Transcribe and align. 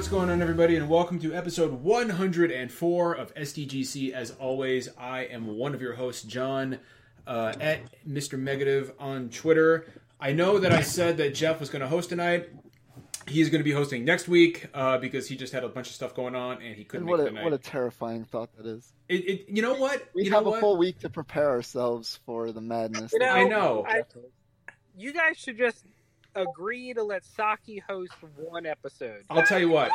Hey, 0.00 0.04
what's 0.04 0.08
going 0.08 0.30
on, 0.30 0.40
everybody, 0.40 0.76
and 0.76 0.88
welcome 0.88 1.18
to 1.18 1.34
episode 1.34 1.72
104 1.72 3.12
of 3.12 3.34
SDGC. 3.34 4.12
As 4.14 4.30
always, 4.30 4.88
I 4.96 5.24
am 5.24 5.58
one 5.58 5.74
of 5.74 5.82
your 5.82 5.92
hosts, 5.92 6.22
John, 6.22 6.78
uh, 7.26 7.52
at 7.60 7.80
Mr. 8.08 8.38
Negative 8.38 8.94
on 8.98 9.28
Twitter. 9.28 9.92
I 10.18 10.32
know 10.32 10.58
that 10.58 10.72
I 10.72 10.80
said 10.80 11.18
that 11.18 11.34
Jeff 11.34 11.60
was 11.60 11.68
going 11.68 11.82
to 11.82 11.86
host 11.86 12.08
tonight. 12.08 12.48
He's 13.28 13.50
going 13.50 13.60
to 13.60 13.62
be 13.64 13.72
hosting 13.72 14.06
next 14.06 14.26
week 14.26 14.68
uh, 14.72 14.96
because 14.96 15.28
he 15.28 15.36
just 15.36 15.52
had 15.52 15.64
a 15.64 15.68
bunch 15.68 15.88
of 15.88 15.94
stuff 15.94 16.14
going 16.14 16.34
on 16.34 16.62
and 16.62 16.76
he 16.76 16.84
couldn't 16.84 17.06
And 17.06 17.10
what 17.10 17.34
make 17.34 17.42
a 17.42 17.44
what 17.44 17.52
a 17.52 17.58
terrifying 17.58 18.24
thought 18.24 18.56
that 18.56 18.64
is. 18.64 18.94
It, 19.10 19.28
it, 19.28 19.48
you 19.50 19.60
know 19.60 19.74
what? 19.74 20.08
We 20.14 20.24
you 20.24 20.30
have 20.30 20.46
a 20.46 20.50
what? 20.50 20.60
full 20.60 20.78
week 20.78 21.00
to 21.00 21.10
prepare 21.10 21.50
ourselves 21.50 22.20
for 22.24 22.52
the 22.52 22.62
madness. 22.62 23.12
You 23.12 23.18
know, 23.18 23.26
I 23.26 23.44
know. 23.44 23.84
I- 23.86 24.04
you 24.96 25.12
guys 25.12 25.36
should 25.36 25.58
just 25.58 25.84
agree 26.34 26.94
to 26.94 27.02
let 27.02 27.24
Saki 27.24 27.78
host 27.78 28.12
one 28.36 28.66
episode. 28.66 29.24
I'll 29.30 29.42
tell 29.42 29.58
you 29.58 29.68
what. 29.68 29.90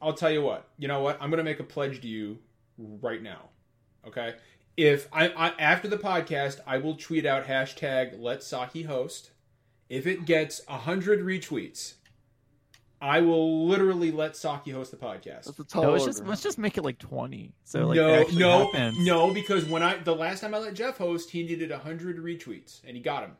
I'll 0.00 0.14
tell 0.14 0.30
you 0.30 0.42
what. 0.42 0.68
You 0.78 0.88
know 0.88 1.00
what? 1.00 1.20
I'm 1.20 1.30
going 1.30 1.38
to 1.38 1.44
make 1.44 1.60
a 1.60 1.64
pledge 1.64 2.00
to 2.02 2.08
you 2.08 2.38
right 2.78 3.22
now. 3.22 3.48
Okay. 4.06 4.34
If 4.76 5.08
I, 5.12 5.28
I 5.30 5.52
after 5.58 5.88
the 5.88 5.98
podcast, 5.98 6.60
I 6.66 6.78
will 6.78 6.94
tweet 6.94 7.26
out 7.26 7.46
hashtag 7.46 8.20
Let 8.20 8.42
Saki 8.42 8.84
host. 8.84 9.30
If 9.88 10.06
it 10.06 10.24
gets 10.24 10.64
hundred 10.66 11.20
retweets, 11.20 11.94
I 13.00 13.20
will 13.20 13.66
literally 13.66 14.12
let 14.12 14.36
Saki 14.36 14.70
host 14.70 14.90
the 14.90 14.96
podcast. 14.96 15.44
That's 15.44 15.58
a 15.58 15.64
tall 15.64 15.82
No, 15.82 15.92
let's 15.92 16.04
just 16.04 16.24
let's 16.24 16.42
just 16.42 16.58
make 16.58 16.78
it 16.78 16.82
like 16.82 16.98
twenty. 16.98 17.52
So 17.64 17.86
like 17.86 17.96
no, 17.96 18.24
no, 18.34 18.72
happens. 18.72 19.04
no, 19.04 19.32
because 19.32 19.64
when 19.64 19.82
I 19.82 19.96
the 19.96 20.14
last 20.14 20.40
time 20.40 20.54
I 20.54 20.58
let 20.58 20.74
Jeff 20.74 20.98
host, 20.98 21.30
he 21.30 21.42
needed 21.42 21.72
hundred 21.72 22.18
retweets 22.18 22.80
and 22.84 22.96
he 22.96 23.02
got 23.02 23.22
them. 23.22 23.36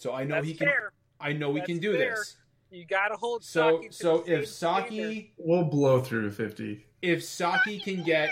So 0.00 0.14
I 0.14 0.24
know 0.24 0.36
That's 0.36 0.46
he 0.46 0.54
can. 0.54 0.66
fair. 0.68 0.92
I 1.20 1.34
know 1.34 1.52
he 1.52 1.58
That's 1.60 1.66
can 1.66 1.78
do 1.78 1.92
fair. 1.96 2.10
this. 2.16 2.36
You 2.70 2.86
gotta 2.86 3.16
hold 3.16 3.44
So 3.44 3.76
Saki. 3.82 3.88
so 3.90 4.16
if 4.20 4.24
same 4.24 4.46
standard. 4.46 4.48
Saki 4.48 5.32
We'll 5.36 5.64
blow 5.64 6.00
through 6.00 6.30
50. 6.30 6.86
if 7.02 7.22
Saki 7.22 7.78
can 7.78 8.02
get 8.02 8.30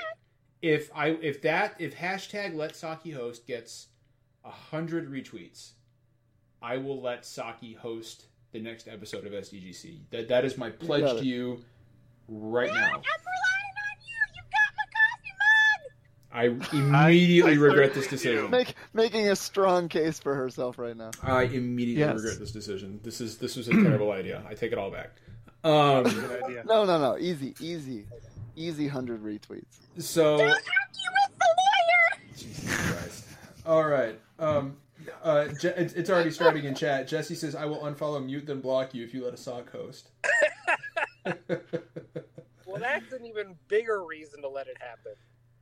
if 0.63 0.91
I 0.95 1.09
if 1.21 1.43
that 1.43 1.75
if 1.79 1.95
hashtag 1.95 2.55
let 2.55 2.75
Saki 2.75 3.11
host 3.11 3.47
gets 3.47 3.89
a 4.45 4.51
hundred 4.51 5.11
retweets, 5.13 5.73
I 6.63 6.79
will 6.79 7.03
let 7.03 7.27
Saki 7.27 7.75
host 7.75 8.27
the 8.53 8.61
next 8.61 8.89
episode 8.89 9.27
of 9.27 9.33
SDGC. 9.33 9.99
That 10.11 10.29
that 10.29 10.45
is 10.47 10.57
my 10.57 10.71
pledge 10.71 11.19
to 11.21 11.25
you 11.27 11.63
right 12.29 12.73
now. 12.73 13.03
I 16.33 16.45
immediately 16.73 17.53
I 17.53 17.57
regret 17.57 17.95
this 17.95 18.07
decision. 18.07 18.51
Make, 18.51 18.75
making 18.93 19.29
a 19.31 19.37
strong 19.37 19.89
case 19.89 20.19
for 20.19 20.35
herself 20.35 20.79
right 20.79 20.97
now. 20.97 21.11
I 21.23 21.45
immediately 21.45 22.01
Yes. 22.05 22.17
regret 22.17 22.39
this 22.39 22.53
decision. 22.53 23.01
This 23.03 23.21
is 23.21 23.39
this 23.39 23.57
was 23.57 23.69
a 23.69 23.71
terrible 23.83 24.13
idea. 24.13 24.43
I 24.49 24.55
take 24.55 24.73
it 24.73 24.79
all 24.79 24.91
back. 24.91 25.11
Um, 25.65 26.05
No, 26.67 26.85
no, 26.85 26.99
no. 26.99 27.17
Easy, 27.19 27.55
easy, 27.61 28.05
easy. 28.57 28.87
Hundred 28.89 29.23
retweets. 29.25 29.79
so 29.99 30.53
Jesus 32.37 32.75
Christ. 32.91 33.25
All 33.67 33.85
right. 33.85 34.19
Um, 34.39 34.77
uh, 35.23 35.49
Je- 35.61 35.73
it's, 35.77 35.95
it's 35.95 36.11
already 36.11 36.31
starting 36.31 36.65
in 36.65 36.75
chat. 36.75 37.09
Jesse 37.09 37.35
says, 37.35 37.55
"I 37.57 37.65
will 37.65 37.79
unfollow, 37.81 38.25
mute, 38.25 38.47
then 38.47 38.61
block 38.61 38.95
you 38.95 39.03
if 39.05 39.13
you 39.15 39.25
let 39.25 39.35
a 39.35 39.39
sock 39.39 39.71
host." 39.73 40.11
Well, 42.67 42.81
that's 42.83 43.13
an 43.15 43.25
even 43.25 43.57
bigger 43.69 44.05
reason 44.05 44.43
to 44.43 44.49
let 44.49 44.67
it 44.69 44.77
happen. 44.79 45.13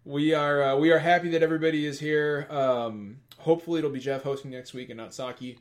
We 0.06 0.32
are 0.32 0.62
uh, 0.62 0.76
we 0.76 0.90
are 0.92 0.98
happy 0.98 1.28
that 1.30 1.42
everybody 1.42 1.84
is 1.84 1.98
here. 1.98 2.46
Um, 2.48 3.18
hopefully, 3.38 3.80
it'll 3.80 3.90
be 3.90 4.00
Jeff 4.00 4.22
hosting 4.22 4.52
next 4.52 4.72
week 4.72 4.88
and 4.88 4.96
not 4.96 5.12
Saki. 5.12 5.58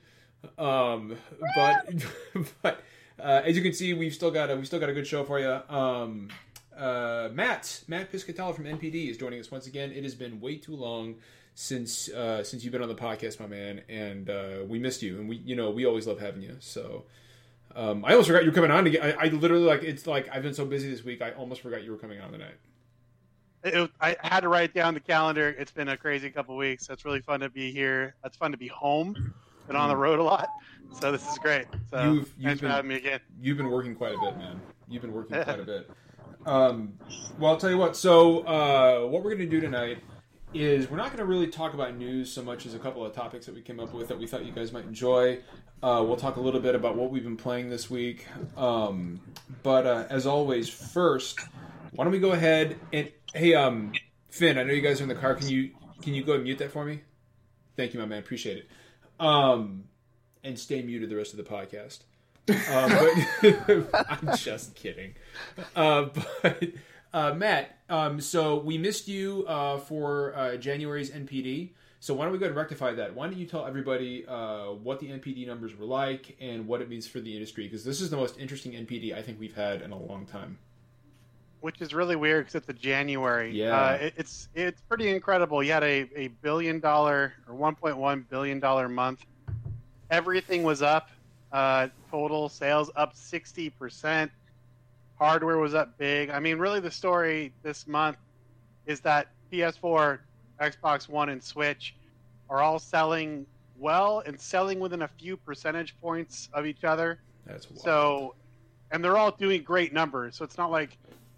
Um, 0.58 1.18
but 1.56 2.06
but 2.62 2.84
uh, 3.20 3.42
as 3.44 3.58
you 3.58 3.64
can 3.64 3.74
see, 3.74 3.94
we've 3.94 4.14
still 4.14 4.32
got 4.32 4.52
a 4.52 4.56
we 4.56 4.66
still 4.66 4.80
got 4.80 4.90
a 4.90 4.94
good 4.94 5.08
show 5.08 5.24
for 5.24 5.40
you. 5.40 5.60
Um, 5.76 6.30
uh, 6.78 7.30
Matt 7.34 7.84
Matt 7.88 8.12
Piscatella 8.12 8.56
from 8.56 8.66
NPD 8.66 9.10
is 9.10 9.18
joining 9.18 9.40
us 9.40 9.50
once 9.50 9.66
again. 9.66 9.92
It 9.92 10.04
has 10.04 10.14
been 10.14 10.40
way 10.40 10.58
too 10.58 10.76
long 10.76 11.16
since 11.56 12.10
uh, 12.10 12.44
since 12.44 12.64
you've 12.64 12.72
been 12.72 12.84
on 12.84 12.90
the 12.90 12.96
podcast, 12.96 13.40
my 13.40 13.48
man, 13.48 13.82
and 13.90 14.30
uh, 14.30 14.58
we 14.68 14.78
missed 14.78 15.02
you. 15.02 15.18
And 15.18 15.28
we 15.28 15.38
you 15.38 15.56
know 15.56 15.72
we 15.72 15.86
always 15.86 16.08
love 16.08 16.20
having 16.20 16.44
you. 16.44 16.56
So. 16.60 17.04
Um, 17.78 18.06
I 18.06 18.12
almost 18.12 18.30
forgot 18.30 18.46
you 18.46 18.52
were 18.52 18.56
coming 18.56 18.72
on. 18.72 18.88
I, 18.88 19.16
I 19.20 19.28
literally 19.28 19.66
like 19.66 19.84
it's 19.84 20.08
like 20.08 20.30
I've 20.32 20.44
been 20.44 20.54
so 20.54 20.64
busy 20.64 20.90
this 20.90 21.04
week. 21.04 21.22
I 21.22 21.32
almost 21.32 21.60
forgot 21.60 21.84
you 21.84 21.92
were 21.92 21.98
coming 21.98 22.22
on 22.22 22.32
tonight. 22.32 22.56
It, 23.66 23.90
I 24.00 24.16
had 24.22 24.42
to 24.42 24.48
write 24.48 24.74
down 24.76 24.94
the 24.94 25.00
calendar. 25.00 25.50
It's 25.58 25.72
been 25.72 25.88
a 25.90 25.98
crazy 25.98 26.30
couple 26.30 26.56
weeks. 26.56 26.88
It's 26.90 27.03
really 27.03 27.20
fun 27.22 27.40
to 27.40 27.50
be 27.50 27.72
here. 27.72 28.14
It's 28.24 28.38
fun 28.38 28.52
to 28.52 28.58
be 28.58 28.68
home. 28.68 29.34
Been 29.66 29.76
on 29.76 29.90
the 29.90 29.98
road 29.98 30.20
a 30.20 30.24
lot, 30.24 30.50
so 31.00 31.12
this 31.12 31.28
is 31.28 31.40
great. 31.40 31.66
So 31.90 32.03
You've- 32.03 32.16
you've 32.20 32.28
thanks 32.44 32.62
been- 32.62 32.70
for 32.70 32.76
having 32.76 32.90
me 32.90 32.96
again. 32.98 33.20
You've 33.42 33.58
been 33.58 33.72
working 33.72 33.96
quite 33.96 34.14
a 34.14 34.20
bit, 34.20 34.38
man. 34.38 34.62
You've 34.88 35.02
been 35.02 35.12
working 35.14 35.42
quite 35.42 35.59
a 35.59 35.64
bit. 35.66 35.90
Um, 36.46 36.94
well, 37.40 37.53
I'll 37.53 37.58
tell 37.58 37.72
you 37.72 37.78
what. 37.80 37.98
So, 37.98 38.42
uh, 38.42 39.08
what 39.08 39.24
we're 39.24 39.31
going 39.36 39.50
to 39.50 39.56
do 39.56 39.59
tonight 39.59 39.97
is 40.53 40.88
we're 40.92 40.97
not 40.97 41.08
going 41.08 41.18
to 41.18 41.26
really 41.26 41.47
talk 41.47 41.74
about 41.74 41.97
news 41.97 42.32
so 42.32 42.44
much 42.44 42.68
as 42.68 42.76
a 42.76 42.80
couple 42.80 43.03
of 43.03 43.14
topics 43.14 43.47
that 43.47 43.56
we 43.56 43.62
came 43.64 43.80
up 43.80 43.92
with 43.92 44.08
that 44.09 44.20
we 44.20 44.28
thought 44.28 44.46
you 44.46 44.52
guys 44.52 44.72
might 44.72 44.86
enjoy. 44.86 45.40
Uh, 45.82 46.03
we'll 46.06 46.16
talk 46.16 46.36
a 46.36 46.40
little 46.40 46.62
bit 46.62 46.76
about 46.76 46.96
what 46.96 47.09
we've 47.09 47.24
been 47.24 47.36
playing 47.36 47.72
this 47.72 47.90
week. 47.90 48.28
Um, 48.56 49.20
but 49.64 49.88
uh, 49.88 50.06
as 50.12 50.28
always, 50.28 50.70
first, 50.70 51.40
why 51.96 52.04
don't 52.04 52.12
we 52.12 52.20
go 52.20 52.32
ahead 52.32 52.78
and 52.92 53.12
hey, 53.34 53.54
um, 53.54 53.94
Finn, 54.30 54.58
I 54.58 54.64
know 54.64 54.74
you 54.74 54.82
guys 54.82 55.00
are 55.00 55.04
in 55.04 55.10
the 55.10 55.16
car. 55.16 55.36
Can 55.36 55.50
you 55.50 55.72
can 56.02 56.14
you 56.14 56.24
go 56.24 56.34
and 56.34 56.44
mute 56.44 56.60
that 56.60 56.72
for 56.72 56.86
me? 56.86 57.02
Thank 57.76 57.94
you, 57.94 58.00
my 58.00 58.06
man. 58.06 58.20
Appreciate 58.20 58.58
it. 58.58 58.68
Um, 59.20 59.86
and 60.44 60.58
stay 60.60 60.82
muted 60.82 61.10
the 61.10 61.16
rest 61.16 61.34
of 61.34 61.38
the 61.38 61.44
podcast. 61.44 62.00
Uh, 62.48 63.10
but 63.42 64.06
I'm 64.10 64.38
just 64.38 64.76
kidding. 64.76 65.16
Uh, 65.76 66.10
but 66.42 66.64
uh, 67.14 67.34
Matt, 67.34 67.80
um, 67.90 68.22
so 68.22 68.60
we 68.60 68.78
missed 68.78 69.08
you 69.08 69.46
uh, 69.48 69.78
for 69.78 70.36
uh, 70.36 70.58
January's 70.58 71.10
NPD. 71.12 71.72
So 72.02 72.14
why 72.14 72.26
don't 72.26 72.34
we 72.34 72.40
go 72.40 72.46
and 72.46 72.56
rectify 72.56 72.94
that? 72.94 73.16
Why 73.16 73.26
don't 73.26 73.38
you 73.38 73.48
tell 73.48 73.66
everybody 73.66 74.26
uh, 74.28 74.74
what 74.74 75.00
the 75.00 75.08
NPD 75.08 75.48
numbers 75.48 75.76
were 75.76 75.88
like 75.88 76.38
and 76.40 76.68
what 76.68 76.82
it 76.82 76.90
means 76.90 77.08
for 77.08 77.20
the 77.20 77.34
industry? 77.34 77.64
Because 77.64 77.84
this 77.84 78.00
is 78.00 78.12
the 78.12 78.18
most 78.18 78.38
interesting 78.38 78.74
NPD 78.74 79.16
I 79.16 79.24
think 79.24 79.40
we've 79.40 79.56
had 79.56 79.82
in 79.82 79.92
a 79.92 79.98
long 79.98 80.28
time. 80.28 80.60
Which 81.66 81.81
is 81.81 81.96
really 81.96 82.16
weird 82.16 82.46
because 82.46 82.53
it's 82.53 82.70
a 82.70 82.74
January. 82.74 83.50
Yeah. 83.50 83.76
uh, 83.76 83.94
it, 83.94 84.14
it's 84.18 84.50
it's 84.53 84.81
pretty 84.81 85.09
incredible. 85.09 85.64
You 85.64 85.72
had 85.72 85.84
a, 85.84 86.08
a 86.16 86.28
billion 86.44 86.80
dollar 86.80 87.34
or 87.48 87.56
1.1 87.56 88.30
billion 88.30 88.59
dollar 88.59 88.88
month. 88.88 89.26
Everything 90.12 90.62
was 90.62 90.84
up. 90.84 91.09
Uh, 91.52 91.88
total 92.12 92.50
sales 92.50 92.92
up 92.96 93.16
60 93.16 93.72
percent. 93.72 94.31
Hardware 95.18 95.58
was 95.58 95.74
up 95.74 95.98
big. 95.98 96.30
I 96.30 96.40
mean, 96.40 96.59
really, 96.59 96.80
the 96.80 96.92
story 96.92 97.52
this 97.64 97.88
month 97.88 98.18
is 98.86 99.00
that 99.00 99.30
PS4, 99.52 100.20
Xbox 100.62 101.09
One, 101.09 101.30
and 101.30 101.42
Switch 101.42 101.96
are 102.47 102.62
all 102.62 102.78
selling 102.78 103.44
well 103.79 104.22
and 104.28 104.40
selling 104.40 104.79
within 104.79 105.02
a 105.02 105.08
few 105.08 105.35
percentage 105.35 106.00
points 106.00 106.47
of 106.53 106.67
each 106.67 106.84
other. 106.84 107.17
That's 107.47 107.67
wild. 107.72 107.82
So, 107.82 108.35
and 108.91 109.03
they're 109.03 109.17
all 109.17 109.32
doing 109.32 109.64
great 109.64 109.94
numbers. 109.94 110.35
So 110.35 110.46
it's 110.46 110.59
not 110.59 110.70
like 110.70 110.96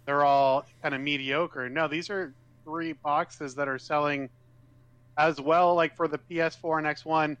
they're 0.08 0.24
all 0.24 0.64
kind 0.82 0.94
of 0.94 1.02
mediocre. 1.02 1.68
No, 1.68 1.86
these 1.86 2.08
are 2.08 2.32
three 2.64 2.94
boxes 2.94 3.54
that 3.56 3.68
are 3.68 3.78
selling 3.78 4.30
as 5.18 5.38
well, 5.38 5.74
like 5.74 5.94
for 5.94 6.08
the 6.08 6.16
PS4 6.16 6.78
and 6.78 6.86
X1, 6.86 7.36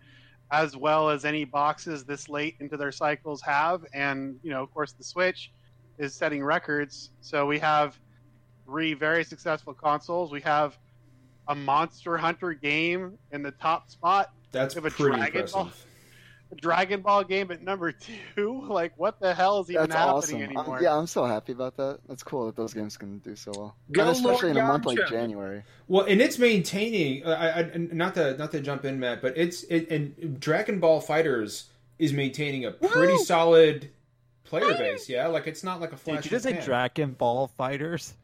as 0.50 0.76
well 0.76 1.08
as 1.08 1.24
any 1.24 1.46
boxes 1.46 2.04
this 2.04 2.28
late 2.28 2.56
into 2.60 2.76
their 2.76 2.92
cycles 2.92 3.40
have. 3.40 3.86
And, 3.94 4.38
you 4.42 4.50
know, 4.50 4.62
of 4.62 4.70
course, 4.74 4.92
the 4.92 5.02
Switch 5.02 5.50
is 5.96 6.14
setting 6.14 6.44
records. 6.44 7.08
So 7.22 7.46
we 7.46 7.58
have 7.60 7.98
three 8.66 8.92
very 8.92 9.24
successful 9.24 9.72
consoles. 9.72 10.30
We 10.30 10.42
have 10.42 10.76
a 11.48 11.54
Monster 11.54 12.18
Hunter 12.18 12.52
game 12.52 13.16
in 13.32 13.42
the 13.42 13.52
top 13.52 13.88
spot 13.88 14.30
That's 14.52 14.74
pretty 14.74 14.92
Ball- 15.16 15.24
impressive. 15.24 15.56
a 15.56 15.87
Dragon 16.56 17.02
Ball 17.02 17.24
game 17.24 17.50
at 17.50 17.62
number 17.62 17.92
two. 17.92 18.62
Like, 18.68 18.92
what 18.96 19.20
the 19.20 19.34
hell 19.34 19.60
is 19.60 19.70
even 19.70 19.82
That's 19.88 19.94
happening 19.94 20.16
awesome. 20.16 20.42
anymore? 20.42 20.76
I'm, 20.78 20.82
yeah, 20.82 20.96
I'm 20.96 21.06
so 21.06 21.24
happy 21.24 21.52
about 21.52 21.76
that. 21.76 21.98
That's 22.08 22.22
cool 22.22 22.46
that 22.46 22.56
those 22.56 22.74
games 22.74 22.96
can 22.96 23.18
do 23.18 23.34
so 23.36 23.52
well, 23.56 23.76
Go 23.92 24.02
and 24.02 24.10
especially 24.10 24.52
Lord 24.52 24.56
in 24.58 24.64
a 24.64 24.66
month 24.66 24.84
like 24.86 24.98
January. 25.08 25.62
Well, 25.88 26.04
and 26.06 26.20
it's 26.20 26.38
maintaining. 26.38 27.24
uh, 27.24 27.30
I, 27.30 27.58
I, 27.60 27.76
not 27.76 28.14
to 28.14 28.36
not 28.36 28.50
to 28.52 28.60
jump 28.60 28.84
in, 28.84 28.98
Matt, 29.00 29.20
but 29.22 29.36
it's 29.36 29.62
it, 29.64 29.90
and 29.90 30.38
Dragon 30.40 30.80
Ball 30.80 31.00
Fighters 31.00 31.70
is 31.98 32.12
maintaining 32.12 32.64
a 32.64 32.70
pretty 32.72 33.14
Woo! 33.14 33.18
solid 33.24 33.90
player 34.44 34.72
base. 34.74 35.08
Yeah, 35.08 35.26
like 35.28 35.46
it's 35.46 35.64
not 35.64 35.80
like 35.80 35.92
a 35.92 35.96
flash. 35.96 36.22
Did 36.22 36.24
you 36.26 36.30
just 36.38 36.44
say. 36.44 36.60
Dragon 36.64 37.12
Ball 37.12 37.48
Fighters? 37.48 38.14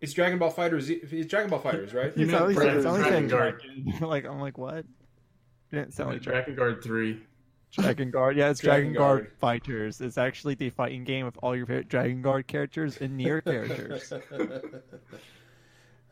It's 0.00 0.12
Dragon 0.14 0.38
Ball 0.38 0.50
Fighters. 0.50 0.88
It's 0.88 1.26
Dragon 1.26 1.50
Ball 1.50 1.58
Fighters, 1.60 1.92
right? 1.92 2.16
You 2.16 2.26
You 2.26 2.32
know, 2.32 2.46
meant 2.46 2.52
it 2.52 2.54
Dragon- 2.54 2.82
sounded 2.82 3.02
Dragon 3.02 3.22
like 3.22 3.30
Guard. 3.30 4.00
like 4.00 4.24
I'm 4.26 4.40
like 4.40 4.56
what? 4.58 4.78
It 4.78 4.86
didn't 5.72 5.92
sound 5.94 6.10
like 6.10 6.22
Dragon 6.22 6.54
Guard 6.54 6.82
three. 6.82 7.20
Dragon 7.72 8.10
Guard. 8.10 8.36
Yeah, 8.36 8.50
it's 8.50 8.60
Dragon 8.60 8.92
Dragon, 8.92 8.98
Guard. 8.98 9.20
Guard. 9.24 9.32
Fighters. 9.38 10.00
It's 10.00 10.18
actually 10.18 10.54
the 10.54 10.70
fighting 10.70 11.04
game 11.04 11.26
of 11.26 11.36
all 11.38 11.54
your 11.56 11.66
favorite 11.66 11.88
Dragon 11.88 12.20
Guard 12.22 12.46
characters 12.46 12.96
and 12.98 13.16
Nier 13.16 13.40
characters. 13.42 14.12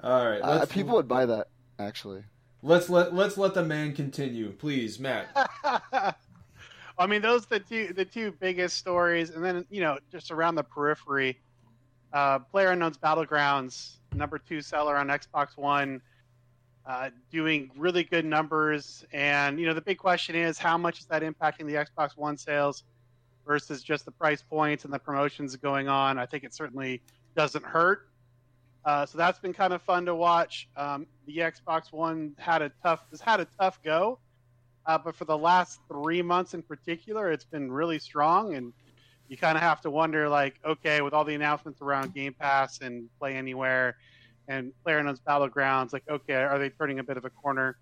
All 0.03 0.25
right, 0.31 0.41
Uh, 0.41 0.67
people 0.67 0.95
would 0.95 1.09
buy 1.09 1.27
that 1.27 1.49
actually. 1.79 2.23
let's 2.63 2.89
let 2.89 3.13
let's 3.15 3.37
let 3.37 3.55
the 3.55 3.65
man 3.65 3.93
continue, 3.95 4.53
please, 4.53 4.99
Matt. 5.01 5.29
I 6.99 7.07
mean, 7.07 7.23
those 7.23 7.45
are 7.47 7.59
the 7.59 7.61
two 7.61 7.93
the 7.93 8.05
two 8.05 8.33
biggest 8.33 8.77
stories, 8.77 9.31
and 9.31 9.45
then 9.45 9.65
you 9.71 9.81
know 9.81 9.99
just 10.13 10.31
around 10.31 10.55
the 10.55 10.63
periphery, 10.63 11.41
uh, 12.13 12.39
Player 12.41 12.71
Unknown's 12.71 12.99
Battlegrounds, 12.99 13.97
number 14.15 14.39
two 14.39 14.61
seller 14.61 14.97
on 14.97 15.09
Xbox 15.09 15.57
One, 15.57 16.01
uh, 16.89 17.11
doing 17.31 17.71
really 17.77 18.03
good 18.03 18.25
numbers, 18.25 19.05
and 19.13 19.61
you 19.61 19.67
know 19.67 19.75
the 19.75 19.81
big 19.81 19.99
question 19.99 20.35
is 20.35 20.59
how 20.59 20.79
much 20.79 21.01
is 21.01 21.05
that 21.07 21.23
impacting 21.23 21.67
the 21.67 21.75
Xbox 21.75 22.17
One 22.17 22.39
sales 22.39 22.83
versus 23.47 23.83
just 23.83 24.07
the 24.07 24.11
price 24.11 24.43
points 24.43 24.85
and 24.85 24.93
the 24.93 24.99
promotions 24.99 25.55
going 25.57 25.89
on. 25.89 26.19
I 26.19 26.25
think 26.25 26.45
it 26.45 26.55
certainly 26.55 27.03
doesn't 27.37 27.65
hurt. 27.65 28.09
Uh, 28.87 29.05
so 29.05 29.19
that's 29.19 29.39
been 29.39 29.53
kind 29.53 29.75
of 29.75 29.83
fun 29.83 30.07
to 30.07 30.15
watch. 30.15 30.67
Um, 30.79 31.07
the 31.27 31.37
Xbox 31.37 31.93
One 31.93 32.35
had 32.39 32.63
a 32.63 32.73
tough 32.83 33.01
has 33.11 33.21
had 33.21 33.41
a 33.41 33.47
tough 33.61 33.83
go. 33.83 34.19
Uh, 34.87 34.97
but 34.97 35.15
for 35.15 35.27
the 35.27 35.37
last 35.37 35.81
three 35.89 36.23
months 36.23 36.55
in 36.55 36.63
particular, 36.63 37.31
it's 37.31 37.45
been 37.45 37.71
really 37.71 37.99
strong, 37.99 38.55
and 38.55 38.73
you 39.29 39.37
kind 39.37 39.59
of 39.59 39.63
have 39.63 39.83
to 39.83 39.91
wonder, 39.91 40.27
like, 40.27 40.55
okay, 40.65 41.03
with 41.03 41.13
all 41.13 41.25
the 41.25 41.35
announcements 41.35 41.83
around 41.83 42.15
Game 42.15 42.33
Pass 42.33 42.81
and 42.81 43.11
Play 43.19 43.37
Anywhere 43.37 43.99
and 44.49 44.73
PlayerUnknown's 44.85 45.21
Battlegrounds, 45.21 45.93
like, 45.93 46.05
okay, 46.09 46.35
are 46.35 46.59
they 46.59 46.71
turning 46.71 46.99
a 46.99 47.05
bit 47.05 47.17
of 47.17 47.25
a 47.25 47.31
corner? 47.31 47.79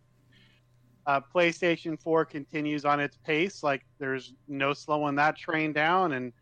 Uh, 1.07 1.21
PlayStation 1.35 2.01
4 2.01 2.25
continues 2.25 2.85
on 2.85 2.99
its 2.99 3.17
pace, 3.25 3.63
like, 3.63 3.83
there's 3.99 4.35
no 4.49 4.73
slowing 4.73 5.15
that 5.15 5.37
train 5.37 5.73
down, 5.73 6.13
and 6.13 6.33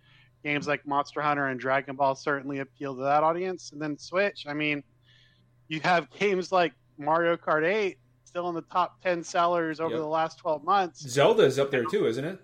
games 0.43 0.67
like 0.67 0.87
Monster 0.87 1.21
Hunter 1.21 1.49
and 1.49 1.61
Dragon 1.61 1.95
Ball 1.97 2.15
certainly 2.15 2.61
appeal 2.61 2.97
to 2.97 3.03
that 3.03 3.23
audience. 3.23 3.73
And 3.73 3.81
then 3.81 3.99
Switch, 3.99 4.47
I 4.49 4.55
mean, 4.55 4.83
you 5.69 5.81
have 5.81 6.09
games 6.11 6.51
like 6.51 6.73
Mario 6.99 7.37
Kart 7.37 7.65
8 7.65 7.99
still 8.25 8.49
in 8.49 8.55
the 8.55 8.63
top 8.63 9.01
10 9.03 9.23
sellers 9.23 9.81
over 9.81 9.91
Yep. 9.95 10.01
the 10.01 10.07
last 10.09 10.39
12 10.39 10.65
months. 10.65 11.01
Zelda 11.09 11.45
is 11.45 11.59
up 11.59 11.71
there 11.71 11.85
too, 11.85 12.07
isn't 12.07 12.25
it? 12.25 12.41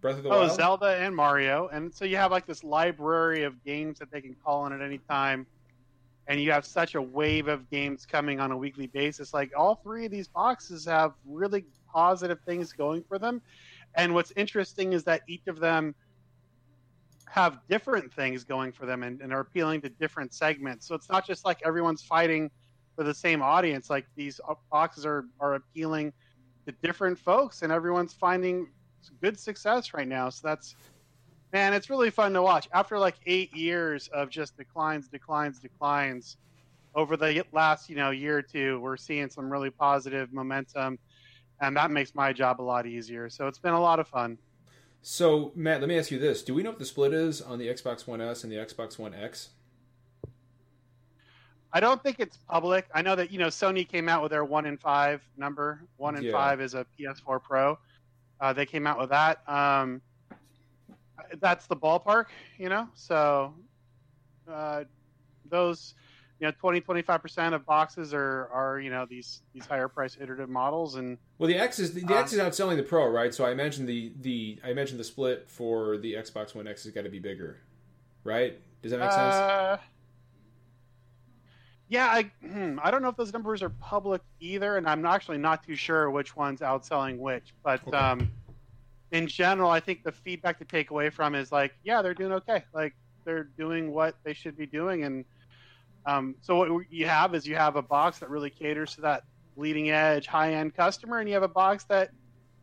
Breath 0.00 0.16
of 0.18 0.22
the 0.24 0.30
Oh, 0.30 0.40
Wild. 0.40 0.52
Zelda 0.56 0.86
and 0.96 1.14
Mario. 1.14 1.68
And 1.68 1.94
so 1.94 2.04
you 2.04 2.16
have 2.16 2.30
like 2.30 2.46
this 2.46 2.62
library 2.64 3.44
of 3.44 3.62
games 3.64 3.98
that 3.98 4.10
they 4.10 4.20
can 4.20 4.34
call 4.44 4.62
on 4.62 4.72
at 4.72 4.80
any 4.82 4.98
time. 4.98 5.46
And 6.28 6.40
you 6.40 6.52
have 6.52 6.64
such 6.64 6.94
a 6.94 7.02
wave 7.02 7.48
of 7.48 7.68
games 7.70 8.06
coming 8.06 8.38
on 8.38 8.52
a 8.52 8.56
weekly 8.56 8.86
basis. 8.86 9.34
Like 9.34 9.50
all 9.56 9.76
three 9.76 10.04
of 10.04 10.12
these 10.12 10.28
boxes 10.28 10.84
have 10.84 11.14
really 11.26 11.64
positive 11.92 12.38
things 12.46 12.72
going 12.72 13.02
for 13.08 13.18
them. 13.18 13.40
And 13.94 14.14
what's 14.14 14.32
interesting 14.36 14.92
is 14.92 15.04
that 15.04 15.22
each 15.26 15.46
of 15.46 15.58
them 15.58 15.94
have 17.30 17.60
different 17.68 18.12
things 18.12 18.44
going 18.44 18.72
for 18.72 18.86
them 18.86 19.02
and, 19.02 19.20
and 19.20 19.32
are 19.32 19.40
appealing 19.40 19.80
to 19.82 19.88
different 19.88 20.32
segments. 20.32 20.86
So 20.86 20.94
it's 20.94 21.08
not 21.08 21.26
just 21.26 21.44
like 21.44 21.58
everyone's 21.64 22.02
fighting 22.02 22.50
for 22.94 23.04
the 23.04 23.14
same 23.14 23.42
audience. 23.42 23.88
Like 23.90 24.06
these 24.14 24.40
uh, 24.48 24.54
boxes 24.70 25.06
are, 25.06 25.24
are 25.40 25.54
appealing 25.54 26.12
to 26.66 26.72
different 26.82 27.18
folks 27.18 27.62
and 27.62 27.72
everyone's 27.72 28.12
finding 28.12 28.68
good 29.22 29.38
success 29.38 29.94
right 29.94 30.08
now. 30.08 30.28
So 30.28 30.46
that's 30.48 30.74
man, 31.52 31.72
it's 31.74 31.90
really 31.90 32.10
fun 32.10 32.32
to 32.34 32.42
watch. 32.42 32.68
After 32.72 32.98
like 32.98 33.16
eight 33.26 33.54
years 33.54 34.08
of 34.08 34.30
just 34.30 34.56
declines, 34.56 35.08
declines, 35.08 35.58
declines, 35.58 36.36
over 36.94 37.16
the 37.16 37.44
last 37.52 37.88
you 37.88 37.96
know 37.96 38.10
year 38.10 38.38
or 38.38 38.42
two, 38.42 38.80
we're 38.80 38.96
seeing 38.96 39.28
some 39.30 39.50
really 39.50 39.70
positive 39.70 40.32
momentum, 40.32 40.98
and 41.60 41.76
that 41.76 41.90
makes 41.90 42.14
my 42.14 42.32
job 42.32 42.60
a 42.60 42.62
lot 42.62 42.86
easier. 42.86 43.28
So 43.28 43.46
it's 43.46 43.58
been 43.58 43.74
a 43.74 43.80
lot 43.80 44.00
of 44.00 44.08
fun. 44.08 44.38
So, 45.00 45.52
Matt, 45.54 45.80
let 45.80 45.88
me 45.88 45.98
ask 45.98 46.10
you 46.10 46.18
this: 46.18 46.42
Do 46.42 46.54
we 46.54 46.62
know 46.62 46.70
what 46.70 46.78
the 46.78 46.84
split 46.84 47.12
is 47.12 47.40
on 47.40 47.58
the 47.58 47.68
Xbox 47.68 48.06
One 48.06 48.20
S 48.20 48.42
and 48.42 48.52
the 48.52 48.56
Xbox 48.56 48.98
One 48.98 49.14
X? 49.14 49.50
I 51.70 51.80
don't 51.80 52.02
think 52.02 52.16
it's 52.18 52.38
public. 52.48 52.86
I 52.94 53.02
know 53.02 53.14
that 53.14 53.30
you 53.30 53.38
know 53.38 53.48
Sony 53.48 53.86
came 53.86 54.08
out 54.08 54.22
with 54.22 54.30
their 54.32 54.44
one 54.44 54.66
in 54.66 54.78
five 54.78 55.22
number. 55.36 55.82
One 55.98 56.16
in 56.16 56.24
Yeah. 56.24 56.32
five 56.32 56.60
is 56.60 56.74
a 56.74 56.86
PS4 56.98 57.38
Pro. 57.42 57.78
Uh, 58.40 58.52
they 58.52 58.64
came 58.66 58.86
out 58.86 58.98
with 58.98 59.10
that. 59.10 59.46
Um, 59.48 60.00
that's 61.40 61.66
the 61.66 61.76
ballpark, 61.76 62.26
you 62.58 62.68
know. 62.68 62.88
So 62.94 63.54
uh, 64.50 64.84
those, 65.48 65.94
you 66.40 66.46
know, 66.46 66.52
20 66.60 66.80
25 66.80 67.22
percent 67.22 67.54
of 67.54 67.66
boxes 67.66 68.14
are 68.14 68.48
are 68.52 68.80
you 68.80 68.90
know 68.90 69.06
these 69.08 69.42
these 69.54 69.66
higher 69.66 69.88
price 69.88 70.16
iterative 70.20 70.50
models, 70.50 70.96
and 70.96 71.18
Well, 71.38 71.48
the 71.48 71.56
X 71.56 71.78
is 71.78 71.94
the, 71.94 72.02
the 72.02 72.16
Uh, 72.16 72.16
X 72.16 72.32
is 72.32 72.40
outselling 72.40 72.76
the 72.76 72.82
Pro, 72.82 73.08
right? 73.08 73.32
So 73.32 73.44
I 73.44 73.52
imagine 73.52 73.86
the 73.86 74.12
the 74.20 74.58
I 74.64 74.70
imagine 74.70 74.98
the 74.98 75.04
split 75.04 75.48
for 75.48 75.96
the 75.98 76.14
Xbox 76.14 76.54
One 76.54 76.66
X 76.66 76.84
has 76.84 76.92
got 76.92 77.02
to 77.02 77.10
be 77.10 77.20
bigger, 77.20 77.60
right? 78.24 78.60
Does 78.82 78.92
that 78.92 78.98
make 78.98 79.12
sense? 79.12 79.44
Uh, 79.44 79.78
yeah, 81.88 82.06
I 82.06 82.30
hmm, 82.46 82.78
I 82.82 82.90
don't 82.90 83.02
know 83.02 83.08
if 83.08 83.16
those 83.16 83.32
numbers 83.32 83.62
are 83.62 83.70
public 83.70 84.20
either, 84.40 84.76
and 84.76 84.86
I'm 84.88 85.06
actually 85.06 85.38
not 85.38 85.64
too 85.64 85.74
sure 85.74 86.10
which 86.10 86.36
one's 86.36 86.60
outselling 86.60 87.18
which. 87.18 87.54
But 87.64 87.82
Okay. 87.86 87.92
um, 87.92 88.30
in 89.12 89.26
general, 89.26 89.70
I 89.70 89.80
think 89.80 90.04
the 90.04 90.12
feedback 90.12 90.58
to 90.58 90.64
take 90.64 90.90
away 90.90 91.10
from 91.10 91.34
is 91.34 91.50
like, 91.50 91.74
yeah, 91.84 92.02
they're 92.02 92.14
doing 92.14 92.32
okay. 92.32 92.64
Like 92.72 92.94
they're 93.24 93.48
doing 93.56 93.92
what 93.92 94.16
they 94.24 94.34
should 94.34 94.56
be 94.56 94.66
doing, 94.66 95.04
and 95.04 95.24
um, 96.06 96.34
so 96.40 96.56
what 96.56 96.86
you 96.90 97.06
have 97.06 97.34
is 97.34 97.46
you 97.46 97.56
have 97.56 97.76
a 97.76 97.82
box 97.82 98.18
that 98.20 98.30
really 98.30 98.50
caters 98.50 98.94
to 98.94 99.02
that 99.02 99.24
leading 99.56 99.90
edge, 99.90 100.26
high 100.26 100.54
end 100.54 100.74
customer, 100.74 101.18
and 101.18 101.28
you 101.28 101.34
have 101.34 101.42
a 101.42 101.48
box 101.48 101.84
that 101.84 102.10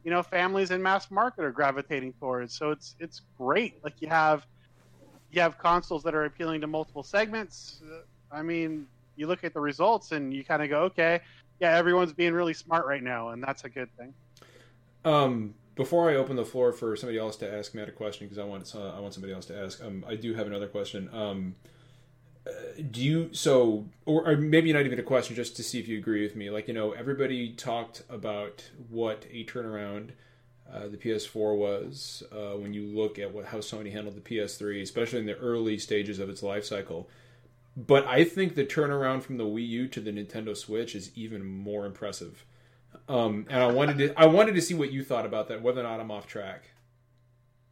you 0.03 0.11
know 0.11 0.23
families 0.23 0.71
and 0.71 0.81
mass 0.81 1.11
market 1.11 1.43
are 1.43 1.51
gravitating 1.51 2.13
towards. 2.13 2.57
So 2.57 2.71
it's 2.71 2.95
it's 2.99 3.21
great. 3.37 3.83
Like 3.83 3.93
you 3.99 4.07
have 4.07 4.45
you 5.31 5.41
have 5.41 5.57
consoles 5.57 6.03
that 6.03 6.15
are 6.15 6.25
appealing 6.25 6.61
to 6.61 6.67
multiple 6.67 7.03
segments. 7.03 7.81
I 8.31 8.41
mean, 8.41 8.87
you 9.15 9.27
look 9.27 9.43
at 9.43 9.53
the 9.53 9.59
results 9.59 10.11
and 10.11 10.33
you 10.33 10.43
kind 10.43 10.63
of 10.63 10.69
go, 10.69 10.83
okay, 10.83 11.19
yeah, 11.59 11.75
everyone's 11.75 12.13
being 12.13 12.33
really 12.33 12.53
smart 12.53 12.85
right 12.85 13.03
now, 13.03 13.29
and 13.29 13.43
that's 13.43 13.63
a 13.63 13.69
good 13.69 13.89
thing. 13.97 14.13
Um, 15.03 15.53
before 15.75 16.09
I 16.09 16.15
open 16.15 16.35
the 16.35 16.45
floor 16.45 16.71
for 16.71 16.95
somebody 16.95 17.19
else 17.19 17.35
to 17.37 17.53
ask 17.53 17.75
Matt 17.75 17.89
a 17.89 17.91
question, 17.91 18.27
because 18.27 18.39
I 18.39 18.45
want 18.45 18.73
uh, 18.75 18.89
I 18.95 18.99
want 18.99 19.13
somebody 19.13 19.33
else 19.33 19.45
to 19.47 19.57
ask. 19.57 19.83
Um, 19.83 20.05
I 20.07 20.15
do 20.15 20.33
have 20.33 20.47
another 20.47 20.67
question. 20.67 21.09
Um, 21.13 21.55
uh, 22.47 22.51
do 22.91 23.01
you 23.01 23.29
so, 23.33 23.85
or, 24.05 24.29
or 24.29 24.37
maybe 24.37 24.71
not 24.71 24.85
even 24.85 24.99
a 24.99 25.03
question, 25.03 25.35
just 25.35 25.55
to 25.57 25.63
see 25.63 25.79
if 25.79 25.87
you 25.87 25.97
agree 25.97 26.21
with 26.21 26.35
me? 26.35 26.49
Like 26.49 26.67
you 26.67 26.73
know, 26.73 26.91
everybody 26.91 27.51
talked 27.53 28.03
about 28.09 28.69
what 28.89 29.25
a 29.31 29.43
turnaround 29.45 30.11
uh, 30.71 30.87
the 30.87 30.97
PS4 30.97 31.55
was 31.57 32.23
uh, 32.31 32.57
when 32.57 32.73
you 32.73 32.83
look 32.83 33.19
at 33.19 33.33
what 33.33 33.45
how 33.45 33.57
Sony 33.57 33.91
handled 33.91 34.15
the 34.15 34.21
PS3, 34.21 34.81
especially 34.81 35.19
in 35.19 35.25
the 35.25 35.37
early 35.37 35.77
stages 35.77 36.19
of 36.19 36.29
its 36.29 36.41
life 36.41 36.65
cycle. 36.65 37.09
But 37.77 38.07
I 38.07 38.23
think 38.23 38.55
the 38.55 38.65
turnaround 38.65 39.23
from 39.23 39.37
the 39.37 39.43
Wii 39.43 39.67
U 39.67 39.87
to 39.89 39.99
the 39.99 40.11
Nintendo 40.11 40.55
Switch 40.55 40.95
is 40.95 41.11
even 41.15 41.45
more 41.45 41.85
impressive. 41.85 42.45
Um, 43.07 43.45
and 43.49 43.61
I 43.61 43.71
wanted 43.71 43.97
to 43.99 44.19
I 44.19 44.25
wanted 44.25 44.55
to 44.55 44.61
see 44.61 44.73
what 44.73 44.91
you 44.91 45.03
thought 45.03 45.25
about 45.25 45.47
that, 45.49 45.61
whether 45.61 45.81
or 45.81 45.83
not 45.83 45.99
I'm 45.99 46.09
off 46.09 46.25
track. 46.25 46.63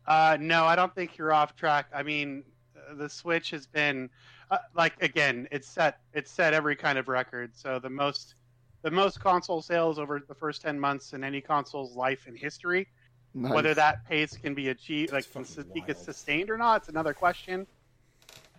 Uh, 0.06 0.38
no, 0.40 0.66
I 0.66 0.76
don't 0.76 0.94
think 0.94 1.18
you're 1.18 1.34
off 1.34 1.56
track. 1.56 1.88
I 1.94 2.04
mean, 2.04 2.44
uh, 2.78 2.96
the 2.96 3.10
Switch 3.10 3.50
has 3.52 3.66
been 3.66 4.10
uh, 4.52 4.60
like 4.76 5.02
again, 5.02 5.48
it's 5.52 5.68
set 5.68 6.00
it's 6.14 6.30
set 6.30 6.54
every 6.54 6.76
kind 6.76 6.98
of 7.00 7.08
record. 7.08 7.52
So 7.56 7.80
the 7.80 7.90
most 7.90 8.36
the 8.84 8.92
most 8.92 9.20
console 9.20 9.62
sales 9.62 9.98
over 9.98 10.22
the 10.28 10.36
first 10.36 10.62
ten 10.62 10.80
months 10.80 11.14
in 11.14 11.24
any 11.24 11.42
console's 11.42 11.96
life 11.96 12.28
in 12.28 12.36
history. 12.36 12.88
Nice. 13.34 13.52
Whether 13.52 13.74
that 13.74 14.06
pace 14.08 14.38
can 14.38 14.54
be 14.54 14.70
achieved, 14.70 15.12
like 15.12 15.26
It's 15.26 15.34
fucking 15.34 15.72
consi- 15.72 15.88
be 15.88 15.94
sustained 15.96 16.52
or 16.52 16.58
not, 16.58 16.82
it's 16.82 16.90
another 16.90 17.16
question. 17.16 17.66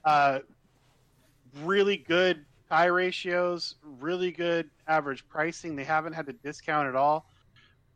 Uh, 0.04 0.40
really 1.62 1.96
good 1.96 2.44
tie 2.68 2.86
ratios, 2.86 3.76
really 3.82 4.30
good 4.30 4.70
average 4.86 5.26
pricing. 5.28 5.76
They 5.76 5.84
haven't 5.84 6.12
had 6.12 6.26
to 6.26 6.32
discount 6.32 6.88
at 6.88 6.96
all. 6.96 7.26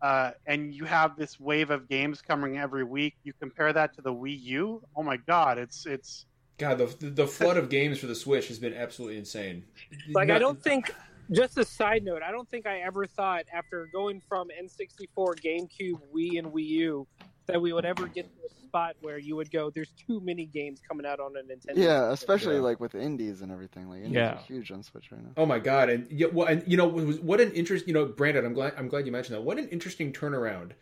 Uh, 0.00 0.30
and 0.46 0.72
you 0.72 0.84
have 0.84 1.16
this 1.16 1.40
wave 1.40 1.70
of 1.70 1.88
games 1.88 2.22
coming 2.22 2.58
every 2.58 2.84
week. 2.84 3.16
You 3.24 3.32
compare 3.40 3.72
that 3.72 3.94
to 3.96 4.02
the 4.02 4.12
Wii 4.12 4.40
U. 4.42 4.82
Oh 4.94 5.02
my 5.02 5.16
God, 5.16 5.58
it's 5.58 5.86
it's 5.86 6.26
God, 6.56 6.78
the 6.78 6.86
the 7.00 7.26
flood 7.26 7.56
of 7.56 7.68
games 7.68 7.98
for 7.98 8.06
the 8.06 8.14
Switch 8.14 8.48
has 8.48 8.58
been 8.58 8.74
absolutely 8.74 9.18
insane. 9.18 9.64
Like 10.10 10.30
I 10.30 10.38
don't 10.38 10.62
think. 10.62 10.94
Just 11.30 11.58
a 11.58 11.64
side 11.66 12.04
note, 12.04 12.22
I 12.22 12.30
don't 12.30 12.48
think 12.48 12.66
I 12.66 12.78
ever 12.78 13.06
thought 13.06 13.44
after 13.52 13.86
going 13.92 14.22
from 14.30 14.48
N64, 14.48 15.38
GameCube, 15.44 16.00
Wii, 16.16 16.38
and 16.38 16.46
Wii 16.50 16.64
U 16.64 17.06
that 17.44 17.60
we 17.60 17.74
would 17.74 17.84
ever 17.84 18.06
get 18.06 18.24
to 18.24 18.46
a 18.46 18.57
spot 18.68 18.96
where 19.00 19.18
you 19.18 19.34
would 19.36 19.50
go, 19.50 19.70
"There's 19.70 19.90
too 20.06 20.20
many 20.20 20.44
games 20.44 20.80
coming 20.86 21.06
out 21.06 21.20
on 21.20 21.34
a 21.36 21.40
Nintendo." 21.42 21.76
Yeah, 21.76 22.12
especially 22.12 22.56
Yeah. 22.56 22.60
like 22.62 22.80
with 22.80 22.94
indies 22.94 23.40
and 23.42 23.50
everything. 23.50 23.88
Like 23.88 23.98
indies 24.00 24.14
Yeah. 24.16 24.34
are 24.34 24.42
huge 24.42 24.70
on 24.70 24.82
Switch 24.82 25.10
right 25.10 25.22
now. 25.22 25.32
Oh 25.36 25.46
my 25.46 25.58
god! 25.58 25.88
And 25.90 26.06
yeah, 26.10 26.26
well, 26.32 26.46
and 26.46 26.62
you 26.66 26.76
know 26.76 26.86
what 26.86 27.22
what 27.22 27.40
an 27.40 27.52
interest. 27.52 27.86
You 27.88 27.94
know, 27.94 28.04
Brandon, 28.06 28.44
I'm 28.44 28.52
glad 28.54 28.74
I'm 28.76 28.88
glad 28.88 29.06
you 29.06 29.12
mentioned 29.12 29.36
that. 29.36 29.42
What 29.42 29.58
an 29.58 29.68
interesting 29.68 30.12
turnaround 30.12 30.72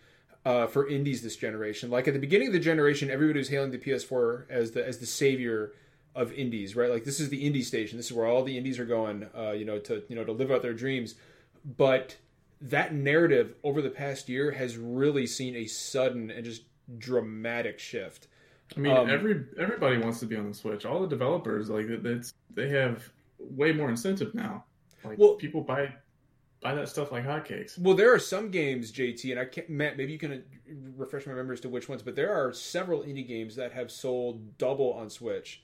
uh, 0.44 0.66
for 0.66 0.88
indies 0.88 1.22
this 1.22 1.36
generation. 1.36 1.90
Like 1.90 2.06
at 2.08 2.14
the 2.14 2.20
beginning 2.20 2.48
of 2.48 2.52
the 2.52 2.60
generation, 2.60 3.10
everybody 3.10 3.38
was 3.38 3.48
hailing 3.48 3.70
the 3.70 3.78
PS4 3.78 4.46
as 4.50 4.72
the 4.72 4.86
as 4.86 4.98
the 4.98 5.06
savior 5.06 5.72
of 6.14 6.32
indies, 6.32 6.74
right? 6.74 6.90
Like 6.90 7.04
this 7.04 7.20
is 7.20 7.28
the 7.28 7.44
indie 7.48 7.64
station. 7.64 7.98
This 7.98 8.06
is 8.06 8.12
where 8.12 8.26
all 8.26 8.42
the 8.42 8.56
indies 8.58 8.78
are 8.78 8.86
going. 8.86 9.26
Uh, 9.36 9.52
you 9.52 9.64
know, 9.64 9.78
to 9.80 10.02
you 10.08 10.16
know 10.16 10.24
to 10.24 10.32
live 10.32 10.50
out 10.50 10.62
their 10.62 10.74
dreams. 10.74 11.14
But 11.64 12.16
that 12.60 12.94
narrative 12.94 13.54
over 13.62 13.82
the 13.82 13.90
past 13.90 14.28
year 14.30 14.52
has 14.52 14.78
really 14.78 15.26
seen 15.26 15.54
a 15.54 15.66
sudden 15.66 16.30
and 16.30 16.42
just 16.44 16.62
dramatic 16.98 17.78
shift. 17.78 18.28
I 18.76 18.80
mean, 18.80 18.96
Um, 18.96 19.08
every 19.08 19.44
everybody 19.58 19.98
wants 19.98 20.20
to 20.20 20.26
be 20.26 20.36
on 20.36 20.48
the 20.48 20.54
Switch. 20.54 20.84
All 20.84 21.00
the 21.00 21.06
developers 21.08 21.70
like 21.70 21.86
it- 21.86 22.04
it's 22.04 22.32
they 22.54 22.68
have 22.70 23.12
way 23.38 23.72
more 23.72 23.88
incentive 23.90 24.34
now. 24.34 24.64
Like 25.04 25.18
Well- 25.18 25.34
people 25.34 25.60
buy 25.62 25.94
buy 26.62 26.74
that 26.74 26.88
stuff 26.88 27.12
like 27.12 27.24
hotcakes. 27.24 27.78
Well, 27.78 27.94
there 27.94 28.12
are 28.12 28.18
some 28.18 28.50
games, 28.50 28.90
JT, 28.90 29.30
and 29.30 29.38
I 29.38 29.44
can't. 29.44 29.68
Matt, 29.68 29.96
maybe 29.96 30.10
you 30.12 30.18
can 30.18 30.32
uh, 30.32 30.38
refresh 30.96 31.26
my 31.26 31.34
memory 31.34 31.52
as 31.54 31.60
to 31.60 31.68
which 31.68 31.88
ones, 31.88 32.02
but 32.02 32.16
there 32.16 32.32
are 32.32 32.52
several 32.52 33.02
indie 33.02 33.26
games 33.26 33.54
that 33.56 33.72
have 33.72 33.90
sold 33.90 34.56
double 34.58 34.92
on 34.94 35.08
Switch 35.10 35.62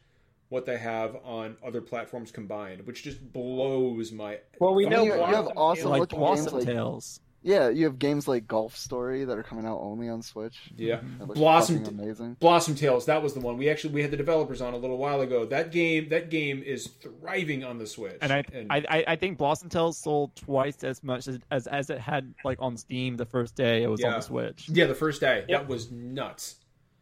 what 0.51 0.67
they 0.67 0.77
have 0.77 1.17
on 1.25 1.57
other 1.65 1.81
platforms 1.81 2.31
combined, 2.31 2.87
which 2.87 3.03
just 3.03 3.33
blows 3.33 4.13
my. 4.13 4.39
Well, 4.61 4.75
we 4.75 4.85
know 4.87 5.03
you, 5.03 5.15
you 5.15 5.21
have 5.23 5.49
awesome 5.57 5.85
Tales- 5.85 5.91
like 5.91 6.01
looking 6.01 6.21
games 6.21 6.53
like 6.53 6.65
Tales. 6.67 7.21
Yeah, 7.43 7.69
you 7.69 7.85
have 7.87 7.99
games 7.99 8.29
like 8.29 8.47
Golf 8.47 8.77
Story 8.77 9.25
that 9.25 9.37
are 9.37 9.43
coming 9.43 9.67
out 9.67 9.81
only 9.81 10.09
on 10.09 10.23
Switch. 10.23 10.57
Yeah, 10.77 11.01
Blossom 11.21 11.79
fucking 11.85 12.01
amazing. 12.01 12.37
Blossom 12.41 12.75
Tales. 12.75 13.07
That 13.07 13.23
was 13.23 13.35
the 13.35 13.41
one 13.41 13.57
we 13.59 13.69
actually 13.69 13.95
we 13.95 14.03
had 14.03 14.11
the 14.11 14.17
developers 14.17 14.61
on 14.61 14.75
a 14.75 14.77
little 14.77 14.99
while 14.99 15.21
ago. 15.21 15.45
That 15.45 15.73
game 15.73 16.09
that 16.11 16.31
game 16.31 16.63
is 16.63 16.87
thriving 16.87 17.65
on 17.65 17.79
the 17.79 17.87
Switch, 17.87 18.19
And 18.21 18.33
I, 18.33 18.45
I, 18.71 18.85
I- 18.89 19.05
I 19.09 19.17
think 19.17 19.39
Blossom 19.39 19.69
Tales 19.69 19.99
sold 19.99 20.35
twice 20.37 20.85
as 20.85 21.03
much 21.03 21.27
as, 21.29 21.39
as 21.51 21.67
as 21.67 21.91
it 21.91 21.99
had 21.99 22.33
like 22.45 22.59
on 22.61 22.77
Steam 22.77 23.17
the 23.17 23.27
first 23.27 23.55
day 23.57 23.83
it 23.83 23.89
was 23.89 24.03
on 24.05 24.13
the 24.13 24.21
Switch. 24.21 24.69
yeah, 24.69 24.87
the 24.87 24.95
first 24.95 25.21
day 25.21 25.45
Yep. 25.49 25.61
that 25.63 25.69
was 25.69 25.91
nuts. 25.91 26.57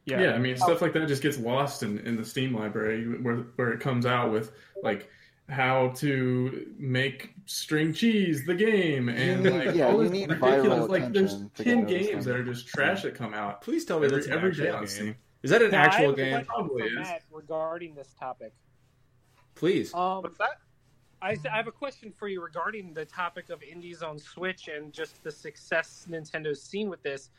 Yeah, 0.07 0.33
I 0.33 0.39
mean 0.39 0.57
stuff 0.57 0.81
like 0.83 0.93
that 0.95 1.07
just 1.07 1.23
gets 1.23 1.39
lost 1.39 1.83
in, 1.85 1.99
in 2.01 2.17
the 2.17 2.25
Steam 2.25 2.55
library 2.57 3.05
where 3.21 3.37
where 3.57 3.73
it 3.73 3.81
comes 3.81 4.07
out 4.07 4.33
with 4.33 4.51
like 4.83 5.09
how 5.51 5.89
to 5.97 6.73
make 6.79 7.35
string 7.47 7.93
cheese 7.93 8.47
the 8.47 8.55
game 8.55 9.09
and 9.09 9.43
need- 9.43 9.53
like 9.53 9.75
yeah, 9.75 9.89
all 9.89 9.99
this 9.99 10.11
need 10.11 10.31
ridiculous 10.31 10.89
like 10.89 11.13
there's 11.13 11.35
attention 11.35 11.51
to 11.55 11.65
get 11.65 11.75
ten 11.75 11.87
games 11.87 12.25
that 12.25 12.37
are 12.37 12.45
just 12.45 12.69
trash 12.69 13.03
that 13.03 13.15
come 13.15 13.35
out 13.35 13.61
Please 13.61 13.85
tell 13.85 13.99
me 13.99 14.07
every, 14.07 14.19
that's 14.19 14.27
an 14.29 14.33
every 14.33 14.51
on 14.71 14.85
game. 14.85 15.17
Is 15.43 15.51
that 15.51 15.63
an 15.63 15.71
Now, 15.71 15.83
actual 15.85 16.13
game? 16.13 16.45
Probably 16.45 16.85
is. 16.85 17.09
Regarding 17.31 17.95
this 17.95 18.15
topic. 18.19 18.53
Please. 19.55 19.93
Um, 19.95 20.23
What's 20.23 20.39
that? 20.39 20.59
I, 21.23 21.37
I 21.51 21.57
have 21.57 21.67
a 21.67 21.73
question 21.73 22.13
for 22.13 22.29
you 22.29 22.43
regarding 22.43 22.95
the 22.95 23.05
topic 23.05 23.51
of 23.51 23.63
indies 23.63 24.03
on 24.03 24.19
Switch 24.19 24.69
and 24.69 24.93
just 24.93 25.23
the 25.23 25.31
success 25.31 26.07
Nintendo's 26.09 26.63
seen 26.63 26.89
with 26.89 27.03
this. 27.03 27.31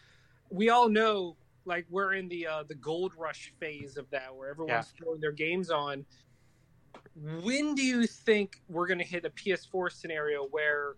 We 0.49 0.69
all 0.69 0.89
know, 0.89 1.35
like, 1.65 1.85
we're 1.89 2.13
in 2.13 2.27
the 2.27 2.45
uh, 2.47 2.63
the 2.67 2.75
gold 2.75 3.13
rush 3.17 3.53
phase 3.59 3.97
of 3.97 4.09
that, 4.09 4.35
where 4.35 4.49
everyone's 4.49 4.93
throwing 4.97 5.21
their 5.21 5.31
games 5.31 5.69
on. 5.71 6.05
When 7.15 7.75
do 7.75 7.83
you 7.83 8.07
think 8.07 8.61
we're 8.69 8.87
going 8.87 8.99
to 8.99 9.05
hit 9.05 9.25
a 9.25 9.29
PS4 9.29 9.91
scenario 9.91 10.45
where, 10.45 10.95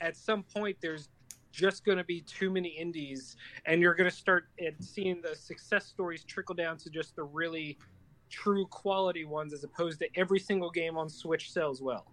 at 0.00 0.16
some 0.16 0.42
point, 0.42 0.76
there's 0.80 1.08
just 1.52 1.84
going 1.84 1.98
to 1.98 2.04
be 2.04 2.20
too 2.22 2.50
many 2.50 2.68
indies, 2.68 3.36
and 3.64 3.80
you're 3.80 3.94
going 3.94 4.10
to 4.10 4.16
start 4.16 4.48
seeing 4.80 5.22
the 5.22 5.34
success 5.36 5.86
stories 5.86 6.24
trickle 6.24 6.54
down 6.54 6.76
to 6.78 6.90
just 6.90 7.14
the 7.16 7.22
really 7.22 7.78
true 8.28 8.66
quality 8.66 9.24
ones, 9.24 9.52
as 9.52 9.64
opposed 9.64 10.00
to 10.00 10.08
every 10.16 10.40
single 10.40 10.70
game 10.70 10.98
on 10.98 11.08
Switch 11.08 11.52
sells 11.52 11.80
well? 11.80 12.06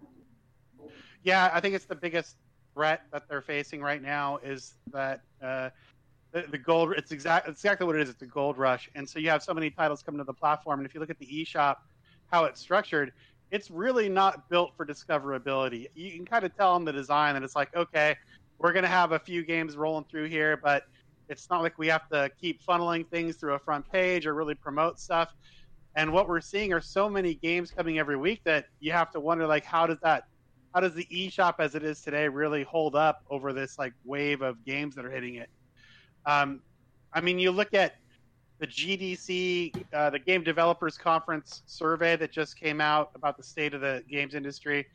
Yeah, 1.24 1.50
I 1.52 1.60
think 1.60 1.74
it's 1.74 1.84
the 1.84 1.94
biggest 1.94 2.36
threat 2.74 3.02
that 3.12 3.28
they're 3.28 3.42
facing 3.42 3.82
right 3.82 4.02
now 4.02 4.38
is 4.42 4.74
that 4.92 5.22
uh, 5.42 5.70
the, 6.32 6.58
gold. 6.58 6.94
It's 6.96 7.12
exact 7.12 7.48
it's 7.48 7.60
exactly 7.60 7.86
what 7.86 7.96
it 7.96 8.02
is. 8.02 8.08
It's 8.08 8.22
a 8.22 8.26
gold 8.26 8.58
rush, 8.58 8.90
and 8.94 9.08
so 9.08 9.18
you 9.18 9.28
have 9.30 9.42
so 9.42 9.52
many 9.52 9.70
titles 9.70 10.02
coming 10.02 10.18
to 10.18 10.24
the 10.24 10.32
platform. 10.32 10.80
And 10.80 10.86
if 10.86 10.94
you 10.94 11.00
look 11.00 11.10
at 11.10 11.18
the 11.18 11.26
eShop, 11.26 11.76
how 12.26 12.44
it's 12.44 12.60
structured, 12.60 13.12
it's 13.52 13.70
really 13.70 14.08
not 14.08 14.48
built 14.48 14.74
for 14.76 14.84
discoverability. 14.84 15.86
You 15.94 16.10
can 16.12 16.24
kind 16.24 16.44
of 16.44 16.56
tell 16.56 16.74
in 16.76 16.84
the 16.84 16.92
design 16.92 17.34
that 17.34 17.42
it's 17.42 17.54
like, 17.54 17.74
okay, 17.76 18.16
we're 18.58 18.72
gonna 18.72 18.88
have 18.88 19.12
a 19.12 19.18
few 19.18 19.44
games 19.44 19.76
rolling 19.76 20.06
through 20.10 20.28
here, 20.28 20.56
but 20.56 20.84
it's 21.28 21.48
not 21.50 21.62
like 21.62 21.78
we 21.78 21.86
have 21.88 22.08
to 22.08 22.30
keep 22.40 22.64
funneling 22.64 23.06
things 23.08 23.36
through 23.36 23.54
a 23.54 23.58
front 23.58 23.88
page 23.92 24.26
or 24.26 24.34
really 24.34 24.54
promote 24.54 24.98
stuff. 24.98 25.34
And 25.96 26.10
what 26.12 26.28
we're 26.28 26.40
seeing 26.40 26.72
are 26.72 26.80
so 26.80 27.10
many 27.10 27.34
games 27.34 27.70
coming 27.70 27.98
every 27.98 28.16
week 28.16 28.40
that 28.44 28.66
you 28.80 28.90
have 28.92 29.10
to 29.12 29.20
wonder, 29.20 29.46
like, 29.46 29.64
how 29.64 29.86
does 29.86 29.98
that 30.02 30.24
how 30.74 30.80
does 30.80 30.94
the 30.94 31.06
eShop 31.12 31.56
as 31.58 31.74
it 31.74 31.82
is 31.82 32.00
today 32.00 32.28
really 32.28 32.62
hold 32.62 32.96
up 32.96 33.22
over 33.28 33.52
this 33.52 33.78
like 33.78 33.92
wave 34.06 34.40
of 34.40 34.64
games 34.64 34.94
that 34.94 35.04
are 35.04 35.10
hitting 35.10 35.34
it? 35.34 35.50
Um, 36.24 36.62
I 37.12 37.20
mean, 37.20 37.38
you 37.38 37.50
look 37.50 37.74
at 37.74 37.96
the 38.62 38.68
GDC, 38.68 39.74
uh, 39.92 40.10
the 40.10 40.20
Game 40.20 40.44
Developers 40.44 40.96
Conference 40.96 41.64
survey 41.66 42.14
that 42.14 42.30
just 42.30 42.56
came 42.56 42.80
out 42.80 43.10
about 43.16 43.36
the 43.36 43.42
state 43.42 43.74
of 43.74 43.80
the 43.80 44.04
games 44.08 44.36
industry, 44.36 44.86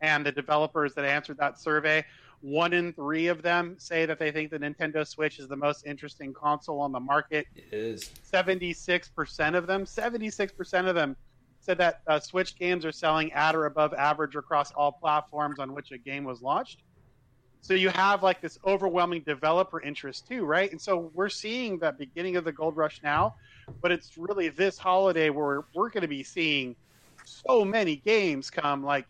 and 0.00 0.24
the 0.24 0.32
developers 0.32 0.94
that 0.94 1.04
answered 1.04 1.36
that 1.36 1.60
survey. 1.60 2.02
One 2.40 2.72
in 2.72 2.94
three 2.94 3.26
of 3.26 3.42
them 3.42 3.74
say 3.76 4.06
that 4.06 4.18
they 4.18 4.32
think 4.32 4.50
the 4.50 4.58
Nintendo 4.58 5.06
Switch 5.06 5.38
is 5.38 5.46
the 5.46 5.56
most 5.56 5.86
interesting 5.86 6.32
console 6.32 6.80
on 6.80 6.90
the 6.90 7.00
market. 7.00 7.46
It 7.54 7.66
is. 7.70 8.10
76% 8.32 9.56
of 9.56 9.66
them, 9.66 9.84
76% 9.84 10.88
of 10.88 10.94
them 10.94 11.14
said 11.60 11.76
that 11.76 12.00
uh, 12.06 12.18
Switch 12.18 12.58
games 12.58 12.86
are 12.86 12.92
selling 12.92 13.30
at 13.34 13.54
or 13.54 13.66
above 13.66 13.92
average 13.92 14.36
across 14.36 14.72
all 14.72 14.90
platforms 14.90 15.58
on 15.58 15.74
which 15.74 15.92
a 15.92 15.98
game 15.98 16.24
was 16.24 16.40
launched. 16.40 16.82
So 17.62 17.74
you 17.74 17.90
have 17.90 18.22
like 18.24 18.42
this 18.42 18.58
overwhelming 18.66 19.24
developer 19.26 19.80
interest 19.80 20.28
too, 20.28 20.44
right? 20.44 20.70
And 20.70 20.80
so 20.82 21.10
we're 21.14 21.30
seeing 21.30 21.78
the 21.80 21.92
beginning 21.92 22.36
of 22.36 22.44
the 22.44 22.52
gold 22.52 22.76
rush 22.76 23.00
now, 23.02 23.34
but 23.82 23.92
it's 23.92 24.14
really 24.18 24.50
this 24.50 24.78
holiday 24.78 25.30
where 25.30 25.64
we're 25.74 25.90
going 25.90 26.02
to 26.02 26.08
be 26.08 26.24
seeing 26.24 26.76
so 27.24 27.64
many 27.64 27.96
games 27.96 28.50
come. 28.50 28.84
Like, 28.84 29.06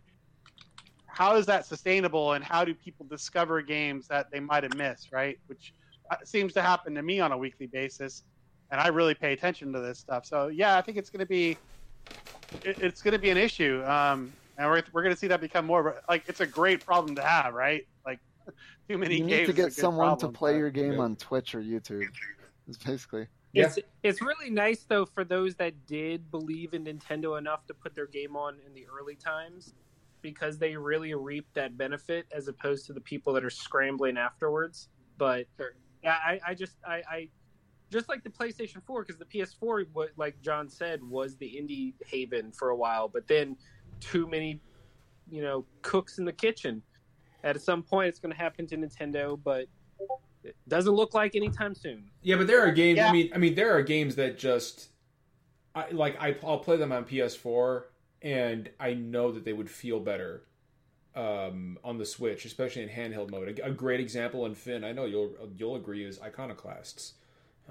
how 1.07 1.37
is 1.37 1.47
that 1.47 1.67
sustainable, 1.67 2.33
and 2.33 2.45
how 2.45 2.65
do 2.65 2.75
people 2.75 3.07
discover 3.07 3.61
games 3.63 4.07
that 4.09 4.29
they 4.33 4.41
might 4.41 4.63
have 4.63 4.73
missed, 4.73 5.13
right? 5.13 5.39
Which 5.47 5.75
uh, 6.11 6.17
seems 6.25 6.55
to 6.55 6.63
happen 6.63 6.95
to 6.95 7.03
me 7.03 7.21
on 7.21 7.33
a 7.33 7.39
weekly 7.39 7.67
basis 7.67 8.25
and 8.71 8.81
I 8.81 8.89
really 8.89 9.15
pay 9.15 9.35
attention 9.35 9.73
to 9.75 9.81
this 9.81 10.01
stuff. 10.01 10.25
So 10.27 10.49
yeah, 10.49 10.79
I 10.79 10.83
think 10.83 10.97
it's 10.97 11.11
going 11.11 11.21
to 11.21 11.27
be 11.27 11.63
it, 12.63 12.77
it's 12.81 13.03
going 13.03 13.13
to 13.13 13.19
be 13.19 13.31
an 13.31 13.37
issue, 13.39 13.83
um, 13.85 14.37
and 14.59 14.69
we're 14.71 14.83
we're 14.93 15.03
going 15.03 15.15
to 15.15 15.19
see 15.19 15.29
that 15.29 15.41
become 15.41 15.67
more. 15.67 16.01
Like 16.09 16.25
it's 16.29 16.41
a 16.41 16.47
great 16.47 16.85
problem 16.85 17.17
to 17.17 17.23
have, 17.23 17.55
right? 17.55 17.83
Like 18.07 18.21
too 18.89 18.99
many 18.99 19.17
You 19.19 19.27
games. 19.27 19.31
need 19.41 19.47
to 19.47 19.53
get 19.53 19.73
someone 19.73 20.07
problem, 20.09 20.33
to 20.33 20.39
play 20.39 20.53
but- 20.53 20.59
your 20.59 20.71
game 20.71 20.93
yeah. 20.95 20.99
on 21.01 21.17
Twitch 21.17 21.55
or 21.55 21.61
YouTube. 21.63 22.07
It's 22.69 22.79
basically 22.79 23.27
Yeah. 23.53 23.67
It's 23.67 23.79
it's 24.03 24.23
really 24.23 24.51
nice 24.51 24.85
though 24.85 25.05
for 25.05 25.25
those 25.25 25.55
that 25.57 25.75
did 25.87 26.31
believe 26.31 26.75
in 26.75 26.85
Nintendo 26.85 27.39
enough 27.39 27.67
to 27.67 27.75
put 27.75 27.95
their 27.95 28.07
game 28.07 28.37
on 28.37 28.59
in 28.67 28.73
the 28.75 28.87
early 28.87 29.17
times 29.17 29.75
because 30.21 30.59
they 30.59 30.77
really 30.77 31.13
reaped 31.15 31.53
that 31.55 31.77
benefit 31.77 32.27
as 32.33 32.47
opposed 32.49 32.87
to 32.87 32.93
the 32.93 33.01
people 33.01 33.33
that 33.33 33.45
are 33.45 33.51
scrambling 33.51 34.17
afterwards. 34.17 34.89
But 35.19 35.47
yeah, 36.03 36.19
I, 36.25 36.41
I 36.49 36.55
just 36.55 36.77
I, 36.87 37.03
I 37.11 37.29
just 37.91 38.09
like 38.09 38.23
the 38.25 38.31
PlayStation 38.31 38.83
4 38.87 39.05
because 39.05 39.19
the 39.19 39.25
PS4, 39.27 39.87
what 39.93 40.11
like 40.17 40.41
John 40.41 40.69
said, 40.69 41.03
was 41.03 41.37
the 41.37 41.47
indie 41.47 41.95
haven 42.07 42.53
for 42.53 42.71
a 42.71 42.77
while, 42.77 43.09
but 43.09 43.27
then 43.27 43.57
too 44.01 44.27
many, 44.29 44.61
you 45.31 45.43
know, 45.43 45.67
cooks 45.83 46.19
in 46.19 46.25
the 46.25 46.33
kitchen. 46.33 46.83
At 47.45 47.61
some 47.61 47.83
point, 47.83 48.09
it's 48.09 48.21
going 48.21 48.33
to 48.33 48.39
happen 48.39 48.67
to 48.69 48.77
Nintendo, 48.77 49.39
but 49.43 49.67
it 50.45 50.57
doesn't 50.69 50.93
look 50.93 51.15
like 51.15 51.35
anytime 51.35 51.75
soon. 51.75 52.11
Yeah, 52.23 52.37
but 52.37 52.47
there 52.47 52.67
are 52.67 52.73
games. 52.73 52.99
Yeah. 52.99 53.09
I 53.09 53.13
mean, 53.13 53.31
I 53.35 53.39
mean, 53.39 53.55
there 53.55 53.77
are 53.77 53.83
games 53.83 54.17
that 54.17 54.39
just, 54.39 54.89
I 55.75 55.91
like. 55.91 56.21
I, 56.21 56.37
I'll 56.45 56.59
play 56.59 56.77
them 56.77 56.93
on 56.93 57.05
PS4, 57.05 57.85
and 58.23 58.71
I 58.79 58.95
know 58.95 59.33
that 59.33 59.45
they 59.45 59.53
would 59.53 59.71
feel 59.71 60.01
better 60.01 60.43
um, 61.15 61.79
on 61.85 61.99
the 61.99 62.07
Switch, 62.07 62.45
especially 62.45 62.83
in 62.83 62.89
handheld 62.89 63.31
mode. 63.31 63.61
A, 63.61 63.67
a 63.67 63.71
great 63.71 64.01
example, 64.01 64.47
and 64.47 64.57
Finn, 64.57 64.85
I 64.85 64.93
know 64.93 65.05
you'll 65.05 65.33
you'll 65.57 65.77
agree, 65.77 66.05
is 66.05 66.21
Iconoclasts. 66.21 67.15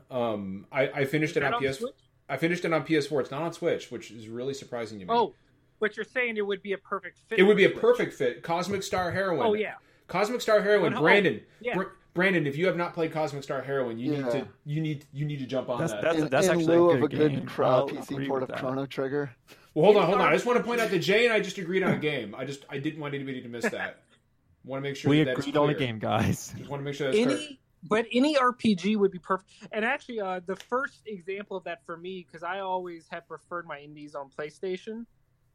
Um, 0.09 0.65
I, 0.71 0.87
I 0.87 1.05
finished 1.05 1.37
it 1.37 1.43
Is 1.43 1.49
that 1.49 1.53
on 1.53 1.65
on 1.65 1.71
PS. 1.71 1.79
Switch? 1.79 1.95
I 2.29 2.37
finished 2.37 2.63
it 2.63 2.71
on 2.71 2.85
PS4. 2.85 3.21
It's 3.21 3.31
not 3.31 3.41
on 3.41 3.51
Switch, 3.51 3.91
which 3.91 4.09
is 4.09 4.29
really 4.29 4.53
surprising 4.53 4.99
to 4.99 5.05
me. 5.05 5.11
Oh, 5.13 5.33
but 5.81 5.97
you're 5.97 6.05
saying 6.05 6.37
it 6.37 6.45
would 6.45 6.61
be 6.61 6.71
a 6.71 6.77
perfect 6.77 7.17
fit. 7.27 7.39
it 7.39 7.43
would 7.43 7.57
be 7.57 7.65
a 7.65 7.69
Switch. 7.71 7.81
perfect 7.81 8.13
fit. 8.13 8.43
Cosmic 8.43 8.83
Star 8.83 9.11
Heroine. 9.11 9.45
Oh 9.45 9.53
yeah, 9.53 9.73
Cosmic 10.07 10.39
Star 10.39 10.61
Heroine. 10.61 10.93
Well, 10.93 11.01
oh, 11.01 11.03
Brandon. 11.03 11.41
yeah. 11.59 11.75
Br- 11.75 11.83
Brandon, 12.13 12.45
if 12.45 12.57
you 12.57 12.67
have 12.67 12.75
not 12.75 12.93
played 12.93 13.13
Cosmic 13.13 13.41
Star 13.43 13.61
Heroine, 13.61 13.97
you 13.97 14.11
need 14.11 14.25
to 14.31 14.47
you 14.65 14.79
need 14.81 15.05
you 15.11 15.25
need 15.25 15.39
to 15.39 15.45
jump 15.45 15.69
on 15.69 15.79
That's- 15.79 15.91
that. 15.91 16.01
that's- 16.01 16.21
in, 16.23 16.29
that's 16.29 16.47
in 16.47 16.51
actually 16.59 16.75
a 16.75 16.79
lieu 16.79 16.89
of 16.91 17.01
good 17.01 17.13
a 17.13 17.17
good 17.17 17.31
game. 17.31 17.45
cr- 17.45 17.63
I'll 17.63 17.89
PC 17.89 18.27
port 18.27 18.43
of 18.43 18.49
that. 18.49 18.59
Chrono 18.59 18.85
Trigger. 18.85 19.31
Well, 19.73 19.85
hold 19.85 19.97
on, 19.97 20.05
hold 20.05 20.19
on. 20.21 20.27
I 20.27 20.33
just 20.33 20.45
want 20.45 20.57
to 20.57 20.63
point 20.63 20.81
out 20.81 20.89
that 20.89 20.99
Jay 20.99 21.23
and 21.25 21.33
I 21.33 21.39
just 21.39 21.57
agreed 21.57 21.81
on 21.83 21.91
a 21.93 21.97
game. 21.97 22.35
I 22.37 22.45
just 22.45 22.65
I 22.69 22.77
didn't 22.77 22.99
want 22.99 23.13
anybody 23.15 23.41
to 23.41 23.47
miss 23.47 23.63
that. 23.63 24.03
Want 24.65 24.83
to 24.83 24.89
make 24.89 24.95
sure 24.97 25.09
we 25.09 25.19
that 25.19 25.35
that's 25.35 25.39
agreed 25.47 25.57
on 25.57 25.69
a 25.69 25.73
game, 25.73 25.97
guys. 25.97 26.53
Just 26.57 26.69
want 26.69 26.81
to 26.81 26.83
make 26.83 26.93
sure 26.93 27.07
that's 27.11 27.23
clear. 27.23 27.37
any 27.37 27.59
but 27.83 28.05
any 28.11 28.35
RPG 28.35 28.95
would 28.97 29.11
be 29.11 29.17
perfect. 29.17 29.49
And 29.71 29.83
actually, 29.83 30.19
uh, 30.19 30.41
the 30.45 30.55
first 30.55 31.01
example 31.07 31.57
of 31.57 31.63
that 31.63 31.83
for 31.85 31.97
me, 31.97 32.23
because 32.27 32.43
I 32.43 32.59
always 32.59 33.07
have 33.09 33.27
preferred 33.27 33.65
my 33.65 33.79
indies 33.79 34.13
on 34.13 34.29
PlayStation 34.29 35.05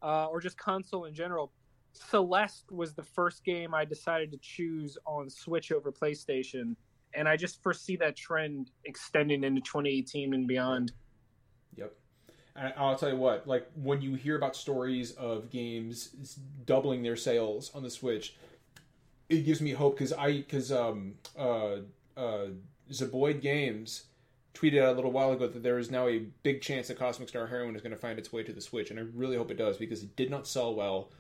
uh, 0.07 0.27
or 0.27 0.41
just 0.41 0.57
console 0.57 1.05
in 1.07 1.15
general. 1.15 1.53
Celeste 1.93 2.71
was 2.71 2.95
the 2.95 3.03
first 3.03 3.45
game 3.45 3.75
I 3.75 3.85
decided 3.85 4.31
to 4.31 4.39
choose 4.39 4.97
on 5.05 5.29
Switch 5.29 5.73
over 5.73 5.91
PlayStation, 5.91 6.77
and 7.15 7.29
I 7.29 7.37
just 7.37 7.63
foresee 7.63 7.97
that 7.97 8.17
trend 8.17 8.71
extending 8.85 9.43
into 9.43 9.61
2018 9.63 10.33
and 10.33 10.47
beyond. 10.47 10.93
Yep. 11.75 11.93
And 12.55 12.73
I'll 12.77 12.97
tell 12.97 13.09
you 13.11 13.17
what, 13.17 13.49
like 13.49 13.67
when 13.75 14.01
you 14.01 14.15
hear 14.15 14.37
about 14.37 14.55
stories 14.55 15.13
of 15.13 15.51
games 15.51 16.11
doubling 16.65 17.03
their 17.03 17.17
sales 17.17 17.73
on 17.75 17.83
the 17.83 17.91
Switch, 17.91 18.37
it 19.29 19.45
gives 19.45 19.61
me 19.61 19.73
hope 19.73 19.99
because 19.99 20.13
I 20.13 20.33
because 20.33 20.71
um 20.71 21.15
uh 21.37 21.79
uh 22.17 22.47
Zeboyd 22.93 23.41
Games 23.41 24.05
tweeted 24.57 24.83
out 24.83 24.93
a 24.93 24.97
little 24.97 25.13
while 25.13 25.33
ago 25.33 25.47
that 25.47 25.63
there 25.63 25.79
is 25.79 25.91
now 25.91 26.09
a 26.09 26.19
big 26.43 26.63
chance 26.63 26.89
that 26.89 26.99
Cosmic 26.99 27.29
Star 27.29 27.47
Heroine 27.47 27.77
is 27.77 27.83
going 27.83 27.93
to 27.93 27.99
find 27.99 28.19
its 28.19 28.33
way 28.33 28.43
to 28.43 28.53
the 28.53 28.61
Switch, 28.61 28.91
and 28.91 28.99
I 28.99 29.05
really 29.15 29.37
hope 29.37 29.51
it 29.51 29.57
does 29.59 29.77
because 29.77 30.03
it 30.03 30.17
did 30.17 30.31
not 30.31 30.47
sell 30.47 30.75
well 30.75 31.11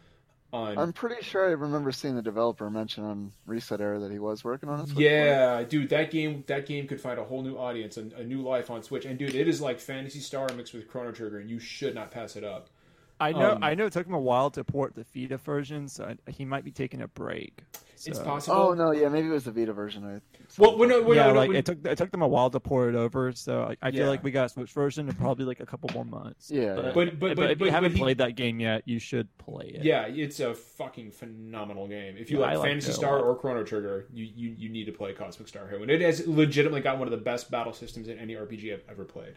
on. 0.52 0.78
I'm 0.78 0.92
pretty 0.92 1.22
sure 1.22 1.48
I 1.48 1.52
remember 1.52 1.92
seeing 1.92 2.16
the 2.16 2.22
developer 2.22 2.70
mention 2.70 3.04
on 3.04 3.32
Reset 3.46 3.80
Era 3.80 3.98
that 3.98 4.12
he 4.12 4.18
was 4.18 4.44
working 4.44 4.68
on 4.68 4.80
it. 4.80 4.88
yeah, 4.96 5.62
dude, 5.62 5.90
that 5.90 6.10
game 6.10 6.44
that 6.46 6.66
game 6.66 6.86
could 6.86 7.00
find 7.00 7.18
a 7.18 7.24
whole 7.24 7.42
new 7.42 7.56
audience 7.56 7.96
and 7.96 8.12
a 8.14 8.24
new 8.24 8.42
life 8.42 8.70
on 8.70 8.82
Switch. 8.82 9.04
And 9.04 9.18
dude, 9.18 9.34
it 9.34 9.48
is 9.48 9.60
like 9.60 9.80
Phantasy 9.80 10.20
Star 10.20 10.48
mixed 10.54 10.72
with 10.74 10.88
Chrono 10.88 11.12
Trigger, 11.12 11.38
and 11.38 11.50
you 11.50 11.58
should 11.58 11.94
not 11.94 12.10
pass 12.10 12.36
it 12.36 12.44
up. 12.44 12.68
I 13.18 13.32
know. 13.32 13.52
Um, 13.52 13.64
I 13.64 13.74
know 13.74 13.86
it 13.86 13.92
took 13.92 14.06
him 14.06 14.14
a 14.14 14.18
while 14.20 14.50
to 14.50 14.64
port 14.64 14.94
the 14.94 15.04
Vita 15.14 15.38
version, 15.38 15.88
so 15.88 16.04
I, 16.04 16.30
he 16.30 16.44
might 16.44 16.64
be 16.64 16.70
taking 16.72 17.00
a 17.02 17.08
break. 17.08 17.62
It's 18.04 18.18
possible. 18.18 18.56
Oh 18.58 18.74
no, 18.74 18.90
yeah, 18.90 19.08
maybe 19.08 19.28
it 19.28 19.30
was 19.30 19.44
the 19.44 19.50
Vita 19.52 19.72
version. 19.72 20.04
I 20.04 20.20
Well, 20.58 20.76
when, 20.76 20.90
when, 21.06 21.16
yeah, 21.16 21.28
when, 21.28 21.36
like 21.36 21.48
when- 21.48 21.56
it 21.56 21.64
took 21.64 21.78
it 21.86 21.96
took 21.96 22.10
them 22.10 22.20
a 22.20 22.28
while 22.28 22.50
to 22.50 22.60
port 22.60 22.94
it 22.94 22.98
over, 22.98 23.32
so 23.32 23.62
I, 23.62 23.76
I 23.80 23.88
Yeah. 23.88 24.00
feel 24.02 24.08
like 24.08 24.22
we 24.22 24.30
got 24.32 24.44
a 24.44 24.48
Switch 24.50 24.70
version 24.70 25.08
in 25.08 25.14
probably 25.14 25.46
like 25.46 25.60
a 25.60 25.66
couple 25.66 25.88
more 25.94 26.04
months. 26.04 26.50
Yeah, 26.50 26.74
but 26.74 26.84
yeah. 26.84 26.92
But- 26.92 27.18
but- 27.18 27.36
but- 27.36 27.50
if 27.52 27.58
but- 27.58 27.64
you 27.64 27.70
haven't 27.70 27.92
he- 27.92 27.98
played 27.98 28.18
that 28.18 28.36
game 28.36 28.60
yet, 28.60 28.82
you 28.84 28.98
should 28.98 29.34
play 29.38 29.68
it. 29.74 29.82
Yeah, 29.82 30.02
it's 30.08 30.40
a 30.40 30.52
fucking 30.52 31.12
phenomenal 31.12 31.88
game. 31.88 32.16
If 32.18 32.30
you 32.30 32.40
Yeah, 32.40 32.46
I 32.48 32.56
like 32.56 32.68
Phantasy 32.68 32.92
Star 32.92 33.18
or 33.18 33.34
Chrono 33.34 33.64
Trigger, 33.64 34.08
you, 34.12 34.24
you 34.24 34.54
you 34.58 34.68
need 34.68 34.84
to 34.84 34.92
play 34.92 35.14
Cosmic 35.14 35.48
Star 35.48 35.66
Heroine. 35.66 35.88
It 35.88 36.02
has 36.02 36.26
legitimately 36.26 36.82
got 36.82 36.98
one 36.98 37.08
of 37.08 37.12
the 37.12 37.24
best 37.24 37.50
battle 37.50 37.72
systems 37.72 38.08
in 38.08 38.18
any 38.18 38.34
RPG 38.34 38.74
I've 38.74 38.84
ever 38.90 39.04
played, 39.06 39.36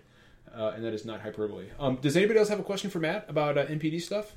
uh, 0.56 0.74
and 0.75 0.84
that 0.84 0.94
is 0.94 1.06
not 1.06 1.22
hyperbole. 1.22 1.68
Um, 1.79 1.98
does 2.01 2.15
anybody 2.18 2.39
else 2.39 2.50
have 2.50 2.60
a 2.60 2.63
question 2.63 2.89
for 2.89 3.00
Matt 3.00 3.25
about 3.27 3.58
uh, 3.58 3.65
NPD 3.65 4.01
stuff? 4.01 4.34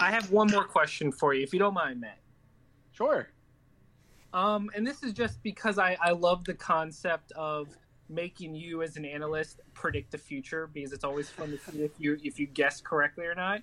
I 0.00 0.10
have 0.10 0.30
one 0.30 0.50
more 0.50 0.64
question 0.64 1.10
for 1.12 1.34
you, 1.34 1.42
if 1.42 1.52
you 1.52 1.58
don't 1.58 1.74
mind, 1.74 2.00
Matt. 2.00 2.18
Sure. 2.92 3.28
Um, 4.32 4.70
and 4.74 4.86
this 4.86 5.02
is 5.02 5.12
just 5.12 5.42
because 5.42 5.78
I, 5.78 5.96
I 6.00 6.10
love 6.10 6.44
the 6.44 6.54
concept 6.54 7.32
of 7.32 7.68
making 8.08 8.54
you 8.54 8.82
as 8.82 8.96
an 8.96 9.04
analyst 9.04 9.60
predict 9.74 10.12
the 10.12 10.18
future 10.18 10.68
because 10.72 10.92
it's 10.92 11.04
always 11.04 11.28
fun 11.28 11.50
to 11.50 11.58
see 11.58 11.82
if 11.82 11.90
you 11.98 12.18
if 12.22 12.38
you 12.38 12.46
guess 12.46 12.80
correctly 12.80 13.26
or 13.26 13.34
not. 13.34 13.62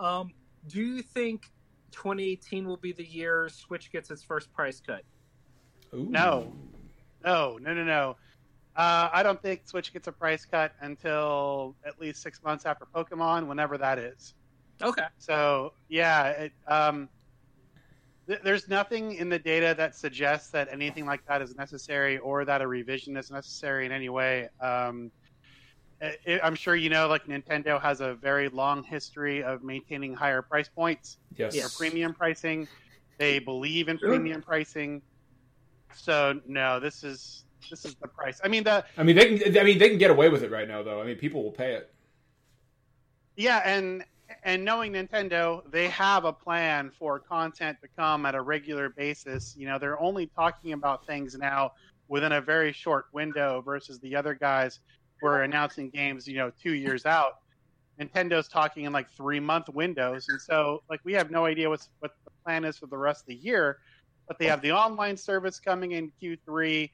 Um, 0.00 0.32
do 0.66 0.80
you 0.80 1.02
think 1.02 1.50
2018 1.92 2.66
will 2.66 2.76
be 2.76 2.92
the 2.92 3.04
year 3.04 3.48
Switch 3.48 3.90
gets 3.90 4.10
its 4.10 4.22
first 4.22 4.52
price 4.52 4.80
cut? 4.84 5.02
Ooh. 5.94 6.06
No. 6.08 6.52
No, 7.24 7.58
no, 7.60 7.74
no, 7.74 7.84
no. 7.84 8.16
Uh, 8.78 9.10
I 9.12 9.24
don't 9.24 9.42
think 9.42 9.62
Switch 9.64 9.92
gets 9.92 10.06
a 10.06 10.12
price 10.12 10.44
cut 10.44 10.72
until 10.80 11.74
at 11.84 12.00
least 12.00 12.22
six 12.22 12.40
months 12.44 12.64
after 12.64 12.86
Pokemon, 12.94 13.48
whenever 13.48 13.76
that 13.76 13.98
is. 13.98 14.34
Okay. 14.80 15.02
So 15.18 15.72
yeah, 15.88 16.28
it, 16.28 16.52
um, 16.68 17.08
th- 18.28 18.38
there's 18.44 18.68
nothing 18.68 19.14
in 19.14 19.28
the 19.28 19.38
data 19.38 19.74
that 19.76 19.96
suggests 19.96 20.50
that 20.50 20.68
anything 20.70 21.06
like 21.06 21.26
that 21.26 21.42
is 21.42 21.56
necessary 21.56 22.18
or 22.18 22.44
that 22.44 22.62
a 22.62 22.68
revision 22.68 23.16
is 23.16 23.32
necessary 23.32 23.84
in 23.84 23.90
any 23.90 24.10
way. 24.10 24.48
Um, 24.60 25.10
i 26.00 26.38
I'm 26.40 26.54
sure 26.54 26.76
you 26.76 26.88
know, 26.88 27.08
like 27.08 27.24
Nintendo 27.24 27.82
has 27.82 28.00
a 28.00 28.14
very 28.14 28.48
long 28.48 28.84
history 28.84 29.42
of 29.42 29.64
maintaining 29.64 30.14
higher 30.14 30.40
price 30.42 30.68
points 30.68 31.18
Yes. 31.36 31.60
for 31.60 31.76
premium 31.76 32.14
pricing. 32.14 32.68
They 33.18 33.40
believe 33.40 33.88
in 33.88 33.98
premium 33.98 34.40
pricing. 34.40 35.02
So 35.96 36.40
no, 36.46 36.78
this 36.78 37.02
is 37.02 37.44
this 37.70 37.84
is 37.84 37.94
the 37.96 38.08
price. 38.08 38.40
I 38.42 38.48
mean 38.48 38.64
the 38.64 38.84
I 38.96 39.02
mean, 39.02 39.16
they 39.16 39.38
can. 39.38 39.58
I 39.58 39.64
mean, 39.64 39.78
they 39.78 39.88
can 39.88 39.98
get 39.98 40.10
away 40.10 40.28
with 40.28 40.42
it 40.42 40.50
right 40.50 40.68
now, 40.68 40.82
though. 40.82 41.00
I 41.00 41.04
mean, 41.04 41.16
people 41.16 41.42
will 41.42 41.52
pay 41.52 41.74
it. 41.74 41.92
Yeah, 43.36 43.62
and 43.64 44.04
and 44.44 44.64
knowing 44.64 44.92
Nintendo, 44.92 45.62
they 45.70 45.88
have 45.88 46.24
a 46.24 46.32
plan 46.32 46.90
for 46.98 47.18
content 47.18 47.78
to 47.82 47.88
come 47.96 48.26
at 48.26 48.34
a 48.34 48.40
regular 48.40 48.88
basis. 48.90 49.54
You 49.56 49.66
know, 49.66 49.78
they're 49.78 50.00
only 50.00 50.26
talking 50.26 50.72
about 50.72 51.06
things 51.06 51.36
now 51.36 51.72
within 52.08 52.32
a 52.32 52.40
very 52.40 52.72
short 52.72 53.06
window 53.12 53.60
versus 53.60 53.98
the 54.00 54.16
other 54.16 54.34
guys 54.34 54.80
who 55.20 55.26
are 55.26 55.42
announcing 55.42 55.90
games, 55.90 56.26
you 56.26 56.36
know, 56.36 56.50
two 56.62 56.72
years 56.72 57.06
out. 57.06 57.38
Nintendo's 58.00 58.48
talking 58.48 58.84
in 58.84 58.92
like 58.92 59.10
three 59.10 59.40
month 59.40 59.68
windows, 59.68 60.26
and 60.28 60.40
so 60.40 60.82
like 60.88 61.00
we 61.04 61.12
have 61.14 61.30
no 61.30 61.46
idea 61.46 61.68
what's 61.68 61.90
what 61.98 62.12
the 62.24 62.30
plan 62.44 62.64
is 62.64 62.78
for 62.78 62.86
the 62.86 62.96
rest 62.96 63.22
of 63.22 63.26
the 63.26 63.34
year. 63.34 63.78
But 64.28 64.38
they 64.38 64.46
have 64.46 64.60
the 64.60 64.72
online 64.72 65.16
service 65.16 65.58
coming 65.58 65.92
in 65.92 66.12
Q3, 66.22 66.90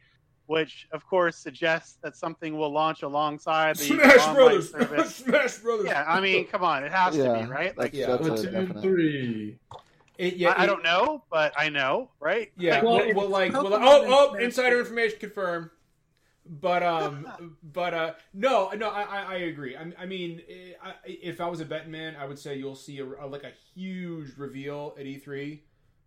which 0.46 0.86
of 0.92 1.06
course 1.06 1.36
suggests 1.36 1.98
that 2.02 2.16
something 2.16 2.56
will 2.56 2.70
launch 2.72 3.02
alongside 3.02 3.76
the 3.76 3.84
Smash 3.84 4.18
online 4.20 4.34
Brothers. 4.34 4.70
service. 4.70 5.14
Smash 5.16 5.56
Brothers. 5.58 5.86
Yeah, 5.86 6.04
I 6.06 6.20
mean, 6.20 6.46
come 6.46 6.62
on, 6.62 6.84
it 6.84 6.92
has 6.92 7.16
yeah, 7.16 7.32
to 7.32 7.44
be 7.44 7.50
right. 7.50 7.76
Like, 7.78 7.94
Yeah. 7.94 8.08
that's 8.08 8.28
One, 8.28 8.36
two, 8.36 8.50
definite. 8.50 8.82
three. 8.82 9.58
It- 10.18 10.36
yeah, 10.36 10.50
I, 10.50 10.62
I 10.62 10.66
don't 10.66 10.84
know, 10.84 11.24
but 11.30 11.52
I 11.56 11.70
know, 11.70 12.10
right? 12.20 12.52
Yeah, 12.56 12.82
Well, 12.82 12.98
well, 12.98 13.14
well, 13.14 13.28
like, 13.28 13.52
well, 13.52 13.64
Pokemon 13.64 13.80
oh, 13.82 14.30
oh, 14.32 14.34
insider 14.34 14.78
information 14.78 15.18
confirmed. 15.18 15.70
But 16.46 16.82
um, 16.82 17.56
but 17.72 17.94
uh, 17.94 18.12
no, 18.34 18.70
no, 18.76 18.90
I, 18.90 19.02
I, 19.02 19.22
I 19.22 19.34
agree. 19.36 19.76
I, 19.76 19.90
I 19.98 20.04
mean, 20.04 20.42
eh, 20.48 20.74
I, 20.82 20.92
if 21.06 21.40
I 21.40 21.48
was 21.48 21.60
a 21.60 21.64
betting 21.64 21.90
man, 21.90 22.16
I 22.20 22.26
would 22.26 22.38
say 22.38 22.56
you'll 22.56 22.74
see 22.76 22.98
a, 22.98 23.06
a- 23.06 23.26
like 23.26 23.44
a 23.44 23.52
huge 23.74 24.36
reveal 24.36 24.94
at 24.98 25.06
E3 25.06 25.60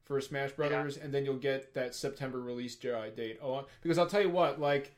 for 0.08 0.22
Smash 0.22 0.54
Brothers, 0.54 0.98
and 0.98 1.14
then 1.14 1.26
you'll 1.26 1.36
get 1.36 1.74
that 1.74 1.94
September 1.94 2.40
release 2.42 2.78
uh, 2.86 3.10
date. 3.16 3.40
Oh, 3.44 3.66
because 3.82 3.98
I'll 3.98 4.08
tell 4.08 4.22
you 4.22 4.30
what, 4.30 4.60
like. 4.60 4.94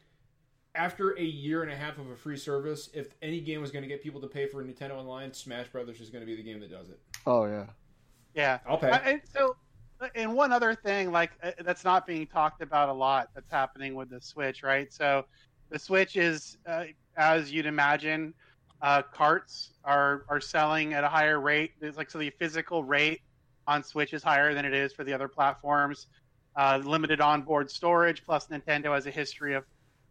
After 0.76 1.18
a 1.18 1.24
year 1.24 1.64
and 1.64 1.72
a 1.72 1.76
half 1.76 1.98
of 1.98 2.12
a 2.12 2.16
free 2.16 2.38
service, 2.38 2.92
if 2.94 3.16
any 3.24 3.42
game 3.42 3.60
was 3.60 3.72
going 3.72 3.82
to 3.82 3.88
get 3.88 4.04
people 4.04 4.22
to 4.22 4.28
pay 4.28 4.46
for 4.46 4.64
Nintendo 4.64 4.92
Online, 4.92 5.34
Smash 5.34 5.68
Brothers 5.68 6.00
is 6.00 6.12
going 6.12 6.22
to 6.22 6.28
be 6.28 6.36
the 6.36 6.44
game 6.44 6.60
that 6.60 6.70
does 6.70 6.90
it. 6.90 7.00
Oh 7.26 7.46
yeah. 7.46 7.66
Yeah. 8.36 8.60
I'll 8.68 8.78
pay. 8.78 8.92
I, 8.92 8.98
and 8.98 9.22
so, 9.34 9.56
and 10.14 10.36
one 10.36 10.54
other 10.54 10.76
thing, 10.76 11.12
like 11.12 11.32
uh, 11.42 11.52
that's 11.64 11.84
not 11.84 12.06
being 12.06 12.28
talked 12.28 12.62
about 12.62 12.88
a 12.88 12.94
lot, 12.94 13.30
that's 13.34 13.50
happening 13.50 13.96
with 13.96 14.12
the 14.12 14.22
Switch, 14.22 14.62
right? 14.62 14.94
So, 14.94 15.26
the 15.70 15.80
Switch 15.80 16.16
is, 16.16 16.60
uh, 16.68 16.86
as 17.18 17.52
you'd 17.52 17.66
imagine, 17.66 18.36
uh, 18.84 19.02
carts 19.02 19.74
are 19.84 20.24
are 20.30 20.40
selling 20.40 20.94
at 20.94 21.04
a 21.04 21.10
higher 21.10 21.42
rate. 21.42 21.72
It's 21.82 21.98
like 21.98 22.12
so 22.12 22.20
the 22.20 22.30
physical 22.30 22.84
rate 22.84 23.22
on 23.70 23.84
Switch 23.84 24.14
is 24.14 24.24
higher 24.24 24.54
than 24.56 24.66
it 24.66 24.74
is 24.74 24.92
for 24.92 25.04
the 25.04 25.14
other 25.14 25.28
platforms. 25.28 26.08
Uh, 26.56 26.82
limited 26.84 27.22
onboard 27.22 27.70
storage, 27.70 28.26
plus 28.26 28.48
Nintendo 28.48 28.96
has 28.96 29.06
a 29.06 29.12
history 29.12 29.54
of 29.54 29.64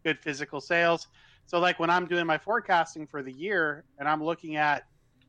good 0.03 0.17
physical 0.19 0.61
sales. 0.61 1.07
So, 1.45 1.59
like 1.59 1.77
when 1.77 1.89
I'm 1.89 2.07
doing 2.07 2.25
my 2.25 2.37
forecasting 2.37 3.05
for 3.05 3.21
the 3.21 3.33
year 3.33 3.83
and 3.99 4.07
I'm 4.07 4.23
looking 4.23 4.55
at 4.55 4.85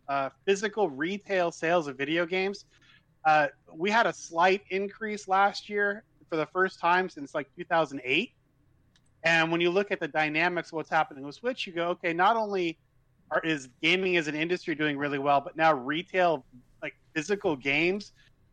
uh, 0.09 0.31
physical 0.47 0.88
retail 0.88 1.51
sales 1.51 1.88
of 1.88 1.99
video 1.99 2.25
games, 2.25 2.66
uh, 3.25 3.49
we 3.75 3.90
had 3.90 4.07
a 4.07 4.12
slight 4.12 4.62
increase 4.71 5.27
last 5.27 5.69
year 5.69 6.05
for 6.29 6.37
the 6.37 6.47
first 6.47 6.79
time 6.79 7.09
since 7.09 7.35
like 7.35 7.49
2008. 7.57 8.33
And 9.25 9.51
when 9.51 9.61
you 9.61 9.71
look 9.71 9.90
at 9.90 9.99
the 9.99 10.09
dynamics 10.09 10.69
of 10.69 10.75
what's 10.75 10.88
happening 10.88 11.25
with 11.25 11.35
Switch, 11.35 11.66
you 11.66 11.73
go, 11.73 11.88
okay, 11.88 12.12
not 12.12 12.37
only 12.37 12.79
are, 13.31 13.40
is 13.40 13.69
gaming 13.83 14.16
as 14.16 14.29
an 14.29 14.37
industry 14.37 14.75
doing 14.77 14.97
really 14.97 15.19
well, 15.19 15.40
but 15.40 15.57
now 15.57 15.75
retail, 15.75 16.45
like 16.83 16.95
physical 17.14 17.57
games, 17.57 18.12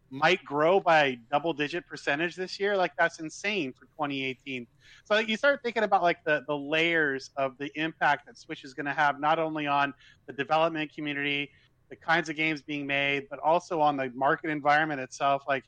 might 0.09 0.43
grow 0.45 0.79
by 0.79 1.17
double 1.31 1.53
digit 1.53 1.85
percentage 1.87 2.35
this 2.35 2.59
year. 2.59 2.77
Like 2.77 2.93
that's 2.97 3.19
insane 3.19 3.73
for 3.73 3.85
2018. 3.85 4.65
So 5.03 5.15
like, 5.15 5.27
you 5.27 5.37
start 5.37 5.61
thinking 5.63 5.83
about 5.83 6.01
like 6.01 6.23
the 6.23 6.43
the 6.47 6.55
layers 6.55 7.31
of 7.37 7.57
the 7.57 7.71
impact 7.75 8.25
that 8.27 8.37
Switch 8.37 8.63
is 8.63 8.73
going 8.73 8.85
to 8.85 8.93
have, 8.93 9.19
not 9.19 9.39
only 9.39 9.67
on 9.67 9.93
the 10.25 10.33
development 10.33 10.93
community, 10.93 11.51
the 11.89 11.95
kinds 11.95 12.29
of 12.29 12.35
games 12.35 12.61
being 12.61 12.85
made, 12.85 13.27
but 13.29 13.39
also 13.39 13.79
on 13.81 13.97
the 13.97 14.11
market 14.15 14.49
environment 14.49 14.99
itself. 14.99 15.43
Like, 15.47 15.63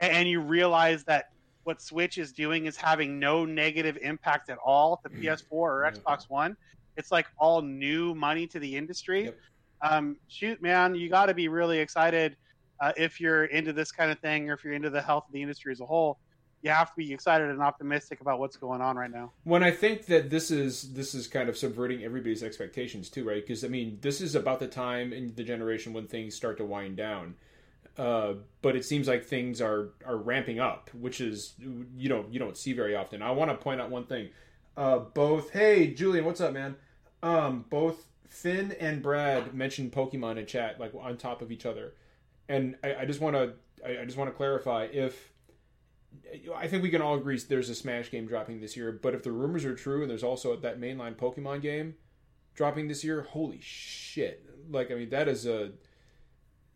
and 0.00 0.28
you 0.28 0.40
realize 0.40 1.04
that 1.04 1.30
what 1.64 1.82
Switch 1.82 2.18
is 2.18 2.32
doing 2.32 2.66
is 2.66 2.76
having 2.76 3.18
no 3.18 3.44
negative 3.44 3.98
impact 4.00 4.48
at 4.50 4.58
all 4.64 4.98
to 5.04 5.10
mm. 5.10 5.22
PS4 5.22 5.52
or 5.52 5.84
Yeah. 5.84 5.90
Xbox 5.90 6.28
One. 6.28 6.56
It's 6.96 7.12
like 7.12 7.26
all 7.38 7.62
new 7.62 8.14
money 8.14 8.46
to 8.48 8.58
the 8.58 8.76
industry. 8.76 9.24
Yep. 9.24 9.38
Um, 9.82 10.16
shoot, 10.28 10.60
man, 10.62 10.94
you 10.94 11.08
got 11.08 11.26
to 11.26 11.34
be 11.34 11.48
really 11.48 11.78
excited 11.78 12.36
uh, 12.80 12.92
if 12.96 13.20
you're 13.20 13.44
into 13.46 13.72
this 13.72 13.92
kind 13.92 14.10
of 14.10 14.18
thing, 14.18 14.50
or 14.50 14.54
if 14.54 14.64
you're 14.64 14.72
into 14.72 14.90
the 14.90 15.02
health 15.02 15.24
of 15.26 15.32
the 15.32 15.42
industry 15.42 15.72
as 15.72 15.80
a 15.80 15.86
whole. 15.86 16.18
You 16.62 16.70
have 16.70 16.90
to 16.90 16.96
be 16.96 17.10
excited 17.10 17.48
and 17.48 17.62
optimistic 17.62 18.20
about 18.20 18.38
what's 18.38 18.58
going 18.58 18.82
on 18.82 18.96
right 18.96 19.10
now. 19.10 19.32
when 19.44 19.62
I 19.62 19.70
think 19.70 20.04
that 20.06 20.28
this 20.28 20.50
is 20.50 20.92
this 20.92 21.14
is 21.14 21.26
kind 21.26 21.48
of 21.48 21.56
subverting 21.56 22.04
everybody's 22.04 22.42
expectations 22.42 23.08
too, 23.08 23.26
right? 23.26 23.42
Because 23.42 23.64
I 23.64 23.68
mean, 23.68 23.96
this 24.02 24.20
is 24.20 24.34
about 24.34 24.60
the 24.60 24.66
time 24.66 25.14
in 25.14 25.34
the 25.34 25.42
generation 25.42 25.94
when 25.94 26.06
things 26.06 26.34
start 26.34 26.58
to 26.58 26.64
wind 26.66 26.98
down. 26.98 27.36
Uh, 27.96 28.34
but 28.62 28.76
it 28.76 28.84
seems 28.84 29.08
like 29.08 29.24
things 29.24 29.62
are 29.62 29.88
are 30.06 30.18
ramping 30.18 30.60
up, 30.60 30.90
which 30.92 31.22
is 31.22 31.54
you 31.96 32.10
don't 32.10 32.30
you 32.30 32.38
don't 32.38 32.58
see 32.58 32.74
very 32.74 32.94
often. 32.94 33.22
I 33.22 33.30
want 33.30 33.50
to 33.50 33.56
point 33.56 33.80
out 33.80 33.90
one 33.90 34.04
thing. 34.04 34.28
Uh, 34.76 34.98
both 34.98 35.50
hey 35.50 35.94
Julian, 35.94 36.26
what's 36.26 36.42
up, 36.42 36.52
man? 36.52 36.76
Um, 37.22 37.64
both 37.70 38.06
Finn 38.30 38.72
and 38.80 39.02
Brad 39.02 39.52
mentioned 39.54 39.92
Pokemon 39.92 40.38
in 40.38 40.46
chat, 40.46 40.80
like 40.80 40.92
on 40.98 41.16
top 41.18 41.42
of 41.42 41.52
each 41.52 41.66
other, 41.66 41.94
and 42.48 42.76
I, 42.82 42.94
I 43.00 43.04
just 43.04 43.20
want 43.20 43.36
to 43.36 43.52
I, 43.84 44.02
I 44.02 44.04
just 44.04 44.16
want 44.16 44.30
to 44.30 44.34
clarify 44.36 44.84
if 44.84 45.32
I 46.56 46.66
think 46.66 46.82
we 46.82 46.90
can 46.90 47.02
all 47.02 47.14
agree 47.16 47.38
there's 47.38 47.68
a 47.68 47.74
Smash 47.74 48.10
game 48.10 48.26
dropping 48.26 48.60
this 48.60 48.76
year, 48.76 48.92
but 48.92 49.14
if 49.14 49.22
the 49.22 49.32
rumors 49.32 49.64
are 49.64 49.74
true 49.74 50.02
and 50.02 50.10
there's 50.10 50.24
also 50.24 50.56
that 50.56 50.80
mainline 50.80 51.14
Pokemon 51.16 51.60
game 51.62 51.94
dropping 52.54 52.88
this 52.88 53.04
year, 53.04 53.22
holy 53.22 53.60
shit. 53.60 54.44
Like 54.70 54.90
I 54.90 54.94
mean 54.94 55.10
that 55.10 55.28
is 55.28 55.46
a 55.46 55.72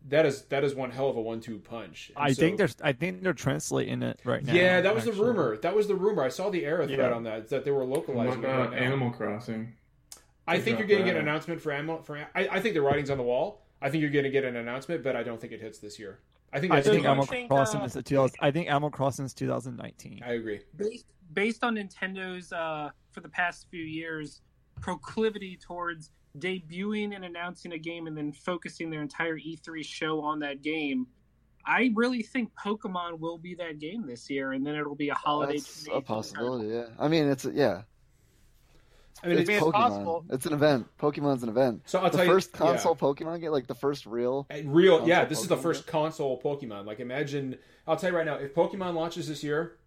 that 0.07 0.25
is 0.25 0.43
that 0.43 0.63
is 0.63 0.75
one 0.75 0.91
hell 0.91 1.09
of 1.09 1.15
a 1.17 1.21
one 1.21 1.39
two 1.39 1.59
punch. 1.59 2.11
And 2.15 2.25
I 2.25 2.31
so- 2.33 2.41
think 2.41 2.57
there's 2.57 2.75
I 2.83 2.91
think 2.93 3.23
they're 3.23 3.33
translating 3.33 4.03
it 4.03 4.19
right 4.23 4.43
now. 4.43 4.53
Yeah, 4.53 4.81
that 4.81 4.93
was 4.93 5.05
the 5.05 5.13
rumor. 5.13 5.57
That 5.57 5.75
was 5.75 5.87
the 5.87 5.95
rumor. 5.95 6.23
I 6.23 6.29
saw 6.29 6.49
the 6.49 6.65
era 6.65 6.85
thread 6.85 6.99
Yeah. 6.99 7.13
on 7.13 7.23
that 7.23 7.49
that 7.49 7.63
they 7.65 7.71
were 7.71 7.85
What 7.85 7.99
localizing 7.99 8.43
it 8.43 8.45
about 8.45 8.71
right 8.71 8.79
now. 8.79 8.85
Animal 8.85 9.11
Crossing? 9.11 9.73
I 10.47 10.59
think 10.59 10.79
you're 10.79 10.87
dropped 10.87 11.05
getting 11.05 11.09
an 11.09 11.21
announcement 11.21 11.61
for 11.61 11.71
Animal 11.71 12.01
for 12.03 12.17
I, 12.17 12.47
I 12.51 12.59
think 12.59 12.75
the 12.75 12.81
writing's 12.81 13.09
on 13.09 13.17
the 13.17 13.23
wall. 13.23 13.65
I 13.81 13.89
think 13.89 14.01
you're 14.01 14.11
going 14.11 14.25
to 14.25 14.31
get 14.31 14.43
an 14.43 14.55
announcement, 14.55 15.03
but 15.03 15.15
I 15.15 15.23
don't 15.23 15.39
think 15.39 15.53
it 15.53 15.61
hits 15.61 15.79
this 15.79 15.99
year. 15.99 16.19
I 16.53 16.59
think 16.59 16.71
I 16.71 16.77
that's 16.77 16.87
So 16.87 16.91
too 16.91 16.97
think 16.97 17.05
Animal 17.05 17.23
much. 17.23 17.29
think, 17.29 17.49
Crossing 17.49 17.81
uh, 17.81 17.85
is 17.85 17.95
a 17.95 18.01
2000, 18.03 18.37
I 18.39 18.51
think 18.51 18.69
Animal 18.69 18.89
Crossing 18.89 19.25
is 19.25 19.33
2019. 19.33 20.21
I 20.25 20.33
agree. 20.33 20.61
based 20.75 21.05
based 21.33 21.63
on 21.63 21.75
Nintendo's 21.75 22.53
uh, 22.53 22.89
for 23.11 23.21
the 23.21 23.29
past 23.29 23.67
few 23.69 23.83
years 23.83 24.41
proclivity 24.81 25.57
towards 25.57 26.11
debuting 26.37 27.15
and 27.15 27.25
announcing 27.25 27.73
a 27.73 27.77
game 27.77 28.07
and 28.07 28.17
then 28.17 28.31
focusing 28.31 28.89
their 28.89 29.01
entire 29.01 29.37
E3 29.37 29.83
show 29.85 30.21
on 30.21 30.39
that 30.39 30.61
game. 30.61 31.07
I 31.65 31.91
really 31.95 32.21
think 32.21 32.51
Pokemon 32.63 33.19
will 33.19 33.39
be 33.39 33.55
that 33.55 33.79
game 33.79 34.05
this 34.05 34.29
year, 34.29 34.51
and 34.51 34.65
then 34.65 34.75
it'll 34.75 34.95
be 34.95 35.09
a 35.09 35.15
holiday. 35.15 35.53
That's 35.53 35.87
a 35.91 36.01
possibility. 36.01 36.69
Yeah. 36.69 36.85
I 36.99 37.07
mean, 37.07 37.27
it's 37.27 37.45
yeah. 37.45 37.81
I 39.25 39.29
mean, 39.29 39.37
It's 39.39 39.47
mean, 39.49 39.57
it's 39.57 39.71
possible. 39.71 40.25
It's 40.29 40.45
an 40.45 40.53
event. 40.53 40.87
Pokemon's 40.99 41.41
an 41.43 41.49
event. 41.49 41.81
so 41.85 41.99
I'll 41.99 42.11
the 42.11 42.17
tell 42.17 42.27
first 42.27 42.51
you, 42.53 42.59
console 42.59 42.95
Pokemon 42.95 43.41
game, 43.41 43.51
like 43.51 43.65
the 43.67 43.73
first 43.75 44.05
real. 44.05 44.45
Uh, 44.51 44.57
real, 44.65 45.07
yeah. 45.07 45.25
This 45.25 45.41
is 45.41 45.47
the 45.47 45.55
Pokemon 45.57 45.61
first 45.61 45.87
console 45.87 46.39
Pokemon. 46.41 46.85
Like, 46.85 46.99
imagine. 46.99 47.57
I'll 47.87 47.97
tell 47.97 48.11
you 48.11 48.15
right 48.17 48.25
now, 48.25 48.35
if 48.35 48.53
Pokemon 48.53 48.93
launches 48.93 49.27
this 49.27 49.43
year, 49.43 49.77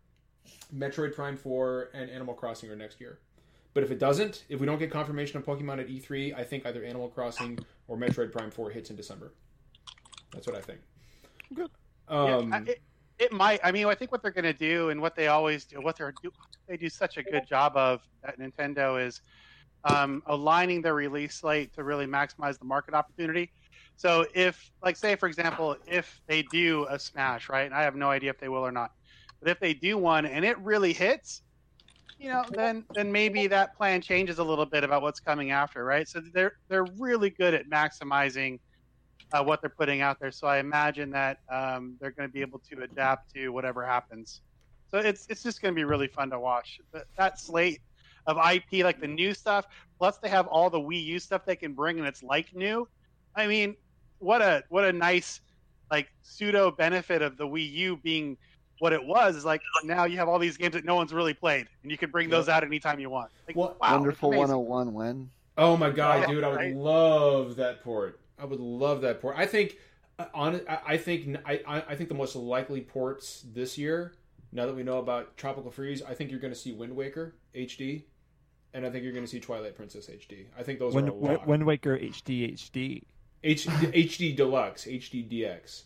Metroid 0.74 1.14
Prime 1.14 1.37
Four 1.37 1.90
and 1.94 2.11
Animal 2.11 2.35
Crossing 2.35 2.70
are 2.70 2.77
next 2.77 3.01
year. 3.01 3.18
But 3.74 3.85
if 3.85 3.90
it 3.92 3.98
doesn't, 4.01 4.44
if 4.48 4.59
we 4.61 4.66
don't 4.66 4.79
get 4.79 4.90
confirmation 4.90 5.38
of 5.38 5.44
Pokemon 5.46 5.79
at 5.81 5.88
E3, 5.88 6.35
I 6.37 6.42
think 6.42 6.66
either 6.66 6.83
Animal 6.85 7.09
Crossing 7.09 7.59
or 7.87 7.96
Metroid 7.96 8.33
Prime 8.33 8.51
Four 8.51 8.70
hits 8.70 8.90
in 8.90 8.96
December. 8.96 9.33
That's 10.33 10.46
what 10.46 10.57
I 10.57 10.61
think. 10.61 10.81
Good. 11.55 11.70
Um, 12.09 12.51
yeah, 12.51 12.57
I- 12.57 12.62
it, 12.62 12.81
it 13.18 13.33
might. 13.33 13.61
I 13.62 13.70
mean, 13.72 13.87
I 13.87 13.94
think 13.94 14.11
what 14.11 14.22
they're 14.22 14.31
going 14.33 14.44
to 14.44 14.53
do, 14.53 14.90
and 14.90 15.01
what 15.01 15.14
they 15.14 15.29
always 15.29 15.64
do, 15.64 15.81
what 15.81 15.96
they're 15.96 16.12
do, 16.22 16.33
they 16.68 16.76
do 16.76 16.88
such 16.90 17.16
a 17.16 17.22
good 17.22 17.46
job 17.48 17.76
of 17.76 18.00
at 18.24 18.38
Nintendo 18.38 19.04
is 19.04 19.20
um, 19.85 20.22
aligning 20.26 20.83
their 20.83 20.94
release 20.94 21.37
slate 21.37 21.72
to 21.74 21.85
really 21.85 22.07
maximize 22.07 22.59
the 22.59 22.64
market 22.66 22.94
opportunity. 22.94 23.52
So, 23.96 24.26
if, 24.35 24.70
like, 24.83 24.96
say 24.96 25.16
for 25.16 25.28
example, 25.28 25.76
if 25.87 26.20
they 26.28 26.42
do 26.42 26.87
a 26.90 26.98
Smash, 26.98 27.48
right? 27.48 27.66
And 27.66 27.74
I 27.74 27.83
have 27.83 27.96
no 27.96 28.11
idea 28.11 28.31
if 28.31 28.38
they 28.38 28.48
will 28.48 28.66
or 28.66 28.72
not, 28.72 28.90
but 29.40 29.50
if 29.50 29.61
they 29.61 29.74
do 29.74 29.98
one 29.98 30.26
and 30.26 30.44
it 30.44 30.59
really 30.61 30.92
hits, 30.92 31.42
you 32.18 32.28
know, 32.28 32.44
then 32.54 32.85
then 32.94 33.12
maybe 33.12 33.46
that 33.48 33.76
plan 33.76 34.00
changes 34.02 34.38
a 34.38 34.44
little 34.44 34.66
bit 34.66 34.85
about 34.85 35.02
what's 35.02 35.20
coming 35.20 35.50
after, 35.52 35.85
right? 35.85 36.09
So 36.09 36.20
they're 36.33 36.52
they're 36.68 36.85
really 36.98 37.31
good 37.31 37.54
at 37.54 37.66
maximizing 37.70 38.59
uh, 39.33 39.44
what 39.44 39.61
they're 39.61 39.70
putting 39.78 40.00
out 40.00 40.18
there. 40.20 40.33
So 40.33 40.46
I 40.46 40.59
imagine 40.59 41.11
that 41.12 41.38
um, 41.52 41.96
they're 42.00 42.12
going 42.12 42.28
to 42.28 42.33
be 42.33 42.40
able 42.40 42.61
to 42.72 42.83
adapt 42.83 43.33
to 43.35 43.50
whatever 43.50 43.85
happens. 43.87 44.42
So 44.90 44.98
it's 44.98 45.27
it's 45.29 45.42
just 45.42 45.61
going 45.61 45.74
to 45.74 45.77
be 45.77 45.85
really 45.85 46.09
fun 46.09 46.31
to 46.31 46.38
watch. 46.40 46.81
That, 46.92 47.05
that 47.16 47.38
slate 47.38 47.81
of 48.27 48.37
IP, 48.37 48.85
like 48.85 49.01
the 49.01 49.07
new 49.07 49.35
stuff, 49.35 49.66
plus 49.98 50.18
they 50.18 50.29
have 50.29 50.46
all 50.46 50.70
the 50.70 50.81
Wii 50.81 51.03
U 51.05 51.18
stuff 51.18 51.44
they 51.44 51.57
can 51.57 51.72
bring, 51.74 51.98
and 51.98 52.07
it's 52.07 52.22
like 52.22 52.55
new. 52.55 52.88
I 53.37 53.46
mean, 53.46 53.77
what 54.18 54.42
a 54.42 54.64
what 54.68 54.85
a 54.85 54.92
nice 54.92 55.40
like 55.90 56.09
pseudo 56.22 56.70
benefit 56.70 57.22
of 57.22 57.37
the 57.37 57.46
Wii 57.46 57.70
U 57.72 57.96
being 57.96 58.37
what 58.81 58.92
it 58.92 59.05
was 59.05 59.35
is 59.37 59.44
like 59.44 59.61
now 59.85 60.05
you 60.05 60.16
have 60.18 60.29
all 60.29 60.38
these 60.38 60.57
games 60.57 60.74
that 60.74 60.85
no 60.85 60.94
one's 60.94 61.12
really 61.12 61.35
played, 61.35 61.66
and 61.83 61.90
you 61.90 61.98
can 61.98 62.11
bring 62.11 62.31
those 62.31 62.48
out 62.48 62.62
anytime 62.64 63.01
you 63.01 63.11
want. 63.11 63.31
Like, 63.46 63.57
Well, 63.57 63.77
wow, 63.81 63.96
Wonderful 63.96 64.31
it's 64.33 64.38
amazing. 64.38 64.57
101 64.66 64.92
when. 64.94 65.31
Oh 65.57 65.77
my 65.77 65.90
god, 65.90 66.20
Yeah, 66.20 66.27
dude! 66.29 66.44
I 66.44 66.48
would 66.48 66.57
right? 66.57 66.74
love 66.77 67.57
that 67.57 67.83
port. 67.83 68.20
I 68.38 68.44
would 68.44 68.61
love 68.61 69.01
that 69.01 69.20
port. 69.20 69.35
I 69.37 69.46
think, 69.46 69.77
uh, 70.18 70.27
on, 70.33 70.61
I 70.68 70.79
I 70.87 70.96
think, 70.96 71.37
I, 71.44 71.61
I 71.66 71.83
I 71.88 71.94
think 71.96 72.09
the 72.09 72.14
most 72.14 72.37
likely 72.37 72.81
ports 72.81 73.44
this 73.53 73.77
year. 73.77 74.12
Now 74.52 74.66
that 74.66 74.74
we 74.74 74.82
know 74.82 74.98
about 74.98 75.37
Tropical 75.37 75.70
Freeze, 75.70 76.02
I 76.02 76.14
think 76.14 76.30
you're 76.30 76.40
going 76.40 76.52
to 76.52 76.58
see 76.58 76.72
Wind 76.72 76.96
Waker 76.96 77.34
HD, 77.54 78.04
and 78.72 78.87
I 78.87 78.90
think 78.90 79.04
you're 79.04 79.12
going 79.12 79.24
to 79.24 79.30
see 79.30 79.40
Twilight 79.40 79.74
Princess 79.76 80.06
HD. 80.08 80.46
I 80.58 80.62
think 80.62 80.78
those 80.78 80.94
Wind, 80.94 81.08
are 81.08 81.12
a 81.12 81.14
lot. 81.14 81.46
Wind 81.46 81.64
Waker 81.66 81.96
HD 81.98 82.54
HD. 82.54 83.02
H, 83.44 83.66
HD 83.66 84.34
Deluxe, 84.34 84.84
HD 84.87 85.28
DX. 85.30 85.82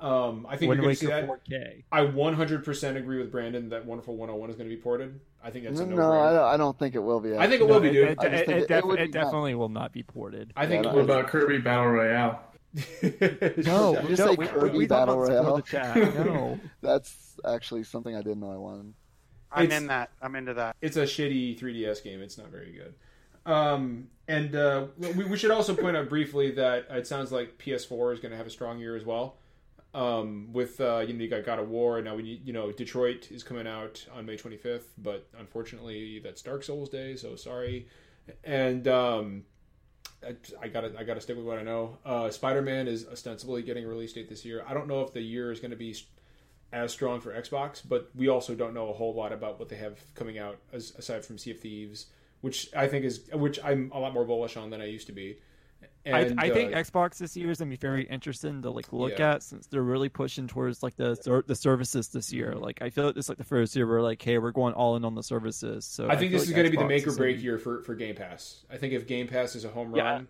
Um, 0.00 0.46
I 0.48 0.56
think 0.56 0.68
Wind 0.70 0.82
you're 0.82 0.84
going 0.86 0.94
to 0.94 1.00
see 1.00 1.06
that. 1.06 1.26
4K. 1.28 1.84
I 1.92 2.00
100% 2.02 2.96
agree 2.96 3.18
with 3.18 3.30
Brandon 3.32 3.68
that 3.70 3.84
Wonderful 3.86 4.16
101 4.16 4.50
is 4.50 4.56
going 4.56 4.68
to 4.68 4.74
be 4.74 4.80
ported. 4.80 5.20
I 5.42 5.50
think 5.50 5.64
that's 5.64 5.78
No, 5.78 5.84
a 5.84 5.88
no, 5.88 5.96
no-brainer. 5.96 6.42
I, 6.44 6.56
don't- 6.56 6.78
think 6.78 6.94
it 6.94 7.00
will 7.02 7.20
be. 7.20 7.36
I 7.36 7.48
think 7.48 7.60
it 7.60 7.64
actually. 7.64 7.70
will 7.70 7.80
be, 7.80 7.90
dude. 7.90 8.08
It, 8.10 8.18
it, 8.22 8.32
it, 8.34 8.48
it- 8.48 8.68
def- 8.68 8.78
it 8.78 8.86
would 8.86 9.00
it 9.00 9.06
be 9.06 9.12
definitely 9.12 9.54
will 9.54 9.68
not 9.68 9.92
be 9.92 10.02
ported. 10.02 10.52
I 10.56 10.66
think 10.66 10.84
Yeah, 10.84 10.90
it 10.90 10.94
What 10.96 11.04
about 11.04 11.26
Kirby 11.28 11.58
Battle 11.58 11.86
Royale? 11.88 12.40
No, 12.74 12.80
Did 13.00 14.10
you 14.10 14.16
no, 14.16 14.30
say 14.30 14.34
we, 14.36 14.46
Kirby 14.46 14.78
we 14.78 14.86
Battle 14.86 15.24
about 15.24 15.64
this 15.64 15.72
before 15.72 16.02
Royale? 16.02 16.24
No. 16.24 16.60
That's 16.82 17.36
actually 17.44 17.84
something 17.84 18.14
I 18.14 18.22
didn't 18.22 18.40
know 18.40 18.52
I 18.52 18.56
wanted. 18.56 18.94
I'm 19.52 19.64
It's- 19.66 19.80
in 19.80 19.86
that. 19.88 20.10
I'm 20.20 20.34
into 20.34 20.54
that. 20.54 20.76
it's 20.80 20.96
a 20.96 21.04
shitty 21.04 21.58
3DS 21.60 22.02
game. 22.02 22.20
It's 22.20 22.36
not 22.38 22.48
very 22.48 22.72
good. 22.72 22.94
Um, 23.46 24.08
and 24.26 24.56
uh, 24.56 24.86
we, 24.98 25.24
we 25.24 25.36
should 25.36 25.50
also 25.50 25.74
point 25.74 25.96
out 25.96 26.08
briefly 26.08 26.50
that 26.52 26.86
it 26.90 27.06
sounds 27.06 27.30
like 27.30 27.58
PS4 27.58 28.14
is 28.14 28.20
going 28.20 28.32
to 28.32 28.36
have 28.38 28.46
a 28.46 28.50
strong 28.50 28.78
year 28.78 28.96
as 28.96 29.04
well. 29.04 29.36
Um, 29.92 30.48
with 30.52 30.80
uh, 30.80 31.04
you 31.06 31.12
know 31.14 31.22
you 31.22 31.30
got 31.30 31.44
God 31.44 31.60
of 31.60 31.68
War 31.68 31.98
and 31.98 32.04
now 32.06 32.16
we 32.16 32.40
you 32.44 32.52
know 32.52 32.72
Detroit 32.72 33.28
is 33.30 33.44
coming 33.44 33.68
out 33.68 34.04
on 34.12 34.26
May 34.26 34.36
25th, 34.36 34.86
but 34.98 35.28
unfortunately 35.38 36.18
that's 36.18 36.42
Dark 36.42 36.64
Souls 36.64 36.88
Day, 36.88 37.14
so 37.14 37.36
sorry. 37.36 37.86
And 38.42 38.88
um, 38.88 39.44
I, 40.60 40.68
gotta 40.68 40.92
I 40.98 41.04
gotta 41.04 41.20
stick 41.20 41.36
with 41.36 41.44
what 41.44 41.58
I 41.58 41.62
know. 41.62 41.98
Uh, 42.04 42.30
Spider 42.30 42.62
Man 42.62 42.88
is 42.88 43.06
ostensibly 43.10 43.62
getting 43.62 43.84
a 43.84 43.88
release 43.88 44.12
date 44.12 44.28
this 44.28 44.44
year. 44.44 44.64
I 44.66 44.74
don't 44.74 44.88
know 44.88 45.00
if 45.02 45.12
the 45.12 45.20
year 45.20 45.52
is 45.52 45.60
going 45.60 45.70
to 45.70 45.76
be 45.76 45.96
as 46.72 46.92
strong 46.92 47.20
for 47.20 47.32
Xbox, 47.32 47.82
but 47.86 48.10
we 48.14 48.28
also 48.28 48.54
don't 48.54 48.74
know 48.74 48.90
a 48.90 48.92
whole 48.92 49.14
lot 49.14 49.32
about 49.32 49.58
what 49.58 49.68
they 49.68 49.76
have 49.76 49.98
coming 50.14 50.38
out 50.38 50.58
as, 50.72 50.92
aside 50.98 51.24
from 51.24 51.38
Sea 51.38 51.52
of 51.52 51.60
Thieves, 51.60 52.06
which 52.40 52.68
I 52.74 52.88
think 52.88 53.04
is 53.04 53.22
which 53.32 53.58
I'm 53.62 53.90
a 53.94 53.98
lot 53.98 54.12
more 54.12 54.24
bullish 54.24 54.56
on 54.56 54.70
than 54.70 54.80
I 54.80 54.86
used 54.86 55.06
to 55.06 55.12
be. 55.12 55.38
And, 56.06 56.38
I, 56.38 56.46
I 56.46 56.50
think 56.50 56.74
uh, 56.74 56.78
Xbox 56.78 57.18
this 57.18 57.36
year 57.36 57.50
is 57.50 57.58
gonna 57.58 57.70
be 57.70 57.76
very 57.76 58.04
interesting 58.04 58.60
to 58.62 58.70
like 58.70 58.92
look 58.92 59.18
Yeah. 59.18 59.34
at 59.34 59.42
since 59.42 59.66
they're 59.66 59.82
really 59.82 60.08
pushing 60.08 60.46
towards 60.46 60.82
like 60.82 60.96
the 60.96 61.42
the 61.46 61.54
services 61.54 62.08
this 62.08 62.32
year. 62.32 62.54
Like 62.54 62.82
I 62.82 62.90
feel 62.90 63.06
like 63.06 63.14
this 63.14 63.26
is 63.26 63.28
like 63.30 63.38
the 63.38 63.44
first 63.44 63.74
year 63.74 63.86
we're 63.86 64.02
like, 64.02 64.20
hey, 64.20 64.38
we're 64.38 64.50
going 64.52 64.74
all 64.74 64.96
in 64.96 65.04
on 65.04 65.14
the 65.14 65.22
services. 65.22 65.84
So 65.86 66.08
I 66.08 66.16
think 66.16 66.30
feel 66.30 66.40
this 66.40 66.48
is 66.48 66.54
going 66.54 66.64
to 66.66 66.70
be 66.70 66.76
the 66.76 66.84
make 66.86 67.06
or 67.06 67.14
break 67.16 67.42
year 67.42 67.58
for, 67.58 67.80
for 67.82 67.94
Game 67.94 68.14
Pass. 68.16 68.64
I 68.70 68.76
think 68.76 68.92
if 68.92 69.06
Game 69.06 69.26
Pass 69.28 69.54
is 69.56 69.64
a 69.64 69.68
home 69.68 69.94
Yeah. 69.96 70.02
run, 70.02 70.28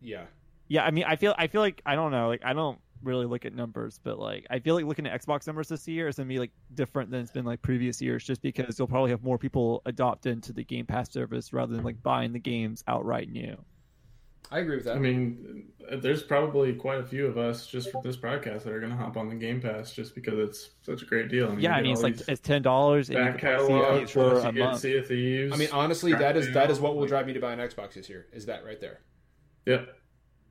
yeah, 0.00 0.24
Yeah, 0.68 0.84
I 0.84 0.90
mean, 0.90 1.04
I 1.04 1.16
feel 1.16 1.34
I 1.38 1.46
feel 1.46 1.60
like 1.62 1.80
I 1.86 1.94
don't 1.94 2.10
know, 2.10 2.28
like 2.28 2.44
I 2.44 2.52
don't 2.52 2.78
really 3.02 3.26
look 3.26 3.44
at 3.44 3.54
numbers, 3.54 4.00
but 4.02 4.18
like 4.18 4.46
I 4.50 4.58
feel 4.58 4.74
like 4.74 4.84
looking 4.84 5.06
at 5.06 5.22
Xbox 5.22 5.46
numbers 5.46 5.68
this 5.68 5.86
year 5.88 6.08
is 6.08 6.16
gonna 6.16 6.28
be 6.28 6.38
like 6.38 6.50
different 6.74 7.10
than 7.10 7.20
it's 7.20 7.30
been 7.30 7.44
like 7.44 7.62
previous 7.62 8.02
years, 8.02 8.24
just 8.24 8.42
because 8.42 8.78
you'll 8.78 8.88
probably 8.88 9.10
have 9.10 9.22
more 9.22 9.38
people 9.38 9.80
adopt 9.86 10.26
into 10.26 10.52
the 10.52 10.64
Game 10.64 10.84
Pass 10.86 11.10
service 11.10 11.52
rather 11.52 11.74
than 11.74 11.84
like 11.84 12.02
buying 12.02 12.32
the 12.32 12.38
games 12.38 12.84
outright 12.86 13.30
new. 13.30 13.56
I 14.50 14.60
agree 14.60 14.76
with 14.76 14.84
that. 14.84 14.96
I 14.96 14.98
mean, 15.00 15.72
there's 16.00 16.22
probably 16.22 16.72
quite 16.74 17.00
a 17.00 17.04
few 17.04 17.26
of 17.26 17.36
us 17.36 17.66
just 17.66 17.90
for 17.90 18.00
this 18.02 18.16
podcast 18.16 18.62
that 18.62 18.68
are 18.72 18.78
going 18.80 18.92
to 18.92 18.96
hop 18.98 19.16
on 19.16 19.28
the 19.28 19.34
Game 19.34 19.60
Pass 19.60 19.92
just 19.92 20.14
because 20.14 20.38
it's 20.38 20.70
such 20.82 21.02
a 21.02 21.04
great 21.04 21.28
deal. 21.28 21.46
I 21.48 21.50
mean, 21.50 21.60
yeah, 21.60 21.74
I 21.74 21.82
mean 21.82 21.92
it's 21.92 22.02
like 22.02 22.20
it's 22.28 22.40
ten 22.40 22.62
dollars 22.62 23.08
and 23.10 23.18
you 23.18 23.24
back 23.24 23.38
can 23.40 23.60
see 23.60 23.66
catalog 23.66 24.08
for 24.08 24.34
a 24.38 24.46
you 24.46 24.52
get 24.52 24.64
month. 24.64 24.80
Sea 24.80 24.98
of 24.98 25.06
Thieves. 25.08 25.52
I 25.52 25.56
mean, 25.56 25.68
honestly, 25.72 26.12
that 26.14 26.36
is 26.36 26.52
that 26.54 26.70
is 26.70 26.78
what 26.80 26.96
will 26.96 27.06
drive 27.06 27.26
me 27.26 27.32
to 27.32 27.40
buy 27.40 27.52
an 27.52 27.58
Xbox 27.58 27.94
this 27.94 28.08
year. 28.08 28.26
Is 28.32 28.46
that 28.46 28.64
right 28.64 28.80
there? 28.80 29.00
Yep. 29.66 29.88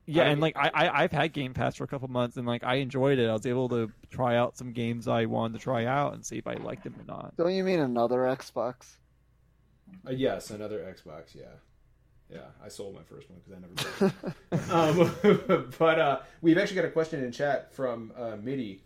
Yeah, 0.07 0.23
I- 0.23 0.25
and 0.27 0.41
like 0.41 0.55
I, 0.57 0.69
I 0.73 1.03
I've 1.03 1.11
had 1.11 1.31
Game 1.33 1.53
Pass 1.53 1.75
for 1.75 1.83
a 1.83 1.87
couple 1.87 2.07
months 2.09 2.37
and 2.37 2.45
like 2.45 2.63
I 2.63 2.75
enjoyed 2.75 3.17
it. 3.17 3.27
I 3.29 3.33
was 3.33 3.45
able 3.45 3.69
to 3.69 3.89
try 4.11 4.35
out 4.35 4.57
some 4.57 4.71
games 4.73 5.07
I 5.07 5.25
wanted 5.25 5.53
to 5.57 5.63
try 5.63 5.85
out 5.85 6.13
and 6.13 6.25
see 6.25 6.37
if 6.37 6.47
I 6.47 6.53
liked 6.55 6.83
them 6.83 6.95
or 6.99 7.05
not. 7.05 7.35
Don't 7.37 7.53
you 7.53 7.63
mean 7.63 7.79
another 7.79 8.19
Xbox? 8.19 8.97
Uh, 10.07 10.11
yes, 10.11 10.49
another 10.51 10.79
Xbox. 10.79 11.33
Yeah, 11.33 11.45
yeah. 12.29 12.39
I 12.63 12.69
sold 12.69 12.95
my 12.95 13.03
first 13.03 13.27
one 13.29 13.39
because 13.39 13.53
I 13.53 13.61
never. 13.61 14.13
Um, 14.71 15.73
but 15.77 15.99
uh, 15.99 16.19
we've 16.41 16.57
actually 16.57 16.77
got 16.77 16.85
a 16.85 16.91
question 16.91 17.23
in 17.23 17.31
chat 17.31 17.73
from 17.73 18.11
uh, 18.17 18.35
Midi. 18.41 18.81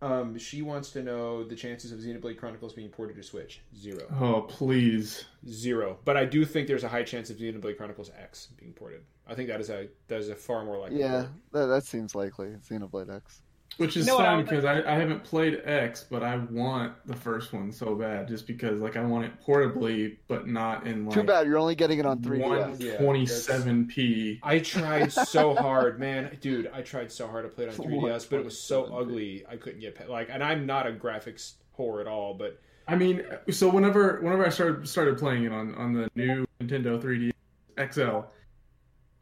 Um, 0.00 0.38
she 0.38 0.62
wants 0.62 0.90
to 0.92 1.02
know 1.02 1.42
the 1.42 1.56
chances 1.56 1.90
of 1.90 1.98
Xenoblade 1.98 2.38
Chronicles 2.38 2.72
being 2.72 2.88
ported 2.88 3.16
to 3.16 3.22
Switch. 3.22 3.62
Zero. 3.76 4.06
Oh, 4.20 4.42
please. 4.42 5.24
Zero. 5.48 5.98
But 6.04 6.16
I 6.16 6.24
do 6.24 6.44
think 6.44 6.68
there's 6.68 6.84
a 6.84 6.88
high 6.88 7.02
chance 7.02 7.30
of 7.30 7.38
Xenoblade 7.38 7.76
Chronicles 7.76 8.10
X 8.16 8.48
being 8.56 8.72
ported. 8.72 9.02
I 9.26 9.34
think 9.34 9.48
that 9.48 9.60
is 9.60 9.70
a 9.70 9.88
that 10.06 10.20
is 10.20 10.28
a 10.28 10.36
far 10.36 10.64
more 10.64 10.78
likely. 10.78 11.00
yeah, 11.00 11.26
that, 11.52 11.66
that 11.66 11.84
seems 11.84 12.14
likely. 12.14 12.48
Xenoblade 12.68 13.14
X. 13.14 13.42
Which 13.76 13.96
is 13.96 14.06
You 14.06 14.12
know 14.12 14.18
what, 14.18 14.24
fine 14.24 14.44
because 14.44 14.64
I, 14.64 14.82
I 14.82 14.98
haven't 14.98 15.22
played 15.22 15.60
X, 15.64 16.04
but 16.10 16.24
I 16.24 16.36
want 16.36 16.94
the 17.06 17.14
first 17.14 17.52
one 17.52 17.70
so 17.70 17.94
bad 17.94 18.26
just 18.26 18.46
because 18.46 18.80
like 18.80 18.96
I 18.96 19.04
want 19.04 19.26
it 19.26 19.32
portably, 19.46 20.16
but 20.26 20.48
not 20.48 20.86
in 20.86 21.04
like 21.04 21.14
Too 21.14 21.22
bad 21.22 21.46
you're 21.46 21.58
only 21.58 21.76
getting 21.76 22.00
it 22.00 22.06
on 22.06 22.18
3DS. 22.18 22.40
one 22.40 22.76
Yeah, 22.80 22.96
twenty 22.96 23.24
seven 23.24 23.86
p. 23.86 24.40
I 24.42 24.58
tried 24.58 25.12
so 25.12 25.54
hard, 25.54 26.00
man, 26.00 26.36
dude. 26.40 26.68
I 26.74 26.82
tried 26.82 27.12
so 27.12 27.28
hard 27.28 27.44
to 27.44 27.54
play 27.54 27.66
it 27.66 27.78
on 27.78 27.86
3DS, 27.86 28.28
but 28.28 28.40
it 28.40 28.44
was 28.44 28.58
so 28.58 28.84
ugly. 28.86 29.44
I 29.48 29.56
couldn't 29.56 29.80
get 29.80 30.10
like, 30.10 30.28
and 30.28 30.42
I'm 30.42 30.66
not 30.66 30.88
a 30.88 30.92
graphics 30.92 31.52
whore 31.78 32.00
at 32.00 32.08
all, 32.08 32.34
but 32.34 32.60
I 32.88 32.96
mean, 32.96 33.22
so 33.50 33.68
whenever 33.68 34.20
whenever 34.22 34.44
I 34.46 34.48
started 34.48 34.88
started 34.88 35.18
playing 35.18 35.44
it 35.44 35.52
on 35.52 35.74
on 35.74 35.92
the 35.92 36.10
new 36.14 36.46
Nintendo 36.60 37.00
3D 37.00 37.30
XL, 37.92 38.26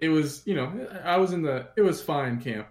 it 0.00 0.08
was 0.08 0.42
you 0.46 0.54
know 0.54 0.88
I 1.04 1.18
was 1.18 1.32
in 1.32 1.42
the 1.42 1.68
it 1.76 1.82
was 1.82 2.00
fine 2.00 2.40
camp. 2.40 2.68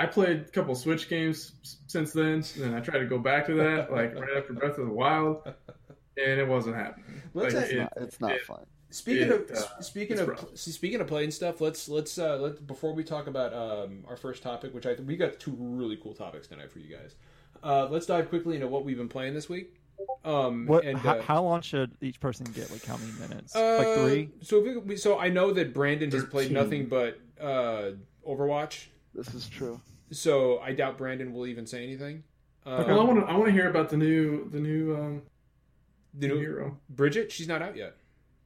I 0.00 0.06
played 0.06 0.40
a 0.40 0.44
couple 0.44 0.74
Switch 0.74 1.08
games 1.10 1.52
since 1.86 2.12
then, 2.12 2.34
and 2.34 2.44
then 2.56 2.74
I 2.74 2.80
tried 2.80 3.00
to 3.00 3.06
go 3.06 3.18
back 3.18 3.46
to 3.46 3.54
that 3.56 3.92
like 3.92 4.14
right 4.14 4.36
after 4.36 4.54
Breath 4.54 4.78
of 4.78 4.86
the 4.86 4.92
Wild, 4.92 5.42
and 5.46 6.40
it 6.40 6.48
wasn't 6.48 6.76
happening. 6.76 7.20
Let's 7.34 7.54
Like, 7.54 7.64
ask- 7.64 7.72
it- 7.72 7.78
It's 7.78 7.96
not, 7.96 8.04
it's 8.06 8.20
not 8.20 8.30
it- 8.32 8.42
fun. 8.46 8.66
Speaking 8.92 9.28
It, 9.28 9.30
of 9.30 9.50
uh, 9.56 9.80
speaking 9.82 10.18
of 10.18 10.26
rough. 10.28 10.44
speaking 10.56 11.00
of 11.00 11.06
playing 11.06 11.30
stuff, 11.30 11.60
let's 11.60 11.88
let's 11.88 12.18
uh, 12.18 12.38
let 12.38 12.66
before 12.66 12.92
we 12.92 13.04
talk 13.04 13.28
about 13.28 13.52
um, 13.54 14.02
our 14.08 14.16
first 14.16 14.42
topic, 14.42 14.74
which 14.74 14.84
I 14.84 14.94
we 14.94 15.16
got 15.16 15.38
two 15.38 15.54
really 15.56 15.96
cool 15.96 16.12
topics 16.12 16.48
tonight 16.48 16.72
for 16.72 16.80
you 16.80 16.96
guys. 16.96 17.14
Uh, 17.62 17.86
let's 17.88 18.06
dive 18.06 18.28
quickly 18.30 18.56
into 18.56 18.66
what 18.66 18.84
we've 18.84 18.96
been 18.96 19.08
playing 19.08 19.34
this 19.34 19.48
week. 19.48 19.76
Um, 20.24 20.66
What? 20.66 20.84
and, 20.84 20.98
how, 20.98 21.18
uh, 21.18 21.22
how 21.22 21.42
long 21.44 21.60
should 21.60 21.92
each 22.00 22.18
person 22.18 22.46
get? 22.52 22.68
Like 22.72 22.84
how 22.84 22.96
many 22.96 23.12
minutes? 23.20 23.54
uh, 23.54 23.76
like 23.78 23.98
three. 24.10 24.30
So 24.42 24.60
we, 24.60 24.76
we- 24.78 24.96
so 24.96 25.20
I 25.20 25.28
know 25.28 25.52
that 25.52 25.72
Brandon 25.72 26.10
has 26.10 26.24
played 26.24 26.50
nothing 26.50 26.86
but 26.86 27.20
uh, 27.40 27.90
Overwatch. 28.26 28.86
This 29.14 29.34
is 29.34 29.48
true. 29.48 29.80
So 30.10 30.58
I 30.60 30.72
doubt 30.72 30.98
Brandon 30.98 31.32
will 31.32 31.46
even 31.46 31.66
say 31.66 31.82
anything. 31.82 32.24
Um, 32.66 32.86
Well, 32.86 33.00
I 33.00 33.04
want 33.04 33.20
to 33.20 33.26
I 33.26 33.34
want 33.36 33.46
to 33.46 33.52
hear 33.52 33.68
about 33.70 33.88
the 33.90 33.96
new 33.96 34.48
the 34.50 34.60
new 34.60 34.96
um 34.96 35.22
the 36.14 36.28
new- 36.28 36.38
hero. 36.38 36.76
Bridget, 36.88 37.30
she's 37.32 37.48
not 37.48 37.62
out 37.62 37.76
yet. 37.76 37.96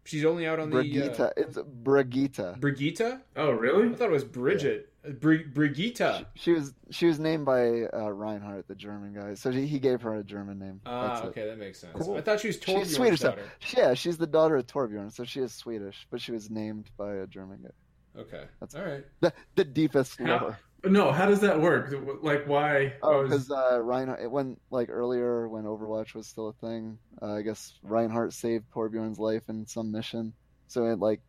She's 0.06 0.24
only 0.26 0.46
out 0.46 0.60
on 0.60 0.68
the 0.68 0.76
Brigitte. 0.76 1.18
uh, 1.18 1.30
It's 1.36 1.56
Brigitte. 1.82 2.60
Brigitte. 2.60 3.20
Oh, 3.36 3.52
really? 3.52 3.88
I 3.88 3.94
thought 3.94 4.08
it 4.08 4.12
was 4.12 4.22
Bridget. 4.24 4.92
Uh, 5.02 5.12
Bri- 5.12 5.44
Brigitte. 5.44 6.26
She 6.34 6.52
was 6.52 6.74
she 6.90 7.06
was 7.06 7.18
named 7.18 7.46
by 7.46 7.84
uh, 7.86 8.10
Reinhardt, 8.10 8.68
the 8.68 8.74
German 8.74 9.14
guy. 9.14 9.32
So 9.32 9.50
he, 9.50 9.66
he 9.66 9.78
gave 9.78 10.02
her 10.02 10.16
a 10.16 10.22
German 10.22 10.58
name. 10.58 10.82
Ah, 10.84 11.08
That's 11.14 11.20
it. 11.24 11.28
okay, 11.28 11.46
that 11.46 11.58
makes 11.58 11.78
sense. 11.80 11.94
Cool. 11.98 12.16
I 12.16 12.20
thought 12.20 12.40
she 12.40 12.48
was 12.48 12.58
Torbjorn's 12.58 12.88
She's 12.88 12.96
Swedish. 12.96 13.20
though. 13.20 13.30
daughter. 13.30 13.44
Yeah, 13.74 13.94
she's 13.94 14.18
the 14.18 14.26
daughter 14.26 14.56
of 14.56 14.66
Torbjorn, 14.66 15.10
so 15.10 15.24
she 15.24 15.40
is 15.40 15.54
Swedish, 15.54 16.06
but 16.10 16.20
she 16.20 16.32
was 16.32 16.50
named 16.50 16.90
by 16.98 17.14
a 17.14 17.26
German 17.26 17.60
guy. 17.62 18.20
Okay, 18.20 18.44
That's- 18.60 18.74
all 18.74 18.84
right. 18.88 19.04
The, 19.20 19.32
the 19.56 19.64
deepest 19.64 20.20
How- 20.20 20.38
lore. 20.40 20.58
No, 20.86 21.12
how 21.12 21.26
does 21.26 21.40
that 21.40 21.60
work? 21.60 21.92
Like, 22.22 22.46
why? 22.46 22.94
Oh, 23.02 23.22
was- 23.22 23.30
because 23.30 23.50
uh, 23.50 23.80
Reinhardt, 23.82 24.20
it 24.22 24.30
went 24.30 24.60
like 24.70 24.88
earlier 24.90 25.48
when 25.48 25.64
Overwatch 25.64 26.14
was 26.14 26.26
still 26.26 26.48
a 26.48 26.52
thing. 26.66 26.98
Uh, 27.20 27.34
I 27.34 27.42
guess 27.42 27.74
Reinhardt 27.82 28.32
saved 28.32 28.64
Torbjorn's 28.74 29.18
life 29.18 29.42
in 29.48 29.66
some 29.66 29.90
mission, 29.90 30.32
so 30.68 30.86
it 30.86 30.98
like 30.98 31.20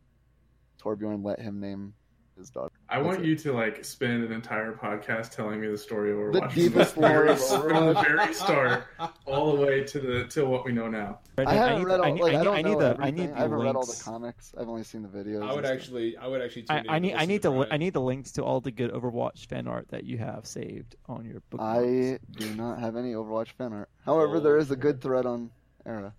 Torbjorn 0.84 1.24
let 1.24 1.40
him 1.40 1.60
name 1.60 1.94
his 2.38 2.50
daughter. 2.50 2.72
I 2.90 3.00
want 3.02 3.20
it. 3.22 3.26
you 3.26 3.36
to 3.38 3.54
like 3.54 3.84
spend 3.84 4.24
an 4.24 4.32
entire 4.32 4.74
podcast 4.74 5.32
telling 5.32 5.60
me 5.60 5.68
the 5.68 5.78
story 5.78 6.12
of 6.12 6.34
The 6.34 6.42
Overwatch 6.42 6.54
deepest 6.54 6.94
from 6.94 7.02
the 7.04 7.08
very, 7.08 7.28
lore 7.28 7.38
from 7.38 7.86
the 7.88 7.94
very 8.02 8.34
start 8.34 8.86
all 9.26 9.56
the 9.56 9.62
way 9.66 9.84
to 9.84 10.00
the 10.00 10.26
to 10.26 10.46
what 10.46 10.66
we 10.66 10.72
know 10.72 10.88
now. 10.88 11.20
I 11.38 11.54
haven't 11.54 11.80
need, 11.80 11.86
read 11.88 12.00
all. 12.00 12.06
I 12.06 12.12
need, 12.12 12.22
like, 12.22 12.34
I 12.34 12.36
I, 12.36 12.40
need, 12.40 12.44
don't 12.46 12.56
I 12.56 12.62
need 12.62 12.72
know 12.72 12.80
the, 12.80 12.98
I 13.02 13.12
need 13.12 13.30
the 13.30 13.36
I 13.36 13.40
haven't 13.40 13.58
read 13.60 13.76
all 13.76 13.86
the 13.86 14.02
comics. 14.04 14.54
I've 14.60 14.70
only 14.70 14.84
seen 14.84 15.02
the 15.02 15.08
videos. 15.10 15.42
I 15.44 15.54
would 15.54 15.66
and 15.66 15.66
stuff. 15.66 15.72
actually, 15.78 16.18
I 16.18 16.28
would 16.28 16.42
actually. 16.42 16.64
Tune 16.64 16.78
I, 16.78 16.80
in 16.82 16.90
I 16.90 17.00
need 17.00 17.14
I 17.16 17.26
need 17.26 17.42
to 17.44 17.50
the 17.50 17.56
Brian. 17.56 17.68
I 17.72 17.78
need 17.78 17.94
the 17.94 18.02
links 18.02 18.32
to 18.34 18.44
all 18.44 18.62
the 18.62 18.72
good 18.72 18.92
Overwatch 18.92 19.48
fan 19.48 19.68
art 19.68 19.88
that 19.90 20.04
you 20.04 20.18
have 20.18 20.46
saved 20.46 20.96
on 21.08 21.26
your 21.26 21.42
book. 21.50 21.62
I 21.62 22.20
do 22.32 22.54
not 22.56 22.80
have 22.80 22.96
any 22.96 23.14
Overwatch 23.14 23.52
fan 23.58 23.74
art. 23.74 23.90
However, 24.06 24.38
Oh. 24.38 24.40
there 24.40 24.58
is 24.58 24.72
a 24.72 24.76
good 24.76 25.02
thread 25.02 25.26
on 25.26 25.52
Era. 25.86 26.14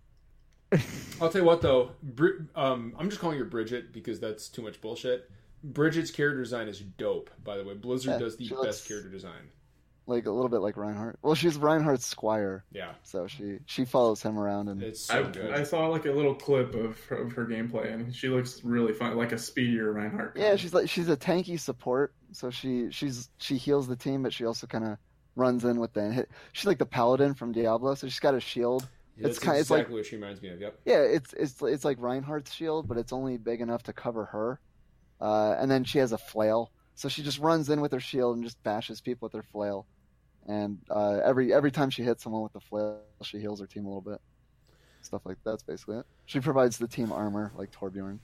I'll 1.20 1.30
tell 1.30 1.42
you 1.42 1.44
what 1.46 1.62
though, 1.62 1.92
Bri- 2.02 2.44
um, 2.56 2.94
I'm 2.98 3.08
just 3.08 3.20
calling 3.20 3.38
her 3.38 3.44
Bridget 3.44 3.92
because 3.92 4.18
that's 4.18 4.48
too 4.48 4.62
much 4.62 4.80
bullshit. 4.80 5.30
Bridget's 5.64 6.10
character 6.10 6.42
design 6.42 6.68
is 6.68 6.80
dope. 6.80 7.30
By 7.42 7.56
the 7.56 7.64
way, 7.64 7.74
Blizzard 7.74 8.12
Yeah, 8.12 8.18
does 8.18 8.36
the 8.36 8.48
best 8.48 8.60
looks- 8.60 8.86
character 8.86 9.10
design. 9.10 9.50
Like 10.08 10.26
a 10.26 10.30
little 10.30 10.48
bit 10.48 10.60
like 10.60 10.76
Reinhardt. 10.76 11.18
Well, 11.20 11.34
she's 11.34 11.56
Reinhardt's 11.58 12.06
squire, 12.06 12.64
Yeah, 12.70 12.92
so 13.02 13.26
she 13.26 13.58
she 13.66 13.84
follows 13.84 14.22
him 14.22 14.38
around 14.38 14.68
and 14.68 14.80
it's 14.80 15.00
so 15.00 15.18
I, 15.18 15.22
good. 15.32 15.50
I 15.50 15.64
saw 15.64 15.88
like 15.88 16.06
a 16.06 16.12
little 16.12 16.36
clip 16.36 16.76
of 16.76 17.00
her, 17.06 17.16
of 17.16 17.32
her 17.32 17.44
gameplay, 17.44 17.92
and 17.92 18.14
she 18.14 18.28
looks 18.28 18.62
really 18.62 18.92
fun, 18.92 19.16
like 19.16 19.32
a 19.32 19.38
speedier 19.38 19.92
Reinhardt. 19.92 20.36
yeah, 20.36 20.54
she's 20.54 20.72
like 20.72 20.88
she's 20.88 21.08
a 21.08 21.16
tanky 21.16 21.58
support. 21.58 22.14
So 22.30 22.50
she 22.50 22.88
she's 22.92 23.28
she 23.38 23.56
heals 23.56 23.88
the 23.88 23.96
team, 23.96 24.22
but 24.22 24.32
she 24.32 24.44
also 24.44 24.68
kind 24.68 24.84
of 24.84 24.98
runs 25.34 25.64
in 25.64 25.80
with 25.80 25.92
the 25.92 26.12
hit. 26.12 26.30
She's 26.52 26.66
like 26.66 26.78
the 26.78 26.86
paladin 26.86 27.34
from 27.34 27.50
Diablo, 27.50 27.96
so 27.96 28.06
she's 28.06 28.20
got 28.20 28.34
a 28.36 28.40
shield. 28.40 28.88
Yeah, 29.18 29.26
it's 29.26 29.40
kinda- 29.40 29.58
it's 29.58 29.70
like- 29.70 29.78
exactly 29.80 29.96
what 29.96 30.06
she 30.06 30.14
reminds 30.14 30.40
me 30.40 30.50
of. 30.50 30.60
Yep. 30.60 30.80
Yeah, 30.84 31.00
it's 31.00 31.32
it's 31.32 31.60
it's 31.62 31.84
like 31.84 32.00
Reinhardt's 32.00 32.52
shield, 32.54 32.86
but 32.86 32.96
it's 32.96 33.12
only 33.12 33.38
big 33.38 33.60
enough 33.60 33.82
to 33.84 33.92
cover 33.92 34.26
her. 34.26 34.60
Uh, 35.20 35.56
and 35.58 35.70
then 35.70 35.84
she 35.84 35.98
has 35.98 36.12
a 36.12 36.18
flail, 36.18 36.70
so 36.94 37.08
she 37.08 37.22
just 37.22 37.38
runs 37.38 37.70
in 37.70 37.80
with 37.80 37.92
her 37.92 38.00
shield 38.00 38.36
and 38.36 38.44
just 38.44 38.62
bashes 38.62 39.00
people 39.00 39.26
with 39.26 39.32
her 39.32 39.42
flail. 39.42 39.86
And 40.46 40.78
uh, 40.90 41.20
every 41.24 41.52
every 41.52 41.70
time 41.70 41.90
she 41.90 42.02
hits 42.02 42.22
someone 42.22 42.42
with 42.42 42.52
the 42.52 42.60
flail, 42.60 43.00
she 43.22 43.38
heals 43.38 43.60
her 43.60 43.66
team 43.66 43.84
a 43.84 43.88
little 43.88 44.00
bit. 44.00 44.20
Stuff 45.02 45.22
like 45.24 45.38
that's 45.44 45.62
basically 45.62 45.98
it. 45.98 46.06
She 46.26 46.40
provides 46.40 46.78
the 46.78 46.86
team 46.88 47.12
armor 47.12 47.52
like 47.56 47.70
Torbjorn. 47.72 48.18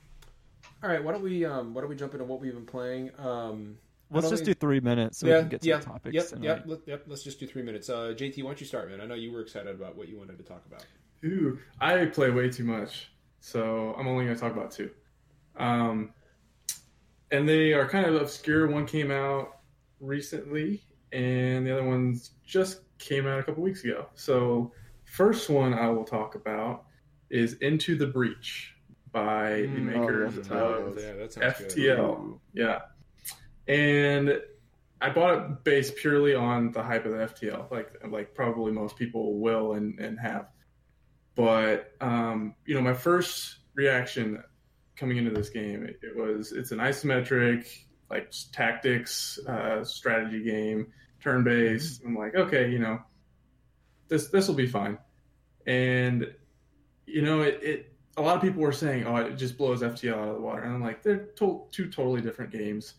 All 0.83 0.91
right, 0.91 1.03
why 1.03 1.13
don't 1.13 1.23
we 1.23 1.45
um, 1.45 1.75
why 1.75 1.81
don't 1.81 1.91
we 1.91 1.97
jump 1.97 2.13
into 2.13 2.25
what 2.25 2.41
we've 2.41 2.55
been 2.55 2.67
playing? 2.67 3.11
Um, 3.19 3.79
Let's 4.11 4.29
just 4.29 4.45
think- 4.45 4.59
do 4.59 4.67
three 4.67 4.81
minutes 4.81 5.19
so 5.19 5.27
yeah, 5.27 5.37
we 5.37 5.41
can 5.41 5.49
get 5.49 5.63
to 5.63 5.69
yeah, 5.69 5.77
the 5.79 5.85
topics. 5.85 6.15
Yep, 6.15 6.29
tonight. 6.29 6.45
yep, 6.45 6.63
let, 6.67 6.79
yep. 6.87 7.05
Let's 7.07 7.23
just 7.23 7.41
do 7.41 7.47
three 7.47 7.63
minutes. 7.63 7.89
Uh, 7.89 8.15
JT, 8.15 8.43
why 8.43 8.51
don't 8.51 8.61
you 8.61 8.67
start, 8.67 8.91
man? 8.91 9.01
I 9.01 9.07
know 9.07 9.15
you 9.15 9.33
were 9.33 9.41
excited 9.41 9.75
about 9.75 9.97
what 9.97 10.09
you 10.09 10.19
wanted 10.19 10.37
to 10.39 10.45
talk 10.45 10.63
about. 10.67 10.85
Ooh, 11.25 11.59
I 11.81 12.05
play 12.07 12.31
way 12.31 12.51
too 12.51 12.65
much, 12.65 13.11
so 13.41 13.95
I'm 13.99 14.07
only 14.07 14.25
going 14.25 14.37
to 14.37 14.41
talk 14.41 14.53
about 14.53 14.71
two. 14.71 14.91
Um, 15.57 16.13
and 17.33 17.49
they 17.49 17.73
are 17.73 17.89
kind 17.89 18.07
of 18.07 18.15
obscure. 18.15 18.69
One 18.69 18.87
came 18.87 19.11
out 19.11 19.59
recently, 19.99 20.85
and 21.11 21.67
the 21.67 21.73
other 21.73 21.85
ones 21.85 22.33
just 22.45 22.81
came 22.99 23.27
out 23.27 23.41
a 23.41 23.43
couple 23.43 23.63
weeks 23.63 23.83
ago. 23.83 24.07
So, 24.15 24.73
first 25.05 25.51
one 25.51 25.75
I 25.75 25.89
will 25.89 26.05
talk 26.05 26.35
about 26.37 26.85
is 27.31 27.55
Into 27.55 27.97
the 27.97 28.07
Breach 28.07 28.75
by 29.11 29.63
the 29.63 29.67
Mm, 29.67 29.97
oh, 29.97 30.01
makers 30.01 30.37
of 30.39 30.47
yeah, 30.99 31.27
sounds 31.29 31.59
good. 31.59 31.69
FTL. 31.71 32.39
Yeah. 32.53 32.81
And 33.67 34.41
I 35.01 35.11
bought 35.11 35.35
it 35.35 35.65
based 35.65 35.97
purely 35.97 36.35
on 36.35 36.71
the 36.71 36.83
hype 36.83 37.07
of 37.07 37.13
the 37.13 37.19
FTL, 37.19 37.71
like 37.71 37.91
like 38.09 38.35
probably 38.35 38.73
most 38.73 38.97
people 38.97 39.39
will 39.41 39.73
and, 39.73 39.99
and 39.99 40.19
have. 40.21 40.49
But 41.35 41.93
um, 42.01 42.55
you 42.67 42.75
know, 42.75 42.83
my 42.83 42.95
first 42.95 43.57
reaction 43.75 44.43
coming 45.03 45.17
into 45.17 45.33
this 45.33 45.49
game, 45.49 45.83
it, 45.83 45.99
it 46.01 46.17
was 46.17 46.53
it's 46.53 46.71
an 46.71 46.79
isometric 46.79 47.67
like 48.09 48.33
tactics 48.53 49.37
uh, 49.49 49.83
strategy 49.83 50.45
game, 50.45 50.87
turn 51.21 51.43
based. 51.43 52.03
I'm 52.05 52.17
like, 52.17 52.37
okay, 52.37 52.71
you 52.71 52.79
know, 52.79 53.01
this 54.07 54.29
this 54.29 54.47
will 54.47 54.55
be 54.55 54.69
fine. 54.69 54.99
And 55.67 56.33
you 57.05 57.23
know, 57.23 57.41
it, 57.41 57.59
it 57.65 57.93
a 58.17 58.23
lot 58.23 58.37
of 58.37 58.43
people 58.43 58.63
were 58.63 58.71
saying, 58.71 59.05
"Oh, 59.09 59.17
it 59.17 59.35
just 59.35 59.59
blows 59.59 59.83
FTL 59.83 60.13
out 60.15 60.29
of 60.29 60.35
the 60.37 60.41
water," 60.41 60.63
and 60.63 60.73
I'm 60.73 60.81
like, 60.81 61.03
they're 61.03 61.27
to- 61.39 61.65
two 61.73 61.91
totally 61.91 62.21
different 62.21 62.53
games, 62.53 62.95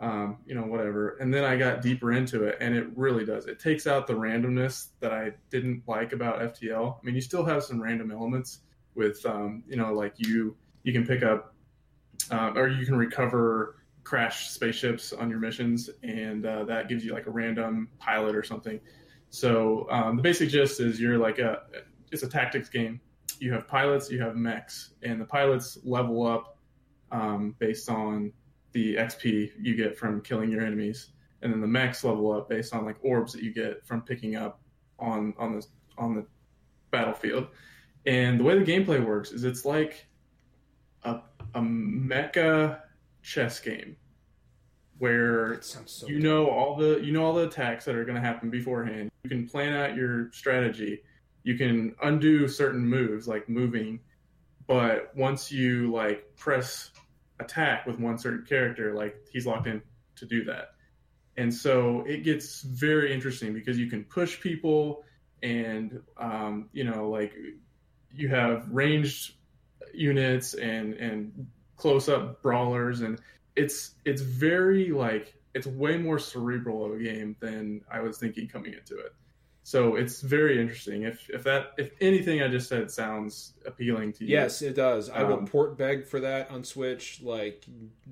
um, 0.00 0.38
you 0.46 0.56
know, 0.56 0.62
whatever. 0.62 1.16
And 1.20 1.32
then 1.32 1.44
I 1.44 1.56
got 1.56 1.82
deeper 1.82 2.10
into 2.12 2.42
it, 2.42 2.56
and 2.60 2.74
it 2.74 2.88
really 2.96 3.24
does. 3.24 3.46
It 3.46 3.60
takes 3.60 3.86
out 3.86 4.08
the 4.08 4.14
randomness 4.14 4.88
that 4.98 5.12
I 5.12 5.34
didn't 5.50 5.84
like 5.86 6.12
about 6.12 6.40
FTL. 6.40 6.96
I 7.00 7.04
mean, 7.04 7.14
you 7.14 7.20
still 7.20 7.44
have 7.44 7.62
some 7.62 7.80
random 7.80 8.10
elements 8.10 8.58
with, 8.96 9.24
um, 9.24 9.62
you 9.68 9.76
know, 9.76 9.92
like 9.92 10.14
you 10.16 10.56
you 10.84 10.92
can 10.92 11.06
pick 11.06 11.22
up 11.22 11.54
uh, 12.30 12.52
or 12.54 12.68
you 12.68 12.86
can 12.86 12.96
recover 12.96 13.76
crashed 14.04 14.52
spaceships 14.54 15.12
on 15.12 15.28
your 15.28 15.40
missions, 15.40 15.90
and 16.02 16.46
uh, 16.46 16.64
that 16.64 16.88
gives 16.88 17.04
you 17.04 17.12
like 17.12 17.26
a 17.26 17.30
random 17.30 17.88
pilot 17.98 18.36
or 18.36 18.42
something. 18.42 18.78
So 19.30 19.88
um, 19.90 20.16
the 20.16 20.22
basic 20.22 20.48
gist 20.48 20.78
is 20.78 21.00
you're 21.00 21.18
like 21.18 21.40
a 21.40 21.62
it's 22.12 22.22
a 22.22 22.28
tactics 22.28 22.68
game 22.68 23.00
you 23.38 23.52
have 23.52 23.66
pilots, 23.68 24.10
you 24.10 24.20
have 24.20 24.36
mechs, 24.36 24.94
and 25.02 25.20
the 25.20 25.24
pilots 25.24 25.78
level 25.84 26.26
up 26.26 26.58
um, 27.12 27.54
based 27.58 27.90
on 27.90 28.32
the 28.72 28.96
XP 28.96 29.52
you 29.60 29.76
get 29.76 29.96
from 29.96 30.20
killing 30.20 30.50
your 30.50 30.64
enemies, 30.64 31.10
and 31.42 31.52
then 31.52 31.60
the 31.60 31.66
mechs 31.66 32.04
level 32.04 32.32
up 32.32 32.48
based 32.48 32.74
on 32.74 32.84
like 32.84 32.96
orbs 33.02 33.32
that 33.32 33.42
you 33.42 33.52
get 33.52 33.86
from 33.86 34.02
picking 34.02 34.36
up 34.36 34.60
on 34.98 35.34
on 35.38 35.52
the 35.52 35.66
on 35.98 36.14
the 36.14 36.26
battlefield. 36.90 37.48
And 38.06 38.38
the 38.38 38.44
way 38.44 38.58
the 38.58 38.64
gameplay 38.64 39.04
works 39.04 39.32
is 39.32 39.44
it's 39.44 39.64
like 39.64 40.06
a 41.04 41.20
a 41.54 41.60
mecha 41.60 42.80
chess 43.22 43.60
game 43.60 43.96
where 44.98 45.60
so. 45.62 46.06
you 46.06 46.20
know 46.20 46.48
all 46.48 46.76
the 46.76 47.00
you 47.02 47.12
know 47.12 47.24
all 47.24 47.34
the 47.34 47.46
attacks 47.46 47.84
that 47.84 47.94
are 47.94 48.04
going 48.04 48.16
to 48.16 48.20
happen 48.20 48.50
beforehand. 48.50 49.10
You 49.24 49.30
can 49.30 49.48
plan 49.48 49.72
out 49.72 49.96
your 49.96 50.30
strategy. 50.32 51.02
You 51.42 51.56
can 51.56 51.94
undo 52.02 52.48
certain 52.48 52.86
moves 52.86 53.28
like 53.28 53.48
moving, 53.48 54.00
but 54.66 55.14
once 55.16 55.52
you 55.52 55.92
like 55.92 56.34
press 56.36 56.90
attack 57.40 57.86
with 57.86 57.98
one 57.98 58.18
certain 58.18 58.46
character, 58.46 58.94
like 58.94 59.16
he's 59.30 59.46
locked 59.46 59.66
in 59.66 59.82
to 60.16 60.26
do 60.26 60.44
that. 60.44 60.70
And 61.36 61.52
so 61.52 62.04
it 62.06 62.22
gets 62.22 62.62
very 62.62 63.12
interesting 63.12 63.52
because 63.52 63.78
you 63.78 63.90
can 63.90 64.04
push 64.04 64.40
people, 64.40 65.04
and 65.42 66.00
um, 66.16 66.68
you 66.72 66.84
know 66.84 67.10
like 67.10 67.34
you 68.12 68.28
have 68.28 68.68
ranged 68.70 69.34
units 69.94 70.54
and 70.54 70.94
and 70.94 71.46
close 71.76 72.08
up 72.08 72.40
brawlers 72.42 73.00
and 73.00 73.20
it's 73.56 73.92
it's 74.04 74.22
very 74.22 74.90
like 74.90 75.34
it's 75.54 75.66
way 75.66 75.96
more 75.96 76.18
cerebral 76.18 76.84
of 76.84 76.92
a 76.92 76.98
game 77.02 77.36
than 77.40 77.80
I 77.90 78.00
was 78.00 78.18
thinking 78.18 78.48
coming 78.48 78.72
into 78.74 78.98
it. 78.98 79.14
So 79.62 79.96
it's 79.96 80.20
very 80.20 80.60
interesting. 80.60 81.02
If 81.04 81.28
if 81.30 81.42
that 81.44 81.72
if 81.78 81.90
anything 82.00 82.42
I 82.42 82.48
just 82.48 82.68
said 82.68 82.90
sounds 82.90 83.54
appealing 83.64 84.12
to 84.14 84.24
you, 84.24 84.30
Yes, 84.32 84.60
it 84.62 84.74
does. 84.74 85.08
I 85.10 85.22
will 85.22 85.38
Um, 85.38 85.46
port 85.46 85.78
beg 85.78 86.06
for 86.06 86.20
that 86.20 86.50
on 86.50 86.64
Switch 86.64 87.20
like 87.22 87.64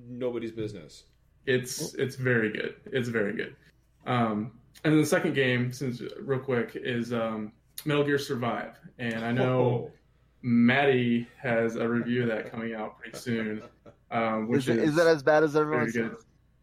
nobody's 0.09 0.53
business. 0.53 1.05
it's 1.47 1.95
it's 1.95 2.15
very 2.17 2.51
good. 2.53 2.77
It's 2.87 3.09
very 3.09 3.33
good. 3.35 3.57
Um, 4.07 4.53
and 4.85 4.93
then 4.95 5.01
the 5.01 5.07
second 5.07 5.35
game, 5.35 5.73
since 5.73 6.01
real 6.21 6.39
quick, 6.41 6.73
is 6.75 7.13
um, 7.13 7.53
Metal 7.85 8.05
Gear 8.05 8.19
Survive. 8.19 8.79
And 8.99 9.25
I 9.25 9.33
know 9.33 9.91
Maddie 10.43 11.29
has 11.41 11.77
a 11.77 11.89
review 11.89 12.23
of 12.23 12.29
that 12.29 12.51
coming 12.51 12.75
out 12.75 12.99
pretty 12.99 13.17
soon, 13.17 13.63
um, 14.11 14.49
which 14.49 14.69
Is 14.69 14.77
it, 14.77 14.79
is 14.79 14.99
it 14.99 15.07
as 15.07 15.23
bad 15.23 15.43
as 15.45 15.55
everyone 15.57 15.91
says? 15.91 16.11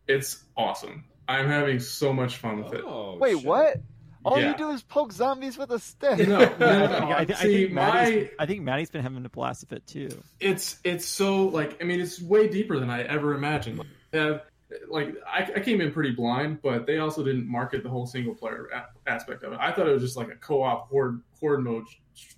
It's 0.08 0.44
awesome. 0.58 1.06
I'm 1.28 1.48
having 1.48 1.80
so 1.80 2.12
much 2.12 2.38
fun 2.38 2.64
with 2.64 2.74
it. 2.74 2.84
Oh, 2.86 3.18
Wait, 3.18 3.38
shit. 3.38 3.46
what? 3.46 3.78
All 4.26 4.38
Yeah. 4.40 4.52
you 4.52 4.58
do 4.58 4.72
is 4.72 4.84
poke 4.84 5.14
zombies 5.14 5.58
with 5.58 5.72
a 5.72 5.80
stick. 5.80 6.28
No, 6.28 6.40
no, 6.40 6.58
no. 6.60 7.10
I, 7.10 7.24
thi- 7.26 7.34
I 7.36 7.38
See, 7.38 7.62
think 7.64 7.74
my 7.74 8.30
I 8.38 8.46
think 8.46 8.64
Maddie's 8.64 8.90
been 8.90 9.02
having 9.02 9.24
a 9.26 9.30
blast 9.30 9.62
with 9.62 9.72
it 9.78 9.88
too. 9.88 10.10
it's 10.42 10.78
it's 10.84 11.06
so 11.06 11.46
like 11.46 11.82
I 11.82 11.86
mean 11.86 12.02
it's 12.02 12.22
way 12.22 12.50
deeper 12.50 12.78
than 12.80 12.90
I 12.90 13.04
ever 13.04 13.34
imagined. 13.34 13.78
Like, 13.78 13.88
have- 14.12 14.42
like 14.90 15.16
I, 15.26 15.50
I 15.56 15.60
came 15.62 15.80
in 15.80 15.92
pretty 15.94 16.12
blind, 16.12 16.62
but 16.62 16.86
they 16.86 16.98
also 17.00 17.24
didn't 17.24 17.48
market 17.50 17.82
the 17.82 17.90
whole 17.90 18.06
single 18.06 18.36
player 18.36 18.68
a- 18.74 19.10
aspect 19.10 19.44
of 19.44 19.54
it. 19.54 19.60
I 19.62 19.72
thought 19.72 19.88
it 19.88 19.92
was 19.94 20.04
just 20.04 20.18
like 20.18 20.28
a 20.28 20.36
co-op 20.36 20.90
horde 20.90 21.22
horde 21.40 21.64
mode 21.64 21.86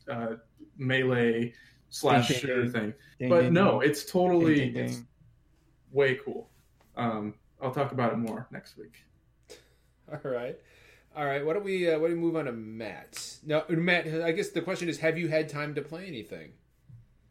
uh, 0.08 0.36
melee 0.82 1.54
slash 1.89 2.28
Ding, 2.28 2.34
ding, 2.36 2.41
shooter 2.41 2.62
ding. 2.63 2.72
thing. 2.72 2.94
Ding, 3.20 3.30
but 3.30 3.41
ding, 3.44 3.54
no, 3.54 3.80
it's 3.82 4.04
totally 4.06 4.56
Ding, 4.56 4.74
ding, 4.74 4.86
it's 4.86 4.96
ding. 4.98 5.08
way 5.91 6.15
cool. 6.15 6.50
Um, 6.98 7.36
I'll 7.62 7.72
talk 7.72 7.91
about 7.91 8.12
it 8.13 8.17
more 8.17 8.48
next 8.52 8.78
week. 8.78 9.04
All 10.12 10.32
right. 10.32 10.58
All 11.15 11.26
right. 11.26 11.46
Why 11.46 11.54
don't 11.54 11.63
we 11.63 11.89
uh, 11.89 12.00
why 12.00 12.08
don't 12.08 12.17
we 12.17 12.22
move 12.24 12.36
on 12.36 12.46
to 12.46 12.52
Matt? 12.52 13.38
Now, 13.46 13.63
Matt, 13.70 14.08
I 14.08 14.32
guess 14.32 14.50
the 14.50 14.62
question 14.62 14.89
is, 14.89 14.98
have 15.00 15.17
you 15.17 15.28
had 15.28 15.48
time 15.48 15.76
to 15.76 15.82
play 15.82 16.06
anything? 16.08 16.52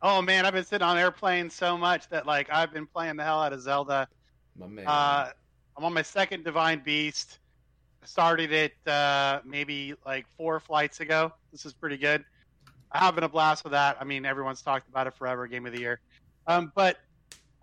Oh 0.02 0.22
man, 0.22 0.46
I've 0.46 0.54
been 0.54 0.64
sitting 0.64 0.86
on 0.86 0.96
airplanes 0.96 1.54
so 1.54 1.76
much 1.76 2.08
that 2.08 2.26
like 2.26 2.48
I've 2.50 2.72
been 2.72 2.86
playing 2.86 3.16
the 3.16 3.24
hell 3.24 3.40
out 3.40 3.52
of 3.52 3.60
Zelda. 3.60 4.08
My 4.56 4.66
man. 4.66 4.84
Uh, 4.86 5.30
I'm 5.76 5.84
on 5.84 5.92
my 5.94 6.02
second 6.02 6.44
Divine 6.44 6.80
Beast. 6.84 7.38
I 8.02 8.06
started 8.06 8.50
it 8.52 8.72
uh, 8.86 9.40
maybe 9.44 9.94
like 10.06 10.26
four 10.36 10.58
flights 10.60 11.00
ago. 11.00 11.32
This 11.52 11.66
is 11.66 11.72
pretty 11.74 11.96
good. 11.98 12.24
Having 12.92 13.24
a 13.24 13.29
blast 13.29 13.64
with 13.64 13.72
that. 13.72 13.96
I 14.00 14.05
mean, 14.05 14.24
everyone's 14.24 14.62
talked 14.62 14.88
about 14.88 15.07
it 15.07 15.14
forever, 15.14 15.46
game 15.46 15.66
of 15.66 15.72
the 15.72 15.81
year. 15.81 16.00
Um, 16.46 16.72
but 16.74 16.98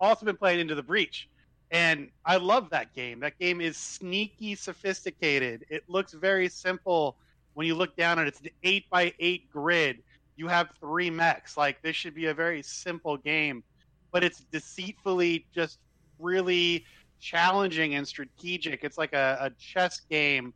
also 0.00 0.24
been 0.24 0.36
playing 0.36 0.60
Into 0.60 0.74
the 0.74 0.82
Breach, 0.82 1.28
and 1.70 2.08
I 2.24 2.36
love 2.36 2.70
that 2.70 2.94
game. 2.94 3.20
That 3.20 3.38
game 3.38 3.60
is 3.60 3.76
sneaky 3.76 4.54
sophisticated. 4.54 5.66
It 5.68 5.84
looks 5.88 6.12
very 6.12 6.48
simple 6.48 7.16
when 7.54 7.66
you 7.66 7.74
look 7.74 7.96
down 7.96 8.18
at 8.18 8.26
it. 8.26 8.28
It's 8.28 8.40
an 8.40 8.50
eight 8.62 8.88
by 8.88 9.12
eight 9.18 9.50
grid. 9.50 10.02
You 10.36 10.48
have 10.48 10.70
three 10.80 11.10
mechs. 11.10 11.56
Like 11.56 11.82
this 11.82 11.96
should 11.96 12.14
be 12.14 12.26
a 12.26 12.34
very 12.34 12.62
simple 12.62 13.16
game, 13.16 13.64
but 14.12 14.24
it's 14.24 14.40
deceitfully 14.52 15.46
just 15.54 15.78
really 16.18 16.84
challenging 17.20 17.96
and 17.96 18.06
strategic. 18.06 18.84
It's 18.84 18.96
like 18.96 19.12
a, 19.12 19.36
a 19.40 19.50
chess 19.58 20.00
game 20.08 20.54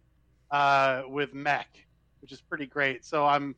uh, 0.51 1.03
with 1.09 1.35
mech, 1.35 1.69
which 2.21 2.33
is 2.33 2.41
pretty 2.41 2.67
great. 2.67 3.05
So 3.05 3.27
I'm 3.27 3.55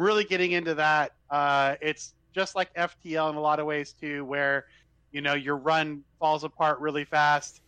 really 0.00 0.24
getting 0.24 0.52
into 0.52 0.74
that. 0.74 1.12
Uh, 1.30 1.76
it's 1.80 2.14
just 2.34 2.54
like 2.54 2.72
FTL 2.74 3.30
in 3.30 3.36
a 3.36 3.40
lot 3.40 3.60
of 3.60 3.66
ways 3.66 3.92
too, 3.92 4.24
where 4.24 4.66
you 5.12 5.20
know 5.20 5.34
your 5.34 5.56
run 5.56 6.02
falls 6.18 6.44
apart 6.44 6.80
really 6.80 7.04
fast. 7.04 7.60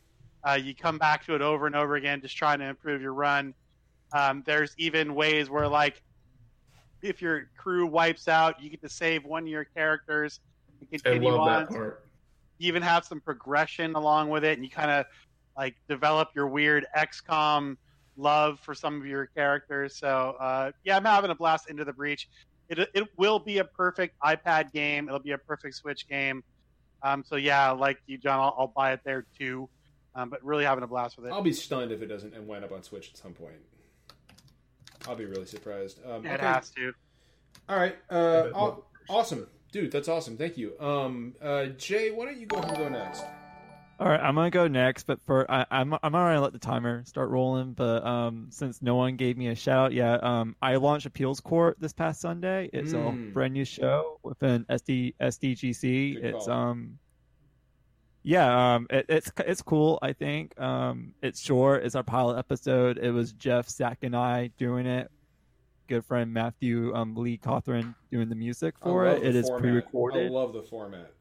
Uh, 0.43 0.59
you 0.61 0.75
come 0.75 0.99
back 0.99 1.25
to 1.27 1.35
it 1.35 1.43
over 1.43 1.67
and 1.67 1.77
over 1.77 1.97
again, 1.97 2.21
just 2.21 2.37
trying 2.37 2.59
to 2.59 2.65
improve 2.65 3.03
your 3.03 3.13
run. 3.13 3.55
Um, 4.13 4.43
there's 4.47 4.75
even 4.79 5.15
ways 5.15 5.51
where 5.51 5.69
like 5.69 6.03
if 7.03 7.23
your 7.23 7.51
crew 7.57 7.87
wipes 7.87 8.29
out, 8.29 8.61
you 8.63 8.71
get 8.71 8.83
to 8.83 8.89
save 8.89 9.25
one 9.25 9.45
of 9.45 9.49
your 9.49 9.65
characters 9.65 10.41
and 10.81 10.89
I 10.93 10.97
continue 10.97 11.31
love 11.31 11.41
on 11.41 11.49
that 11.49 11.69
part. 11.71 12.05
you 12.59 12.69
even 12.69 12.83
have 12.83 13.05
some 13.05 13.21
progression 13.21 13.95
along 13.95 14.31
with 14.31 14.45
it, 14.45 14.55
and 14.55 14.65
you 14.65 14.71
kind 14.71 14.91
of 14.91 15.07
like 15.57 15.77
develop 15.89 16.31
your 16.35 16.47
weird 16.47 16.87
XCOM 16.97 17.77
love 18.21 18.61
for 18.61 18.75
some 18.75 19.01
of 19.01 19.07
your 19.07 19.27
characters. 19.27 19.97
So 19.97 20.37
uh, 20.41 20.73
yeah, 20.85 20.97
I'm 20.97 21.05
having 21.05 21.31
a 21.31 21.35
blast 21.35 21.71
into 21.71 21.85
the 21.85 21.93
breach. 21.93 22.29
It 22.69 22.79
it 22.95 23.09
will 23.17 23.39
be 23.39 23.59
a 23.59 23.65
perfect 23.65 24.15
iPad 24.23 24.73
game. 24.73 25.09
It'll 25.09 25.19
be 25.19 25.33
a 25.33 25.39
perfect 25.39 25.75
Switch 25.75 26.09
game. 26.09 26.45
Um, 27.03 27.25
so 27.27 27.37
yeah, 27.37 27.71
like 27.71 27.99
you, 28.07 28.19
John, 28.19 28.39
I'll, 28.39 28.55
I'll 28.59 28.73
buy 28.75 28.93
it 28.93 29.01
there 29.05 29.27
too. 29.39 29.69
Um, 30.15 30.29
but 30.29 30.45
really 30.45 30.65
having 30.65 30.83
a 30.83 30.89
blast 30.89 31.17
with 31.17 31.27
it. 31.27 31.33
I'll 31.33 31.41
be 31.43 31.53
stunned 31.53 31.93
if 31.93 32.03
it 32.03 32.07
doesn't 32.07 32.35
and 32.35 32.47
wind 32.47 32.65
up 32.65 32.73
on 32.73 32.83
Switch 32.83 33.11
at 33.13 33.17
some 33.17 33.33
point. 33.33 33.55
I'll 35.09 35.17
be 35.17 35.25
really 35.25 35.47
surprised. 35.47 36.01
Um, 36.05 36.27
It 36.27 36.33
okay. 36.33 36.45
has 36.47 36.71
to. 36.71 36.93
All 37.69 37.77
right. 37.77 37.97
Uh, 38.11 38.51
aw- 38.55 38.83
awesome, 39.09 39.47
dude. 39.73 39.93
That's 39.93 40.09
awesome. 40.09 40.37
Thank 40.37 40.59
you. 40.59 40.79
Um, 40.81 41.35
uh, 41.41 41.67
Jay, 41.67 42.11
why 42.11 42.27
don't 42.27 42.39
you 42.39 42.47
go 42.47 42.59
ahead 42.59 42.71
and 42.71 42.79
go 42.79 42.89
next? 42.89 43.23
All 44.01 44.09
right, 44.09 44.19
I'm 44.19 44.35
gonna 44.35 44.49
go 44.49 44.67
next, 44.67 45.03
but 45.03 45.21
for 45.27 45.49
I, 45.51 45.67
I'm 45.71 45.93
I'm 46.03 46.15
already 46.15 46.41
let 46.41 46.55
the 46.55 46.59
timer 46.59 47.05
start 47.05 47.29
rolling. 47.29 47.75
But 47.75 48.03
um, 48.03 48.47
since 48.49 48.81
no 48.81 48.95
one 48.95 49.17
gave 49.17 49.37
me 49.37 49.49
a 49.49 49.55
shout 49.55 49.77
out 49.87 49.93
yet, 49.93 50.25
um, 50.25 50.57
I 50.63 50.77
launched 50.77 51.05
Appeals 51.05 51.39
Court 51.39 51.77
this 51.79 51.93
past 51.93 52.23
Sunday. 52.23 52.71
It's 52.73 52.95
Mm. 52.95 53.29
a 53.31 53.33
brand 53.33 53.53
new 53.53 53.67
show 53.67 54.19
within 54.23 54.65
SD 54.71 55.15
SDGC. 55.21 56.15
Good 56.15 56.25
it's 56.25 56.47
call. 56.47 56.55
um, 56.55 56.99
yeah, 58.23 58.75
um, 58.75 58.87
it, 58.89 59.05
it's 59.11 59.31
it's 59.47 59.61
cool. 59.61 59.99
I 60.01 60.15
think 60.15 60.59
um, 60.59 61.13
it's 61.23 61.39
short. 61.39 61.85
It's 61.85 61.95
our 61.95 62.03
pilot 62.03 62.39
episode. 62.39 62.97
It 62.97 63.11
was 63.11 63.33
Jeff, 63.35 63.69
Sack 63.69 63.99
and 64.01 64.17
I 64.17 64.47
doing 64.57 64.87
it. 64.87 65.11
Good 65.89 66.07
friend 66.07 66.33
Matthew 66.33 66.95
um, 66.95 67.15
Lee 67.17 67.37
Cothran 67.37 67.95
doing 68.11 68.31
the 68.31 68.35
music 68.35 68.77
for 68.81 69.05
it. 69.05 69.23
It 69.23 69.33
the 69.35 69.41
is 69.41 69.51
pre-recorded 69.59 70.27
I 70.27 70.31
love 70.31 70.55
the 70.55 70.63
format. 70.63 71.13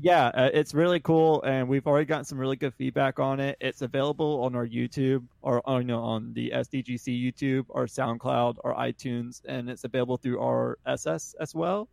Yeah, 0.00 0.26
uh, 0.26 0.50
it's 0.52 0.74
really 0.74 1.00
cool, 1.00 1.42
and 1.42 1.68
we've 1.68 1.86
already 1.86 2.04
gotten 2.04 2.24
some 2.24 2.38
really 2.38 2.56
good 2.56 2.74
feedback 2.74 3.18
on 3.18 3.40
it. 3.40 3.56
It's 3.60 3.82
available 3.82 4.42
on 4.42 4.54
our 4.54 4.66
YouTube, 4.66 5.24
or 5.42 5.60
oh, 5.64 5.80
no, 5.80 6.00
on 6.00 6.32
the 6.34 6.52
SDGC 6.54 7.20
YouTube, 7.20 7.64
or 7.68 7.86
SoundCloud, 7.86 8.56
or 8.62 8.74
iTunes, 8.74 9.42
and 9.46 9.68
it's 9.68 9.84
available 9.84 10.16
through 10.16 10.40
our 10.40 10.78
SS 10.86 11.34
as 11.40 11.54
well. 11.54 11.88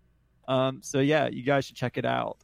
Um, 0.47 0.81
so 0.83 0.99
yeah, 0.99 1.27
you 1.27 1.41
guys 1.41 1.65
should 1.65 1.75
check 1.75 1.97
it 1.97 2.05
out. 2.05 2.37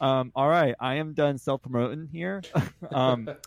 Um, 0.00 0.30
all 0.34 0.48
right, 0.48 0.74
I 0.78 0.96
am 0.96 1.14
done 1.14 1.38
self 1.38 1.62
promoting 1.62 2.08
here. 2.12 2.42
um, 2.92 3.28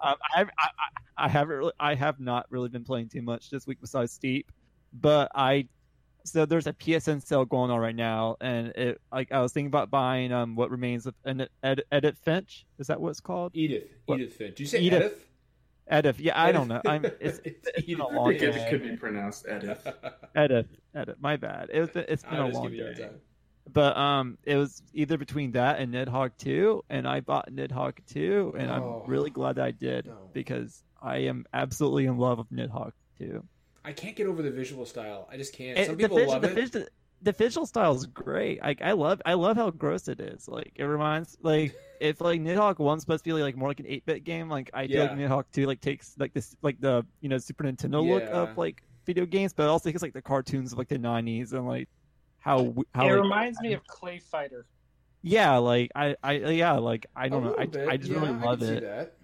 um, 0.00 0.16
I, 0.34 0.42
I, 0.42 0.44
I, 0.58 0.68
I 1.16 1.28
haven't 1.28 1.56
really, 1.56 1.72
I 1.80 1.94
have 1.94 2.20
not 2.20 2.46
really 2.50 2.68
been 2.68 2.84
playing 2.84 3.08
too 3.08 3.22
much 3.22 3.50
this 3.50 3.66
week 3.66 3.78
besides 3.80 4.12
Steep, 4.12 4.52
but 4.92 5.30
I 5.34 5.66
so 6.24 6.46
there's 6.46 6.66
a 6.66 6.72
PSN 6.72 7.24
sale 7.26 7.44
going 7.44 7.70
on 7.70 7.78
right 7.80 7.94
now, 7.94 8.36
and 8.40 8.68
it 8.68 9.00
like 9.12 9.30
I 9.32 9.40
was 9.40 9.52
thinking 9.52 9.68
about 9.68 9.90
buying 9.90 10.32
um 10.32 10.56
what 10.56 10.70
remains 10.70 11.06
of 11.06 11.14
an 11.24 11.46
Ed, 11.62 11.82
Edit 11.92 12.16
Finch. 12.18 12.64
Is 12.78 12.86
that 12.88 13.00
what 13.00 13.10
it's 13.10 13.20
called? 13.20 13.52
Edith. 13.54 13.84
What? 14.06 14.20
Edith 14.20 14.34
Finch. 14.34 14.50
Did 14.56 14.60
you 14.60 14.66
say 14.66 14.80
Edith. 14.80 15.02
Edith? 15.02 15.26
Edit. 15.86 16.18
Yeah, 16.18 16.40
I 16.42 16.50
don't 16.52 16.68
know. 16.68 16.80
I'm 16.86 17.04
it's, 17.20 17.40
It's 17.44 17.68
it's 17.68 17.86
been 17.86 18.00
a 18.00 18.04
Edith. 18.06 18.14
long 18.16 18.32
It 18.32 18.38
day. 18.38 18.66
could 18.70 18.82
be 18.82 18.96
pronounced 18.96 19.46
Edith. 19.46 19.86
Edith. 20.36 20.66
Edit. 20.94 21.16
My 21.20 21.36
bad. 21.36 21.68
It 21.72 21.80
was 21.80 21.90
it's 21.94 22.22
been 22.22 22.34
I'll 22.34 22.46
a 22.50 22.52
long 22.52 22.62
give 22.64 22.74
you 22.74 22.86
a 22.86 22.94
day. 22.94 23.02
time. 23.02 23.20
But 23.72 23.96
um, 23.96 24.36
it 24.44 24.56
was 24.56 24.82
either 24.92 25.16
between 25.16 25.52
that 25.52 25.78
and 25.78 25.92
Nidhogg 25.94 26.32
2, 26.38 26.84
and 26.90 27.08
I 27.08 27.20
bought 27.20 27.50
Nidhogg 27.50 27.94
2, 28.12 28.54
and 28.58 28.70
Oh. 28.70 29.02
I'm 29.04 29.10
really 29.10 29.30
glad 29.30 29.56
that 29.56 29.64
I 29.64 29.70
did 29.70 30.04
No. 30.06 30.28
because 30.34 30.82
I 31.00 31.18
am 31.18 31.46
absolutely 31.52 32.04
in 32.04 32.18
love 32.18 32.36
with 32.38 32.50
Nidhogg 32.52 32.92
2. 33.18 33.42
I 33.84 33.92
can't 33.92 34.16
get 34.16 34.26
over 34.26 34.42
the 34.42 34.50
visual 34.50 34.86
style. 34.86 35.28
I 35.30 35.36
just 35.36 35.52
can't. 35.52 35.78
It- 35.78 35.86
Some 35.86 35.96
people 35.96 36.16
vis- 36.18 36.28
love 36.28 36.42
the 36.42 36.50
it. 36.50 36.54
vis- 36.72 36.88
the 37.22 37.32
visual 37.32 37.66
style 37.66 37.94
is 37.94 38.04
great. 38.06 38.60
Like 38.62 38.82
I 38.82 38.92
love, 38.92 39.22
I 39.24 39.32
love 39.34 39.56
how 39.56 39.70
gross 39.70 40.08
it 40.08 40.20
is. 40.20 40.46
Like 40.48 40.72
it 40.76 40.84
reminds, 40.84 41.36
like 41.42 41.74
if 42.00 42.20
like 42.20 42.40
Nidhogg 42.40 42.78
one's 42.78 43.02
supposed 43.02 43.24
to 43.24 43.28
be 43.34 43.42
like 43.42 43.56
more 43.56 43.68
like 43.68 43.80
an 43.80 43.86
eight 43.88 44.04
bit 44.06 44.24
game, 44.24 44.48
like 44.48 44.70
I 44.74 44.86
feel 44.86 45.02
like 45.06 45.10
Yeah. 45.18 45.28
Nidhogg 45.28 45.44
two 45.52 45.66
like 45.66 45.80
takes 45.80 46.14
like 46.18 46.32
this 46.34 46.54
like 46.62 46.80
the 46.80 47.04
you 47.20 47.28
know 47.28 47.38
Super 47.38 47.64
Nintendo 47.64 48.06
look 48.06 48.24
of 48.24 48.56
like 48.58 48.82
video 49.06 49.24
games, 49.26 49.52
but 49.52 49.68
also 49.68 49.88
it's 49.90 50.02
like 50.02 50.12
the 50.12 50.22
cartoons 50.22 50.72
of 50.72 50.78
like 50.78 50.88
the 50.88 50.98
nineties 50.98 51.52
and 51.52 51.66
like 51.66 51.88
how 52.40 52.74
how 52.94 53.06
it 53.06 53.12
like, 53.12 53.22
reminds 53.22 53.60
me 53.60 53.72
of 53.72 53.86
Clay 53.86 54.18
Fighter. 54.18 54.66
yeah, 55.22 55.56
like 55.56 55.90
I 55.94 56.16
I 56.22 56.32
yeah 56.32 56.72
like 56.72 57.06
I 57.16 57.28
don't 57.28 57.42
A 57.44 57.46
know 57.46 57.56
I, 57.58 57.66
bit. 57.66 57.88
I 57.88 57.96
just 57.96 58.10
Yeah, 58.12 58.18
really 58.20 58.32
love 58.32 58.42
I 58.42 58.56
can 58.56 58.66
See 58.66 58.72
it. 58.74 58.80
that. 58.82 59.14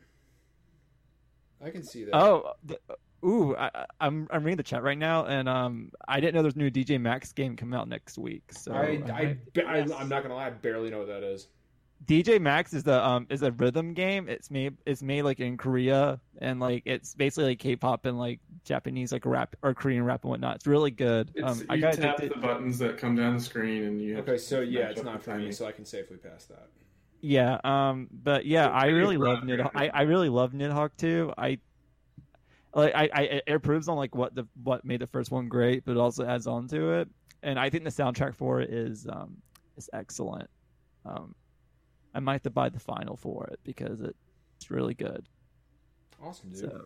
I 1.62 1.70
can 1.70 1.82
see 1.82 2.04
that. 2.04 2.14
Oh, 2.16 2.52
the, 2.64 2.78
ooh, 3.24 3.54
I, 3.56 3.70
I- 3.74 3.86
I'm 4.00 4.26
I'm 4.30 4.42
reading 4.44 4.56
the 4.56 4.62
chat 4.62 4.82
right 4.82 4.98
now, 4.98 5.26
and 5.26 5.48
um, 5.48 5.90
I 6.08 6.20
didn't 6.20 6.34
know 6.34 6.42
there's 6.42 6.54
a 6.56 6.58
new 6.58 6.70
DJ 6.70 7.00
Max 7.00 7.32
game 7.32 7.56
coming 7.56 7.78
out 7.78 7.88
next 7.88 8.18
week. 8.18 8.44
So 8.52 8.72
I, 8.72 8.82
I, 8.82 8.98
might- 8.98 9.52
ba- 9.54 9.66
I, 9.68 9.76
I'm 9.78 10.08
not 10.08 10.22
gonna 10.22 10.34
lie. 10.34 10.46
I 10.46 10.50
barely 10.50 10.90
know 10.90 10.98
what 10.98 11.08
that 11.08 11.22
is. 11.22 11.48
DJ 12.06 12.40
Max 12.40 12.72
is 12.72 12.82
the 12.82 13.06
um 13.06 13.26
is 13.28 13.42
a 13.42 13.52
rhythm 13.52 13.92
game. 13.92 14.26
It's 14.26 14.50
made 14.50 14.74
it's 14.86 15.02
made 15.02 15.22
like 15.22 15.38
in 15.38 15.58
Korea 15.58 16.18
and 16.40 16.58
like 16.58 16.82
it's 16.86 17.14
basically 17.14 17.50
like 17.50 17.58
K-pop 17.58 18.06
and 18.06 18.18
like 18.18 18.40
Japanese 18.64 19.12
like 19.12 19.26
rap 19.26 19.54
or 19.62 19.74
Korean 19.74 20.02
rap 20.04 20.24
and 20.24 20.30
whatnot. 20.30 20.56
It's 20.56 20.66
really 20.66 20.90
good. 20.90 21.30
It's, 21.34 21.46
um, 21.46 21.66
I 21.68 21.74
you 21.74 21.82
got 21.82 21.92
tap 21.94 22.16
addicted. 22.18 22.38
the 22.38 22.40
buttons 22.40 22.78
that 22.78 22.96
come 22.96 23.16
down 23.16 23.34
the 23.34 23.40
screen, 23.40 23.84
and 23.84 24.00
you. 24.00 24.16
have 24.16 24.24
Okay, 24.26 24.38
to 24.38 24.42
so 24.42 24.60
yeah, 24.60 24.88
it's 24.88 25.02
not 25.02 25.18
the 25.18 25.24
for 25.24 25.36
me, 25.36 25.52
so 25.52 25.66
I 25.66 25.72
can 25.72 25.84
safely 25.84 26.16
pass 26.16 26.46
that. 26.46 26.68
Yeah, 27.20 27.58
um, 27.64 28.08
but 28.10 28.46
yeah, 28.46 28.64
So 28.68 28.72
I 28.72 28.80
take 28.86 28.90
it 28.92 28.94
really 28.94 29.16
love 29.18 29.38
Nidhogg. 29.44 29.70
I. 29.74 29.88
I 29.90 30.02
really 30.02 30.30
love 30.30 30.52
Nidhogg 30.52 30.90
too. 30.96 31.34
I 31.36 31.58
like 32.74 32.94
I, 32.94 33.08
I 33.12 33.22
it 33.22 33.44
improves 33.46 33.88
on 33.88 33.96
like 33.96 34.14
what 34.14 34.34
the 34.34 34.46
what 34.62 34.84
made 34.84 35.00
the 35.00 35.06
first 35.06 35.30
one 35.30 35.48
great, 35.48 35.84
but 35.84 35.92
it 35.92 35.98
also 35.98 36.24
adds 36.24 36.46
on 36.46 36.68
to 36.68 36.92
it. 37.00 37.08
And 37.42 37.58
I 37.58 37.70
think 37.70 37.84
the 37.84 37.90
soundtrack 37.90 38.34
for 38.34 38.60
it 38.60 38.70
is 38.70 39.06
um 39.08 39.36
is 39.76 39.88
excellent. 39.92 40.48
Um, 41.04 41.34
I 42.14 42.20
might 42.20 42.34
have 42.34 42.42
to 42.42 42.50
buy 42.50 42.68
the 42.68 42.80
final 42.80 43.16
for 43.16 43.46
it 43.52 43.60
because 43.64 44.00
it's 44.00 44.70
really 44.70 44.94
good. 44.94 45.26
Awesome, 46.22 46.50
dude. 46.50 46.58
So 46.58 46.84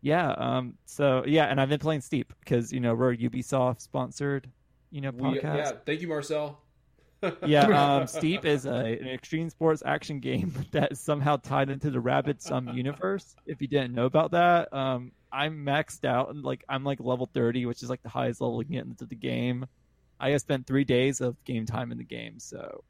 yeah, 0.00 0.32
um, 0.32 0.74
so 0.84 1.24
yeah, 1.26 1.44
and 1.44 1.60
I've 1.60 1.68
been 1.68 1.78
playing 1.78 2.00
Steep 2.00 2.32
because 2.40 2.72
you 2.72 2.80
know 2.80 2.94
we're 2.94 3.12
a 3.12 3.16
Ubisoft 3.16 3.80
sponsored, 3.80 4.50
you 4.90 5.00
know, 5.00 5.10
We- 5.12 5.38
podcast. 5.38 5.56
yeah, 5.56 5.72
thank 5.86 6.00
you, 6.00 6.08
Marcel. 6.08 6.58
yeah, 7.46 7.66
um, 7.98 8.08
Steep 8.08 8.44
is 8.44 8.66
a, 8.66 8.74
an 8.74 9.06
extreme 9.06 9.48
sports 9.48 9.80
action 9.86 10.18
game 10.18 10.52
that 10.72 10.90
is 10.90 10.98
somehow 11.00 11.36
tied 11.36 11.70
into 11.70 11.88
the 11.90 12.00
Rabbids 12.00 12.50
um, 12.50 12.68
universe. 12.70 13.36
If 13.46 13.62
you 13.62 13.68
didn't 13.68 13.94
know 13.94 14.06
about 14.06 14.32
that, 14.32 14.72
um, 14.74 15.12
I'm 15.32 15.64
maxed 15.64 16.04
out 16.04 16.30
and 16.30 16.44
like 16.44 16.64
I'm 16.68 16.84
like 16.84 17.00
level 17.00 17.26
30, 17.32 17.66
which 17.66 17.82
is 17.82 17.90
like 17.90 18.02
the 18.02 18.08
highest 18.08 18.40
level 18.40 18.58
you 18.60 18.66
can 18.66 18.74
get 18.74 18.84
into 18.86 19.06
the 19.06 19.14
game. 19.16 19.66
I 20.20 20.30
have 20.30 20.40
spent 20.40 20.66
three 20.66 20.84
days 20.84 21.20
of 21.20 21.42
game 21.44 21.66
time 21.66 21.90
in 21.90 21.98
the 21.98 22.04
game, 22.04 22.38
so 22.38 22.84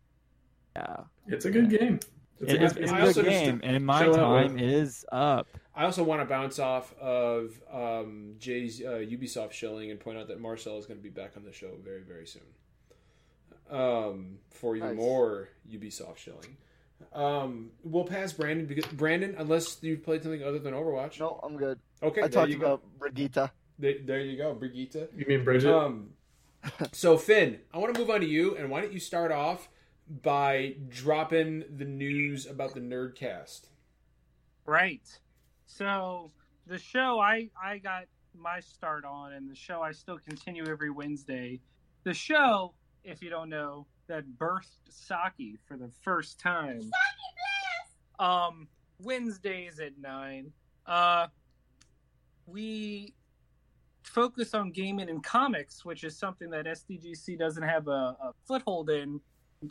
yeah, 0.77 0.97
It's 1.29 1.45
a 1.45 1.51
good 1.51 1.71
game. 1.71 2.01
It's 2.41 2.53
it 2.53 2.61
a 2.61 2.65
is, 2.65 2.73
good 2.73 2.83
it's 2.83 2.93
a 2.93 2.95
I 2.95 3.05
game. 3.05 3.13
good 3.13 3.25
game, 3.25 3.61
and 3.63 3.87
my 3.87 4.03
show 4.03 4.11
up 4.13 4.17
time 4.17 4.55
with- 4.55 4.63
is 4.63 5.05
up. 5.13 5.47
I 5.75 5.85
also 5.85 6.03
want 6.03 6.21
to 6.21 6.27
bounce 6.27 6.59
off 6.59 6.93
of 6.99 7.59
um, 7.73 8.35
Jay's 8.39 8.83
uh, 8.83 8.99
Ubisoft 8.99 9.53
shilling 9.53 9.91
and 9.91 9.99
point 10.01 10.19
out 10.19 10.29
that 10.29 10.41
Marcel 10.41 10.77
is 10.79 10.85
going 10.85 10.99
to 10.99 11.03
be 11.03 11.09
back 11.09 11.33
on 11.37 11.45
the 11.45 11.53
show 11.53 11.71
very, 11.83 12.03
very 12.03 12.27
soon. 12.27 12.43
Um, 13.71 14.39
for 14.51 14.77
even 14.77 14.89
Nice. 14.91 14.97
more 14.99 15.49
Ubisoft 15.71 16.19
shilling. 16.19 16.57
Um, 17.13 17.71
we'll 17.85 18.05
pass 18.05 18.33
Brandon 18.33 18.67
because 18.67 18.87
Brandon, 18.87 19.35
unless 19.39 19.83
you've 19.83 20.03
played 20.03 20.23
something 20.23 20.43
other 20.43 20.59
than 20.59 20.75
Overwatch. 20.75 21.21
No, 21.21 21.41
I'm 21.43 21.57
good. 21.57 21.79
Okay, 22.03 22.23
I 22.23 22.29
there 22.29 22.31
talked 22.31 22.51
you 22.51 22.59
go. 22.59 22.75
about 22.75 22.83
Brigitte. 22.99 23.51
There, 23.79 23.95
there 24.05 24.21
you 24.21 24.37
go, 24.37 24.55
Brigitte. 24.55 25.11
You 25.17 25.27
mean 25.27 25.45
Bridget? 25.45 25.73
Um, 25.75 26.11
so 26.93 27.17
Finn, 27.17 27.59
I 27.73 27.79
want 27.79 27.95
to 27.95 28.01
move 28.01 28.11
on 28.11 28.21
to 28.21 28.27
you, 28.27 28.57
and 28.57 28.71
why 28.71 28.81
don't 28.81 28.93
you 28.93 29.01
start 29.01 29.33
off 29.33 29.69
by 30.23 30.77
dropping 30.89 31.65
the 31.77 31.85
news 31.85 32.47
about 32.47 32.75
the 32.75 32.81
Nerdcast? 32.81 33.69
Right. 34.67 35.07
So 35.67 36.31
the 36.67 36.79
show 36.79 37.19
I 37.19 37.51
I 37.61 37.79
got 37.79 38.05
my 38.37 38.61
start 38.61 39.05
on, 39.05 39.33
and 39.33 39.51
the 39.51 39.55
show 39.55 39.83
I 39.83 39.93
still 39.93 40.19
continue 40.19 40.67
every 40.67 40.91
Wednesday. 40.91 41.61
The 42.05 42.15
show, 42.15 42.75
if 43.05 43.23
you 43.23 43.31
don't 43.31 43.49
know, 43.49 43.87
that 44.09 44.25
birthed 44.39 44.79
Saki 44.89 45.59
for 45.67 45.77
the 45.77 45.91
first 46.03 46.39
time. 46.39 46.81
Saki 46.81 46.93
Blast! 48.19 48.31
Um, 48.31 48.69
Wednesdays 48.99 49.81
at 49.81 49.99
nine. 49.99 50.53
Uh, 50.87 51.29
we 52.47 53.15
focus 54.03 54.55
on 54.55 54.71
gaming 54.71 55.09
and 55.09 55.23
comics, 55.23 55.85
which 55.85 56.05
is 56.05 56.17
something 56.17 56.51
that 56.51 56.67
SDGC 56.67 57.39
doesn't 57.39 57.63
have 57.63 57.89
a, 57.89 58.17
a 58.21 58.33
foothold 58.47 58.91
in, 58.91 59.21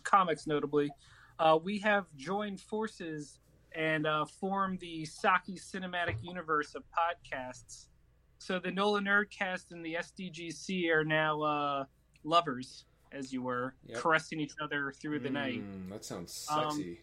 comics 0.03 0.47
notably. 0.47 0.89
Uh, 1.39 1.57
we 1.61 1.77
have 1.79 2.05
joined 2.15 2.59
forces 2.59 3.39
and 3.73 4.05
uh, 4.05 4.25
formed 4.25 4.79
the 4.79 5.05
Saki 5.05 5.55
Cinematic 5.55 6.15
Universe 6.21 6.75
of 6.75 6.83
podcasts. 6.91 7.87
So 8.37 8.59
the 8.59 8.71
NOLA 8.71 9.01
Nerdcast 9.01 9.71
and 9.71 9.85
the 9.85 9.95
SDGC 9.95 10.89
are 10.89 11.03
now 11.03 11.41
uh, 11.41 11.85
lovers, 12.23 12.85
as 13.11 13.31
you 13.33 13.41
were, 13.41 13.75
Yep. 13.85 13.99
caressing 13.99 14.39
each 14.39 14.53
other 14.61 14.91
through 14.91 15.19
the 15.19 15.29
night. 15.29 15.61
Mm, 15.61 15.89
that 15.89 16.05
sounds 16.05 16.47
Um, 16.49 16.71
sexy. 16.71 17.01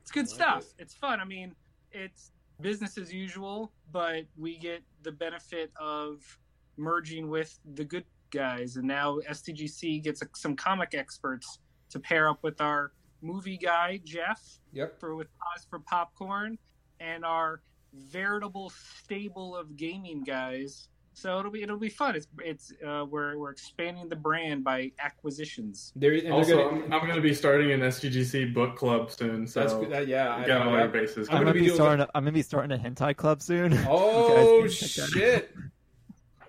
It's 0.00 0.10
good 0.10 0.26
like 0.26 0.34
stuff. 0.34 0.62
it. 0.78 0.82
It's 0.82 0.94
fun. 0.94 1.20
I 1.20 1.24
mean, 1.24 1.54
it's 1.92 2.32
business 2.60 2.98
as 2.98 3.12
usual, 3.12 3.72
but 3.92 4.26
we 4.36 4.58
get 4.58 4.82
the 5.02 5.12
benefit 5.12 5.72
of 5.76 6.38
merging 6.76 7.28
with 7.28 7.58
the 7.74 7.84
good 7.84 8.04
guys, 8.30 8.76
and 8.76 8.86
now 8.86 9.18
SDGC 9.28 10.00
gets 10.00 10.22
some 10.34 10.56
comic 10.56 10.94
experts 10.94 11.58
to 11.90 12.00
pair 12.00 12.28
up 12.28 12.42
with 12.42 12.60
our 12.60 12.92
movie 13.22 13.56
guy 13.56 13.98
Jeff 14.04 14.60
yep. 14.72 14.98
for 14.98 15.14
with 15.14 15.28
Pause 15.38 15.66
for 15.70 15.78
Popcorn, 15.80 16.58
and 17.00 17.24
our 17.24 17.62
veritable 17.92 18.70
stable 18.70 19.56
of 19.56 19.76
gaming 19.76 20.22
guys. 20.24 20.88
So 21.16 21.38
it'll 21.38 21.52
be 21.52 21.62
it'll 21.62 21.78
be 21.78 21.88
fun. 21.88 22.16
It's 22.16 22.26
it's 22.40 22.72
uh, 22.84 23.06
we're 23.08 23.38
we're 23.38 23.50
expanding 23.52 24.08
the 24.08 24.16
brand 24.16 24.64
by 24.64 24.90
acquisitions. 24.98 25.92
There, 25.94 26.12
and 26.12 26.26
they're 26.26 26.32
also, 26.32 26.56
gonna- 26.70 26.84
I'm, 26.86 26.92
I'm 26.92 27.00
going 27.02 27.14
to 27.14 27.20
be 27.20 27.32
starting 27.32 27.70
an 27.70 27.80
SDGC 27.80 28.52
book 28.52 28.76
club 28.76 29.10
soon, 29.12 29.46
so 29.46 29.60
that's 29.60 29.90
that, 29.90 30.08
yeah. 30.08 30.34
I- 30.34 30.46
got 30.46 30.66
all 30.66 30.74
I- 30.74 30.80
your 30.80 30.88
bases. 30.88 31.28
I'm 31.28 31.36
I'm, 31.36 31.42
gonna 31.42 31.44
gonna, 31.44 31.54
be 31.54 31.60
be 31.60 31.66
doing 31.66 31.76
starting. 31.76 32.00
A, 32.02 32.08
I'm 32.14 32.24
gonna 32.24 32.32
be 32.32 32.42
starting 32.42 32.72
a 32.72 32.82
hentai 32.82 33.16
club 33.16 33.42
soon. 33.42 33.72
Oh 33.88 34.62
can 34.62 34.70
check 34.70 34.90
that 34.96 35.02
out. 35.04 35.08
shit! 35.10 35.54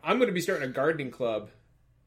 I'm 0.03 0.17
going 0.17 0.27
to 0.29 0.33
be 0.33 0.41
starting 0.41 0.67
a 0.67 0.71
gardening 0.71 1.11
club. 1.11 1.49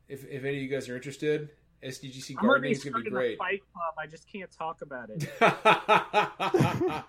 If 0.08 0.24
if 0.28 0.44
any 0.44 0.56
of 0.56 0.62
you 0.62 0.68
guys 0.68 0.88
are 0.88 0.96
interested, 0.96 1.50
SDGC 1.82 2.34
gardening 2.36 2.72
is 2.72 2.82
going 2.82 2.94
to 2.94 3.00
be 3.02 3.10
great. 3.10 3.34
a 3.34 3.38
fight 3.38 3.60
club. 3.60 3.67
I 3.98 4.06
just 4.06 4.30
can't 4.30 4.50
talk 4.50 4.82
about 4.82 5.10
it. 5.10 5.28
that 5.40 7.04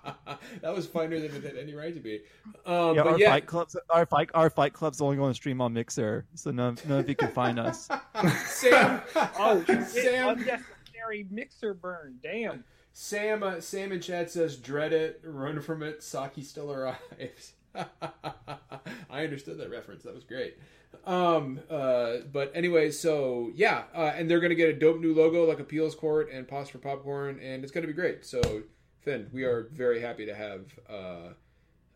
was 0.64 0.88
funnier 0.88 1.20
than 1.20 1.36
it 1.36 1.44
had 1.44 1.56
any 1.56 1.76
right 1.76 1.94
to 1.94 2.00
be. 2.00 2.22
Um, 2.66 2.96
yeah, 2.96 3.04
but 3.04 3.14
our 3.14 3.20
yeah, 3.20 3.30
fight 3.30 3.46
clubs. 3.46 3.76
Our 3.90 4.06
fight. 4.06 4.30
Our 4.34 4.50
fight 4.50 4.74
clubs 4.74 5.00
only 5.02 5.18
going 5.18 5.30
to 5.32 5.36
stream 5.36 5.62
on 5.62 5.74
Mixer, 5.74 6.26
so 6.34 6.50
none, 6.52 6.78
none 6.88 7.00
of 7.00 7.10
you 7.10 7.16
can 7.16 7.30
find 7.32 7.60
us. 7.60 7.88
Sam. 8.46 9.02
Oh, 9.42 9.64
Sam. 9.88 10.40
unnecessary 10.40 11.28
mixer 11.30 11.74
burn. 11.74 12.18
Damn. 12.22 12.64
Sam. 12.94 13.44
Uh, 13.44 13.62
Sam 13.62 13.92
in 13.92 14.02
chat 14.02 14.32
says, 14.32 14.58
"Dread 14.58 14.94
it, 14.94 15.22
run 15.24 15.62
from 15.62 15.84
it. 15.84 16.02
Saki 16.04 16.42
still 16.42 16.72
arrives." 16.72 17.54
I 19.10 19.24
understood 19.24 19.58
that 19.60 19.70
reference. 19.70 20.04
That 20.04 20.16
was 20.16 20.24
great. 20.24 20.58
Um. 21.06 21.60
Uh. 21.70 22.18
But 22.32 22.52
anyway, 22.56 22.92
so 22.92 23.52
yeah. 23.54 23.84
Uh, 23.94 24.12
and 24.16 24.30
they're 24.30 24.40
gonna 24.40 24.56
get 24.56 24.70
a 24.70 24.74
dope 24.74 25.00
new 25.00 25.14
logo 25.14 25.46
like 25.46 25.60
Appeals 25.60 25.96
Court 25.96 26.32
and 26.32 26.48
Pause 26.48 26.70
for 26.70 26.78
Popcorn, 26.80 27.40
and 27.40 27.64
it's 27.64 27.72
gonna 27.72 27.88
be 27.88 27.94
great. 27.94 28.26
So 28.26 28.64
Finn, 29.02 29.30
we 29.32 29.44
are 29.44 29.70
very 29.74 30.02
happy 30.02 30.26
to 30.26 30.36
have. 30.36 30.62
Uh, 30.90 31.34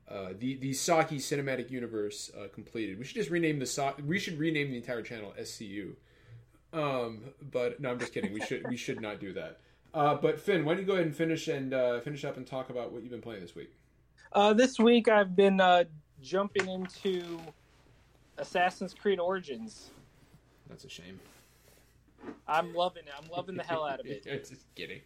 uh, 0.10 0.34
the 0.38 0.56
the 0.58 0.74
Saki 0.74 1.18
cinematic 1.18 1.72
universe 1.72 2.30
uh, 2.38 2.48
completed. 2.54 3.00
We 3.00 3.06
should 3.06 3.16
just 3.16 3.30
rename 3.30 3.58
the 3.60 3.66
so- 3.66 3.96
we 4.06 4.20
should 4.20 4.38
rename 4.38 4.70
the 4.70 4.78
entire 4.78 5.02
channel 5.02 5.34
SCU. 5.40 5.94
Um, 6.74 7.22
but 7.42 7.80
no, 7.80 7.92
I'm 7.92 8.00
just 8.00 8.14
kidding. 8.14 8.34
We 8.34 8.42
should 8.42 8.68
we 8.68 8.76
should 8.76 9.02
not 9.02 9.20
do 9.20 9.34
that. 9.34 9.60
Uh, 9.94 10.16
but 10.16 10.40
Finn, 10.40 10.66
why 10.66 10.74
don't 10.74 10.82
you 10.82 10.88
go 10.88 10.94
ahead 10.94 11.06
and 11.06 11.16
finish 11.16 11.48
and 11.48 11.72
finish 12.04 12.26
up 12.26 12.36
and 12.38 12.46
talk 12.46 12.70
about 12.70 12.92
what 12.92 13.02
you've 13.02 13.12
been 13.12 13.22
playing 13.22 13.42
this 13.42 13.56
week? 13.56 13.74
Uh, 14.34 14.52
this 14.52 14.80
week 14.80 15.08
I've 15.08 15.36
been 15.36 15.62
uh, 15.62 15.84
jumping 16.22 16.68
into 16.68 17.40
Assassin's 18.40 18.94
Creed 18.94 19.20
Origins. 19.20 19.92
That's 20.68 20.86
a 20.86 20.90
shame. 20.90 21.20
I'm 22.48 22.74
loving 22.74 23.04
it. 23.04 23.14
I'm 23.16 23.30
loving 23.30 23.56
the 23.56 23.64
hell 23.64 23.86
out 23.86 24.00
of 24.00 24.08
it. 24.08 24.24
just 24.50 24.66
kidding. 24.76 25.02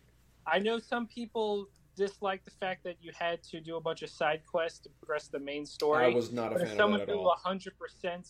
I 0.45 0.59
know 0.59 0.79
some 0.79 1.07
people 1.07 1.67
dislike 1.97 2.45
the 2.45 2.51
fact 2.51 2.85
that 2.85 2.95
you 3.01 3.11
had 3.17 3.43
to 3.43 3.59
do 3.59 3.75
a 3.75 3.81
bunch 3.81 4.01
of 4.01 4.09
side 4.09 4.41
quests 4.45 4.79
to 4.79 4.89
progress 4.99 5.27
the 5.27 5.39
main 5.39 5.65
story. 5.65 6.05
I 6.05 6.09
was 6.09 6.31
not 6.31 6.51
a 6.51 6.55
but 6.55 6.61
if 6.61 6.67
fan 6.69 6.71
of 6.71 6.77
someone 6.77 6.99
that 6.99 7.09
at 7.09 7.13
do 7.13 7.19
all. 7.19 7.35
hundred 7.43 7.77
percent 7.77 8.29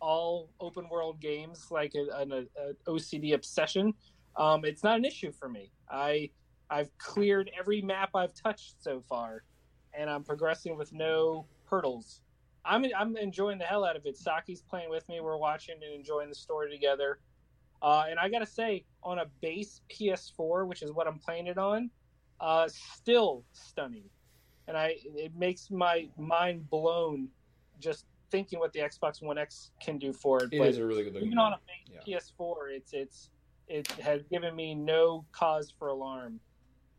all 0.00 0.50
open 0.60 0.88
world 0.90 1.20
games 1.20 1.68
like 1.70 1.94
a, 1.94 2.20
an 2.20 2.32
a, 2.32 2.90
OCD 2.90 3.32
obsession, 3.32 3.94
um, 4.36 4.66
it's 4.66 4.82
not 4.82 4.98
an 4.98 5.06
issue 5.06 5.32
for 5.32 5.48
me. 5.48 5.70
I 5.90 6.28
I've 6.68 6.90
cleared 6.98 7.50
every 7.58 7.80
map 7.80 8.10
I've 8.14 8.34
touched 8.34 8.82
so 8.82 9.02
far, 9.08 9.44
and 9.96 10.10
I'm 10.10 10.22
progressing 10.22 10.76
with 10.76 10.92
no 10.92 11.46
hurdles. 11.66 12.20
I'm 12.64 12.84
I'm 12.96 13.16
enjoying 13.16 13.58
the 13.58 13.64
hell 13.64 13.84
out 13.84 13.96
of 13.96 14.06
it. 14.06 14.16
Saki's 14.16 14.62
playing 14.62 14.90
with 14.90 15.08
me. 15.08 15.20
We're 15.20 15.36
watching 15.36 15.76
and 15.82 15.94
enjoying 15.94 16.28
the 16.28 16.34
story 16.34 16.70
together. 16.70 17.18
Uh, 17.82 18.04
and 18.08 18.18
I 18.18 18.28
gotta 18.28 18.46
say, 18.46 18.84
on 19.02 19.18
a 19.18 19.26
base 19.42 19.82
PS4, 19.90 20.66
which 20.66 20.82
is 20.82 20.90
what 20.90 21.06
I'm 21.06 21.18
playing 21.18 21.48
it 21.48 21.58
on, 21.58 21.90
uh, 22.40 22.68
still 22.68 23.44
stunning. 23.52 24.04
And 24.66 24.76
I 24.76 24.96
it 25.04 25.34
makes 25.36 25.70
my 25.70 26.08
mind 26.16 26.70
blown 26.70 27.28
just 27.80 28.06
thinking 28.30 28.58
what 28.58 28.72
the 28.72 28.80
Xbox 28.80 29.22
One 29.22 29.36
X 29.36 29.70
can 29.80 29.98
do 29.98 30.12
for 30.12 30.42
it. 30.42 30.48
It 30.52 30.58
but 30.58 30.68
is 30.68 30.78
a 30.78 30.86
really 30.86 31.04
good 31.04 31.12
looking. 31.12 31.28
even 31.28 31.38
on 31.38 31.52
a 31.52 31.58
base 31.66 32.22
PS4, 32.38 32.54
it's 32.70 32.92
it's 32.94 33.28
it 33.68 33.86
has 33.92 34.22
given 34.24 34.54
me 34.56 34.74
no 34.74 35.24
cause 35.32 35.72
for 35.78 35.88
alarm. 35.88 36.40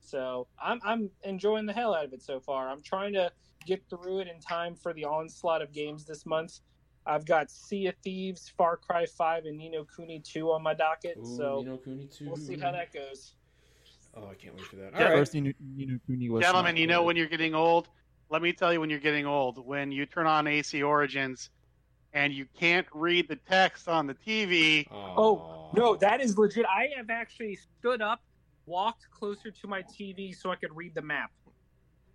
So 0.05 0.47
I'm 0.61 0.79
I'm 0.83 1.09
enjoying 1.23 1.65
the 1.65 1.73
hell 1.73 1.93
out 1.93 2.05
of 2.05 2.13
it 2.13 2.21
so 2.21 2.39
far. 2.39 2.69
I'm 2.69 2.81
trying 2.81 3.13
to 3.13 3.31
get 3.65 3.83
through 3.89 4.19
it 4.19 4.27
in 4.27 4.39
time 4.39 4.75
for 4.75 4.93
the 4.93 5.05
onslaught 5.05 5.61
of 5.61 5.71
games 5.71 6.05
this 6.05 6.25
month. 6.25 6.59
I've 7.07 7.25
got 7.25 7.51
Sea 7.51 7.87
of 7.87 7.95
Thieves, 8.03 8.51
Far 8.57 8.77
Cry 8.77 9.05
5, 9.05 9.45
and 9.45 9.57
Ni 9.57 9.69
no 9.69 9.85
Kuni 9.95 10.19
2 10.19 10.51
on 10.51 10.63
my 10.63 10.73
docket. 10.73 11.17
Ooh, 11.17 11.37
so 11.37 11.57
Ni 11.63 11.71
no 11.71 11.77
Kuni 11.77 12.07
too. 12.07 12.25
we'll 12.25 12.35
see 12.35 12.57
how 12.57 12.71
that 12.71 12.91
goes. 12.93 13.33
Oh, 14.15 14.27
I 14.29 14.33
can't 14.35 14.55
wait 14.55 14.65
for 14.65 14.77
that. 14.77 14.93
All 14.93 14.99
Yeah, 15.01 15.07
right. 15.09 15.17
First, 15.19 15.33
Nino, 15.33 15.51
Ni 15.75 15.85
no 15.85 15.99
Kuni 16.05 16.29
was 16.29 16.43
Gentlemen, 16.43 16.77
you 16.77 16.87
know 16.87 17.03
when 17.03 17.15
you're 17.15 17.27
getting 17.27 17.53
old? 17.53 17.89
Let 18.29 18.41
me 18.41 18.53
tell 18.53 18.73
you 18.73 18.79
when 18.79 18.89
you're 18.89 18.99
getting 18.99 19.25
old. 19.25 19.63
When 19.63 19.91
you 19.91 20.05
turn 20.05 20.25
on 20.25 20.47
AC 20.47 20.81
Origins 20.81 21.49
and 22.13 22.33
you 22.33 22.47
can't 22.57 22.87
read 22.93 23.27
the 23.27 23.35
text 23.35 23.87
on 23.87 24.07
the 24.07 24.15
TV. 24.15 24.87
Oh, 24.91 25.69
No, 25.73 25.95
that 25.97 26.21
is 26.21 26.37
legit. 26.37 26.65
I 26.65 26.89
have 26.95 27.09
actually 27.09 27.55
stood 27.55 28.01
up, 28.01 28.21
walked 28.65 29.09
closer 29.11 29.51
to 29.51 29.67
my 29.67 29.83
TV 29.83 30.35
so 30.35 30.51
I 30.51 30.55
could 30.55 30.75
read 30.75 30.93
the 30.95 31.01
map. 31.01 31.31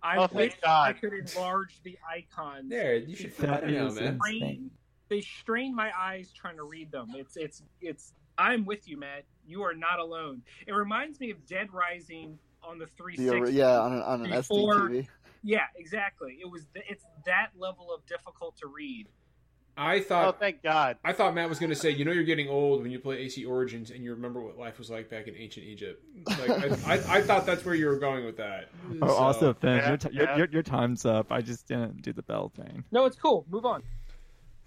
I 0.03 0.17
Oh, 0.17 0.27
wish 0.33 0.53
I 0.65 0.93
could 0.93 1.13
enlarge 1.13 1.79
the 1.83 1.97
icons. 2.09 2.69
there. 2.69 2.95
You 2.95 3.15
should 3.15 3.35
put 3.37 3.47
That 3.47 3.61
that 3.61 3.69
now, 3.69 3.89
man. 3.91 4.19
insane. 4.25 4.71
They 5.09 5.21
strain 5.21 5.75
my 5.75 5.91
eyes 5.97 6.31
trying 6.31 6.55
to 6.57 6.63
read 6.63 6.91
them. 6.91 7.09
It's 7.15 7.37
it's 7.37 7.61
it's. 7.81 8.13
I'm 8.37 8.65
with 8.65 8.87
you, 8.87 8.97
Matt. 8.97 9.25
You 9.45 9.61
are 9.63 9.73
not 9.75 9.99
alone. 9.99 10.41
It 10.65 10.71
reminds 10.71 11.19
me 11.19 11.29
of 11.31 11.45
Dead 11.45 11.71
Rising 11.73 12.39
on 12.63 12.79
the 12.79 12.85
The, 12.85 12.91
360. 12.91 13.53
yeah, 13.55 13.79
on 13.79 13.93
an, 13.93 14.01
on 14.01 14.25
an 14.25 14.31
Before- 14.31 14.89
SDTV. 14.89 15.07
Yeah, 15.43 15.65
exactly. 15.75 16.37
It 16.41 16.49
was. 16.49 16.65
th- 16.73 16.85
It's 16.89 17.03
that 17.25 17.49
level 17.57 17.93
of 17.93 18.05
difficult 18.05 18.55
to 18.57 18.67
read. 18.67 19.07
I 19.77 19.99
thought. 20.01 20.27
Oh, 20.27 20.37
thank 20.37 20.61
God. 20.61 20.97
I 21.03 21.13
thought 21.13 21.33
Matt 21.33 21.49
was 21.49 21.57
going 21.59 21.69
to 21.69 21.75
say, 21.75 21.89
you 21.91 22.05
know, 22.05 22.11
you're 22.11 22.23
getting 22.23 22.49
old 22.49 22.81
when 22.81 22.91
you 22.91 22.99
play 22.99 23.17
AC 23.19 23.45
Origins 23.45 23.89
and 23.91 24.03
you 24.03 24.11
remember 24.13 24.41
what 24.41 24.57
life 24.57 24.77
was 24.77 24.89
like 24.89 25.09
back 25.09 25.27
in 25.27 25.35
ancient 25.35 25.65
Egypt. 25.65 26.03
Like, 26.27 26.49
I, 26.49 26.93
I, 26.95 27.17
I 27.17 27.21
thought 27.21 27.45
that's 27.45 27.63
where 27.65 27.73
you 27.75 27.87
were 27.87 27.97
going 27.97 28.25
with 28.25 28.37
that. 28.37 28.69
Oh, 29.01 29.07
So- 29.07 29.13
also, 29.13 29.53
Finn, 29.53 29.77
Yeah, 29.77 29.87
your, 29.89 29.97
t- 29.97 30.09
yeah. 30.11 30.21
your, 30.21 30.37
your, 30.37 30.47
your 30.51 30.63
time's 30.63 31.05
up. 31.05 31.31
I 31.31 31.41
just 31.41 31.67
didn't 31.67 32.01
do 32.01 32.13
the 32.13 32.23
bell 32.23 32.51
thing. 32.55 32.83
No, 32.91 33.05
it's 33.05 33.17
cool. 33.17 33.45
Move 33.49 33.65
on. 33.65 33.81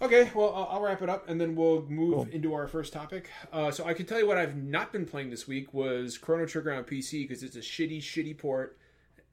Okay, 0.03 0.31
well, 0.35 0.53
I'll, 0.55 0.69
I'll 0.73 0.83
wrap 0.83 1.03
it 1.03 1.09
up 1.09 1.29
and 1.29 1.41
then 1.41 1.55
we'll 1.55 1.83
move 1.83 2.15
Cool. 2.15 2.29
into 2.33 2.53
our 2.53 2.67
first 2.67 2.93
topic. 2.93 3.31
Uh, 3.53 3.71
so 3.71 3.85
I 3.85 3.95
can 3.95 4.07
tell 4.07 4.19
you 4.19 4.27
what 4.27 4.37
I've 4.37 4.57
not 4.57 4.93
been 4.93 5.07
playing 5.07 5.31
this 5.31 5.47
week 5.47 5.73
was 5.73 6.19
Chrono 6.19 6.47
Trigger 6.47 6.73
on 6.75 6.83
PC 6.85 7.27
because 7.29 7.43
it's 7.43 7.57
a 7.57 7.61
shitty, 7.61 7.99
shitty 7.99 8.37
port. 8.37 8.77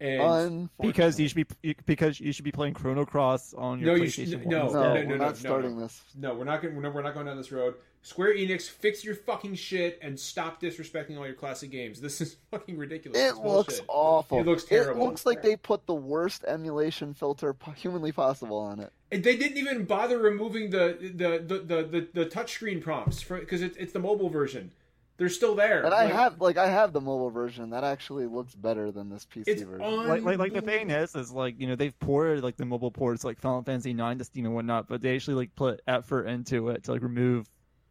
And 0.02 0.70
Because 0.80 1.20
you 1.20 1.28
should 1.28 1.48
be 1.62 1.76
because 1.86 2.20
you 2.20 2.32
should 2.32 2.44
be 2.46 2.52
playing 2.52 2.74
Chrono 2.74 3.06
Cross 3.06 3.54
on 3.54 3.80
your 3.80 3.96
No, 3.96 4.04
you 4.04 4.10
should- 4.10 4.28
PlayStation. 4.30 4.46
no, 4.48 4.66
one 4.66 4.74
no, 4.74 4.94
we're 4.94 5.04
no, 5.06 5.16
not 5.18 5.28
no, 5.28 5.34
starting 5.34 5.76
no. 5.78 5.82
this. 5.84 6.02
no, 6.18 6.34
we're 6.34 6.44
not 6.44 6.62
going. 6.64 6.76
We're 6.76 6.82
not, 6.82 6.94
we're 6.96 7.02
not 7.04 7.14
going 7.14 7.28
down 7.28 7.38
this 7.38 7.52
road. 7.52 7.76
Square 8.04 8.34
Enix, 8.38 8.68
fix 8.68 9.06
your 9.06 9.14
fucking 9.14 9.54
shit 9.54 10.00
and 10.02 10.20
stop 10.20 10.60
disrespecting 10.60 11.20
all 11.20 11.26
your 11.28 11.36
classic 11.36 11.70
games. 11.70 12.02
This 12.02 12.20
is 12.20 12.36
fucking 12.52 12.76
ridiculous. 12.76 13.20
It 13.20 13.26
It's 13.26 13.38
looks 13.38 13.74
bullshit. 13.76 13.86
awful. 13.90 14.40
It 14.40 14.48
looks 14.48 14.64
terrible. 14.64 15.04
It 15.04 15.06
looks 15.10 15.26
like 15.28 15.44
they 15.44 15.56
put 15.56 15.86
the 15.86 15.94
worst 15.94 16.44
emulation 16.48 17.14
filter 17.14 17.56
humanly 17.76 18.12
possible 18.12 18.58
on 18.58 18.80
it. 18.80 18.92
And 19.12 19.24
they 19.24 19.38
didn't 19.38 19.58
even 19.58 19.86
bother 19.86 20.18
removing 20.18 20.72
the 20.72 20.98
the 21.00 21.44
the 21.46 21.60
the, 21.60 21.84
the, 21.84 22.08
the 22.24 22.26
touchscreen 22.26 22.82
prompts 22.82 23.24
because 23.24 23.62
it's 23.62 23.78
it's 23.78 23.94
the 23.94 24.00
mobile 24.00 24.30
version. 24.30 24.72
They're 25.18 25.30
still 25.30 25.54
there. 25.56 25.84
And 25.84 25.94
I 25.94 26.06
Like, 26.06 26.14
have 26.14 26.42
like 26.42 26.58
I 26.58 26.68
have 26.68 26.94
the 26.94 27.02
mobile 27.02 27.30
version 27.30 27.70
that 27.72 27.84
actually 27.84 28.26
looks 28.26 28.56
better 28.56 28.92
than 28.92 29.10
this 29.10 29.26
PC 29.26 29.44
it's 29.48 29.62
version. 29.62 29.82
on. 29.82 30.08
Like, 30.08 30.24
like, 30.24 30.40
like 30.40 30.54
the 30.54 30.62
thing 30.62 30.90
is, 30.90 31.16
is 31.16 31.32
like 31.32 31.60
you 31.60 31.68
know 31.68 31.76
they've 31.76 31.98
ported 32.00 32.44
like 32.44 32.58
the 32.58 32.66
mobile 32.66 32.92
ports 32.92 33.24
like 33.24 33.40
Final 33.40 33.62
Fantasy 33.64 33.94
Nine 33.94 34.18
to 34.18 34.24
Steam 34.24 34.46
and 34.46 34.56
whatnot, 34.56 34.88
but 34.88 35.02
they 35.02 35.16
actually 35.16 35.36
like 35.36 35.56
put 35.56 35.82
effort 35.88 36.26
into 36.28 36.70
it 36.70 36.84
to 36.86 36.94
like 36.94 37.04
remove 37.04 37.48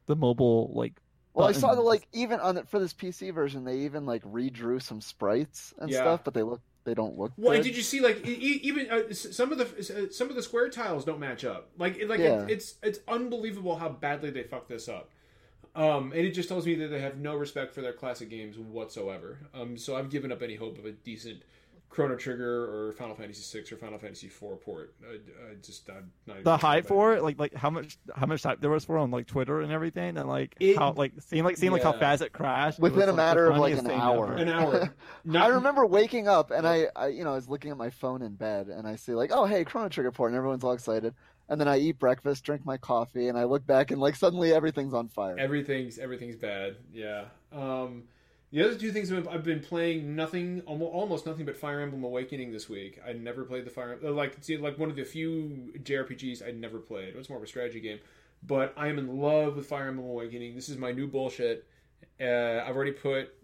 the 0.07 0.16
mobile 0.16 0.73
like. 0.75 0.95
Well, 1.33 1.47
I 1.47 1.53
saw 1.53 1.75
that 1.77 1.81
like 1.83 2.09
even 2.12 2.41
on 2.41 2.57
it 2.57 2.68
for 2.68 2.81
this 2.81 2.93
PC 2.93 3.33
version, 3.33 3.64
they 3.64 3.79
even 3.81 4.05
like 4.05 4.23
redrew 4.25 4.83
some 4.83 5.01
sprites 5.01 5.73
and 5.79 5.89
Yeah. 5.89 5.99
stuff, 5.99 6.25
but 6.25 6.35
they 6.35 6.43
look 6.43 6.61
they 6.85 6.95
don't 6.95 7.16
look. 7.16 7.31
Well, 7.37 7.57
good. 7.57 7.62
did 7.62 7.77
you 7.77 7.83
see 7.83 8.01
like 8.01 8.27
even 8.27 8.91
uh, 8.91 9.12
some 9.12 9.53
of 9.53 9.59
the 9.59 9.64
uh, 9.64 10.12
some 10.12 10.29
of 10.31 10.35
the 10.35 10.43
square 10.43 10.68
tiles 10.68 11.05
don't 11.05 11.21
match 11.21 11.45
up. 11.45 11.71
Like 11.79 11.99
it, 11.99 12.09
like 12.09 12.18
Yeah. 12.18 12.43
it, 12.47 12.51
it's 12.51 12.75
it's 12.83 12.99
unbelievable 13.07 13.77
how 13.77 13.91
badly 13.91 14.31
they 14.31 14.43
fucked 14.43 14.68
this 14.68 14.89
up. 14.89 15.11
Um, 15.75 16.12
and 16.12 16.21
it 16.27 16.33
just 16.33 16.49
tells 16.49 16.66
me 16.66 16.75
that 16.77 16.89
they 16.89 17.01
have 17.01 17.18
no 17.18 17.37
respect 17.37 17.75
for 17.75 17.81
their 17.81 17.93
classic 17.93 18.29
games 18.31 18.59
whatsoever. 18.59 19.39
Um, 19.55 19.77
so 19.77 19.97
I've 19.97 20.11
given 20.11 20.33
up 20.33 20.43
any 20.43 20.57
hope 20.57 20.79
of 20.79 20.85
a 20.85 20.93
decent 20.93 21.43
Chrono 21.89 22.14
Trigger 22.14 22.66
or 22.89 22.93
Final 22.93 23.16
Fantasy 23.16 23.43
VI 23.61 23.75
or 23.75 23.77
Final 23.79 23.99
Fantasy 23.99 24.29
IV 24.29 24.61
port. 24.64 24.95
I, 25.05 25.14
I 25.14 25.55
just 25.61 25.89
I'm 25.91 26.12
not 26.25 26.35
even 26.35 26.45
The 26.45 26.57
hype 26.57 26.87
for 26.87 27.14
it. 27.14 27.18
it, 27.18 27.23
like 27.25 27.39
like 27.41 27.53
how 27.55 27.68
much 27.68 27.99
how 28.14 28.27
much 28.27 28.45
hype 28.45 28.61
there 28.61 28.71
was 28.71 28.85
for 28.85 28.97
it 28.97 29.01
on 29.03 29.11
like 29.11 29.27
Twitter 29.27 29.61
and 29.61 29.73
everything, 29.73 30.16
and 30.16 30.29
like 30.29 30.55
It- 30.61 30.77
how 30.79 30.93
like 30.93 31.14
seeing 31.18 31.43
like 31.43 31.57
seeing 31.57 31.73
like 31.73 31.83
how 31.83 31.93
fast 31.93 32.23
it 32.23 32.33
crashed 32.33 32.79
it 32.79 32.83
Within 32.83 32.99
was, 32.99 33.07
a 33.07 33.11
like, 33.11 33.16
matter 33.16 33.47
of, 33.47 33.57
like, 33.59 33.75
funniest 33.75 33.85
an 33.93 34.01
hour. 34.01 34.33
ever. 34.35 34.37
an 34.37 34.49
hour. 34.49 34.95
I 35.45 35.49
remember 35.49 35.85
waking 35.85 36.29
up 36.29 36.53
and 36.53 36.64
I, 36.66 36.87
I, 36.95 37.09
you 37.09 37.25
know, 37.25 37.33
I 37.33 37.35
was 37.35 37.49
looking 37.49 37.73
at 37.73 37.77
my 37.77 37.91
phone 37.91 38.23
in 38.23 38.35
bed 38.37 38.68
and 38.68 38.87
I 38.87 38.95
see 38.95 39.14
like, 39.14 39.31
oh 39.33 39.45
hey, 39.47 39.64
Chrono 39.64 39.89
Trigger 39.89 40.12
port, 40.12 40.31
and 40.31 40.37
everyone's 40.37 40.62
all 40.62 40.73
excited. 40.73 41.14
And 41.51 41.61
then 41.61 41.68
I 41.68 41.78
eat 41.78 41.98
breakfast, 41.98 42.44
drink 42.44 42.64
my 42.64 42.78
coffee, 42.78 43.28
and 43.28 43.36
I 43.36 43.44
look 43.44 43.66
back 43.66 43.90
and 43.90 44.01
like 44.01 44.16
suddenly 44.16 44.55
everything's 44.55 44.94
on 44.94 45.09
fire. 45.09 45.36
Everything's 45.38 45.98
everything's 45.98 46.36
bad. 46.36 46.76
Yeah. 46.92 47.24
Um, 47.53 48.05
the 48.53 48.62
other 48.64 48.76
two 48.76 48.90
things 48.90 49.12
I've, 49.12 49.44
been 49.44 49.61
playing 49.61 50.16
nothing, 50.16 50.62
almost, 50.66 51.24
nothing 51.24 51.44
but 51.44 51.57
Fire 51.57 51.80
Emblem 51.80 52.03
Awakening 52.03 52.51
this 52.51 52.68
week. 52.68 53.01
I 53.07 53.12
never 53.12 53.44
played 53.44 53.64
the 53.64 53.70
Fire 53.70 53.98
uh, 54.03 54.11
like 54.11 54.36
see 54.40 54.57
like 54.57 54.78
one 54.78 54.90
of 54.90 54.96
the 54.96 55.05
few 55.05 55.72
JRPGs 55.78 56.46
I'd 56.46 56.59
never 56.59 56.78
played. 56.78 57.09
It 57.09 57.16
was 57.16 57.28
more 57.28 57.38
of 57.38 57.44
a 57.44 57.48
strategy 57.48 57.80
game, 57.80 57.98
but 58.44 58.72
I 58.76 58.88
am 58.88 58.98
in 58.98 59.18
love 59.18 59.57
with 59.57 59.66
Fire 59.66 59.88
Emblem 59.88 60.09
Awakening. 60.09 60.55
This 60.55 60.68
is 60.68 60.78
my 60.78 60.92
new 60.92 61.07
bullshit. 61.07 61.66
Uh, 62.20 62.62
I've 62.64 62.76
already 62.76 62.92
put 62.92 63.34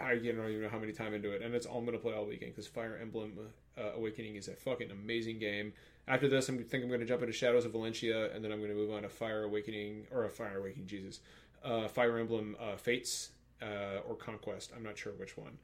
I 0.00 0.14
don't 0.14 0.24
even 0.24 0.62
know 0.62 0.68
how 0.68 0.78
many 0.78 0.92
time 0.92 1.14
into 1.14 1.30
it, 1.30 1.42
and 1.42 1.54
it's 1.54 1.66
all 1.66 1.78
I'm 1.78 1.86
to 1.86 1.98
play 1.98 2.14
all 2.14 2.24
weekend 2.24 2.52
because 2.52 2.66
Fire 2.66 2.98
Emblem 3.00 3.38
uh, 3.78 3.92
Awakening 3.96 4.36
is 4.36 4.48
a 4.48 4.54
fucking 4.54 4.90
amazing 4.90 5.38
game. 5.38 5.72
After 6.08 6.28
this, 6.28 6.48
I'm 6.48 6.58
think 6.64 6.82
I'm 6.82 6.88
going 6.88 7.00
to 7.00 7.06
jump 7.06 7.22
into 7.22 7.32
Shadows 7.32 7.64
of 7.64 7.72
Valentia, 7.72 8.34
and 8.34 8.44
then 8.44 8.50
I'm 8.52 8.58
going 8.58 8.70
to 8.70 8.76
move 8.76 8.90
on 8.92 9.02
to 9.02 9.08
Fire 9.08 9.44
Awakening 9.44 10.06
or 10.10 10.24
a 10.24 10.28
Fire 10.28 10.58
Awakening, 10.58 10.86
Jesus, 10.86 11.20
uh, 11.64 11.86
Fire 11.88 12.18
Emblem 12.18 12.56
uh, 12.60 12.76
Fates 12.76 13.30
uh, 13.62 14.00
or 14.08 14.16
Conquest. 14.16 14.72
I'm 14.76 14.82
not 14.82 14.98
sure 14.98 15.12
which 15.12 15.36
one. 15.36 15.56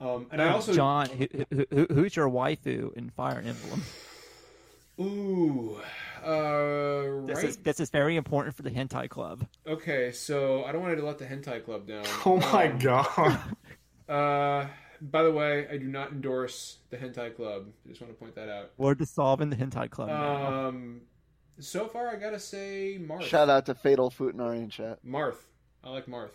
Um, 0.00 0.26
and 0.32 0.40
I 0.42 0.48
also 0.48 0.72
John, 0.72 1.08
who, 1.08 1.28
who, 1.50 1.66
who- 1.70 1.94
who's 1.94 2.16
your 2.16 2.28
waifu 2.30 2.94
in 2.94 3.10
Fire 3.10 3.42
Emblem? 3.44 3.82
ooh 5.00 5.76
uh, 6.24 7.26
This 7.26 7.36
right. 7.38 7.44
is 7.44 7.56
this 7.58 7.80
is 7.80 7.90
very 7.90 8.16
important 8.16 8.54
for 8.56 8.62
the 8.62 8.70
hentai 8.70 9.08
club. 9.08 9.46
Okay, 9.66 10.12
so 10.12 10.64
I 10.64 10.72
don't 10.72 10.80
want 10.82 10.96
to 10.96 11.04
let 11.04 11.18
the 11.18 11.26
hentai 11.26 11.64
club 11.64 11.86
down. 11.86 12.04
Oh 12.26 12.36
my 12.38 12.68
Um, 12.68 12.78
god. 12.78 13.40
Uh, 14.08 14.66
by 15.00 15.22
the 15.22 15.30
way, 15.30 15.66
I 15.70 15.76
do 15.76 15.86
not 15.86 16.12
endorse 16.12 16.78
the 16.90 16.96
hentai 16.96 17.34
club. 17.34 17.66
I 17.84 17.88
just 17.88 18.00
want 18.00 18.12
to 18.12 18.18
point 18.18 18.34
that 18.34 18.48
out. 18.48 18.70
We're 18.76 18.94
dissolving 18.94 19.50
the 19.50 19.56
hentai 19.56 19.90
club 19.90 20.08
now. 20.08 20.66
Um, 20.68 21.02
so 21.58 21.86
far, 21.86 22.08
I 22.08 22.16
gotta 22.16 22.38
say 22.38 22.98
Marth. 23.00 23.22
Shout 23.22 23.48
out 23.48 23.66
to 23.66 23.74
Fatal 23.74 24.10
Futanari 24.10 24.58
in 24.58 24.70
chat. 24.70 24.98
Marth. 25.06 25.36
I 25.82 25.90
like 25.90 26.06
Marth. 26.06 26.30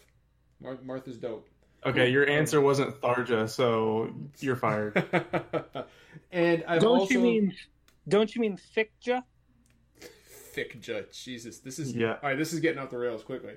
Marth, 0.63 0.83
Marth 0.83 1.07
is 1.07 1.17
dope. 1.17 1.47
Okay, 1.85 2.09
your 2.09 2.27
answer 2.27 2.59
wasn't 2.59 2.99
Tharja, 2.99 3.49
so 3.49 4.13
you're 4.39 4.57
fired. 4.57 4.95
and 6.31 6.63
I've 6.67 6.81
don't 6.81 6.99
also 6.99 7.13
you 7.13 7.19
mean? 7.19 7.53
Don't 8.07 8.33
you 8.35 8.41
mean 8.41 8.57
Thickja? 8.75 9.23
thick 10.59 10.81
judge. 10.81 11.23
Jesus, 11.23 11.59
this 11.59 11.79
is 11.79 11.95
Yeah. 11.95 12.13
All 12.13 12.29
right, 12.29 12.37
this 12.37 12.53
is 12.53 12.59
getting 12.59 12.79
off 12.79 12.89
the 12.89 12.97
rails 12.97 13.23
quickly. 13.23 13.53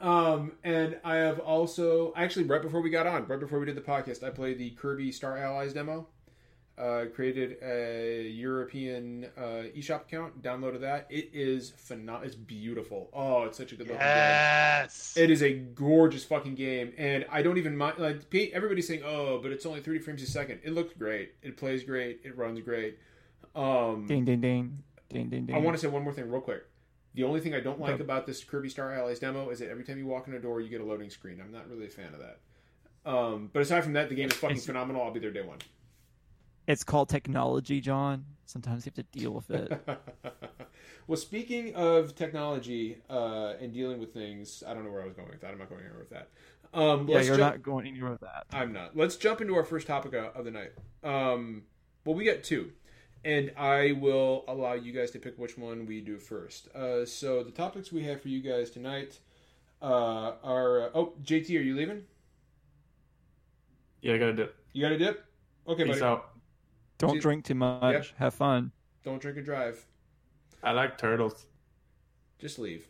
Um, 0.00 0.52
and 0.62 0.98
I 1.04 1.16
have 1.16 1.38
also 1.40 2.12
actually 2.16 2.44
right 2.44 2.62
before 2.62 2.80
we 2.80 2.90
got 2.90 3.06
on, 3.06 3.26
right 3.26 3.40
before 3.40 3.58
we 3.58 3.66
did 3.66 3.76
the 3.76 3.80
podcast, 3.82 4.22
I 4.22 4.30
played 4.30 4.58
the 4.58 4.70
Kirby 4.70 5.12
Star 5.12 5.36
Allies 5.36 5.72
demo. 5.72 6.08
Uh, 6.76 7.04
created 7.14 7.56
a 7.62 8.28
European 8.30 9.26
uh, 9.38 9.70
eShop 9.76 10.02
account. 10.02 10.42
Downloaded 10.42 10.80
that. 10.80 11.06
It 11.08 11.30
is 11.32 11.70
phenomenal. 11.70 12.26
It's 12.26 12.34
beautiful. 12.34 13.10
Oh, 13.12 13.44
it's 13.44 13.56
such 13.56 13.70
a 13.70 13.76
good 13.76 13.86
looking 13.86 14.00
game. 14.00 14.08
Yes. 14.08 15.14
It 15.16 15.30
is 15.30 15.40
a 15.44 15.52
gorgeous 15.52 16.24
fucking 16.24 16.56
game, 16.56 16.92
and 16.98 17.26
I 17.30 17.42
don't 17.42 17.58
even 17.58 17.76
mind. 17.76 17.98
Like 17.98 18.28
pe- 18.28 18.50
everybody's 18.50 18.88
saying, 18.88 19.02
"Oh, 19.04 19.38
but 19.40 19.52
it's 19.52 19.64
only 19.64 19.82
thirty 19.82 20.00
frames 20.00 20.20
a 20.24 20.26
second. 20.26 20.62
It 20.64 20.72
looks 20.72 20.92
great. 20.98 21.34
It 21.42 21.56
plays 21.56 21.84
great. 21.84 22.22
It 22.24 22.36
runs 22.36 22.58
great." 22.60 22.98
Um, 23.54 24.06
ding 24.08 24.24
ding 24.24 24.40
ding, 24.40 24.82
ding 25.08 25.28
ding 25.28 25.46
ding. 25.46 25.54
I 25.54 25.60
want 25.60 25.76
to 25.76 25.80
say 25.80 25.86
one 25.86 26.02
more 26.02 26.12
thing, 26.12 26.28
real 26.28 26.40
quick. 26.40 26.64
The 27.14 27.22
only 27.24 27.40
thing 27.40 27.54
I 27.54 27.60
don't 27.60 27.80
like 27.80 28.00
about 28.00 28.26
this 28.26 28.42
Kirby 28.42 28.68
Star 28.68 28.92
Allies 28.92 29.20
demo 29.20 29.50
is 29.50 29.60
that 29.60 29.70
every 29.70 29.84
time 29.84 29.98
you 29.98 30.06
walk 30.06 30.26
in 30.26 30.34
a 30.34 30.40
door, 30.40 30.60
you 30.60 30.68
get 30.68 30.80
a 30.80 30.84
loading 30.84 31.10
screen. 31.10 31.40
I'm 31.40 31.52
not 31.52 31.68
really 31.70 31.86
a 31.86 31.90
fan 31.90 32.12
of 32.12 32.20
that. 32.20 32.38
Um, 33.08 33.50
but 33.52 33.62
aside 33.62 33.84
from 33.84 33.92
that, 33.92 34.08
the 34.08 34.14
game 34.14 34.28
is 34.30 34.34
fucking 34.34 34.56
It's- 34.56 34.66
phenomenal. 34.66 35.02
I'll 35.02 35.12
be 35.12 35.20
there 35.20 35.30
day 35.30 35.42
one. 35.42 35.58
It's 36.66 36.82
called 36.82 37.10
technology, 37.10 37.80
John. 37.80 38.24
Sometimes 38.46 38.86
you 38.86 38.92
have 38.96 39.06
to 39.06 39.18
deal 39.18 39.32
with 39.32 39.50
it. 39.50 39.70
well, 41.06 41.16
speaking 41.18 41.74
of 41.74 42.14
technology 42.14 43.02
uh, 43.10 43.52
and 43.60 43.72
dealing 43.72 44.00
with 44.00 44.14
things, 44.14 44.62
I 44.66 44.72
don't 44.72 44.84
know 44.84 44.90
where 44.90 45.02
I 45.02 45.04
was 45.04 45.14
going 45.14 45.28
with 45.28 45.40
that. 45.42 45.50
I'm 45.50 45.58
not 45.58 45.68
going 45.68 45.82
anywhere 45.82 46.00
with 46.00 46.10
that. 46.10 46.28
Um, 46.72 47.06
yeah, 47.06 47.16
let's 47.16 47.26
you're 47.28 47.36
jump- 47.36 47.54
not 47.56 47.62
going 47.62 47.86
anywhere 47.86 48.12
with 48.12 48.20
that. 48.22 48.46
I'm 48.52 48.72
not. 48.72 48.96
Let's 48.96 49.16
jump 49.16 49.40
into 49.42 49.54
our 49.54 49.64
first 49.64 49.86
topic 49.86 50.14
uh, 50.14 50.30
of 50.34 50.44
the 50.46 50.50
night. 50.50 50.72
Um, 51.04 51.64
well, 52.06 52.14
we 52.16 52.24
got 52.24 52.42
two, 52.42 52.72
and 53.24 53.52
I 53.56 53.92
will 53.92 54.44
allow 54.48 54.74
you 54.74 54.92
guys 54.92 55.10
to 55.12 55.18
pick 55.18 55.38
which 55.38 55.56
one 55.56 55.86
we 55.86 56.00
do 56.00 56.18
first. 56.18 56.68
Uh, 56.74 57.04
so 57.06 57.42
the 57.42 57.50
topics 57.50 57.90
we 57.90 58.04
have 58.04 58.20
for 58.20 58.28
you 58.28 58.40
guys 58.40 58.70
tonight 58.70 59.18
uh, 59.80 60.32
are. 60.42 60.90
oh, 60.94 61.14
JT, 61.22 61.48
are 61.50 61.62
you 61.62 61.74
leaving? 61.74 62.02
Yeah, 64.02 64.14
I 64.14 64.18
got 64.18 64.26
to 64.26 64.32
dip. 64.34 64.56
You 64.72 64.82
got 64.82 64.92
a 64.92 64.98
dip? 64.98 65.24
Okay, 65.66 65.84
Peace 65.84 66.00
buddy. 66.00 66.04
out. 66.04 66.30
Don't 66.98 67.14
See- 67.14 67.20
drink 67.20 67.44
too 67.44 67.54
much. 67.54 67.82
Yep. 67.82 68.06
Have 68.18 68.34
fun. 68.34 68.70
Don't 69.02 69.20
drink 69.20 69.38
and 69.38 69.46
drive. 69.46 69.84
I 70.62 70.72
like 70.72 70.98
turtles. 70.98 71.46
Just 72.38 72.58
leave. 72.58 72.88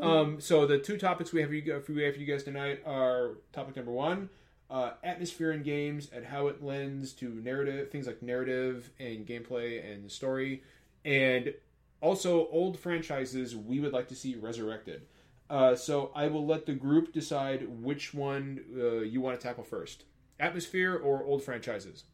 Um, 0.00 0.40
so 0.40 0.64
the 0.66 0.78
two 0.78 0.96
topics 0.96 1.32
we 1.32 1.40
have, 1.40 1.52
you, 1.52 1.62
we 1.88 2.02
have 2.02 2.14
for 2.14 2.20
you 2.20 2.26
guys 2.26 2.44
tonight 2.44 2.80
are 2.86 3.38
topic 3.52 3.74
number 3.74 3.90
one, 3.90 4.28
uh, 4.70 4.92
atmosphere 5.02 5.52
in 5.52 5.62
games 5.62 6.10
and 6.14 6.24
how 6.26 6.48
it 6.48 6.62
lends 6.62 7.12
to 7.14 7.28
narrative 7.28 7.90
things 7.90 8.06
like 8.06 8.22
narrative 8.22 8.90
and 8.98 9.26
gameplay 9.26 9.84
and 9.92 10.10
story, 10.10 10.62
and 11.04 11.54
also 12.00 12.48
old 12.48 12.78
franchises 12.78 13.56
we 13.56 13.80
would 13.80 13.92
like 13.92 14.08
to 14.08 14.14
see 14.14 14.34
resurrected. 14.36 15.02
Uh, 15.50 15.74
so 15.74 16.12
I 16.14 16.26
will 16.28 16.46
let 16.46 16.66
the 16.66 16.74
group 16.74 17.12
decide 17.12 17.66
which 17.82 18.12
one 18.12 18.60
uh, 18.78 19.00
you 19.00 19.20
want 19.20 19.40
to 19.40 19.46
tackle 19.46 19.64
first: 19.64 20.04
atmosphere 20.38 20.94
or 20.96 21.24
old 21.24 21.42
franchises. 21.42 22.04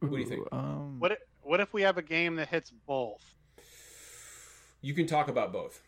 What 0.00 0.16
do 0.16 0.18
you 0.18 0.26
think? 0.26 0.40
Ooh, 0.42 0.56
Um, 0.56 0.98
What 0.98 1.12
if, 1.12 1.18
what 1.42 1.60
if 1.60 1.72
we 1.72 1.82
have 1.82 1.98
a 1.98 2.02
game 2.02 2.36
that 2.36 2.48
hits 2.48 2.70
both? 2.70 3.34
You 4.80 4.94
can 4.94 5.06
talk 5.06 5.28
about 5.28 5.52
both. 5.52 5.82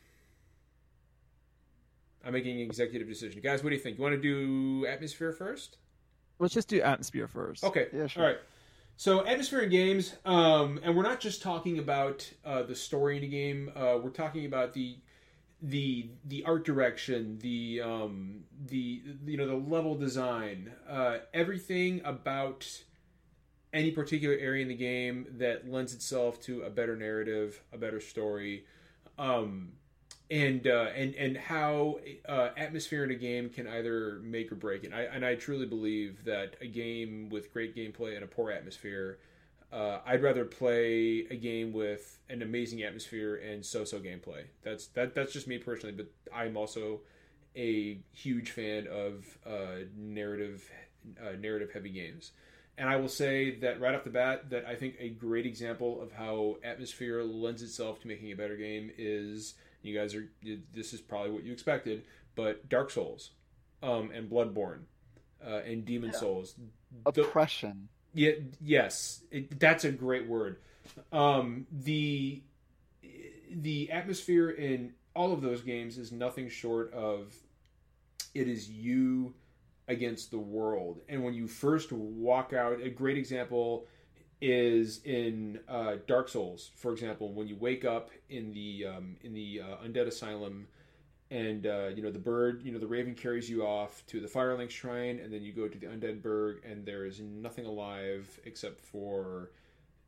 I'm 2.24 2.32
making 2.32 2.56
an 2.56 2.62
executive 2.62 3.08
decision. 3.08 3.40
Guys, 3.42 3.62
what 3.62 3.70
do 3.70 3.76
you 3.76 3.82
think? 3.82 3.98
You 3.98 4.02
want 4.02 4.14
to 4.14 4.20
do 4.20 4.86
atmosphere 4.86 5.32
first? 5.32 5.78
Let's 6.38 6.54
just 6.54 6.68
do 6.68 6.80
atmosphere 6.80 7.28
first. 7.28 7.64
Okay. 7.64 7.88
Yeah, 7.92 8.06
sure. 8.06 8.22
All 8.22 8.28
right. 8.28 8.38
So 8.96 9.26
atmosphere 9.26 9.60
in 9.60 9.70
games, 9.70 10.14
um, 10.24 10.78
and 10.82 10.96
we're 10.96 11.02
not 11.02 11.18
just 11.18 11.42
talking 11.42 11.78
about 11.78 12.30
uh, 12.44 12.62
the 12.62 12.74
story 12.74 13.16
in 13.16 13.24
a 13.24 13.26
game. 13.26 13.72
Uh, 13.74 13.98
we're 14.02 14.10
talking 14.10 14.46
about 14.46 14.74
the 14.74 14.98
the 15.62 16.10
the 16.26 16.44
art 16.44 16.64
direction, 16.64 17.38
the 17.38 17.80
um, 17.80 18.44
the 18.66 19.02
you 19.24 19.36
know 19.36 19.46
the 19.46 19.54
level 19.54 19.94
design, 19.94 20.72
uh, 20.88 21.18
everything 21.32 22.00
about 22.04 22.82
any 23.72 23.90
particular 23.90 24.36
area 24.36 24.62
in 24.62 24.68
the 24.68 24.74
game 24.74 25.26
that 25.38 25.68
lends 25.68 25.94
itself 25.94 26.40
to 26.42 26.62
a 26.62 26.70
better 26.70 26.94
narrative, 26.94 27.62
a 27.72 27.78
better 27.78 28.00
story, 28.00 28.66
um, 29.18 29.72
and 30.32 30.66
uh, 30.66 30.88
and 30.96 31.14
and 31.14 31.36
how 31.36 32.00
uh, 32.26 32.48
atmosphere 32.56 33.04
in 33.04 33.10
a 33.10 33.14
game 33.14 33.50
can 33.50 33.68
either 33.68 34.18
make 34.24 34.50
or 34.50 34.54
break 34.54 34.82
it. 34.82 34.92
I, 34.92 35.02
and 35.02 35.26
I 35.26 35.34
truly 35.34 35.66
believe 35.66 36.24
that 36.24 36.56
a 36.62 36.66
game 36.66 37.28
with 37.28 37.52
great 37.52 37.76
gameplay 37.76 38.14
and 38.14 38.24
a 38.24 38.26
poor 38.26 38.50
atmosphere. 38.50 39.18
Uh, 39.70 40.00
I'd 40.04 40.22
rather 40.22 40.44
play 40.44 41.26
a 41.30 41.36
game 41.36 41.72
with 41.72 42.18
an 42.28 42.42
amazing 42.42 42.82
atmosphere 42.82 43.36
and 43.36 43.64
so-so 43.64 44.00
gameplay. 44.00 44.44
That's 44.62 44.86
that. 44.88 45.14
That's 45.14 45.34
just 45.34 45.46
me 45.46 45.58
personally, 45.58 45.94
but 45.94 46.10
I'm 46.34 46.56
also 46.56 47.00
a 47.54 48.00
huge 48.12 48.50
fan 48.52 48.86
of 48.86 49.38
uh, 49.46 49.84
narrative 49.94 50.68
uh, 51.20 51.36
narrative 51.38 51.72
heavy 51.72 51.90
games. 51.90 52.32
And 52.78 52.88
I 52.88 52.96
will 52.96 53.08
say 53.08 53.56
that 53.56 53.82
right 53.82 53.94
off 53.94 54.04
the 54.04 54.10
bat, 54.10 54.48
that 54.48 54.64
I 54.64 54.76
think 54.76 54.94
a 54.98 55.10
great 55.10 55.44
example 55.44 56.00
of 56.00 56.12
how 56.12 56.56
atmosphere 56.64 57.22
lends 57.22 57.62
itself 57.62 58.00
to 58.00 58.08
making 58.08 58.32
a 58.32 58.36
better 58.36 58.56
game 58.56 58.90
is 58.96 59.54
you 59.82 59.96
guys 59.98 60.14
are 60.14 60.28
this 60.72 60.92
is 60.92 61.00
probably 61.00 61.30
what 61.30 61.44
you 61.44 61.52
expected, 61.52 62.04
but 62.34 62.68
Dark 62.68 62.90
Souls, 62.90 63.30
um, 63.82 64.10
and 64.14 64.30
Bloodborne, 64.30 64.80
uh, 65.44 65.60
and 65.66 65.84
Demon 65.84 66.10
Yeah. 66.12 66.18
Souls. 66.18 66.54
The- 67.04 67.22
Oppression. 67.22 67.88
yeah, 68.14 68.32
yes, 68.60 69.22
it, 69.30 69.58
that's 69.58 69.84
a 69.84 69.92
great 69.92 70.26
word. 70.28 70.58
Um, 71.12 71.66
the 71.70 72.42
the 73.50 73.90
atmosphere 73.90 74.50
in 74.50 74.94
all 75.14 75.32
of 75.32 75.42
those 75.42 75.60
games 75.62 75.98
is 75.98 76.10
nothing 76.12 76.48
short 76.48 76.92
of 76.94 77.34
it 78.34 78.48
is 78.48 78.70
you 78.70 79.34
against 79.88 80.30
the 80.30 80.38
world. 80.38 81.00
And 81.08 81.22
when 81.22 81.34
you 81.34 81.46
first 81.46 81.92
walk 81.92 82.52
out, 82.54 82.80
a 82.80 82.88
great 82.88 83.18
example 83.18 83.86
is 84.42 85.00
in 85.04 85.60
uh, 85.68 85.94
Dark 86.08 86.28
Souls, 86.28 86.72
for 86.74 86.92
example, 86.92 87.32
when 87.32 87.46
you 87.46 87.54
wake 87.54 87.84
up 87.84 88.10
in 88.28 88.52
the 88.52 88.86
um, 88.86 89.16
in 89.22 89.32
the 89.32 89.62
uh, 89.62 89.86
undead 89.86 90.08
asylum. 90.08 90.66
And 91.30 91.66
uh, 91.66 91.88
you 91.94 92.02
know 92.02 92.10
the 92.10 92.18
bird, 92.18 92.60
you 92.62 92.72
know 92.72 92.78
the 92.78 92.86
raven 92.86 93.14
carries 93.14 93.48
you 93.48 93.64
off 93.64 94.02
to 94.08 94.20
the 94.20 94.28
Firelink 94.28 94.68
Shrine, 94.68 95.18
and 95.18 95.32
then 95.32 95.42
you 95.42 95.54
go 95.54 95.66
to 95.66 95.78
the 95.78 95.86
Undead 95.86 96.20
Burg, 96.20 96.60
and 96.62 96.84
there 96.84 97.06
is 97.06 97.20
nothing 97.20 97.64
alive 97.64 98.38
except 98.44 98.78
for 98.78 99.52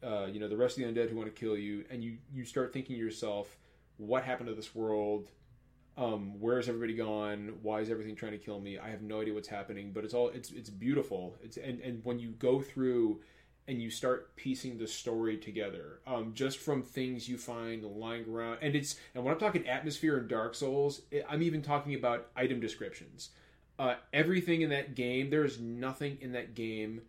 uh, 0.02 0.26
you 0.26 0.38
know 0.38 0.48
the 0.48 0.56
rest 0.56 0.76
of 0.76 0.84
the 0.84 0.92
undead 0.92 1.08
who 1.08 1.16
want 1.16 1.34
to 1.34 1.40
kill 1.40 1.56
you, 1.56 1.84
and 1.88 2.04
you 2.04 2.18
you 2.30 2.44
start 2.44 2.74
thinking 2.74 2.96
to 2.96 3.00
yourself, 3.00 3.56
what 3.96 4.24
happened 4.24 4.50
to 4.50 4.54
this 4.54 4.74
world? 4.74 5.30
Um, 5.96 6.38
where 6.40 6.58
is 6.58 6.68
everybody 6.68 6.94
gone? 6.94 7.54
Why 7.62 7.80
is 7.80 7.88
everything 7.88 8.16
trying 8.16 8.32
to 8.32 8.38
kill 8.38 8.60
me? 8.60 8.78
I 8.78 8.90
have 8.90 9.00
no 9.00 9.22
idea 9.22 9.32
what's 9.32 9.48
happening, 9.48 9.92
but 9.94 10.04
it's 10.04 10.12
all 10.12 10.28
it's 10.28 10.50
it's 10.50 10.68
beautiful. 10.68 11.36
It's 11.42 11.56
and 11.56 11.80
and 11.80 12.04
when 12.04 12.18
you 12.18 12.32
go 12.32 12.60
through 12.60 13.20
and 13.66 13.80
you 13.80 13.90
start 13.90 14.36
piecing 14.36 14.78
the 14.78 14.86
story 14.86 15.36
together, 15.36 16.00
um, 16.06 16.32
just 16.34 16.58
from 16.58 16.82
things 16.82 17.28
you 17.28 17.38
find 17.38 17.82
lying 17.82 18.28
around, 18.28 18.58
and 18.60 18.74
it's 18.76 18.96
and 19.14 19.24
when 19.24 19.32
I'm 19.32 19.40
talking 19.40 19.66
atmosphere 19.66 20.18
in 20.18 20.28
Dark 20.28 20.54
Souls, 20.54 21.02
I'm 21.28 21.42
even 21.42 21.62
talking 21.62 21.94
about 21.94 22.28
item 22.36 22.60
descriptions. 22.60 23.30
Uh, 23.78 23.94
everything 24.12 24.62
in 24.62 24.70
that 24.70 24.94
game, 24.94 25.30
there 25.30 25.44
is 25.44 25.58
nothing 25.58 26.18
in 26.20 26.32
that 26.32 26.54
game 26.54 27.02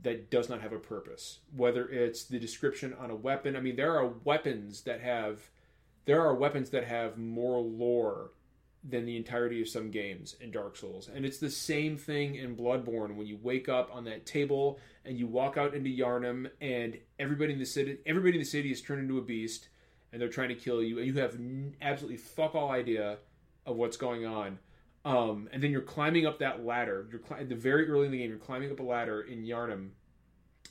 that 0.00 0.30
does 0.30 0.48
not 0.48 0.62
have 0.62 0.72
a 0.72 0.78
purpose. 0.78 1.40
Whether 1.54 1.88
it's 1.88 2.24
the 2.24 2.38
description 2.38 2.94
on 2.98 3.10
a 3.10 3.16
weapon, 3.16 3.56
I 3.56 3.60
mean, 3.60 3.76
there 3.76 3.96
are 3.96 4.06
weapons 4.06 4.82
that 4.82 5.00
have 5.00 5.50
there 6.04 6.20
are 6.20 6.34
weapons 6.34 6.70
that 6.70 6.84
have 6.84 7.18
more 7.18 7.60
lore 7.60 8.30
than 8.84 9.04
the 9.04 9.16
entirety 9.16 9.62
of 9.62 9.68
some 9.68 9.90
games 9.90 10.36
in 10.40 10.50
Dark 10.50 10.76
Souls. 10.76 11.08
And 11.14 11.24
it's 11.24 11.38
the 11.38 11.50
same 11.50 11.96
thing 11.96 12.34
in 12.34 12.56
Bloodborne 12.56 13.14
when 13.14 13.26
you 13.26 13.38
wake 13.40 13.68
up 13.68 13.90
on 13.92 14.04
that 14.04 14.26
table 14.26 14.80
and 15.04 15.16
you 15.16 15.26
walk 15.26 15.56
out 15.56 15.74
into 15.74 15.88
Yharnam 15.88 16.50
and 16.60 16.98
everybody 17.18 17.52
in 17.52 17.60
the 17.60 17.66
city 17.66 17.98
everybody 18.06 18.34
in 18.34 18.40
the 18.40 18.44
city 18.44 18.72
is 18.72 18.82
turned 18.82 19.02
into 19.02 19.18
a 19.18 19.22
beast 19.22 19.68
and 20.12 20.20
they're 20.20 20.28
trying 20.28 20.48
to 20.48 20.56
kill 20.56 20.82
you 20.82 20.98
and 20.98 21.06
you 21.06 21.14
have 21.14 21.38
absolutely 21.80 22.16
fuck 22.16 22.56
all 22.56 22.70
idea 22.70 23.18
of 23.66 23.76
what's 23.76 23.96
going 23.96 24.26
on. 24.26 24.58
Um, 25.04 25.48
and 25.52 25.62
then 25.62 25.70
you're 25.70 25.80
climbing 25.80 26.26
up 26.26 26.38
that 26.38 26.64
ladder. 26.64 27.06
You're 27.10 27.38
at 27.38 27.48
the 27.48 27.54
very 27.54 27.88
early 27.88 28.06
in 28.06 28.12
the 28.12 28.18
game. 28.18 28.30
You're 28.30 28.38
climbing 28.38 28.70
up 28.70 28.80
a 28.80 28.84
ladder 28.84 29.22
in 29.22 29.44
Yharnam, 29.44 29.90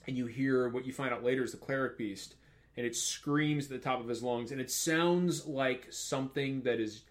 and 0.08 0.18
you 0.18 0.26
hear 0.26 0.70
what 0.70 0.86
you 0.86 0.94
find 0.94 1.14
out 1.14 1.24
later 1.24 1.44
is 1.44 1.52
the 1.52 1.58
cleric 1.58 1.98
beast, 1.98 2.36
and 2.78 2.86
it 2.86 2.96
screams 2.96 3.66
at 3.66 3.72
the 3.72 3.78
top 3.78 4.00
of 4.00 4.08
his 4.08 4.24
lungs, 4.24 4.52
and 4.52 4.62
it 4.62 4.72
sounds 4.72 5.46
like 5.46 5.88
something 5.90 6.62
that 6.62 6.80
is 6.80 7.04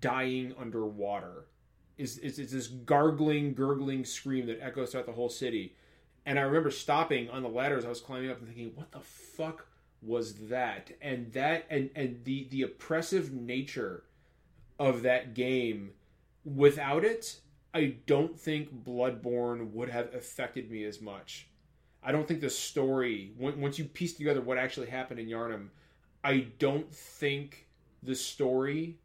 dying 0.00 0.54
underwater. 0.58 1.46
Is 1.98 2.18
it's, 2.18 2.38
it's 2.38 2.52
this 2.52 2.68
gargling, 2.68 3.54
gurgling 3.54 4.04
scream 4.04 4.46
that 4.46 4.60
echoes 4.62 4.90
throughout 4.90 5.06
the 5.06 5.12
whole 5.12 5.28
city. 5.28 5.76
And 6.24 6.38
I 6.38 6.42
remember 6.42 6.70
stopping 6.70 7.28
on 7.30 7.42
the 7.42 7.48
ladders 7.48 7.84
I 7.84 7.88
was 7.88 8.00
climbing 8.00 8.30
up 8.30 8.38
and 8.38 8.46
thinking, 8.46 8.72
"What 8.74 8.92
the 8.92 9.00
fuck 9.00 9.66
was 10.02 10.48
that?" 10.48 10.92
And 11.00 11.32
that 11.32 11.66
and 11.70 11.90
and 11.94 12.24
the 12.24 12.48
the 12.50 12.62
oppressive 12.62 13.32
nature 13.32 14.04
of 14.78 15.02
that 15.02 15.34
game. 15.34 15.92
Without 16.44 17.04
it, 17.04 17.40
I 17.74 17.96
don't 18.06 18.38
think 18.38 18.84
Bloodborne 18.84 19.72
would 19.72 19.90
have 19.90 20.14
affected 20.14 20.70
me 20.70 20.84
as 20.84 21.00
much. 21.00 21.48
I 22.02 22.12
don't 22.12 22.26
think 22.26 22.40
the 22.40 22.50
story, 22.50 23.32
once 23.38 23.78
you 23.78 23.84
piece 23.84 24.14
together 24.14 24.40
what 24.40 24.56
actually 24.56 24.88
happened 24.88 25.20
in 25.20 25.26
Yharnam, 25.26 25.68
I 26.24 26.46
don't 26.58 26.92
think 26.92 27.66
the 28.02 28.14
story 28.14 28.98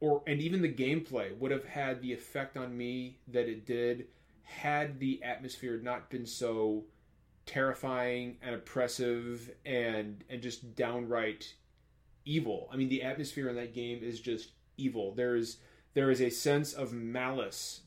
or 0.00 0.22
and 0.26 0.40
even 0.40 0.62
the 0.62 0.72
gameplay 0.72 1.36
would 1.38 1.50
have 1.50 1.64
had 1.64 2.00
the 2.00 2.12
effect 2.12 2.56
on 2.56 2.76
me 2.76 3.18
that 3.28 3.48
it 3.48 3.66
did 3.66 4.06
had 4.42 4.98
the 4.98 5.22
atmosphere 5.22 5.78
not 5.82 6.10
been 6.10 6.26
so 6.26 6.84
terrifying 7.46 8.36
and 8.42 8.54
oppressive 8.54 9.50
and 9.64 10.24
and 10.28 10.42
just 10.42 10.74
downright 10.74 11.54
evil. 12.24 12.68
I 12.72 12.76
mean, 12.76 12.88
the 12.88 13.02
atmosphere 13.02 13.48
in 13.48 13.56
that 13.56 13.74
game 13.74 14.02
is 14.02 14.20
just 14.20 14.50
evil. 14.76 15.12
There's 15.14 15.58
there 15.94 16.10
is 16.10 16.20
a 16.20 16.30
sense 16.30 16.72
of 16.72 16.92
malice 16.92 17.82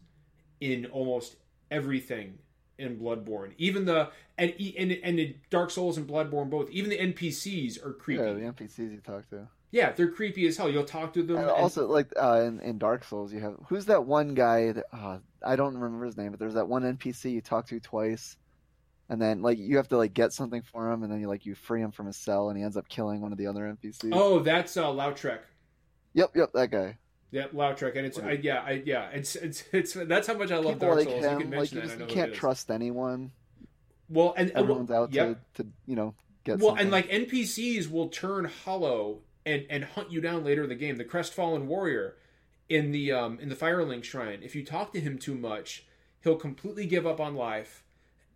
in 0.60 0.86
almost 0.88 1.36
everything 1.72 2.40
in 2.78 2.98
Bloodborne. 3.00 3.54
Even 3.58 3.86
the 3.86 4.10
and 4.38 4.54
and 4.78 4.92
and 4.92 5.20
in 5.20 5.36
Dark 5.50 5.72
Souls 5.72 5.98
and 5.98 6.08
Bloodborne 6.08 6.50
both. 6.50 6.70
Even 6.70 6.90
the 6.90 6.98
NPCs 6.98 7.84
are 7.86 7.94
creepy. 7.94 8.24
Yeah, 8.24 8.34
the 8.34 8.42
NPCs 8.42 8.92
you 8.92 9.02
talk 9.04 9.30
to. 9.30 9.48
They're 9.96 10.12
creepy 10.12 10.46
as 10.46 10.56
hell. 10.56 10.70
You'll 10.70 10.84
talk 10.84 11.14
to 11.14 11.24
them. 11.24 11.38
And 11.38 11.50
and- 11.50 11.52
also, 11.52 11.88
like 11.88 12.14
uh, 12.16 12.44
in, 12.46 12.60
in 12.60 12.78
Dark 12.78 13.04
Souls, 13.04 13.34
you 13.34 13.40
have 13.40 13.56
who's 13.68 13.86
that 13.86 14.06
one 14.06 14.36
guy 14.36 14.72
that 14.72 14.86
uh, 14.94 15.18
I 15.44 15.56
don't 15.56 15.76
remember 15.76 16.06
his 16.06 16.16
name, 16.16 16.30
but 16.30 16.40
there's 16.40 16.54
that 16.54 16.68
one 16.68 16.84
NPC 16.84 17.32
you 17.32 17.42
talk 17.42 17.68
to 17.68 17.80
twice, 17.80 18.38
and 19.10 19.20
then 19.20 19.42
like 19.42 19.58
you 19.58 19.78
have 19.78 19.88
to 19.90 19.98
like 19.98 20.14
get 20.14 20.32
something 20.32 20.62
for 20.62 20.92
him, 20.92 21.02
and 21.02 21.12
then 21.12 21.20
you 21.20 21.28
like 21.28 21.48
you 21.48 21.56
free 21.56 21.82
him 21.82 21.92
from 21.92 22.06
his 22.06 22.18
cell, 22.18 22.50
and 22.50 22.58
he 22.58 22.64
ends 22.64 22.78
up 22.78 22.88
killing 22.88 23.20
one 23.20 23.32
of 23.32 23.40
the 23.40 23.48
other 23.48 23.62
NPCs. 23.62 24.12
oh, 24.14 24.40
that's 24.40 24.78
uh, 24.78 24.86
Lautrec. 24.86 25.40
Yep, 26.14 26.36
yep, 26.36 26.54
that 26.54 26.70
guy. 26.70 26.98
Yeah, 27.32 27.48
Lautrec, 27.48 27.98
and 27.98 28.06
it's 28.06 28.20
I, 28.20 28.34
yeah, 28.34 28.62
I, 28.64 28.84
yeah, 28.86 29.10
it's, 29.10 29.36
it's 29.36 29.64
it's 29.72 29.94
that's 29.94 30.28
how 30.28 30.36
much 30.36 30.52
I 30.52 30.58
love 30.58 30.76
People 30.76 30.90
Dark 30.90 31.00
like 31.00 31.08
Souls. 31.08 31.24
you 31.24 31.30
him, 31.30 31.40
can 31.40 31.50
like 31.50 31.58
mention 31.58 31.78
you, 31.78 31.88
that. 31.88 31.98
just, 31.98 32.10
you 32.12 32.16
can't 32.16 32.34
trust 32.36 32.70
anyone. 32.70 33.32
Well, 34.08 34.36
and 34.38 34.52
Everyone's 34.52 34.92
out 34.92 35.12
yep. 35.14 35.40
to, 35.56 35.64
to 35.64 35.70
you 35.88 35.96
know 35.96 36.14
get 36.44 36.60
well, 36.60 36.76
something. 36.78 36.84
and 36.84 36.92
like 36.92 37.10
NPCs 37.10 37.90
will 37.90 38.10
turn 38.10 38.46
hollow 38.46 39.22
and 39.46 39.66
and 39.70 39.84
hunt 39.84 40.12
you 40.12 40.22
down 40.22 40.44
later 40.44 40.64
in 40.64 40.70
the 40.70 40.76
game. 40.76 40.98
The 40.98 41.06
Crestfallen 41.06 41.68
Warrior 41.68 42.16
in 42.70 42.92
the 42.92 43.12
um 43.12 43.40
in 43.40 43.50
the 43.50 43.56
Firelink 43.56 44.04
Shrine. 44.04 44.42
If 44.44 44.56
you 44.56 44.64
talk 44.64 44.94
to 44.94 45.00
him 45.00 45.18
too 45.18 45.36
much, 45.36 45.86
he'll 46.24 46.36
completely 46.36 46.86
give 46.86 47.06
up 47.06 47.20
on 47.20 47.36
life. 47.36 47.84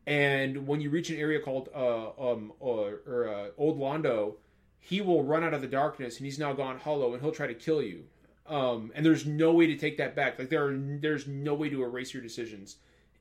And 0.06 0.68
when 0.68 0.80
you 0.80 0.90
reach 0.90 1.10
an 1.10 1.18
area 1.18 1.40
called 1.40 1.70
uh 1.76 2.10
um 2.32 2.54
or, 2.60 3.02
or 3.08 3.30
uh, 3.30 3.48
Old 3.58 3.80
Londo, 3.80 4.36
he 4.80 5.02
will 5.02 5.24
run 5.24 5.44
out 5.44 5.54
of 5.54 5.62
the 5.62 5.68
darkness 5.68 6.18
and 6.18 6.26
he's 6.26 6.40
now 6.40 6.54
gone 6.54 6.80
hollow 6.80 7.14
and 7.14 7.22
he'll 7.22 7.32
try 7.32 7.48
to 7.48 7.54
kill 7.54 7.82
you. 7.82 8.06
Um, 8.48 8.92
and 8.96 9.06
there's 9.06 9.26
no 9.26 9.52
way 9.52 9.68
to 9.68 9.76
take 9.76 9.98
that 9.98 10.16
back. 10.16 10.40
Like 10.40 10.50
there 10.50 10.66
are 10.66 10.78
there's 10.78 11.28
no 11.28 11.54
way 11.54 11.70
to 11.70 11.84
erase 11.84 12.14
your 12.14 12.24
decisions 12.24 12.78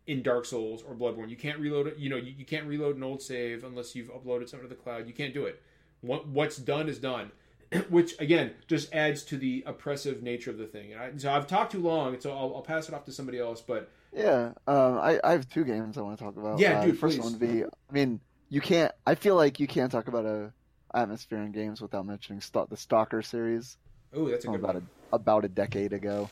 in 0.07 0.23
Dark 0.23 0.45
Souls 0.45 0.83
or 0.87 0.95
Bloodborne. 0.95 1.29
You 1.29 1.37
can't 1.37 1.59
reload 1.59 1.89
it. 1.89 1.99
You 1.99 2.09
know, 2.09 2.17
you, 2.17 2.33
you 2.39 2.45
can't 2.45 2.67
reload 2.67 2.97
an 2.97 3.03
old 3.03 3.21
save 3.21 3.65
unless 3.65 3.95
you've 3.97 4.09
uploaded 4.09 4.49
something 4.49 4.69
to 4.69 4.75
the 4.75 4.81
cloud. 4.81 5.07
You 5.09 5.13
can't 5.13 5.35
do 5.35 5.47
it. 5.47 5.61
What 6.01 6.29
what's 6.29 6.57
done 6.57 6.89
is 6.89 6.99
done, 6.99 7.33
which 7.89 8.19
again 8.21 8.53
just 8.67 8.93
adds 8.95 9.23
to 9.25 9.37
the 9.37 9.65
oppressive 9.67 10.23
nature 10.23 10.51
of 10.51 10.59
the 10.59 10.67
thing. 10.67 10.93
And 10.93 11.01
I, 11.01 11.11
so 11.17 11.33
I've 11.33 11.47
talked 11.47 11.73
too 11.73 11.81
long, 11.81 12.19
so 12.21 12.31
I'll, 12.31 12.55
I'll 12.57 12.63
pass 12.63 12.89
it 12.89 12.95
off 12.95 13.05
to 13.05 13.13
somebody 13.13 13.39
else. 13.39 13.61
But 13.61 13.91
Yeah, 14.13 14.53
um, 14.67 14.99
I, 14.99 15.21
I 15.25 15.33
have 15.33 15.49
two 15.49 15.65
games 15.65 15.99
I 15.99 16.03
want 16.03 16.19
to 16.19 16.25
talk 16.25 16.37
about. 16.37 16.59
Yeah, 16.59 16.81
uh, 16.81 16.87
dude, 16.87 16.99
first 16.99 17.17
please. 17.19 17.23
one 17.23 17.33
would 17.33 17.41
be, 17.41 17.65
I 17.65 17.93
mean, 17.93 18.21
you 18.49 18.61
can't. 18.61 18.93
I 19.07 19.15
feel 19.15 19.37
like 19.37 19.59
you 19.61 19.67
can't 19.67 19.91
talk 19.91 20.09
about 20.09 20.25
a 20.27 20.53
atmosphere 20.95 21.43
in 21.43 21.53
games 21.53 21.81
without 21.81 22.07
mentioning 22.07 22.41
St- 22.41 22.71
the 22.71 22.77
Stalker 22.77 23.21
series 23.21 23.77
oh, 24.15 24.29
that's 24.29 24.45
a 24.45 24.49
good 24.49 24.61
about 24.61 24.75
one. 24.75 24.89
a 25.13 25.17
about 25.17 25.45
a 25.45 25.49
decade 25.49 25.93
ago. 25.93 26.31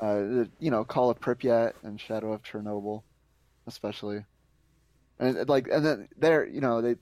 Uh, 0.00 0.44
you 0.60 0.70
know, 0.70 0.84
Call 0.84 1.10
of 1.10 1.20
Pripyat 1.20 1.72
and 1.82 2.00
Shadow 2.00 2.32
of 2.32 2.42
Chernobyl, 2.42 3.02
especially. 3.66 4.24
and 5.18 5.48
like 5.48 5.68
and 5.68 5.84
then 5.84 6.08
there 6.16 6.46
you 6.46 6.60
know 6.60 6.80
they 6.82 6.96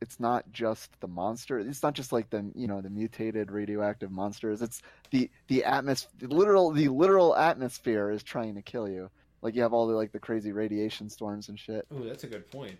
it's 0.00 0.20
not 0.20 0.44
just 0.52 0.98
the 1.00 1.08
monster 1.08 1.58
it's 1.58 1.82
not 1.82 1.94
just 1.94 2.12
like 2.12 2.28
the 2.30 2.50
you 2.54 2.66
know 2.66 2.80
the 2.80 2.90
mutated 2.90 3.50
radioactive 3.50 4.10
monsters 4.10 4.62
it's 4.62 4.82
the 5.10 5.30
the 5.48 5.64
atmos 5.66 6.06
the 6.18 6.28
literal 6.28 6.70
the 6.72 6.88
literal 6.88 7.34
atmosphere 7.36 8.10
is 8.10 8.22
trying 8.22 8.54
to 8.54 8.62
kill 8.62 8.88
you 8.88 9.10
like 9.42 9.54
you 9.54 9.62
have 9.62 9.72
all 9.72 9.86
the 9.86 9.94
like 9.94 10.12
the 10.12 10.20
crazy 10.20 10.52
radiation 10.52 11.08
storms 11.08 11.48
and 11.48 11.58
shit 11.58 11.86
Oh, 11.90 12.04
that's 12.04 12.24
a 12.24 12.26
good 12.28 12.50
point. 12.50 12.78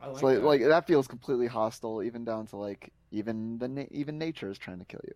I 0.00 0.08
like 0.08 0.20
so 0.20 0.26
like, 0.26 0.36
that. 0.38 0.44
like 0.44 0.62
that 0.62 0.86
feels 0.86 1.06
completely 1.08 1.46
hostile 1.46 2.02
even 2.02 2.24
down 2.24 2.46
to 2.48 2.56
like 2.56 2.92
even 3.10 3.58
the 3.58 3.68
na- 3.68 3.84
even 3.90 4.18
nature 4.18 4.50
is 4.50 4.58
trying 4.58 4.78
to 4.78 4.84
kill 4.84 5.00
you 5.04 5.14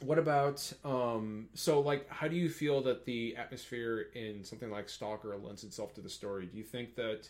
What 0.00 0.18
about 0.18 0.72
um 0.84 1.48
so 1.54 1.80
like 1.80 2.08
how 2.10 2.28
do 2.28 2.36
you 2.36 2.48
feel 2.50 2.82
that 2.82 3.04
the 3.04 3.36
atmosphere 3.36 4.08
in 4.14 4.44
something 4.44 4.70
like 4.70 4.88
Stalker 4.88 5.36
lends 5.36 5.64
itself 5.64 5.94
to 5.94 6.00
the 6.00 6.10
story? 6.10 6.46
Do 6.46 6.58
you 6.58 6.64
think 6.64 6.96
that 6.96 7.28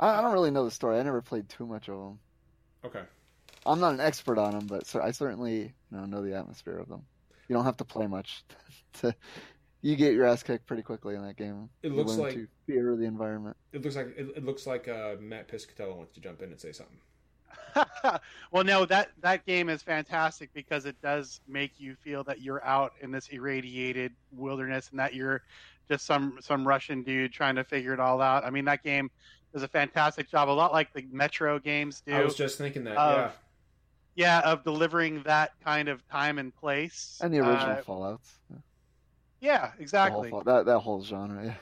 I, 0.00 0.18
I 0.18 0.22
don't 0.22 0.32
really 0.32 0.50
know 0.50 0.64
the 0.64 0.70
story 0.70 0.98
i 0.98 1.02
never 1.02 1.22
played 1.22 1.48
too 1.48 1.66
much 1.66 1.88
of 1.88 1.98
them 1.98 2.18
okay. 2.84 3.02
i'm 3.66 3.80
not 3.80 3.94
an 3.94 4.00
expert 4.00 4.38
on 4.38 4.52
them 4.52 4.66
but 4.66 4.94
i 4.96 5.10
certainly 5.10 5.60
you 5.60 5.72
know, 5.90 6.04
know 6.04 6.22
the 6.22 6.36
atmosphere 6.36 6.78
of 6.78 6.88
them 6.88 7.02
you 7.48 7.54
don't 7.56 7.64
have 7.64 7.76
to 7.78 7.84
play 7.84 8.06
much 8.06 8.44
to 8.94 9.14
you 9.82 9.96
get 9.96 10.14
your 10.14 10.26
ass 10.26 10.42
kicked 10.42 10.66
pretty 10.66 10.82
quickly 10.82 11.14
in 11.14 11.22
that 11.26 11.36
game 11.36 11.68
It 11.82 11.90
You 11.90 11.96
looks 11.96 12.14
like- 12.16 12.34
to 12.34 12.46
fear 12.66 12.96
the 12.96 13.04
environment 13.04 13.56
It 13.72 13.82
looks 13.82 13.96
like 13.96 14.16
it, 14.16 14.28
it 14.36 14.44
looks 14.44 14.66
like 14.66 14.88
uh, 14.88 15.16
Matt 15.20 15.48
Piscatella 15.48 15.96
wants 15.96 16.12
to 16.14 16.20
jump 16.20 16.40
in 16.42 16.50
and 16.50 16.60
say 16.60 16.72
something. 16.72 16.98
well, 18.52 18.64
no, 18.64 18.84
that 18.86 19.10
that 19.20 19.44
game 19.46 19.68
is 19.68 19.82
fantastic 19.82 20.50
because 20.54 20.84
it 20.84 21.00
does 21.02 21.40
make 21.48 21.72
you 21.78 21.94
feel 21.96 22.22
that 22.24 22.40
you're 22.40 22.64
out 22.64 22.92
in 23.00 23.10
this 23.10 23.28
irradiated 23.28 24.12
wilderness 24.32 24.88
and 24.90 24.98
that 24.98 25.14
you're 25.14 25.42
just 25.90 26.04
some 26.06 26.38
some 26.40 26.66
Russian 26.66 27.02
dude 27.02 27.32
trying 27.32 27.56
to 27.56 27.64
figure 27.64 27.92
it 27.92 28.00
all 28.00 28.20
out. 28.20 28.44
I 28.44 28.50
mean, 28.50 28.64
that 28.66 28.82
game 28.82 29.10
does 29.52 29.62
a 29.62 29.68
fantastic 29.68 30.30
job, 30.30 30.48
a 30.48 30.50
lot 30.50 30.72
like 30.72 30.92
the 30.92 31.06
Metro 31.10 31.58
games 31.58 32.02
do. 32.06 32.14
I 32.14 32.24
was 32.24 32.34
just 32.34 32.58
thinking 32.58 32.84
that. 32.84 32.96
Of- 32.96 33.32
yeah. 34.16 34.40
yeah, 34.42 34.50
of 34.50 34.64
delivering 34.64 35.22
that 35.24 35.52
kind 35.64 35.88
of 35.88 36.06
time 36.08 36.38
and 36.38 36.54
place. 36.54 37.18
and 37.22 37.32
the 37.32 37.38
original 37.38 37.76
Uh, 37.76 37.82
fallouts 37.82 38.30
yeah, 38.50 38.56
yeah, 39.40 39.60
the 39.60 39.66
whole 39.68 39.80
exactly. 39.80 40.30
Fall- 40.30 40.42
that, 40.44 40.66
that 40.66 40.78
whole 40.80 41.02
genre 41.02 41.44
yeah 41.44 41.54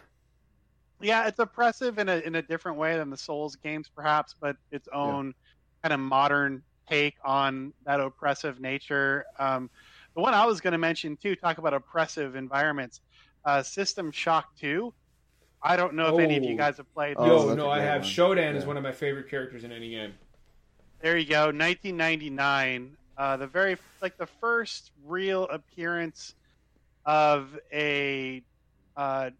yeah, 1.03 1.26
it's 1.26 1.38
oppressive 1.38 1.99
in 1.99 2.09
a 2.09 2.16
in 2.18 2.34
a 2.34 2.43
different 2.43 2.76
way 2.76 2.97
than 2.97 3.11
the 3.11 3.16
Souls 3.16 3.57
games, 3.57 3.88
perhaps, 3.88 4.34
but 4.38 4.57
its 4.70 4.88
own 4.93 5.34
kind 5.82 5.93
of 5.93 6.01
modern 6.01 6.62
take 6.88 7.14
on 7.24 7.72
that 7.86 8.01
oppressive 8.01 8.61
nature. 8.61 9.24
Um, 9.38 9.70
the 10.14 10.20
one 10.20 10.34
I 10.34 10.45
was 10.45 10.61
going 10.61 10.72
to 10.72 10.78
mention 10.78 11.16
too, 11.16 11.36
talk 11.36 11.59
about 11.59 11.72
oppressive 11.72 12.36
environments. 12.36 13.01
Uh, 13.45 13.62
System 13.62 14.11
Shock 14.12 14.55
Two. 14.57 14.93
I 15.62 15.76
don't 15.76 15.94
know 15.94 16.16
if 16.16 16.20
any 16.24 16.36
of 16.36 16.44
you 16.44 16.54
Oh. 16.54 16.56
guys 16.56 16.76
have 16.78 16.92
played. 16.94 17.16
Oh, 17.18 17.48
Yo, 17.48 17.54
no, 17.54 17.68
I 17.70 17.80
have. 17.80 18.02
one. 18.02 18.11
Shodan 18.11 18.54
is 18.56 18.64
one 18.64 18.76
of 18.76 18.82
my 18.82 18.92
favorite 18.92 19.28
characters 19.28 19.64
in 19.64 19.72
any 19.72 19.90
game. 19.90 20.14
There 21.00 21.16
you 21.16 21.26
go, 21.26 21.46
1999. 21.46 22.96
Uh, 23.16 23.36
the 23.36 23.46
very 23.46 23.76
like 24.00 24.16
the 24.16 24.26
first 24.26 24.90
real 25.04 25.44
appearance 25.44 26.34
of 27.04 27.58
a 27.72 28.42
uh, 28.96 29.30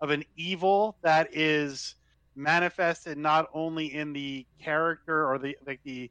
of 0.00 0.10
an 0.10 0.24
evil 0.36 0.96
that 1.02 1.34
is 1.34 1.94
manifested 2.34 3.16
not 3.18 3.46
only 3.54 3.94
in 3.94 4.12
the 4.12 4.46
character 4.62 5.26
or 5.30 5.38
the 5.38 5.56
like 5.66 5.80
the 5.84 6.10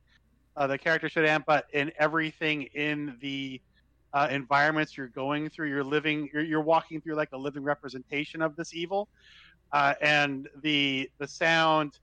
uh, 0.55 0.67
the 0.67 0.77
character 0.77 1.07
Shodan, 1.09 1.43
but 1.45 1.65
in 1.73 1.91
everything 1.99 2.63
in 2.73 3.17
the 3.21 3.61
uh, 4.13 4.27
environments 4.29 4.97
you're 4.97 5.07
going 5.07 5.49
through. 5.49 5.69
You're 5.69 5.83
living, 5.83 6.29
you're, 6.33 6.43
you're 6.43 6.61
walking 6.61 6.99
through 7.01 7.15
like 7.15 7.29
a 7.31 7.37
living 7.37 7.63
representation 7.63 8.41
of 8.41 8.55
this 8.57 8.73
evil, 8.73 9.07
uh, 9.73 9.93
and 10.01 10.47
the 10.61 11.09
the 11.17 11.27
sound 11.27 11.97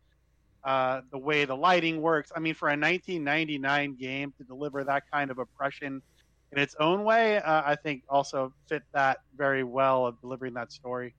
uh, 0.65 1.01
the 1.11 1.19
way 1.19 1.45
the 1.45 1.57
lighting 1.57 2.03
works. 2.03 2.31
I 2.35 2.41
mean, 2.41 2.55
for 2.55 2.69
a 2.69 2.73
1999 2.73 3.95
game 3.95 4.33
to 4.39 4.45
deliver 4.45 4.85
that 4.85 5.05
kind 5.11 5.31
of 5.31 5.39
oppression 5.39 6.03
in 6.53 6.59
its 6.59 6.75
own 6.81 7.05
way, 7.05 7.37
uh, 7.39 7.63
I 7.65 7.77
think 7.77 8.03
also 8.09 8.53
fit 8.69 8.83
that 8.93 9.19
very 9.37 9.63
well 9.65 10.07
of 10.07 10.21
delivering 10.21 10.55
that 10.55 10.73
story. 10.73 11.15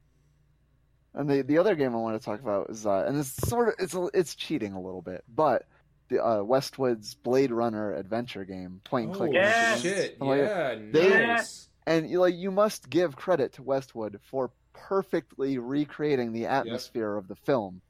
And 1.14 1.30
the 1.30 1.42
the 1.42 1.58
other 1.58 1.76
game 1.76 1.94
I 1.94 1.98
want 1.98 2.20
to 2.22 2.24
talk 2.26 2.40
about 2.42 2.70
is 2.70 2.86
uh, 2.86 3.06
and 3.08 3.18
it's 3.18 3.32
sort 3.48 3.70
of 3.70 3.76
it's 3.80 3.96
it's 4.14 4.36
cheating 4.36 4.74
a 4.74 4.82
little 4.82 5.02
bit, 5.02 5.24
but 5.34 5.66
the 6.10 6.24
uh, 6.24 6.44
Westwood's 6.44 7.14
Blade 7.16 7.52
Runner 7.52 7.94
adventure 7.94 8.44
game, 8.46 8.82
point 8.84 9.08
and 9.08 9.16
click. 9.16 9.30
Oh, 9.32 9.34
Yes. 9.34 9.82
shit! 9.82 10.18
Yeah. 10.22 10.36
Yeah, 10.36 10.76
They- 10.92 11.28
nice. 11.28 11.68
And 11.88 12.08
you 12.10 12.20
like 12.20 12.36
you 12.36 12.52
must 12.52 12.88
give 12.90 13.16
credit 13.16 13.54
to 13.54 13.64
Westwood 13.64 14.20
for 14.24 14.52
perfectly 14.88 15.58
recreating 15.58 16.32
the 16.34 16.46
atmosphere 16.48 17.16
of 17.16 17.28
the 17.28 17.36
film, 17.36 17.82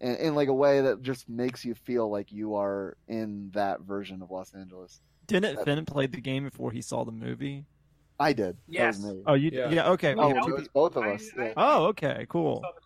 in, 0.00 0.16
in 0.16 0.34
like 0.34 0.48
a 0.48 0.54
way 0.54 0.80
that 0.82 1.02
just 1.02 1.28
makes 1.28 1.64
you 1.64 1.74
feel 1.74 2.10
like 2.10 2.32
you 2.32 2.56
are 2.56 2.96
in 3.08 3.50
that 3.54 3.80
version 3.80 4.22
of 4.22 4.30
Los 4.30 4.52
Angeles. 4.54 5.00
Didn't 5.26 5.64
Finn 5.64 5.84
play 5.86 6.06
the 6.06 6.20
game 6.20 6.44
before 6.44 6.70
he 6.70 6.82
saw 6.82 7.04
the 7.04 7.12
movie? 7.12 7.64
I 8.18 8.32
did. 8.32 8.56
Yes. 8.68 9.02
Me. 9.02 9.22
Oh, 9.26 9.34
you 9.34 9.50
Yeah. 9.52 9.70
yeah, 9.70 9.90
okay. 9.90 10.14
Oh, 10.16 10.28
we 10.28 10.34
it 10.38 10.58
was 10.58 10.68
both 10.68 10.96
of 10.96 11.04
us. 11.04 11.28
I- 11.36 11.42
yeah. 11.46 11.52
oh, 11.56 11.86
okay, 11.86 12.26
cool. 12.28 12.60
Saw 12.60 12.70
the 12.72 12.80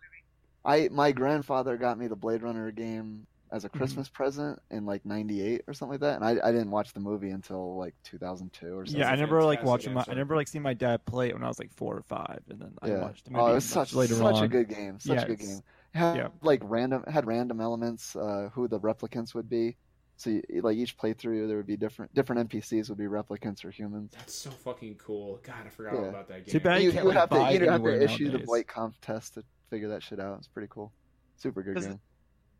movie. 0.75 0.85
I 0.85 0.89
my 0.93 1.11
grandfather 1.11 1.77
got 1.77 1.97
me 1.97 2.07
the 2.07 2.15
Blade 2.15 2.41
Runner 2.41 2.71
game 2.71 3.27
as 3.51 3.63
Mm-hmm. 3.63 3.75
a 3.75 3.79
Christmas 3.79 4.09
present 4.09 4.59
in 4.69 4.85
like 4.85 5.05
'98 5.05 5.63
or 5.67 5.73
something 5.73 5.93
like 5.93 5.99
that, 6.01 6.21
and 6.21 6.23
I, 6.23 6.47
I 6.47 6.51
didn't 6.51 6.71
watch 6.71 6.93
the 6.93 6.99
movie 6.99 7.29
until 7.31 7.77
like 7.77 7.95
2002 8.03 8.67
or 8.67 8.85
something. 8.85 8.99
Yeah, 9.01 9.07
I 9.07 9.11
remember 9.11 9.43
like 9.43 9.59
fantastic 9.59 9.67
watching 9.67 9.93
my. 9.93 9.99
I 9.99 10.01
answer. 10.03 10.11
remember 10.11 10.35
like 10.35 10.47
seeing 10.47 10.61
my 10.63 10.73
dad 10.73 11.05
play 11.05 11.29
it 11.29 11.33
when 11.33 11.43
I 11.43 11.47
was 11.47 11.59
like 11.59 11.71
four 11.73 11.95
or 11.95 12.03
five, 12.03 12.41
and 12.49 12.59
then 12.59 12.73
I 12.81 12.91
watched 12.91 13.25
the 13.25 13.31
movie 13.31 13.43
oh, 13.43 13.47
it 13.51 13.53
was 13.55 13.65
such 13.65 13.93
later 13.93 14.15
such 14.15 14.35
on. 14.35 14.43
a 14.43 14.47
good 14.47 14.69
game. 14.69 14.99
Such 14.99 15.15
Yeah, 15.17 15.23
a 15.23 15.27
good 15.27 15.39
game. 15.39 15.59
Had 15.93 16.15
yeah. 16.17 16.27
like 16.41 16.61
random 16.63 17.03
had 17.07 17.25
random 17.25 17.59
elements, 17.61 18.15
uh, 18.15 18.49
who 18.53 18.67
the 18.67 18.79
replicants 18.79 19.33
would 19.33 19.49
be. 19.49 19.75
So 20.17 20.29
you, 20.31 20.43
like 20.61 20.75
each 20.77 20.97
playthrough, 20.97 21.47
there 21.47 21.57
would 21.57 21.65
be 21.65 21.77
different 21.77 22.13
different 22.13 22.49
NPCs 22.49 22.89
would 22.89 22.97
be 22.97 23.05
replicants 23.05 23.63
or 23.65 23.71
humans. 23.71 24.11
That's 24.15 24.35
so 24.35 24.51
fucking 24.51 24.95
cool. 24.95 25.39
God, 25.43 25.55
I 25.65 25.69
forgot 25.69 25.93
Yeah. 25.95 26.01
about 26.09 26.27
that 26.27 26.45
game. 26.45 26.51
Too 26.51 26.59
bad 26.59 26.83
you 26.83 26.91
can't, 26.91 27.05
you 27.05 27.09
like, 27.11 27.17
have 27.17 27.29
to 27.29 27.35
you 27.37 27.41
have 27.43 27.51
to 27.59 27.71
anywhere 27.73 28.01
issue 28.01 28.29
the 28.29 28.39
white 28.39 28.67
comp 28.67 28.95
test 29.01 29.35
to 29.35 29.43
figure 29.69 29.87
that 29.89 30.03
shit 30.03 30.19
out. 30.19 30.37
It's 30.39 30.47
pretty 30.47 30.67
cool. 30.69 30.91
Super 31.37 31.63
good 31.63 31.75
Does 31.75 31.85
it- 31.85 31.89
game. 31.89 31.99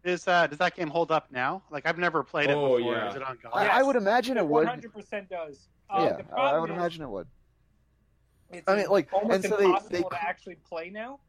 Is 0.10 0.28
uh, 0.28 0.48
does 0.48 0.60
that 0.60 0.76
game 0.76 0.90
hold 0.90 1.12
up 1.12 1.32
now? 1.32 1.62
Like 1.72 1.86
I've 1.88 1.98
never 1.98 2.24
played 2.24 2.50
it 2.50 2.54
Oh, 2.58 2.78
before. 2.78 2.92
yeah. 2.94 3.10
Is 3.10 3.16
it 3.16 3.24
on 3.24 3.38
God? 3.42 3.52
I, 3.54 3.68
I 3.80 3.84
would 3.84 3.96
imagine 3.96 4.38
it 4.38 4.46
would. 4.48 4.68
100% 4.68 5.30
does. 5.30 5.68
Uh, 5.90 6.02
yeah, 6.04 6.22
the 6.24 6.36
I, 6.36 6.52
I 6.56 6.60
would 6.60 6.70
is 6.70 6.76
imagine 6.76 7.04
it 7.04 7.10
would. 7.10 7.28
It's 8.52 8.68
I 8.68 8.76
mean, 8.76 8.88
like, 8.90 9.12
almost 9.14 9.36
and 9.36 9.44
so 9.46 9.58
impossible 9.58 9.90
they 9.92 10.02
to 10.18 10.24
actually 10.28 10.56
play 10.68 10.90
now. 10.90 11.20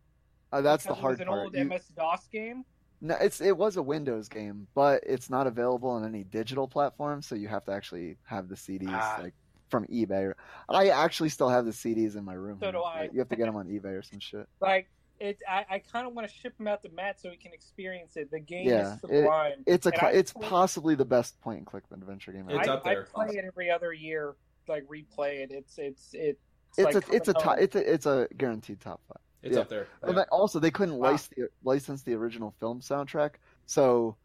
Uh, 0.53 0.61
that's 0.63 0.85
the 0.85 0.95
hard 0.95 1.13
it 1.13 1.15
was 1.15 1.21
an 1.21 1.27
part. 1.29 1.41
old 1.47 1.55
You- 1.55 1.65
MS 1.65 1.87
DOS 1.97 2.27
game. 2.33 2.65
No, 3.03 3.15
it's 3.21 3.41
it 3.41 3.57
was 3.57 3.77
a 3.77 3.83
Windows 3.83 4.29
game, 4.29 4.67
but 4.75 5.03
it's 5.07 5.31
not 5.31 5.47
available 5.47 5.89
on 5.91 6.05
any 6.05 6.25
digital 6.25 6.69
platform, 6.69 7.23
so 7.23 7.35
you 7.35 7.49
have 7.49 7.65
to 7.65 7.73
actually 7.73 8.17
have 8.25 8.49
the 8.49 8.55
CDs 8.57 8.89
Ah. 8.91 9.19
like 9.23 9.33
from 9.71 9.87
eBay. 9.87 10.33
I 10.69 10.89
actually 10.91 11.29
still 11.31 11.49
have 11.49 11.65
the 11.65 11.71
CDs 11.71 12.17
in 12.17 12.25
my 12.25 12.35
room. 12.35 12.59
So 12.61 12.71
do 12.73 12.81
I. 12.83 13.03
Like, 13.03 13.13
you 13.15 13.21
have 13.21 13.29
to 13.31 13.37
get 13.37 13.47
them 13.47 13.57
on 13.57 13.69
eBay 13.69 13.99
or 13.99 14.03
some 14.03 14.19
shit. 14.21 14.47
Like 14.61 14.91
it, 15.21 15.39
I, 15.49 15.65
I 15.71 15.79
kind 15.79 16.07
of 16.07 16.15
want 16.15 16.29
to 16.29 16.35
ship 16.35 16.59
him 16.59 16.67
out 16.67 16.83
to 16.83 16.89
Matt 16.91 17.21
so 17.21 17.31
he 17.31 17.37
can 17.37 17.53
experience 17.53 18.17
it. 18.17 18.31
The 18.31 18.41
game 18.41 18.67
Yeah, 18.69 18.95
is 18.95 18.95
it- 18.95 19.01
sublime. 19.01 19.53
It's 19.67 19.87
a 19.87 19.91
And 20.07 20.17
it's 20.17 20.33
play- 20.33 20.49
possibly 20.49 20.95
the 20.95 21.05
best 21.05 21.41
point 21.41 21.59
and 21.59 21.67
click 21.67 21.85
adventure 21.93 22.33
game. 22.33 22.49
It's 22.49 22.69
I, 22.69 22.73
up 22.73 22.85
there. 22.85 23.07
I 23.15 23.27
play 23.27 23.37
it 23.37 23.45
every 23.47 23.71
other 23.71 23.93
year, 23.93 24.35
like 24.67 24.85
replay 24.87 25.41
it. 25.41 25.51
It's 25.53 25.79
it's 25.79 26.11
it's 26.15 26.41
It's 26.79 26.95
like 26.95 27.09
a 27.09 27.15
it's 27.15 27.29
a 27.29 27.35
top, 27.35 27.59
it's 27.59 27.77
a 27.77 27.93
it's 27.93 28.07
a 28.07 28.29
guaranteed 28.37 28.81
top 28.81 29.01
five. 29.09 29.19
It's 29.43 29.55
yeah. 29.57 29.63
up 29.63 29.69
there. 29.69 29.87
Yeah. 30.07 30.13
then 30.13 30.25
also, 30.31 30.59
they 30.59 30.71
couldn't 30.71 30.97
Wow. 30.97 31.13
license 31.13 31.35
the, 31.37 31.49
license 31.65 32.03
the 32.03 32.15
original 32.15 32.55
film 32.61 32.81
soundtrack, 32.81 33.37
so 33.67 34.17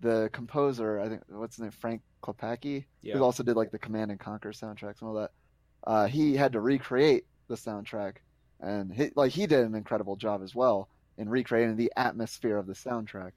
the 0.00 0.28
composer, 0.32 1.00
I 1.00 1.08
think, 1.08 1.22
what's 1.28 1.56
his 1.56 1.62
name, 1.62 1.70
Frank 1.72 2.02
Klepacki, 2.22 2.84
Yeah. 3.02 3.16
who 3.16 3.24
also 3.24 3.42
did 3.42 3.56
like 3.56 3.70
the 3.70 3.78
Command 3.78 4.10
and 4.10 4.20
Conquer 4.20 4.50
soundtracks 4.52 5.00
and 5.00 5.08
all 5.08 5.14
that. 5.14 5.32
Uh, 5.84 6.06
he 6.06 6.36
had 6.36 6.52
to 6.52 6.60
recreate 6.60 7.24
the 7.48 7.54
soundtrack, 7.54 8.16
and 8.60 8.92
he, 8.92 9.10
like 9.14 9.32
he 9.32 9.46
did 9.46 9.60
an 9.64 9.74
incredible 9.74 10.16
job 10.16 10.42
as 10.42 10.54
well 10.54 10.88
in 11.16 11.28
recreating 11.28 11.76
the 11.76 11.92
atmosphere 11.96 12.56
of 12.56 12.66
the 12.66 12.72
soundtrack. 12.74 13.32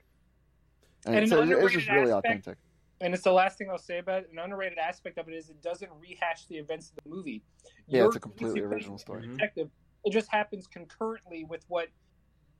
And, 1.05 1.15
And 1.15 1.29
so 1.29 1.41
it, 1.41 1.49
it 1.49 1.61
was 1.61 1.71
just 1.73 1.89
really 1.89 2.11
aspect- 2.11 2.25
authentic. 2.25 2.57
and 3.01 3.13
it's 3.13 3.23
the 3.23 3.31
last 3.31 3.57
thing 3.57 3.69
I'll 3.69 3.77
say 3.77 3.97
about 3.99 4.23
it. 4.23 4.29
An 4.31 4.39
underrated 4.39 4.77
aspect 4.77 5.17
of 5.17 5.27
it 5.27 5.33
is 5.33 5.49
it 5.49 5.61
doesn't 5.61 5.89
rehash 5.99 6.45
the 6.45 6.55
events 6.57 6.89
of 6.95 7.03
the 7.03 7.09
movie. 7.09 7.41
Yeah, 7.87 7.99
You're 7.99 8.07
it's 8.07 8.15
a 8.17 8.19
completely 8.19 8.61
original 8.61 8.97
story. 8.97 9.27
Detective. 9.27 9.69
It 10.05 10.11
just 10.11 10.29
happens 10.31 10.67
concurrently 10.67 11.43
with 11.43 11.63
what 11.67 11.87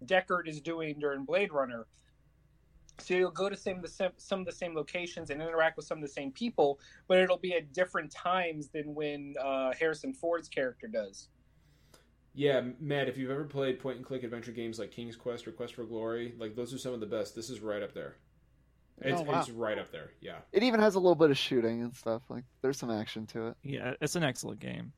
Deckard 0.05 0.47
is 0.47 0.61
doing 0.61 0.97
during 0.99 1.25
Blade 1.25 1.51
Runner. 1.51 1.85
So 2.99 3.15
you'll 3.15 3.31
go 3.31 3.49
to 3.49 3.57
some 3.57 3.77
of 3.77 3.81
the 3.81 3.87
same, 3.87 4.11
some 4.17 4.39
of 4.41 4.45
the 4.45 4.51
same 4.51 4.75
locations 4.75 5.29
and 5.31 5.41
interact 5.41 5.77
with 5.77 5.85
some 5.87 5.97
of 5.97 6.01
the 6.03 6.07
same 6.13 6.31
people, 6.31 6.79
but 7.07 7.17
it'll 7.17 7.37
be 7.37 7.53
at 7.55 7.73
different 7.73 8.11
times 8.11 8.69
than 8.69 8.93
when 8.93 9.33
uh, 9.43 9.71
Harrison 9.79 10.13
Ford's 10.13 10.47
character 10.49 10.87
does. 10.87 11.29
Yeah, 12.33 12.61
Matt, 12.79 13.09
if 13.09 13.17
you've 13.17 13.31
ever 13.31 13.43
played 13.43 13.79
point 13.79 13.97
and 13.97 14.05
click 14.05 14.23
adventure 14.23 14.51
games 14.53 14.79
like 14.79 14.91
King's 14.91 15.15
Quest 15.17 15.47
or 15.47 15.51
Quest 15.51 15.75
for 15.75 15.83
Glory, 15.83 16.33
like 16.39 16.55
those 16.55 16.73
are 16.73 16.77
some 16.77 16.93
of 16.93 16.99
the 17.01 17.05
best. 17.05 17.35
This 17.35 17.49
is 17.49 17.59
right 17.59 17.83
up 17.83 17.93
there. 17.93 18.15
It's, 19.01 19.19
Oh, 19.19 19.23
wow. 19.23 19.39
it's 19.39 19.49
right 19.49 19.77
up 19.77 19.91
there. 19.91 20.11
Yeah. 20.21 20.37
It 20.53 20.63
even 20.63 20.79
has 20.79 20.95
a 20.95 20.99
little 20.99 21.15
bit 21.15 21.31
of 21.31 21.37
shooting 21.37 21.81
and 21.81 21.93
stuff. 21.93 22.21
Like 22.29 22.43
there's 22.61 22.77
some 22.77 22.91
action 22.91 23.25
to 23.27 23.47
it. 23.47 23.55
Yeah, 23.63 23.95
it's 23.99 24.15
an 24.15 24.23
excellent 24.23 24.59
game. 24.59 24.93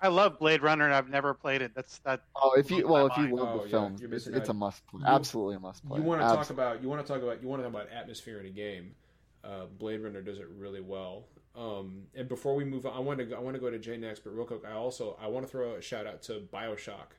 I 0.00 0.08
love 0.08 0.38
Blade 0.38 0.62
Runner, 0.62 0.84
and 0.84 0.94
I've 0.94 1.08
never 1.08 1.34
played 1.34 1.60
it. 1.60 1.72
That's 1.74 1.98
that. 2.00 2.22
Oh, 2.36 2.52
if 2.56 2.70
you 2.70 2.86
well, 2.86 3.08
if 3.08 3.16
you 3.16 3.24
mind. 3.24 3.34
love 3.34 3.48
Oh, 3.48 3.58
the 3.58 3.64
yeah, 3.64 3.70
films, 3.70 4.00
you're 4.00 4.14
it's, 4.14 4.26
it's 4.28 4.48
a 4.48 4.54
must 4.54 4.86
play. 4.86 5.02
Absolutely 5.04 5.56
a 5.56 5.58
must 5.58 5.86
play. 5.86 5.98
You 5.98 6.04
want 6.04 6.20
to 6.20 6.26
talk 6.28 6.50
about 6.50 6.80
you 6.82 6.88
want 6.88 7.04
to 7.04 7.12
talk 7.12 7.20
about 7.20 7.42
you 7.42 7.48
want 7.48 7.60
to 7.62 7.68
talk 7.68 7.74
about 7.74 7.92
atmosphere 7.92 8.38
in 8.38 8.46
a 8.46 8.50
game. 8.50 8.94
Uh, 9.42 9.66
Blade 9.78 10.00
Runner 10.00 10.22
does 10.22 10.38
it 10.38 10.46
really 10.56 10.80
well. 10.80 11.24
Um, 11.58 12.04
and 12.14 12.28
before 12.28 12.54
we 12.54 12.64
move 12.64 12.86
on, 12.86 12.92
I 12.96 13.00
want 13.00 13.18
to 13.18 13.34
I 13.34 13.40
want 13.40 13.54
to 13.54 13.60
go 13.60 13.68
to 13.68 13.78
Jay 13.78 13.96
next, 13.96 14.20
but 14.20 14.34
real 14.34 14.46
quick, 14.46 14.62
I 14.64 14.74
also 14.74 15.18
I 15.20 15.26
want 15.26 15.44
to 15.44 15.50
throw 15.50 15.74
a 15.74 15.82
shout 15.82 16.06
out 16.06 16.22
to 16.22 16.46
Bioshock 16.52 17.16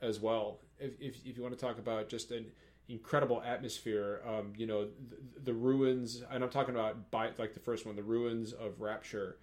as 0.00 0.20
well. 0.20 0.60
If 0.78 0.92
if, 1.00 1.16
if 1.26 1.36
you 1.36 1.42
want 1.42 1.58
to 1.58 1.60
talk 1.60 1.78
about 1.78 2.08
just 2.08 2.30
an 2.30 2.46
incredible 2.88 3.42
atmosphere, 3.44 4.22
um, 4.24 4.52
you 4.56 4.68
know 4.68 4.84
the, 4.84 5.40
the 5.42 5.52
ruins, 5.52 6.22
and 6.30 6.44
I'm 6.44 6.50
talking 6.50 6.76
about 6.76 7.10
by 7.10 7.30
like 7.38 7.54
the 7.54 7.60
first 7.60 7.86
one, 7.86 7.96
the 7.96 8.02
ruins 8.04 8.52
of 8.52 8.80
Rapture. 8.80 9.38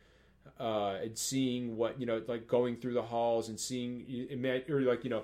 Uh, 0.61 0.95
and 1.03 1.17
seeing 1.17 1.75
what 1.75 1.99
you 1.99 2.05
know, 2.05 2.21
like 2.25 2.47
going 2.47 2.77
through 2.77 2.93
the 2.93 3.01
halls 3.01 3.49
and 3.49 3.59
seeing, 3.59 4.05
or 4.69 4.79
like 4.81 5.03
you 5.03 5.09
know, 5.09 5.23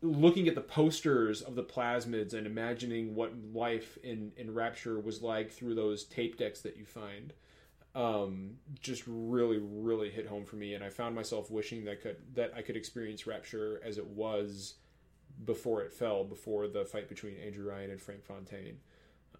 looking 0.00 0.46
at 0.46 0.54
the 0.54 0.60
posters 0.60 1.42
of 1.42 1.56
the 1.56 1.64
plasmids 1.64 2.34
and 2.34 2.46
imagining 2.46 3.16
what 3.16 3.32
life 3.52 3.98
in 4.04 4.30
in 4.36 4.54
Rapture 4.54 5.00
was 5.00 5.22
like 5.22 5.50
through 5.50 5.74
those 5.74 6.04
tape 6.04 6.38
decks 6.38 6.60
that 6.60 6.76
you 6.76 6.84
find, 6.84 7.32
um, 7.94 8.52
just 8.80 9.02
really 9.06 9.58
really 9.58 10.10
hit 10.10 10.26
home 10.26 10.44
for 10.44 10.56
me. 10.56 10.74
And 10.74 10.84
I 10.84 10.90
found 10.90 11.14
myself 11.14 11.50
wishing 11.50 11.84
that 11.84 12.02
could 12.02 12.16
that 12.34 12.52
I 12.56 12.62
could 12.62 12.76
experience 12.76 13.26
Rapture 13.26 13.80
as 13.84 13.98
it 13.98 14.06
was 14.06 14.74
before 15.44 15.82
it 15.82 15.92
fell, 15.92 16.24
before 16.24 16.68
the 16.68 16.84
fight 16.84 17.08
between 17.08 17.36
Andrew 17.36 17.68
Ryan 17.68 17.90
and 17.90 18.00
Frank 18.00 18.24
Fontaine. 18.24 18.78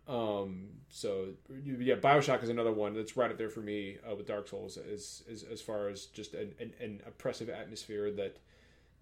Um, 0.08 0.70
so 0.88 1.28
yeah, 1.62 1.94
Bioshock 1.94 2.42
is 2.42 2.48
another 2.48 2.72
one 2.72 2.94
that's 2.94 3.16
right 3.16 3.30
up 3.30 3.38
there 3.38 3.50
for 3.50 3.60
me 3.60 3.98
uh, 4.08 4.14
with 4.14 4.26
Dark 4.26 4.48
Souls 4.48 4.76
as, 4.76 5.22
as 5.30 5.44
as 5.44 5.60
far 5.60 5.88
as 5.88 6.06
just 6.06 6.34
an, 6.34 6.52
an, 6.58 6.72
an 6.80 7.00
oppressive 7.06 7.48
atmosphere 7.48 8.10
that 8.12 8.38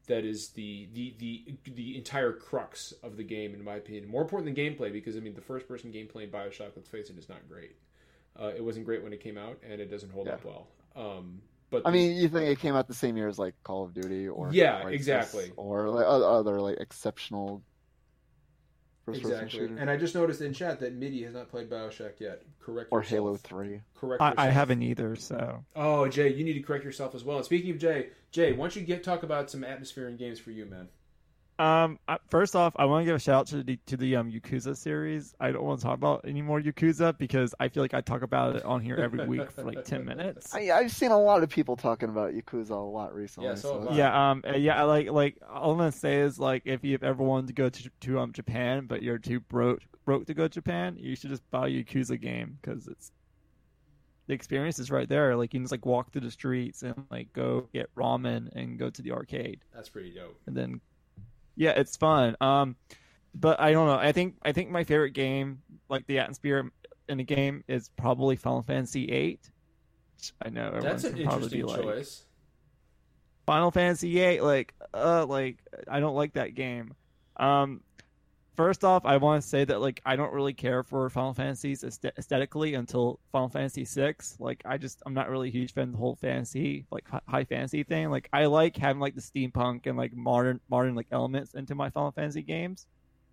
that 0.07 0.24
is 0.24 0.49
the, 0.49 0.88
the 0.92 1.14
the 1.18 1.57
the 1.70 1.96
entire 1.96 2.32
crux 2.32 2.92
of 3.03 3.16
the 3.16 3.22
game 3.22 3.55
in 3.55 3.64
my 3.64 3.76
opinion. 3.76 4.09
More 4.09 4.22
important 4.22 4.55
than 4.55 4.64
gameplay 4.64 4.92
because 4.92 5.16
I 5.16 5.20
mean 5.20 5.34
the 5.34 5.40
first 5.40 5.66
person 5.66 5.92
gameplay 5.92 6.24
in 6.24 6.30
Bioshock, 6.30 6.72
let's 6.76 6.88
face 6.88 7.09
it, 7.09 7.18
is 7.18 7.28
not 7.28 7.49
great. 7.49 7.76
Uh, 8.41 8.49
it 8.57 8.62
wasn't 8.64 8.84
great 8.86 9.03
when 9.03 9.12
it 9.12 9.20
came 9.20 9.36
out, 9.39 9.59
and 9.68 9.80
it 9.80 9.91
doesn't 9.91 10.11
hold 10.11 10.26
Yeah. 10.26 10.34
up 10.34 10.45
well. 10.45 10.68
Um, 10.95 11.43
but 11.70 11.82
I 11.84 11.91
the- 11.91 11.97
mean, 11.97 12.16
you 12.16 12.28
think 12.28 12.49
it 12.49 12.59
came 12.61 12.74
out 12.74 12.86
the 12.89 12.95
same 12.95 13.16
year 13.16 13.28
as 13.28 13.39
like 13.39 13.55
Call 13.64 13.84
of 13.84 13.93
Duty 13.95 14.28
or 14.28 14.51
Yeah, 14.53 14.82
Crysis 14.82 14.93
exactly. 14.93 15.53
or 15.57 15.89
like 15.91 16.07
o- 16.07 16.39
other 16.39 16.61
like 16.61 16.78
exceptional 16.78 17.62
exactly. 19.11 19.64
And 19.78 19.89
I 19.91 19.97
just 19.97 20.14
noticed 20.14 20.41
in 20.43 20.53
chat 20.53 20.80
that 20.80 20.93
MIDI 20.95 21.22
has 21.24 21.32
not 21.34 21.49
played 21.49 21.70
Bioshock 21.70 22.20
yet. 22.20 22.43
Correct. 22.61 22.89
or 22.93 22.99
yourself. 23.01 23.11
Halo 23.11 23.36
Three. 23.36 23.80
Correct. 23.95 24.22
I, 24.22 24.34
I 24.36 24.47
haven't 24.51 24.82
either. 24.82 25.16
So 25.16 25.64
Oh, 25.74 26.07
Jay, 26.09 26.28
you 26.32 26.45
need 26.45 26.53
to 26.55 26.61
correct 26.61 26.84
yourself 26.84 27.14
as 27.14 27.24
well. 27.24 27.39
And 27.39 27.45
speaking 27.47 27.70
of 27.70 27.78
Jay, 27.78 28.11
Jay, 28.30 28.53
why 28.53 28.64
don't 28.64 28.76
you 28.76 28.82
get 28.82 29.03
talk 29.03 29.22
about 29.22 29.51
some 29.51 29.64
atmosphere 29.64 30.09
in 30.09 30.16
games 30.18 30.39
for 30.39 30.51
you, 30.51 30.66
man? 30.66 30.89
Um, 31.59 31.98
first 32.28 32.54
off, 32.54 32.72
I 32.76 32.84
want 32.84 33.02
to 33.02 33.06
give 33.06 33.16
a 33.16 33.18
shout 33.18 33.34
out 33.34 33.46
to 33.48 33.62
the 33.64 33.78
to 33.86 33.96
the 33.96 34.14
um 34.16 34.30
Yakuza 34.30 34.76
series. 34.76 35.34
I 35.40 35.50
don't 35.50 35.64
want 35.64 35.80
to 35.80 35.86
talk 35.86 35.94
about 35.94 36.24
any 36.26 36.40
more 36.40 36.61
Yakuza 36.61 37.18
because 37.18 37.54
I 37.59 37.68
feel 37.68 37.82
like 37.82 37.94
I 37.94 38.00
talk 38.00 38.22
about 38.22 38.56
it 38.56 38.64
on 38.64 38.80
here 38.80 38.96
every 38.96 39.26
week 39.26 39.50
for 39.50 39.64
like 39.64 39.84
ten 39.84 40.04
minutes. 40.04 40.54
I, 40.54 40.70
I've 40.70 40.92
seen 40.92 41.11
a 41.11 41.20
lot 41.20 41.42
of 41.42 41.50
people 41.50 41.76
talking 41.76 42.11
about 42.11 42.32
Yakuza 42.32 42.70
a 42.70 42.74
lot 42.76 43.12
recently. 43.14 43.48
Yeah, 43.48 43.54
so 43.56 43.80
have 43.80 43.88
I. 43.90 43.94
Yeah, 43.96 44.30
um, 44.30 44.44
yeah, 44.56 44.82
like 44.84 45.11
like 45.11 45.36
all 45.50 45.72
I'm 45.72 45.78
gonna 45.78 45.90
say 45.92 46.20
is 46.20 46.38
like 46.38 46.62
if 46.64 46.84
you've 46.84 47.02
ever 47.02 47.22
wanted 47.22 47.48
to 47.48 47.54
go 47.54 47.68
to 47.68 47.90
to 48.02 48.18
um 48.20 48.32
Japan 48.32 48.86
but 48.86 49.02
you're 49.02 49.18
too 49.18 49.40
broke 49.40 49.80
broke 50.04 50.26
to 50.26 50.34
go 50.34 50.44
to 50.44 50.48
Japan, 50.48 50.96
you 50.96 51.16
should 51.16 51.30
just 51.30 51.48
buy 51.50 51.66
a 51.66 51.70
Yakuza 51.70 52.20
game 52.20 52.59
because 52.61 52.86
it's 52.86 53.11
the 54.28 54.34
experience 54.34 54.78
is 54.78 54.90
right 54.90 55.09
there. 55.09 55.34
Like 55.34 55.52
you 55.52 55.59
can 55.59 55.64
just 55.64 55.72
like 55.72 55.86
walk 55.86 56.12
through 56.12 56.20
the 56.20 56.30
streets 56.30 56.82
and 56.82 56.94
like 57.11 57.32
go 57.32 57.68
get 57.72 57.92
ramen 57.96 58.54
and 58.54 58.78
go 58.78 58.90
to 58.90 59.02
the 59.02 59.11
arcade 59.12 59.61
That's 59.74 59.88
pretty 59.88 60.14
dope. 60.14 60.38
and 60.46 60.56
then 60.56 60.80
yeah, 61.59 61.70
it's 61.70 61.96
fun. 61.96 62.36
Um, 62.40 62.76
but 63.34 63.61
I 63.61 63.72
don't 63.72 63.86
know. 63.86 63.98
I 63.98 64.12
think 64.12 64.36
I 64.42 64.52
think 64.52 64.70
my 64.70 64.84
favorite 64.84 65.11
game, 65.11 65.61
like 65.88 66.06
the 66.06 66.20
atmosphere 66.20 66.70
in 67.09 67.18
the 67.18 67.24
game, 67.24 67.64
is 67.68 67.90
probably 67.96 68.36
Final 68.36 68.62
Fantasy 68.62 69.06
VIII. 69.06 69.40
I 70.42 70.50
know 70.50 70.78
That's 70.80 71.04
an 71.04 71.18
interesting 71.18 71.61
be 71.61 71.64
like 71.64 71.82
choice. 71.82 72.24
Final 73.44 73.70
Fantasy 73.70 74.12
VIII. 74.14 74.40
Like, 74.40 74.74
uh, 74.94 75.26
like 75.26 75.59
I 75.88 76.00
don't 76.00 76.14
like 76.14 76.34
that 76.34 76.54
game. 76.54 76.94
Um, 77.36 77.82
first 78.59 78.82
off, 78.82 79.06
I 79.06 79.18
want 79.18 79.40
to 79.40 79.48
say 79.48 79.64
that 79.64 79.80
like 79.80 80.02
I 80.04 80.16
don't 80.16 80.32
really 80.32 80.52
care 80.52 80.82
for 80.82 81.09
Final 81.11 81.32
Fantasies 81.32 81.84
aesthetically 81.84 82.74
until 82.74 83.20
Final 83.30 83.48
Fantasy 83.48 83.84
VI. 83.84 84.16
Like, 84.40 84.62
I 84.64 84.76
just 84.76 85.00
I'm 85.06 85.14
not 85.14 85.30
really 85.30 85.48
a 85.48 85.52
huge 85.52 85.72
fan 85.72 85.84
of 85.84 85.92
the 85.92 85.98
whole 85.98 86.16
fantasy 86.16 86.84
like 86.90 87.06
high 87.28 87.44
fantasy 87.44 87.84
thing. 87.84 88.11
Like, 88.11 88.28
I 88.32 88.46
like 88.46 88.76
having 88.76 88.98
like 88.98 89.14
the 89.14 89.20
steampunk 89.20 89.86
and 89.86 89.96
like 89.96 90.12
modern 90.12 90.61
modern 90.68 90.96
like 90.96 91.06
elements 91.12 91.54
into 91.54 91.76
my 91.76 91.88
Final 91.90 92.11
Fantasy 92.11 92.42
games, 92.42 92.88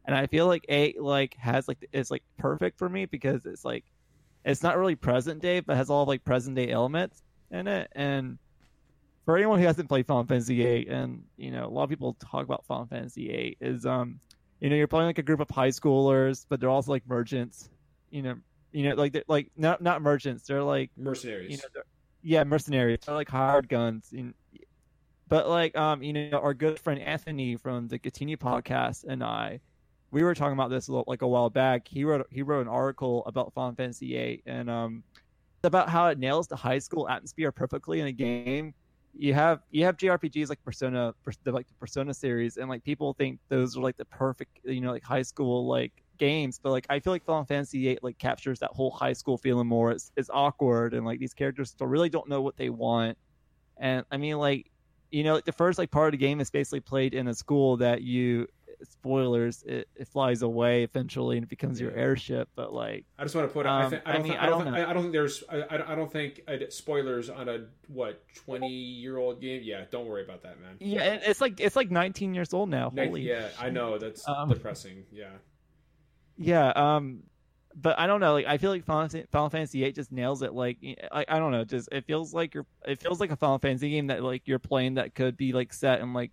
and 0.05 0.15
I 0.15 0.27
feel 0.27 0.45
like 0.45 0.63
eight 0.69 1.01
like 1.01 1.35
has 1.39 1.67
like 1.67 1.89
is 1.91 2.11
like 2.11 2.23
perfect 2.37 2.77
for 2.77 2.87
me 2.87 3.05
because 3.07 3.47
it's 3.47 3.65
like 3.65 3.83
it's 4.45 4.61
not 4.61 4.77
really 4.77 4.95
present 4.95 5.41
day, 5.41 5.59
but 5.59 5.75
has 5.75 5.89
all 5.89 6.03
of, 6.03 6.07
like 6.07 6.23
present 6.23 6.55
day 6.55 6.69
elements 6.69 7.23
in 7.49 7.67
it 7.67 7.89
and 7.93 8.37
for 9.25 9.37
anyone 9.37 9.59
who 9.59 9.65
hasn't 9.65 9.89
played 9.89 10.05
Final 10.05 10.23
Fantasy 10.23 10.57
VIII, 10.57 10.87
and 10.87 11.23
you 11.35 11.49
know, 11.49 11.65
a 11.65 11.67
lot 11.67 11.83
of 11.83 11.89
people 11.89 12.13
talk 12.13 12.43
about 12.43 12.63
Final 12.67 12.85
Fantasy 12.85 13.27
VIII, 13.27 13.57
is 13.59 13.83
um, 13.87 14.19
you 14.59 14.69
know, 14.69 14.75
you're 14.75 14.87
playing 14.87 15.07
like 15.07 15.17
a 15.17 15.23
group 15.23 15.39
of 15.39 15.49
high 15.49 15.69
schoolers, 15.69 16.45
but 16.47 16.59
they're 16.59 16.69
also 16.69 16.91
like 16.91 17.03
merchants. 17.07 17.69
You 18.09 18.21
know, 18.21 18.35
you 18.71 18.89
know, 18.89 18.95
like 18.95 19.13
they're 19.13 19.23
like 19.27 19.51
not 19.55 19.81
not 19.81 20.01
merchants. 20.01 20.43
They're 20.47 20.63
like 20.63 20.91
Mercenaries. 20.97 21.51
you 21.51 21.57
know, 21.57 21.81
yeah, 22.23 22.43
mercenaries. 22.43 22.99
They're 23.05 23.15
like 23.15 23.29
hired 23.29 23.67
guns. 23.69 24.09
In, 24.13 24.33
but 25.27 25.47
like 25.49 25.77
um, 25.77 26.03
you 26.03 26.13
know, 26.13 26.39
our 26.39 26.53
good 26.53 26.79
friend 26.79 26.99
Anthony 26.99 27.57
from 27.57 27.87
the 27.87 27.99
Continue 27.99 28.37
podcast 28.37 29.03
and 29.07 29.23
I, 29.23 29.59
we 30.11 30.23
were 30.23 30.35
talking 30.35 30.53
about 30.53 30.69
this 30.69 30.87
a 30.87 30.91
little, 30.91 31.05
like 31.07 31.21
a 31.21 31.27
while 31.27 31.49
back. 31.49 31.87
He 31.87 32.05
wrote 32.05 32.27
he 32.31 32.41
wrote 32.41 32.61
an 32.61 32.67
article 32.67 33.23
about 33.25 33.53
Final 33.53 33.75
Fantasy 33.75 34.13
VIII 34.13 34.43
and 34.45 34.69
um, 34.69 35.03
about 35.63 35.89
how 35.89 36.07
it 36.07 36.17
nails 36.17 36.47
the 36.47 36.55
high 36.55 36.79
school 36.79 37.09
atmosphere 37.09 37.51
perfectly 37.51 37.99
in 37.99 38.07
a 38.07 38.11
game 38.11 38.73
you 39.17 39.33
have 39.33 39.61
you 39.71 39.85
have 39.85 39.97
JRPGs 39.97 40.49
like 40.49 40.61
Persona, 40.63 41.13
like 41.45 41.67
the 41.67 41.73
Persona 41.75 42.13
series, 42.13 42.57
and 42.57 42.69
like 42.69 42.83
people 42.83 43.13
think 43.13 43.39
those 43.49 43.77
are 43.77 43.81
like 43.81 43.97
the 43.97 44.05
perfect, 44.05 44.59
you 44.63 44.81
know, 44.81 44.91
like 44.91 45.03
high 45.03 45.21
school 45.21 45.67
like 45.67 45.93
games. 46.17 46.59
But 46.61 46.71
like 46.71 46.85
I 46.89 46.99
feel 46.99 47.13
like 47.13 47.23
Final 47.23 47.45
Fantasy 47.45 47.83
VIII 47.83 47.99
like 48.01 48.17
captures 48.17 48.59
that 48.59 48.71
whole 48.71 48.91
high 48.91 49.13
school 49.13 49.37
feeling 49.37 49.67
more. 49.67 49.91
It's 49.91 50.11
it's 50.15 50.29
awkward, 50.33 50.93
and 50.93 51.05
like 51.05 51.19
these 51.19 51.33
characters 51.33 51.71
still 51.71 51.87
really 51.87 52.09
don't 52.09 52.27
know 52.27 52.41
what 52.41 52.57
they 52.57 52.69
want. 52.69 53.17
And 53.77 54.05
I 54.11 54.17
mean, 54.17 54.37
like 54.37 54.71
you 55.11 55.23
know, 55.23 55.35
like 55.35 55.45
the 55.45 55.51
first 55.53 55.79
like 55.79 55.91
part 55.91 56.07
of 56.07 56.11
the 56.19 56.25
game 56.25 56.41
is 56.41 56.51
basically 56.51 56.81
played 56.81 57.13
in 57.13 57.27
a 57.27 57.33
school 57.33 57.77
that 57.77 58.01
you 58.01 58.47
spoilers 58.83 59.63
it, 59.63 59.87
it 59.95 60.07
flies 60.07 60.41
away 60.41 60.83
eventually 60.83 61.37
and 61.37 61.43
it 61.43 61.49
becomes 61.49 61.79
your 61.79 61.91
airship. 61.91 62.49
But 62.55 62.73
like 62.73 63.05
I 63.17 63.23
just 63.23 63.35
want 63.35 63.47
to 63.47 63.53
put 63.53 63.65
out. 63.65 63.81
I, 63.81 63.85
Um, 63.85 63.91
think, 63.91 64.03
I 64.05 64.09
I 64.09 64.13
don't. 64.13 64.23
mean, 64.23 64.31
think, 64.33 64.39
I 64.41 64.45
I 64.45 64.49
don't. 64.49 64.65
don't 64.65 64.73
think. 64.73 64.87
I 64.87 64.93
don't 64.93 65.01
think 65.03 65.13
there's. 65.13 65.43
I, 65.49 65.55
I 65.61 65.91
I 65.91 65.95
don't 65.95 66.11
think 66.11 66.41
spoilers 66.71 67.29
on 67.29 67.49
a 67.49 67.65
what 67.87 68.23
twenty 68.35 68.67
year 68.69 69.17
old 69.17 69.41
game. 69.41 69.61
Yeah, 69.63 69.85
don't 69.91 70.07
worry 70.07 70.23
about 70.23 70.43
that, 70.43 70.59
man. 70.61 70.75
yeah, 70.79 71.01
and 71.03 71.21
it's 71.23 71.41
like 71.41 71.59
it's 71.59 71.75
like 71.75 71.91
19 71.91 72.33
years 72.33 72.53
old 72.53 72.69
now. 72.69 72.91
Night- 72.93 73.07
Holy 73.07 73.21
yeah, 73.21 73.49
I 73.59 73.69
know 73.69 73.97
that's 73.97 74.27
Um, 74.27 74.49
depressing. 74.49 75.05
Yeah, 75.11 75.29
Yeah, 76.37 76.69
um, 76.75 77.23
but 77.75 77.99
I 77.99 78.07
don't 78.07 78.19
know. 78.19 78.33
Like, 78.33 78.45
I 78.45 78.57
feel 78.57 78.71
like 78.71 78.85
Final, 78.85 79.07
Fan- 79.09 79.27
Final 79.31 79.49
Fantasy 79.49 79.81
VIII 79.81 79.91
just 79.93 80.11
nails 80.11 80.41
it. 80.41 80.53
Like, 80.53 80.77
I, 81.11 81.25
I 81.27 81.39
don't 81.39 81.51
know. 81.51 81.63
Just 81.65 81.89
it 81.91 82.05
feels 82.05 82.33
like 82.33 82.53
you're. 82.53 82.65
It 82.85 83.01
feels 83.01 83.19
like 83.19 83.31
a 83.31 83.35
Final 83.35 83.59
Fantasy 83.59 83.89
game 83.91 84.07
that 84.07 84.23
like 84.23 84.43
you're 84.47 84.59
playing 84.59 84.95
that 84.95 85.13
could 85.15 85.37
be 85.37 85.51
like 85.53 85.73
set 85.73 86.01
in 86.01 86.13
like 86.13 86.31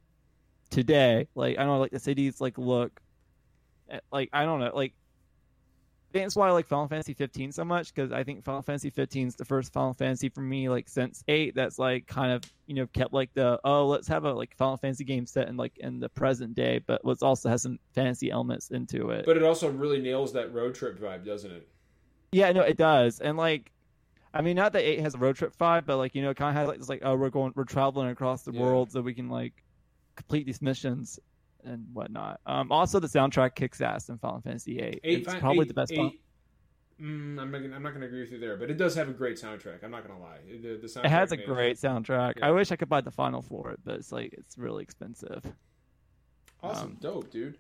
today. 0.73 1.29
Like, 1.35 1.59
I 1.59 1.63
don't 1.65 1.75
know. 1.75 1.81
Like 1.81 1.93
the 1.93 2.01
cities 2.01 2.41
like 2.41 2.59
look. 2.59 3.01
eh, 3.91 4.01
Like 4.11 4.31
I 4.33 4.45
don't 4.45 4.61
know. 4.61 4.73
Like. 4.75 4.95
That's 6.15 6.37
why 6.37 6.49
I 6.49 6.51
like 6.51 6.67
Final 6.67 6.89
Fantasy 6.89 7.15
15 7.15 7.53
so 7.53 7.65
much 7.65 7.95
because 7.95 8.13
I 8.13 8.23
think 8.23 8.45
Final 8.45 8.61
Fantasy 8.61 8.91
15 8.91 9.29
is 9.29 9.35
the 9.35 9.47
first 9.47 9.73
Final 9.73 9.95
Fantasy 9.95 10.29
for 10.29 10.43
me 10.43 10.69
like 10.69 10.87
since 10.87 11.25
eight 11.27 11.55
that's 11.55 11.79
like 11.79 12.07
kind 12.07 12.33
of 12.33 12.43
you 12.67 12.75
know 12.75 12.87
kept 12.89 13.15
like 13.15 13.31
the 13.33 13.59
oh 13.65 13.87
let's 13.87 14.07
have 14.09 14.27
a 14.27 14.33
like 14.35 14.55
Final 14.59 14.77
Fantasy 14.77 15.05
game 15.05 15.25
set 15.25 15.49
in 15.49 15.57
like 15.57 15.73
in 15.79 16.01
the 16.01 16.11
present 16.11 16.55
day 16.55 16.83
but 16.87 17.01
let's 17.03 17.23
also 17.23 17.49
has 17.49 17.63
some 17.63 17.79
fantasy 17.95 18.31
elements 18.31 18.71
into 18.73 19.09
it. 19.09 19.25
but 19.25 19.39
it 19.39 19.43
also 19.43 19.71
really 19.71 20.03
nails 20.03 20.35
that 20.35 20.53
road 20.53 20.75
trip 20.75 21.01
vibe, 21.01 21.25
doesn't 21.25 21.51
it? 21.51 21.67
Yeah, 22.33 22.53
no, 22.53 22.61
it 22.61 22.77
does. 22.77 23.19
And 23.21 23.39
like, 23.39 23.73
I 24.35 24.43
mean, 24.43 24.57
not 24.57 24.75
that 24.75 24.83
eight 24.83 25.01
has 25.01 25.15
a 25.15 25.19
road 25.19 25.37
trip 25.37 25.57
vibe, 25.57 25.87
but 25.87 25.97
like, 25.97 26.15
you 26.15 26.21
know, 26.21 26.35
kind 26.35 26.51
of 26.51 26.57
has 26.61 26.69
like 26.69 26.79
this, 26.79 26.91
like, 26.91 27.01
oh, 27.07 27.15
we're 27.17 27.31
going, 27.31 27.55
we're 27.57 27.65
traveling 27.65 28.11
across 28.11 28.43
the 28.43 28.53
Yeah. 28.53 28.61
world 28.61 28.93
so 28.93 29.01
we 29.01 29.15
can 29.15 29.31
like 29.31 29.55
complete 30.17 30.47
these 30.47 30.63
missions 30.63 31.19
and 31.65 31.87
whatnot. 31.93 32.41
Um, 32.47 32.73
also 32.73 32.99
the 33.01 33.07
soundtrack 33.07 33.55
kicks 33.55 33.81
ass 33.81 34.09
in 34.09 34.19
Final 34.19 34.41
Fantasy 34.41 34.77
VIII. 34.77 35.01
Eight, 35.05 35.27
it's 35.27 35.35
probably 35.37 35.61
eight- 35.63 35.69
the 35.69 35.75
best. 35.75 35.93
eight- 35.93 35.97
Final- 35.97 36.13
Mm, 37.01 37.41
I'm 37.41 37.51
not. 37.51 37.63
Gonna, 37.63 37.75
I'm 37.75 37.83
not 37.83 37.89
going 37.91 38.03
to 38.03 38.07
agree 38.07 38.21
with 38.21 38.31
you 38.31 38.39
there, 38.39 38.57
but 38.57 38.71
it 38.71 38.77
does 38.77 38.95
have 38.95 39.09
a 39.09 39.13
great 39.13 39.37
soundtrack. 39.37 39.83
I'm 39.83 39.91
not 39.91 40.07
going 40.07 40.15
to 40.17 40.23
lie. 40.23 40.39
The, 40.47 40.77
the 40.77 40.87
soundtrack 40.87 41.05
it 41.07 41.11
has 41.11 41.33
a 41.33 41.37
great 41.37 41.77
soundtrack. 41.77 42.35
Yeah. 42.37 42.47
I 42.47 42.51
wish 42.53 42.71
I 42.71 42.77
could 42.77 42.89
buy 42.89 43.01
the 43.01 43.11
final 43.11 43.43
for 43.43 43.71
it, 43.73 43.81
but 43.85 43.97
it's 43.97 44.13
like 44.13 44.33
it's 44.35 44.57
really 44.57 44.85
expensive. 44.85 45.43
Awesome, 46.63 46.91
um, 46.91 46.99
dope, 47.01 47.31
dude. 47.33 47.59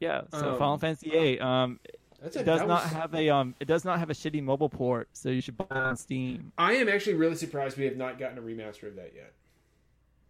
Yeah, 0.00 0.22
so 0.32 0.52
Um, 0.54 0.58
Final 0.58 0.78
Fantasy 0.78 1.10
VIII. 1.10 1.40
Um, 1.40 1.78
it 1.84 2.00
it. 2.34 2.44
does 2.44 2.60
That 2.60 2.66
not 2.68 2.82
was- 2.84 2.92
have 2.92 3.14
a 3.14 3.28
um, 3.28 3.54
it 3.60 3.66
does 3.66 3.84
not 3.84 4.00
have 4.00 4.10
a 4.10 4.14
shitty 4.14 4.42
mobile 4.42 4.70
port, 4.70 5.08
so 5.12 5.28
you 5.28 5.40
should 5.40 5.56
buy 5.56 5.66
it 5.70 5.72
on 5.76 5.96
Steam. 5.96 6.50
I 6.58 6.72
am 6.72 6.88
actually 6.88 7.14
really 7.14 7.36
surprised 7.36 7.78
we 7.78 7.84
have 7.84 7.96
not 7.96 8.18
gotten 8.18 8.38
a 8.38 8.42
remaster 8.42 8.88
of 8.88 8.96
that 8.96 9.12
yet. 9.14 9.34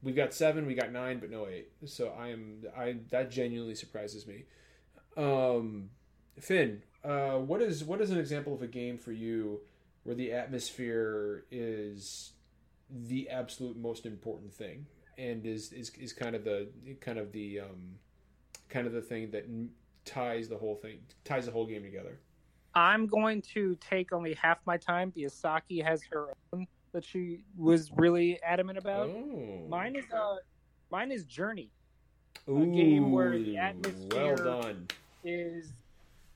We've 0.03 0.17
got 0.17 0.33
seven, 0.33 0.67
we 0.67 0.75
got 0.75 0.93
nine, 0.93 1.19
but 1.19 1.31
no 1.31 1.47
eight. 1.47 1.71
So 1.87 2.13
I 2.19 2.29
am 2.29 2.65
I 2.77 2.97
that 3.11 3.31
genuinely 3.31 3.75
surprises 3.75 4.27
me. 4.27 4.45
Um, 5.17 5.91
Finn, 6.39 6.83
uh, 7.05 7.39
what 7.39 7.63
is 7.63 7.85
what 7.85 8.01
is 8.01 8.11
an 8.11 8.19
example 8.19 8.55
of 8.55 8.63
a 8.63 8.67
game 8.67 8.99
for 8.99 9.13
you 9.13 9.61
where 10.05 10.15
the 10.15 10.33
atmosphere 10.33 11.45
is 11.51 12.33
the 12.91 13.29
absolute 13.29 13.77
most 13.77 14.07
important 14.07 14.53
thing 14.53 14.87
and 15.19 15.45
is 15.47 15.73
is, 15.73 15.91
is 15.99 16.13
kind 16.13 16.35
of 16.35 16.45
the 16.45 16.69
kind 17.01 17.19
of 17.19 17.33
the 17.33 17.61
um, 17.61 17.97
kind 18.69 18.87
of 18.87 18.93
the 18.93 19.03
thing 19.03 19.31
that 19.31 19.47
ties 20.05 20.49
the 20.49 20.57
whole 20.57 20.75
thing 20.75 20.99
ties 21.25 21.47
the 21.47 21.53
whole 21.53 21.67
game 21.67 21.83
together. 21.83 22.19
I'm 22.75 23.07
going 23.07 23.43
to 23.55 23.77
take 23.81 24.13
only 24.13 24.35
half 24.35 24.59
my 24.65 24.77
time 24.77 25.11
because 25.11 25.35
Saki 25.35 25.81
has 25.81 26.03
her 26.13 26.29
own 26.53 26.67
that 26.93 27.05
she 27.05 27.43
was 27.57 27.91
really 27.97 28.41
adamant 28.43 28.79
about. 28.79 29.09
Oh, 29.09 29.67
Mine 29.69 29.97
is 29.97 30.05
uh, 30.13 30.37
mine 30.91 31.13
is 31.13 31.25
Journey. 31.25 31.71
Ooh, 32.49 32.67
game 32.75 33.13
where 33.13 33.39
the 33.39 33.57
atmosphere- 33.57 34.35
Well 34.35 34.61
done. 34.63 34.89
Is 35.23 35.73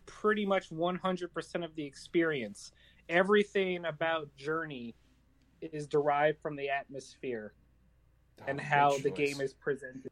pretty 0.07 0.45
much 0.45 0.71
100% 0.71 1.65
of 1.65 1.75
the 1.75 1.85
experience. 1.85 2.71
Everything 3.09 3.87
about 3.87 4.35
Journey 4.37 4.95
is 5.63 5.87
derived 5.87 6.41
from 6.41 6.57
the 6.57 6.69
atmosphere 6.69 7.55
and 8.47 8.61
Oh, 8.61 8.63
how 8.63 8.99
the 8.99 9.11
game 9.11 9.41
is 9.41 9.55
presented. 9.55 10.11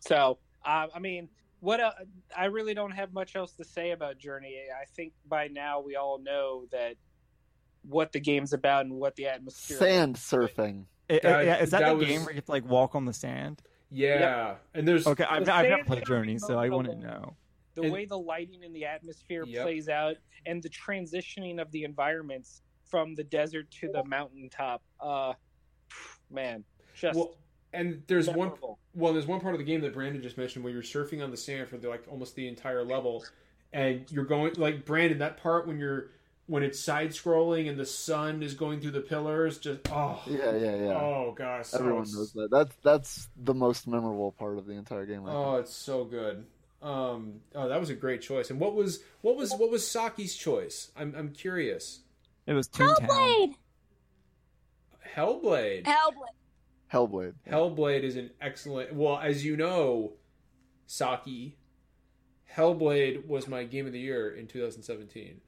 So, 0.00 0.38
uh, 0.64 0.88
I 0.94 0.98
mean, 0.98 1.28
what 1.60 1.80
uh, 1.80 1.92
I 2.36 2.46
really 2.46 2.74
don't 2.74 2.90
have 2.90 3.12
much 3.12 3.36
else 3.36 3.52
to 3.56 3.64
say 3.64 3.92
about 3.92 4.18
Journey. 4.18 4.56
I 4.70 4.84
think 4.96 5.12
by 5.26 5.48
now 5.48 5.80
we 5.80 5.96
all 5.96 6.18
know 6.18 6.66
that 6.72 6.96
what 7.88 8.12
the 8.12 8.20
game's 8.20 8.52
about 8.52 8.84
and 8.86 8.94
what 8.94 9.16
the 9.16 9.26
atmosphere. 9.26 9.76
Sand 9.78 10.16
surfing. 10.16 10.84
It- 11.08 11.22
That- 11.22 11.44
yeah, 11.44 11.56
is 11.62 11.70
that, 11.70 11.80
that 11.80 11.88
the 11.90 11.94
was- 11.96 12.06
game 12.08 12.20
where 12.22 12.30
you 12.30 12.36
have 12.36 12.44
to 12.46 12.50
like 12.50 12.64
walk 12.66 12.94
on 12.94 13.04
the 13.04 13.12
sand? 13.12 13.62
Yeah, 13.90 14.56
and 14.74 14.88
there's 14.88 15.06
Okay, 15.06 15.24
I've, 15.24 15.44
The 15.44 15.54
I've 15.54 15.70
not 15.70 15.86
played 15.86 16.04
Journey, 16.06 16.38
so 16.38 16.58
I 16.58 16.68
want 16.70 16.88
to 16.88 16.96
know. 16.96 17.36
the 17.74 17.82
And- 17.82 17.92
way 17.92 18.04
the 18.06 18.18
lighting 18.18 18.62
in 18.62 18.72
the 18.72 18.86
atmosphere 18.86 19.44
Yep. 19.44 19.62
plays 19.62 19.88
out 19.88 20.16
and 20.46 20.62
the 20.62 20.68
transitioning 20.70 21.60
of 21.60 21.70
the 21.72 21.84
environments 21.84 22.62
from 22.84 23.14
the 23.14 23.24
desert 23.24 23.70
to 23.72 23.88
the 23.92 24.04
mountaintop. 24.04 24.82
Uh, 25.00 25.34
man, 26.30 26.64
just 26.94 27.16
well, 27.18 27.36
and 27.72 28.02
there's 28.06 28.28
one 28.30 28.52
well, 28.94 29.12
there's 29.12 29.26
one 29.26 29.40
part 29.40 29.54
of 29.54 29.58
the 29.58 29.64
game 29.64 29.80
that 29.82 29.92
Brandon 29.92 30.22
just 30.22 30.38
mentioned 30.38 30.64
where 30.64 30.72
you're 30.72 30.82
surfing 30.82 31.22
on 31.22 31.30
the 31.30 31.36
sand 31.36 31.68
for 31.68 31.76
the, 31.76 31.88
like 31.88 32.04
almost 32.08 32.34
the 32.36 32.46
entire 32.48 32.84
level, 32.84 33.24
and 33.72 34.10
you're 34.10 34.24
going 34.24 34.54
like 34.56 34.84
Brandon 34.84 35.18
that 35.18 35.36
part 35.36 35.66
when 35.66 35.78
you're 35.78 36.10
when 36.46 36.62
it's 36.62 36.78
side 36.78 37.10
scrolling 37.10 37.68
and 37.68 37.78
the 37.78 37.86
sun 37.86 38.42
is 38.42 38.54
going 38.54 38.80
through 38.80 38.90
the 38.92 39.00
pillars. 39.00 39.58
Just 39.58 39.80
oh 39.90 40.22
Yeah, 40.26 40.56
yeah, 40.56 40.76
yeah. 40.76 41.00
oh 41.00 41.34
gosh, 41.36 41.68
so 41.68 41.78
Everyone 41.78 42.06
knows 42.12 42.32
that. 42.32 42.48
That's 42.50 42.74
that's 42.82 43.28
the 43.36 43.54
most 43.54 43.86
memorable 43.86 44.32
part 44.32 44.58
of 44.58 44.66
the 44.66 44.74
entire 44.74 45.06
game. 45.06 45.22
I 45.22 45.26
think. 45.26 45.36
Oh, 45.36 45.56
it's 45.56 45.74
so 45.74 46.04
good. 46.04 46.44
Um, 46.82 47.40
oh, 47.54 47.68
that 47.68 47.80
was 47.80 47.88
a 47.88 47.94
great 47.94 48.20
choice. 48.20 48.50
And 48.50 48.60
what 48.60 48.74
was 48.74 49.00
what 49.22 49.36
was 49.36 49.52
what 49.52 49.70
was 49.70 49.88
Saki's 49.88 50.36
choice? 50.36 50.90
I'm 50.96 51.14
I'm 51.16 51.30
curious. 51.30 52.00
It 52.46 52.52
was 52.52 52.68
Toontown. 52.68 53.08
Hellblade! 53.08 53.54
Hellblade. 55.16 55.84
Hellblade. 55.84 56.12
Hellblade. 56.92 57.34
Hellblade 57.48 58.02
is 58.02 58.16
an 58.16 58.30
excellent. 58.40 58.94
Well, 58.94 59.18
as 59.18 59.44
you 59.44 59.56
know, 59.56 60.12
Saki, 60.86 61.56
Hellblade 62.54 63.26
was 63.26 63.48
my 63.48 63.64
game 63.64 63.86
of 63.86 63.92
the 63.92 64.00
year 64.00 64.30
in 64.30 64.46
2017. 64.46 65.40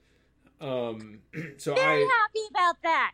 Um, 0.60 1.20
so 1.58 1.74
Very 1.74 2.04
I 2.04 2.08
happy 2.22 2.40
about 2.50 2.76
that. 2.82 3.12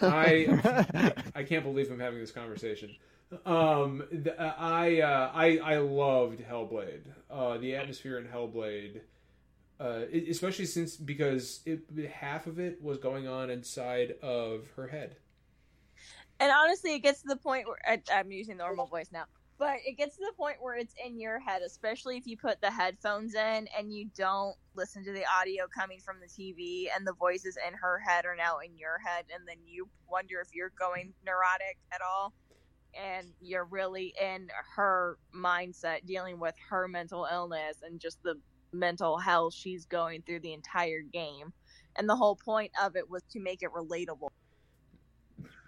I 0.00 1.12
I 1.34 1.42
can't 1.42 1.64
believe 1.64 1.90
I'm 1.90 2.00
having 2.00 2.20
this 2.20 2.30
conversation. 2.30 2.96
Um, 3.44 4.04
th- 4.10 4.36
I 4.38 5.00
uh, 5.00 5.30
I 5.34 5.58
I 5.58 5.78
loved 5.78 6.40
Hellblade. 6.40 7.02
Uh, 7.30 7.58
the 7.58 7.74
atmosphere 7.74 8.18
in 8.18 8.26
Hellblade, 8.26 9.00
uh, 9.80 10.02
especially 10.30 10.66
since 10.66 10.96
because 10.96 11.60
it 11.66 11.80
half 12.12 12.46
of 12.46 12.60
it 12.60 12.80
was 12.82 12.98
going 12.98 13.26
on 13.26 13.50
inside 13.50 14.14
of 14.22 14.68
her 14.76 14.86
head. 14.86 15.16
And 16.38 16.52
honestly, 16.52 16.94
it 16.94 17.00
gets 17.00 17.22
to 17.22 17.28
the 17.28 17.36
point 17.36 17.66
where 17.66 17.78
I, 17.84 18.00
I'm 18.12 18.30
using 18.30 18.58
normal 18.58 18.86
voice 18.86 19.08
now, 19.10 19.24
but 19.58 19.78
it 19.86 19.96
gets 19.96 20.16
to 20.16 20.22
the 20.26 20.36
point 20.36 20.56
where 20.60 20.76
it's 20.76 20.94
in 21.04 21.18
your 21.18 21.40
head, 21.40 21.62
especially 21.62 22.16
if 22.16 22.26
you 22.26 22.36
put 22.36 22.60
the 22.60 22.70
headphones 22.70 23.34
in 23.34 23.68
and 23.78 23.92
you 23.92 24.08
don't 24.16 24.56
listen 24.74 25.04
to 25.04 25.12
the 25.12 25.24
audio 25.40 25.66
coming 25.66 25.98
from 25.98 26.16
the 26.20 26.26
TV, 26.26 26.86
and 26.94 27.06
the 27.06 27.14
voices 27.14 27.56
in 27.66 27.74
her 27.74 27.98
head 27.98 28.26
are 28.26 28.36
now 28.36 28.58
in 28.58 28.76
your 28.76 28.98
head, 28.98 29.24
and 29.34 29.46
then 29.48 29.56
you 29.66 29.88
wonder 30.10 30.40
if 30.40 30.48
you're 30.52 30.72
going 30.78 31.14
neurotic 31.24 31.78
at 31.92 32.00
all, 32.06 32.32
and 32.94 33.28
you're 33.40 33.64
really 33.64 34.14
in 34.20 34.48
her 34.74 35.18
mindset, 35.34 36.04
dealing 36.06 36.38
with 36.38 36.54
her 36.68 36.88
mental 36.88 37.26
illness 37.30 37.78
and 37.82 38.00
just 38.00 38.22
the 38.22 38.34
mental 38.72 39.18
hell 39.18 39.50
she's 39.50 39.86
going 39.86 40.22
through 40.22 40.40
the 40.40 40.52
entire 40.52 41.02
game. 41.02 41.52
And 41.96 42.08
the 42.08 42.16
whole 42.16 42.36
point 42.36 42.72
of 42.82 42.96
it 42.96 43.08
was 43.08 43.22
to 43.32 43.40
make 43.40 43.62
it 43.62 43.70
relatable. 43.70 44.28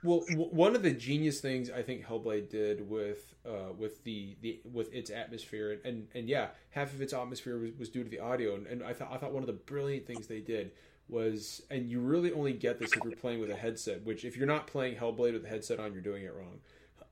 Well, 0.03 0.21
one 0.37 0.77
of 0.77 0.83
the 0.83 0.93
genius 0.93 1.41
things 1.41 1.71
I 1.71 1.83
think 1.83 2.05
Hellblade 2.05 2.51
did 2.51 2.89
with 2.89 3.35
uh, 3.47 3.73
with 3.77 4.05
the, 4.05 4.37
the 4.41 4.61
with 4.71 4.93
its 4.93 5.11
atmosphere 5.11 5.73
and, 5.73 5.85
and, 5.85 6.09
and 6.15 6.29
yeah, 6.29 6.49
half 6.71 6.93
of 6.93 7.01
its 7.01 7.13
atmosphere 7.13 7.59
was, 7.59 7.71
was 7.79 7.89
due 7.89 8.05
to 8.05 8.11
the 8.11 8.21
audio, 8.21 8.55
and, 8.55 8.67
and 8.67 8.83
I 8.83 8.93
thought 8.93 9.11
I 9.13 9.17
thought 9.17 9.33
one 9.33 9.43
of 9.43 9.49
the 9.49 9.55
brilliant 9.55 10.07
things 10.07 10.27
they 10.27 10.41
did 10.41 10.73
was, 11.09 11.63
and 11.71 11.91
you 11.91 12.01
really 12.01 12.33
only 12.33 12.53
get 12.53 12.79
this 12.79 12.93
if 12.93 13.03
you're 13.03 13.17
playing 13.17 13.41
with 13.41 13.51
a 13.51 13.57
headset. 13.57 14.05
Which 14.05 14.25
if 14.25 14.37
you're 14.37 14.47
not 14.47 14.67
playing 14.67 14.97
Hellblade 14.97 15.33
with 15.33 15.45
a 15.45 15.49
headset 15.49 15.81
on, 15.81 15.93
you're 15.93 16.03
doing 16.03 16.25
it 16.25 16.35
wrong. 16.35 16.61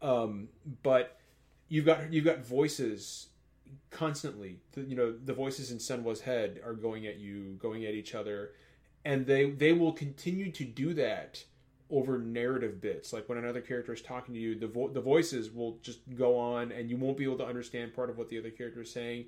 Um, 0.03 0.49
but 0.83 1.19
you've 1.69 1.87
got 1.87 2.13
you've 2.13 2.25
got 2.25 2.45
voices 2.45 3.29
constantly. 3.91 4.61
The, 4.73 4.83
you 4.83 4.97
know, 4.97 5.13
the 5.13 5.35
voices 5.35 5.71
in 5.71 5.79
Senua's 5.79 6.21
head 6.21 6.61
are 6.65 6.75
going 6.75 7.07
at 7.07 7.19
you, 7.19 7.57
going 7.59 7.85
at 7.85 7.95
each 7.95 8.15
other, 8.15 8.53
and 9.05 9.27
they 9.27 9.51
they 9.51 9.73
will 9.73 9.93
continue 9.93 10.53
to 10.53 10.65
do 10.65 10.95
that 10.95 11.45
over 11.91 12.19
narrative 12.19 12.81
bits. 12.81 13.13
Like 13.13 13.29
when 13.29 13.39
another 13.39 13.61
character 13.61 13.93
is 13.93 14.03
talking 14.03 14.35
to 14.35 14.41
you, 14.41 14.59
the 14.59 14.67
vo- 14.67 14.89
the 14.89 15.01
voices 15.01 15.51
will 15.51 15.79
just 15.83 16.01
go 16.15 16.39
on, 16.39 16.73
and 16.73 16.91
you 16.91 16.97
won't 16.97 17.17
be 17.17 17.25
able 17.25 17.39
to 17.39 17.47
understand 17.47 17.95
part 17.95 18.11
of 18.11 18.19
what 18.19 18.29
the 18.29 18.39
other 18.39 18.51
character 18.51 18.83
is 18.83 18.91
saying. 18.91 19.27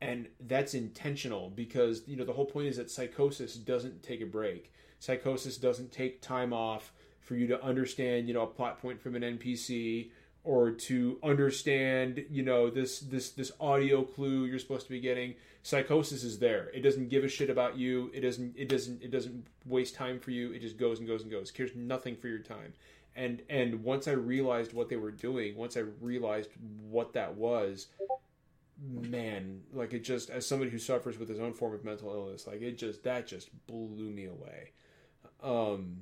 And 0.00 0.28
that's 0.46 0.74
intentional 0.74 1.50
because 1.50 2.02
you 2.06 2.16
know 2.16 2.24
the 2.24 2.32
whole 2.32 2.46
point 2.46 2.68
is 2.68 2.76
that 2.76 2.90
psychosis 2.90 3.56
doesn't 3.56 4.02
take 4.02 4.20
a 4.20 4.26
break. 4.26 4.72
Psychosis 5.00 5.58
doesn't 5.58 5.92
take 5.92 6.22
time 6.22 6.52
off 6.52 6.92
for 7.20 7.34
you 7.36 7.46
to 7.46 7.62
understand, 7.62 8.26
you 8.26 8.34
know, 8.34 8.42
a 8.42 8.46
plot 8.46 8.80
point 8.80 9.00
from 9.00 9.14
an 9.14 9.22
NPC 9.22 10.10
or 10.48 10.70
to 10.70 11.18
understand, 11.22 12.24
you 12.30 12.42
know, 12.42 12.70
this 12.70 13.00
this 13.00 13.32
this 13.32 13.52
audio 13.60 14.02
clue 14.02 14.46
you're 14.46 14.58
supposed 14.58 14.86
to 14.86 14.90
be 14.92 14.98
getting. 14.98 15.34
Psychosis 15.62 16.24
is 16.24 16.38
there. 16.38 16.70
It 16.72 16.80
doesn't 16.80 17.10
give 17.10 17.22
a 17.22 17.28
shit 17.28 17.50
about 17.50 17.76
you. 17.76 18.10
It 18.14 18.20
doesn't 18.22 18.56
it 18.56 18.66
doesn't 18.70 19.02
it 19.02 19.10
doesn't 19.10 19.46
waste 19.66 19.94
time 19.94 20.18
for 20.18 20.30
you. 20.30 20.50
It 20.52 20.60
just 20.60 20.78
goes 20.78 21.00
and 21.00 21.06
goes 21.06 21.20
and 21.20 21.30
goes. 21.30 21.50
Cares 21.50 21.72
nothing 21.76 22.16
for 22.16 22.28
your 22.28 22.38
time. 22.38 22.72
And 23.14 23.42
and 23.50 23.84
once 23.84 24.08
I 24.08 24.12
realized 24.12 24.72
what 24.72 24.88
they 24.88 24.96
were 24.96 25.10
doing, 25.10 25.54
once 25.54 25.76
I 25.76 25.80
realized 26.00 26.48
what 26.88 27.12
that 27.12 27.34
was, 27.34 27.88
man, 28.82 29.60
like 29.74 29.92
it 29.92 30.02
just 30.02 30.30
as 30.30 30.46
somebody 30.46 30.70
who 30.70 30.78
suffers 30.78 31.18
with 31.18 31.28
his 31.28 31.40
own 31.40 31.52
form 31.52 31.74
of 31.74 31.84
mental 31.84 32.10
illness, 32.10 32.46
like 32.46 32.62
it 32.62 32.78
just 32.78 33.02
that 33.02 33.26
just 33.26 33.50
blew 33.66 34.10
me 34.10 34.24
away. 34.24 34.70
Um 35.42 35.98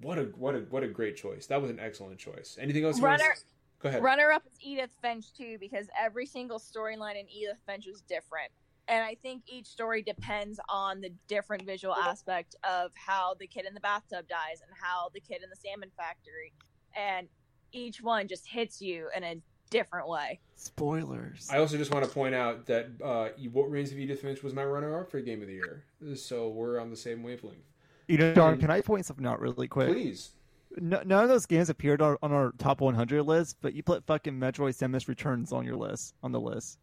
what 0.00 0.18
a 0.18 0.22
what 0.22 0.54
a 0.54 0.60
what 0.70 0.82
a 0.84 0.88
great 0.88 1.16
choice. 1.18 1.44
That 1.48 1.60
was 1.60 1.70
an 1.70 1.78
excellent 1.80 2.18
choice. 2.18 2.56
Anything 2.58 2.84
else? 2.84 2.96
you 2.96 3.04
Runner, 3.04 3.32
s- 3.32 3.44
Go 3.82 3.88
ahead. 3.88 4.02
runner 4.02 4.30
up 4.30 4.42
is 4.46 4.52
Edith 4.60 4.94
Finch 5.02 5.32
too, 5.32 5.56
because 5.58 5.88
every 5.98 6.26
single 6.26 6.58
storyline 6.58 7.18
in 7.18 7.26
Edith 7.28 7.58
Finch 7.66 7.86
is 7.86 8.02
different, 8.02 8.50
and 8.88 9.02
I 9.02 9.16
think 9.22 9.42
each 9.46 9.66
story 9.66 10.02
depends 10.02 10.60
on 10.68 11.00
the 11.00 11.10
different 11.28 11.64
visual 11.64 11.94
aspect 11.94 12.56
of 12.64 12.92
how 12.94 13.34
the 13.40 13.46
kid 13.46 13.66
in 13.66 13.74
the 13.74 13.80
bathtub 13.80 14.28
dies 14.28 14.60
and 14.66 14.70
how 14.80 15.08
the 15.14 15.20
kid 15.20 15.42
in 15.42 15.50
the 15.50 15.56
salmon 15.56 15.90
factory, 15.96 16.52
and 16.96 17.28
each 17.72 18.02
one 18.02 18.28
just 18.28 18.46
hits 18.46 18.82
you 18.82 19.08
in 19.16 19.24
a 19.24 19.36
different 19.70 20.08
way. 20.08 20.40
Spoilers. 20.56 21.48
I 21.50 21.58
also 21.58 21.78
just 21.78 21.92
want 21.92 22.04
to 22.04 22.10
point 22.10 22.34
out 22.34 22.66
that 22.66 22.88
uh, 23.02 23.28
What 23.52 23.70
Remains 23.70 23.92
of 23.92 23.98
Edith 23.98 24.20
Finch 24.20 24.42
was 24.42 24.52
my 24.52 24.64
runner-up 24.64 25.10
for 25.10 25.20
Game 25.20 25.40
of 25.40 25.48
the 25.48 25.54
Year, 25.54 25.84
so 26.16 26.48
we're 26.48 26.78
on 26.80 26.90
the 26.90 26.96
same 26.96 27.22
wavelength. 27.22 27.64
You 28.08 28.18
know, 28.18 28.34
Don, 28.34 28.58
can 28.58 28.70
I 28.70 28.80
point 28.80 29.06
something 29.06 29.24
out 29.24 29.38
really 29.38 29.68
quick? 29.68 29.88
Please, 29.88 30.32
No, 30.76 31.02
none 31.04 31.24
of 31.24 31.28
those 31.28 31.46
games 31.46 31.68
appeared 31.68 32.00
on, 32.00 32.16
on 32.22 32.32
our 32.32 32.52
top 32.58 32.80
100 32.80 33.22
list, 33.24 33.56
but 33.60 33.74
you 33.74 33.82
put 33.82 34.04
fucking 34.06 34.34
Metroid 34.34 34.76
Samus 34.76 35.08
Returns 35.08 35.52
on 35.52 35.64
your 35.64 35.76
list, 35.76 36.14
on 36.22 36.32
the 36.32 36.40
list. 36.40 36.78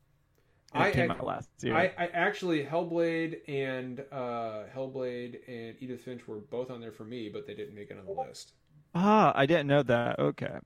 I 0.73 0.91
came 0.91 1.09
ac- 1.09 1.19
out 1.19 1.25
last 1.25 1.49
year. 1.61 1.75
I, 1.75 1.93
I 1.97 2.07
actually 2.07 2.65
Hellblade 2.65 3.37
and 3.47 4.03
uh, 4.11 4.63
Hellblade 4.75 5.37
and 5.47 5.75
Edith 5.79 6.01
Finch 6.01 6.27
were 6.27 6.39
both 6.39 6.69
on 6.69 6.81
there 6.81 6.91
for 6.91 7.05
me, 7.05 7.29
but 7.29 7.47
they 7.47 7.53
didn't 7.53 7.73
make 7.75 7.89
it 7.89 7.97
on 7.97 8.05
the 8.05 8.11
list. 8.21 8.51
Ah, 8.93 9.31
I 9.33 9.45
didn't 9.45 9.67
know 9.67 9.83
that. 9.83 10.19
Okay. 10.19 10.57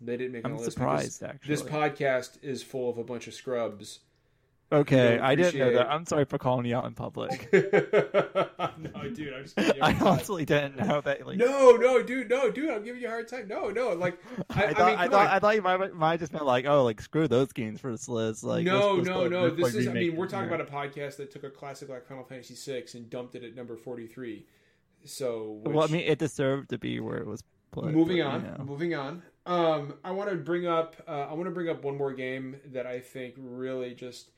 They 0.00 0.16
didn't 0.16 0.32
make 0.32 0.40
it 0.40 0.46
on 0.46 0.52
I'm 0.52 0.56
the 0.56 0.64
list. 0.64 0.72
surprised, 0.76 1.22
actually. 1.22 1.54
This 1.54 1.62
podcast 1.62 2.42
is 2.42 2.62
full 2.62 2.88
of 2.88 2.96
a 2.96 3.04
bunch 3.04 3.26
of 3.26 3.34
scrubs 3.34 4.00
Okay, 4.72 5.18
I 5.18 5.36
didn't 5.36 5.58
know 5.60 5.72
that. 5.74 5.88
I'm 5.88 6.04
sorry 6.06 6.24
for 6.24 6.38
calling 6.38 6.66
you 6.66 6.74
out 6.74 6.86
in 6.86 6.94
public. 6.94 7.48
no, 7.52 9.08
dude, 9.14 9.32
I'm 9.32 9.44
just 9.44 9.54
giving 9.54 9.76
you 9.76 9.80
a 9.80 9.84
I 9.84 9.96
honestly 10.00 10.44
didn't 10.44 10.76
know 10.76 11.00
that. 11.02 11.24
Like, 11.24 11.36
No, 11.36 11.76
no, 11.76 12.02
dude, 12.02 12.28
no, 12.28 12.50
dude, 12.50 12.70
I'm 12.70 12.82
giving 12.82 13.00
you 13.00 13.06
a 13.06 13.10
hard 13.10 13.28
time. 13.28 13.46
No, 13.46 13.68
no, 13.70 13.90
like 13.90 14.18
I, 14.50 14.64
I, 14.64 14.66
I, 14.66 14.72
thought, 14.72 14.86
mean, 14.88 14.98
I, 14.98 15.08
thought, 15.08 15.26
on. 15.26 15.26
I 15.28 15.38
thought 15.38 15.54
you 15.54 15.62
might, 15.62 15.94
might 15.94 16.18
just 16.18 16.32
meant 16.32 16.46
like, 16.46 16.66
oh, 16.66 16.82
like 16.82 17.00
screw 17.00 17.28
those 17.28 17.52
games 17.52 17.80
for 17.80 17.92
this 17.92 18.08
list. 18.08 18.42
Like, 18.42 18.64
no, 18.64 18.94
let's- 18.94 19.08
let's 19.08 19.08
no, 19.08 19.28
no. 19.28 19.50
This 19.50 19.74
is. 19.74 19.86
I 19.86 19.92
mean, 19.92 20.16
we're 20.16 20.26
talking 20.26 20.48
here. 20.48 20.60
about 20.60 20.68
a 20.68 20.88
podcast 20.88 21.18
that 21.18 21.30
took 21.30 21.44
a 21.44 21.50
classic 21.50 21.88
like 21.88 22.06
Final 22.06 22.24
Fantasy 22.24 22.54
VI 22.54 22.86
and 22.94 23.08
dumped 23.08 23.36
it 23.36 23.44
at 23.44 23.54
number 23.54 23.76
forty-three. 23.76 24.46
So, 25.04 25.60
Well, 25.64 25.84
I 25.84 25.86
mean, 25.86 26.02
it 26.02 26.18
deserved 26.18 26.70
to 26.70 26.78
be 26.78 26.98
where 26.98 27.18
it 27.18 27.26
was 27.26 27.44
put. 27.70 27.84
moving 27.84 28.18
but, 28.18 28.26
on, 28.26 28.44
you 28.44 28.50
know. 28.58 28.64
moving 28.64 28.94
on. 28.94 29.22
Um, 29.46 29.94
I 30.02 30.10
want 30.10 30.30
to 30.30 30.36
bring 30.36 30.66
up. 30.66 30.96
Uh, 31.06 31.26
I 31.30 31.34
want 31.34 31.44
to 31.44 31.52
bring 31.52 31.68
up 31.68 31.84
one 31.84 31.96
more 31.96 32.12
game 32.12 32.56
that 32.72 32.86
I 32.86 32.98
think 32.98 33.34
really 33.38 33.94
just 33.94 34.30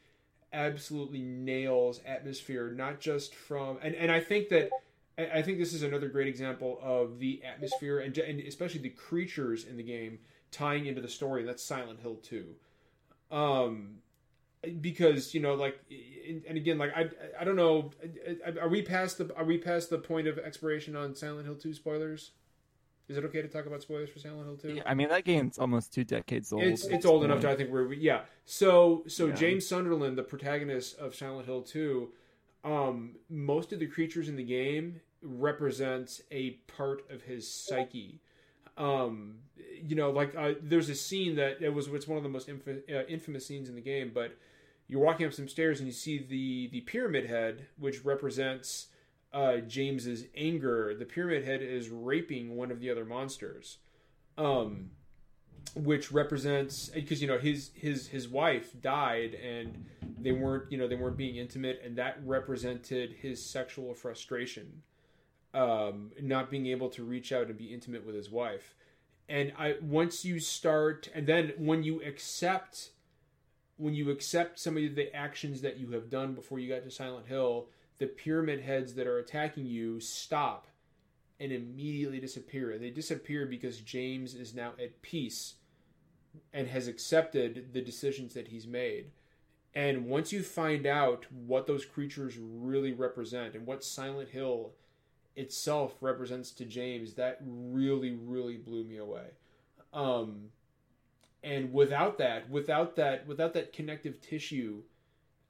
absolutely 0.52 1.22
nails 1.22 2.00
atmosphere. 2.06 2.70
Not 2.70 3.00
just 3.00 3.34
from, 3.34 3.78
and 3.82 3.94
and 3.94 4.10
I 4.10 4.20
think 4.20 4.48
that. 4.50 4.70
I 5.18 5.42
think 5.42 5.58
this 5.58 5.72
is 5.72 5.82
another 5.82 6.06
great 6.08 6.28
example 6.28 6.78
of 6.80 7.18
the 7.18 7.42
atmosphere 7.42 7.98
and, 7.98 8.16
and 8.18 8.38
especially 8.38 8.82
the 8.82 8.90
creatures 8.90 9.64
in 9.64 9.76
the 9.76 9.82
game 9.82 10.20
tying 10.52 10.86
into 10.86 11.00
the 11.00 11.08
story. 11.08 11.40
and 11.40 11.48
That's 11.48 11.60
Silent 11.60 11.98
Hill 11.98 12.20
2. 12.22 12.46
Um, 13.32 13.96
because 14.80 15.34
you 15.34 15.40
know, 15.40 15.54
like, 15.54 15.78
and 15.90 16.56
again, 16.56 16.78
like 16.78 16.90
I, 16.96 17.10
I 17.38 17.44
don't 17.44 17.56
know, 17.56 17.90
are 18.60 18.68
we 18.68 18.82
past 18.82 19.18
the 19.18 19.34
are 19.36 19.44
we 19.44 19.58
past 19.58 19.90
the 19.90 19.98
point 19.98 20.26
of 20.26 20.38
expiration 20.38 20.96
on 20.96 21.14
Silent 21.14 21.46
Hill 21.46 21.56
2 21.56 21.74
spoilers? 21.74 22.32
Is 23.08 23.16
it 23.16 23.24
okay 23.24 23.40
to 23.40 23.48
talk 23.48 23.64
about 23.66 23.80
spoilers 23.80 24.10
for 24.10 24.18
Silent 24.18 24.44
Hill 24.44 24.56
2? 24.56 24.74
Yeah, 24.76 24.82
I 24.84 24.92
mean, 24.94 25.08
that 25.08 25.24
game's 25.24 25.58
almost 25.58 25.94
two 25.94 26.04
decades 26.04 26.52
old. 26.52 26.62
It's 26.62 26.84
it's 26.84 27.06
old 27.06 27.24
enough 27.24 27.40
to 27.40 27.50
I 27.50 27.56
think 27.56 27.70
we're 27.70 27.92
yeah. 27.94 28.22
So 28.44 29.04
so 29.06 29.28
Yeah. 29.28 29.34
James 29.34 29.66
Sunderland, 29.66 30.18
the 30.18 30.22
protagonist 30.22 30.98
of 30.98 31.14
Silent 31.14 31.46
Hill 31.46 31.62
2, 31.62 32.10
um, 32.64 33.16
most 33.30 33.72
of 33.72 33.78
the 33.78 33.86
creatures 33.86 34.28
in 34.28 34.36
the 34.36 34.44
game 34.44 35.00
represents 35.22 36.20
a 36.30 36.50
part 36.66 37.10
of 37.10 37.22
his 37.22 37.50
psyche. 37.50 38.20
Um, 38.76 39.38
you 39.82 39.96
know, 39.96 40.10
like 40.10 40.34
uh, 40.36 40.52
there's 40.62 40.88
a 40.90 40.94
scene 40.94 41.36
that 41.36 41.62
it 41.62 41.72
was 41.72 41.88
it's 41.88 42.06
one 42.06 42.18
of 42.18 42.22
the 42.22 42.28
most 42.28 42.48
inf- 42.48 42.68
uh, 42.68 43.04
infamous 43.08 43.46
scenes 43.46 43.70
in 43.70 43.74
the 43.74 43.80
game, 43.80 44.10
but 44.14 44.36
you're 44.86 45.00
walking 45.00 45.26
up 45.26 45.32
some 45.32 45.48
stairs 45.48 45.80
and 45.80 45.86
you 45.86 45.92
see 45.92 46.18
the 46.18 46.68
the 46.72 46.82
pyramid 46.82 47.26
head, 47.26 47.66
which 47.78 48.04
represents 48.04 48.88
uh, 49.32 49.58
James's 49.58 50.24
anger. 50.36 50.94
The 50.94 51.04
pyramid 51.04 51.44
head 51.44 51.62
is 51.62 51.88
raping 51.88 52.56
one 52.56 52.70
of 52.70 52.80
the 52.80 52.90
other 52.90 53.04
monsters. 53.04 53.78
Um, 54.36 54.90
which 55.74 56.10
represents 56.10 56.88
because 56.88 57.20
you 57.20 57.28
know 57.28 57.38
his 57.38 57.70
his 57.74 58.08
his 58.08 58.28
wife 58.28 58.72
died 58.80 59.34
and 59.34 59.84
they 60.18 60.32
weren't 60.32 60.70
you 60.70 60.78
know 60.78 60.88
they 60.88 60.96
weren't 60.96 61.16
being 61.16 61.36
intimate 61.36 61.80
and 61.84 61.96
that 61.96 62.18
represented 62.24 63.12
his 63.12 63.44
sexual 63.44 63.94
frustration 63.94 64.82
um 65.54 66.10
not 66.20 66.50
being 66.50 66.66
able 66.66 66.88
to 66.88 67.04
reach 67.04 67.32
out 67.32 67.46
and 67.46 67.56
be 67.56 67.72
intimate 67.72 68.04
with 68.04 68.14
his 68.14 68.30
wife 68.30 68.74
and 69.28 69.52
i 69.58 69.74
once 69.82 70.24
you 70.24 70.40
start 70.40 71.08
and 71.14 71.26
then 71.26 71.52
when 71.58 71.82
you 71.82 72.02
accept 72.02 72.90
when 73.76 73.94
you 73.94 74.10
accept 74.10 74.58
some 74.58 74.76
of 74.76 74.94
the 74.94 75.14
actions 75.14 75.60
that 75.60 75.78
you 75.78 75.90
have 75.92 76.10
done 76.10 76.34
before 76.34 76.58
you 76.58 76.68
got 76.68 76.82
to 76.82 76.90
silent 76.90 77.26
hill 77.26 77.68
the 77.98 78.06
pyramid 78.06 78.60
heads 78.60 78.94
that 78.94 79.06
are 79.06 79.18
attacking 79.18 79.66
you 79.66 80.00
stop 80.00 80.66
and 81.40 81.52
immediately 81.52 82.20
disappear. 82.20 82.78
They 82.78 82.90
disappear 82.90 83.46
because 83.46 83.80
James 83.80 84.34
is 84.34 84.54
now 84.54 84.72
at 84.80 85.02
peace 85.02 85.54
and 86.52 86.68
has 86.68 86.88
accepted 86.88 87.72
the 87.72 87.80
decisions 87.80 88.34
that 88.34 88.48
he's 88.48 88.66
made. 88.66 89.10
And 89.74 90.06
once 90.06 90.32
you 90.32 90.42
find 90.42 90.86
out 90.86 91.26
what 91.30 91.66
those 91.66 91.84
creatures 91.84 92.36
really 92.38 92.92
represent 92.92 93.54
and 93.54 93.66
what 93.66 93.84
Silent 93.84 94.30
Hill 94.30 94.72
itself 95.36 95.94
represents 96.00 96.50
to 96.52 96.64
James, 96.64 97.14
that 97.14 97.40
really, 97.44 98.12
really 98.12 98.56
blew 98.56 98.84
me 98.84 98.96
away. 98.96 99.26
Um, 99.92 100.50
and 101.44 101.72
without 101.72 102.18
that, 102.18 102.50
without 102.50 102.96
that, 102.96 103.26
without 103.26 103.54
that 103.54 103.72
connective 103.72 104.20
tissue 104.20 104.82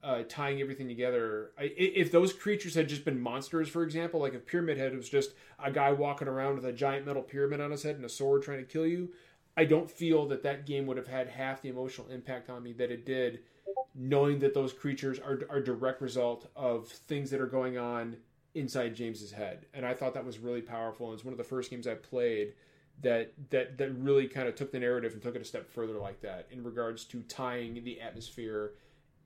uh, 0.03 0.23
tying 0.27 0.61
everything 0.61 0.87
together. 0.87 1.51
I, 1.57 1.71
if 1.75 2.11
those 2.11 2.33
creatures 2.33 2.75
had 2.75 2.87
just 2.87 3.05
been 3.05 3.19
monsters, 3.19 3.67
for 3.69 3.83
example, 3.83 4.19
like 4.19 4.33
if 4.33 4.45
Pyramid 4.45 4.77
Head 4.77 4.95
was 4.95 5.09
just 5.09 5.31
a 5.63 5.71
guy 5.71 5.91
walking 5.91 6.27
around 6.27 6.55
with 6.55 6.65
a 6.65 6.71
giant 6.71 7.05
metal 7.05 7.21
pyramid 7.21 7.59
on 7.59 7.71
his 7.71 7.83
head 7.83 7.95
and 7.95 8.05
a 8.05 8.09
sword 8.09 8.43
trying 8.43 8.59
to 8.59 8.63
kill 8.63 8.87
you, 8.87 9.09
I 9.57 9.65
don't 9.65 9.91
feel 9.91 10.25
that 10.27 10.43
that 10.43 10.65
game 10.65 10.87
would 10.87 10.97
have 10.97 11.07
had 11.07 11.27
half 11.27 11.61
the 11.61 11.69
emotional 11.69 12.07
impact 12.09 12.49
on 12.49 12.63
me 12.63 12.71
that 12.73 12.91
it 12.91 13.05
did, 13.05 13.39
knowing 13.93 14.39
that 14.39 14.53
those 14.53 14.71
creatures 14.71 15.19
are 15.19 15.41
are 15.49 15.59
direct 15.59 16.01
result 16.01 16.49
of 16.55 16.87
things 16.87 17.29
that 17.31 17.41
are 17.41 17.47
going 17.47 17.77
on 17.77 18.15
inside 18.55 18.95
James's 18.95 19.31
head. 19.31 19.65
And 19.73 19.85
I 19.85 19.93
thought 19.93 20.13
that 20.13 20.25
was 20.25 20.39
really 20.39 20.61
powerful. 20.61 21.07
And 21.07 21.15
it's 21.15 21.25
one 21.25 21.33
of 21.33 21.37
the 21.37 21.43
first 21.43 21.69
games 21.69 21.87
I 21.87 21.95
played 21.95 22.53
that 23.01 23.33
that 23.49 23.77
that 23.77 23.91
really 23.97 24.27
kind 24.27 24.47
of 24.47 24.55
took 24.55 24.71
the 24.71 24.79
narrative 24.79 25.13
and 25.13 25.21
took 25.21 25.35
it 25.35 25.41
a 25.41 25.45
step 25.45 25.69
further 25.69 25.97
like 25.99 26.21
that 26.21 26.47
in 26.51 26.63
regards 26.63 27.05
to 27.05 27.21
tying 27.23 27.83
the 27.83 27.99
atmosphere 28.01 28.73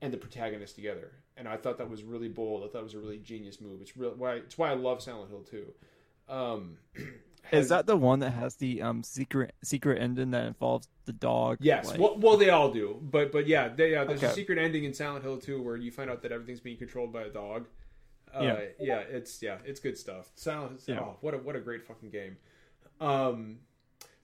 and 0.02 0.12
the 0.12 0.16
protagonist 0.18 0.74
together. 0.74 1.12
And 1.36 1.48
I 1.48 1.56
thought 1.56 1.78
that 1.78 1.90
was 1.90 2.02
really 2.02 2.28
bold. 2.28 2.62
I 2.64 2.68
thought 2.68 2.80
it 2.80 2.84
was 2.84 2.94
a 2.94 2.98
really 3.00 3.18
genius 3.18 3.60
move. 3.60 3.80
It's 3.80 3.96
real 3.96 4.14
why 4.16 4.34
it's 4.34 4.56
why 4.56 4.70
I 4.70 4.74
love 4.74 5.02
Silent 5.02 5.30
Hill 5.30 5.42
too. 5.42 5.72
Um, 6.28 6.78
Is 7.52 7.68
that 7.68 7.86
the 7.86 7.96
one 7.96 8.20
that 8.20 8.30
has 8.30 8.56
the 8.56 8.80
um 8.80 9.02
secret 9.02 9.54
secret 9.62 10.00
ending 10.00 10.30
that 10.30 10.46
involves 10.46 10.88
the 11.04 11.12
dog? 11.12 11.58
Yes, 11.60 11.88
like- 11.88 12.00
well, 12.00 12.16
well, 12.18 12.36
they 12.38 12.48
all 12.50 12.70
do, 12.70 12.98
but 13.02 13.32
but 13.32 13.46
yeah, 13.46 13.68
they, 13.68 13.92
yeah. 13.92 14.04
There's 14.04 14.22
a 14.22 14.30
secret 14.32 14.58
ending 14.58 14.84
in 14.84 14.94
Silent 14.94 15.24
Hill 15.24 15.36
too, 15.38 15.62
where 15.62 15.76
you 15.76 15.90
find 15.90 16.08
out 16.08 16.22
that 16.22 16.32
everything's 16.32 16.60
being 16.60 16.78
controlled 16.78 17.12
by 17.12 17.22
a 17.22 17.28
dog. 17.30 17.66
Uh, 18.34 18.42
Yeah. 18.42 18.60
yeah, 18.80 18.98
it's 19.00 19.42
yeah, 19.42 19.58
it's 19.66 19.78
good 19.78 19.98
stuff. 19.98 20.30
Silent, 20.36 20.80
Yeah. 20.86 21.00
oh, 21.00 21.16
what 21.20 21.34
a 21.34 21.38
what 21.38 21.54
a 21.54 21.60
great 21.60 21.84
fucking 21.84 22.10
game. 22.10 22.36
Um, 23.00 23.58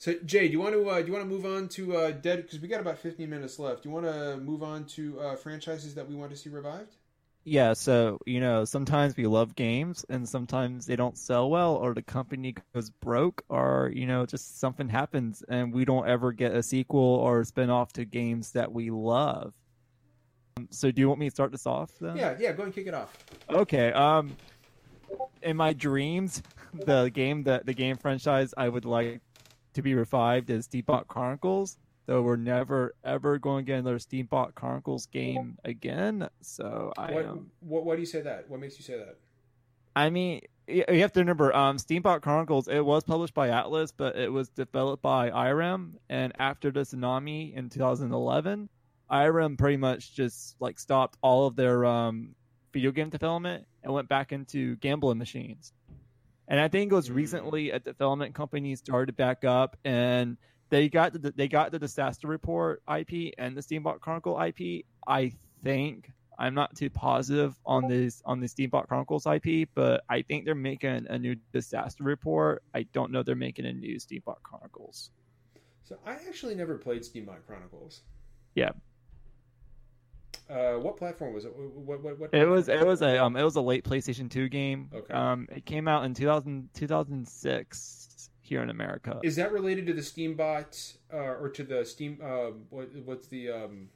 so 0.01 0.15
Jay, 0.25 0.47
do 0.47 0.53
you 0.53 0.61
want 0.61 0.73
to 0.73 0.89
uh, 0.89 1.01
do 1.03 1.09
you 1.09 1.13
want 1.13 1.29
to 1.29 1.29
move 1.29 1.45
on 1.45 1.69
to 1.69 1.95
uh, 1.95 2.11
Dead? 2.11 2.43
Because 2.43 2.59
we 2.59 2.69
got 2.69 2.81
about 2.81 2.99
15 2.99 3.29
minutes 3.29 3.59
left. 3.59 3.83
Do 3.83 3.91
you 3.91 3.95
want 3.95 4.07
to 4.07 4.39
move 4.39 4.63
on 4.63 4.87
to 4.87 5.21
uh, 5.21 5.37
franchises 5.37 5.95
that 5.95 6.09
we 6.09 6.15
want 6.15 6.31
to 6.31 6.39
see 6.39 6.49
revived? 6.49 6.97
Yeah, 7.45 7.75
so 7.75 8.19
you 8.25 8.41
know, 8.41 8.65
sometimes 8.65 9.15
we 9.15 9.27
love 9.27 9.55
games 9.55 10.07
and 10.09 10.27
sometimes 10.27 10.87
they 10.87 10.97
don't 10.97 11.19
sell 11.19 11.51
well 11.51 11.75
or 11.75 11.93
the 11.93 12.01
company 12.01 12.55
goes 12.75 12.89
broke 12.89 13.45
or 13.51 13.93
you 13.95 14.07
know, 14.07 14.25
just 14.25 14.59
something 14.59 14.89
happens 14.89 15.45
and 15.51 15.71
we 15.71 15.85
don't 15.85 16.09
ever 16.09 16.33
get 16.33 16.55
a 16.55 16.63
sequel 16.63 17.01
or 17.01 17.45
spin 17.45 17.69
off 17.69 17.93
to 17.93 18.07
games 18.07 18.53
that 18.53 18.73
we 18.73 18.91
love. 18.91 19.53
Um, 20.57 20.69
So 20.71 20.91
do 20.91 21.03
you 21.03 21.09
want 21.09 21.21
me 21.21 21.27
to 21.27 21.31
start 21.31 21.53
this 21.53 21.67
off 21.67 21.91
then? 22.01 22.17
Yeah, 22.17 22.37
yeah. 22.41 22.53
Go 22.53 22.63
and 22.63 22.75
kick 22.75 22.87
it 22.87 22.95
off. 22.95 23.15
Okay. 23.51 23.93
Um 23.93 24.35
in 25.43 25.59
my 25.59 25.75
dreams, 25.75 26.43
the 26.73 27.11
game 27.11 27.43
that 27.43 27.67
the 27.67 27.75
game 27.75 27.99
franchise 27.99 28.55
I 28.57 28.67
would 28.67 28.87
like 28.87 29.21
to 29.75 29.83
be 29.83 29.95
revived 29.95 30.51
as 30.51 30.69
Steambot 30.69 31.07
Chronicles. 31.09 31.79
Though 32.07 32.23
we're 32.23 32.37
never 32.37 32.95
ever 33.05 33.39
going 33.39 33.65
to 33.65 33.73
get 33.73 33.79
another 33.79 33.99
Steambot 33.99 34.55
Chronicles 34.55 35.07
game 35.07 35.59
again. 35.65 36.29
So 36.41 36.93
I 36.99 37.13
What, 37.13 37.25
um, 37.25 37.51
what 37.61 37.85
why 37.85 37.95
do 37.95 38.01
you 38.01 38.07
say 38.07 38.21
that? 38.23 38.49
What 38.49 38.61
makes 38.61 38.79
you 38.79 38.85
say 38.85 38.99
that? 38.99 39.19
I 39.95 40.11
mean, 40.11 40.41
you 40.67 40.85
have 40.89 41.13
to 41.13 41.21
remember, 41.21 41.55
um, 41.55 41.77
Steambot 41.77 42.23
Chronicles. 42.23 42.69
It 42.69 42.85
was 42.85 43.05
published 43.05 43.35
by 43.35 43.49
Atlus, 43.49 43.93
but 43.97 44.17
it 44.17 44.33
was 44.33 44.49
developed 44.49 45.03
by 45.03 45.31
IREM. 45.31 45.95
And 46.09 46.33
after 46.39 46.71
the 46.71 46.81
tsunami 46.81 47.55
in 47.55 47.69
2011, 47.69 48.69
IREM 49.11 49.57
pretty 49.57 49.77
much 49.77 50.15
just 50.15 50.57
like 50.61 50.79
stopped 50.79 51.17
all 51.23 51.47
of 51.47 51.57
their 51.57 51.85
um, 51.85 52.35
video 52.73 52.93
game 52.93 53.11
development 53.11 53.67
and 53.83 53.93
went 53.93 54.09
back 54.09 54.33
into 54.33 54.77
gambling 54.77 55.19
machines. 55.19 55.73
And 56.51 56.59
I 56.61 56.69
think 56.69 56.91
it 56.91 56.95
was 56.95 57.09
Mm. 57.09 57.15
recently 57.15 57.71
a 57.71 57.79
development 57.79 58.35
company 58.35 58.75
started 58.75 59.17
back 59.17 59.45
up, 59.45 59.77
and 59.85 60.37
they 60.69 60.89
got 60.89 61.13
the 61.13 61.31
they 61.31 61.49
got 61.49 61.71
the 61.71 61.79
disaster 61.79 62.27
report 62.27 62.83
IP 62.89 63.33
and 63.39 63.57
the 63.57 63.61
Steambot 63.63 64.01
Chronicle 64.01 64.37
IP. 64.39 64.85
I 65.07 65.33
think 65.63 66.11
I'm 66.39 66.55
not 66.55 66.75
too 66.75 66.91
positive 66.91 67.55
on 67.65 67.87
this 67.87 68.21
on 68.25 68.41
the 68.41 68.47
Steambot 68.47 68.89
Chronicles 68.89 69.27
IP, 69.27 69.69
but 69.75 70.03
I 70.09 70.23
think 70.23 70.45
they're 70.45 70.55
making 70.55 71.07
a 71.09 71.19
new 71.19 71.37
disaster 71.53 72.03
report. 72.03 72.65
I 72.75 72.83
don't 72.83 73.13
know 73.13 73.23
they're 73.23 73.37
making 73.37 73.67
a 73.67 73.73
new 73.73 73.97
Steambot 73.97 74.43
Chronicles. 74.43 75.13
So 75.85 75.99
I 76.05 76.13
actually 76.13 76.55
never 76.57 76.79
played 76.79 77.03
Steambot 77.03 77.47
Chronicles. 77.47 78.03
Yeah. 78.55 78.71
Uh, 80.51 80.75
what 80.81 80.97
platform 80.97 81.33
was 81.33 81.45
it? 81.45 81.55
What 81.57 82.03
what 82.03 82.19
what? 82.19 82.35
It 82.35 82.45
was 82.47 82.69
it 82.69 82.85
was 82.85 83.03
a 83.03 83.23
um 83.23 83.37
it 83.37 83.43
was 83.45 83.55
a 83.57 83.61
late 83.61 83.85
PlayStation 83.85 84.29
2 84.31 84.49
game. 84.49 84.91
Okay. 84.93 85.15
Um, 85.15 85.47
it 85.55 85.65
came 85.65 85.87
out 85.87 86.05
in 86.05 86.13
2000, 86.15 86.69
2006 86.75 88.31
here 88.43 88.63
in 88.63 88.71
America. 88.71 89.21
Is 89.23 89.37
that 89.37 89.53
related 89.53 89.87
to 89.87 89.93
the 89.93 90.01
Steambot 90.01 90.97
uh, 91.13 91.17
or 91.17 91.49
to 91.51 91.63
the 91.63 91.85
Steam? 91.85 92.19
Uh, 92.23 92.51
what 92.71 92.89
what's 93.05 93.29
the 93.29 93.51
um, 93.51 93.89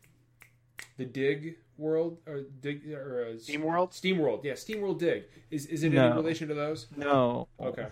the 0.97 1.05
Dig 1.05 1.57
world 1.77 2.19
or 2.27 2.43
Dig 2.61 2.89
or 2.93 3.31
uh, 3.35 3.39
Steam 3.39 3.63
World? 3.63 3.93
Steam 3.93 4.19
World? 4.19 4.41
Yeah, 4.45 4.55
Steam 4.55 4.81
World 4.81 5.01
Dig. 5.01 5.25
Is 5.51 5.67
is 5.67 5.83
it 5.83 5.93
No. 5.93 6.11
in 6.11 6.17
relation 6.17 6.47
to 6.49 6.55
those? 6.55 6.87
no. 6.97 7.49
Okay. 7.61 7.89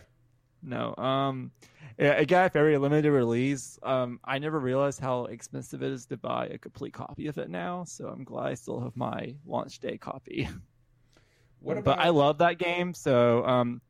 No. 0.63 0.95
Um 0.97 1.51
Yeah, 1.99 2.13
it 2.13 2.27
got 2.27 2.47
a 2.47 2.49
very 2.51 2.77
limited 2.79 3.11
release. 3.11 3.79
Um, 3.83 4.19
I 4.25 4.39
never 4.39 4.59
realized 4.59 5.01
how 5.01 5.27
expensive 5.27 5.83
it 5.83 5.93
is 5.93 6.07
to 6.07 6.17
buy 6.17 6.47
a 6.47 6.59
complete 6.59 6.93
copy 6.95 7.27
of 7.27 7.39
it 7.39 7.51
now, 7.51 7.85
so 7.85 8.09
I'm 8.09 8.25
glad 8.25 8.47
I 8.47 8.55
still 8.55 8.81
have 8.81 8.97
my 8.97 9.35
launch 9.47 9.79
day 9.79 9.97
copy. 9.99 10.49
What 11.61 11.79
about? 11.79 11.97
but 11.97 12.05
I 12.05 12.09
love 12.09 12.39
that 12.39 12.59
game, 12.59 12.93
so 12.93 13.45
um, 13.47 13.81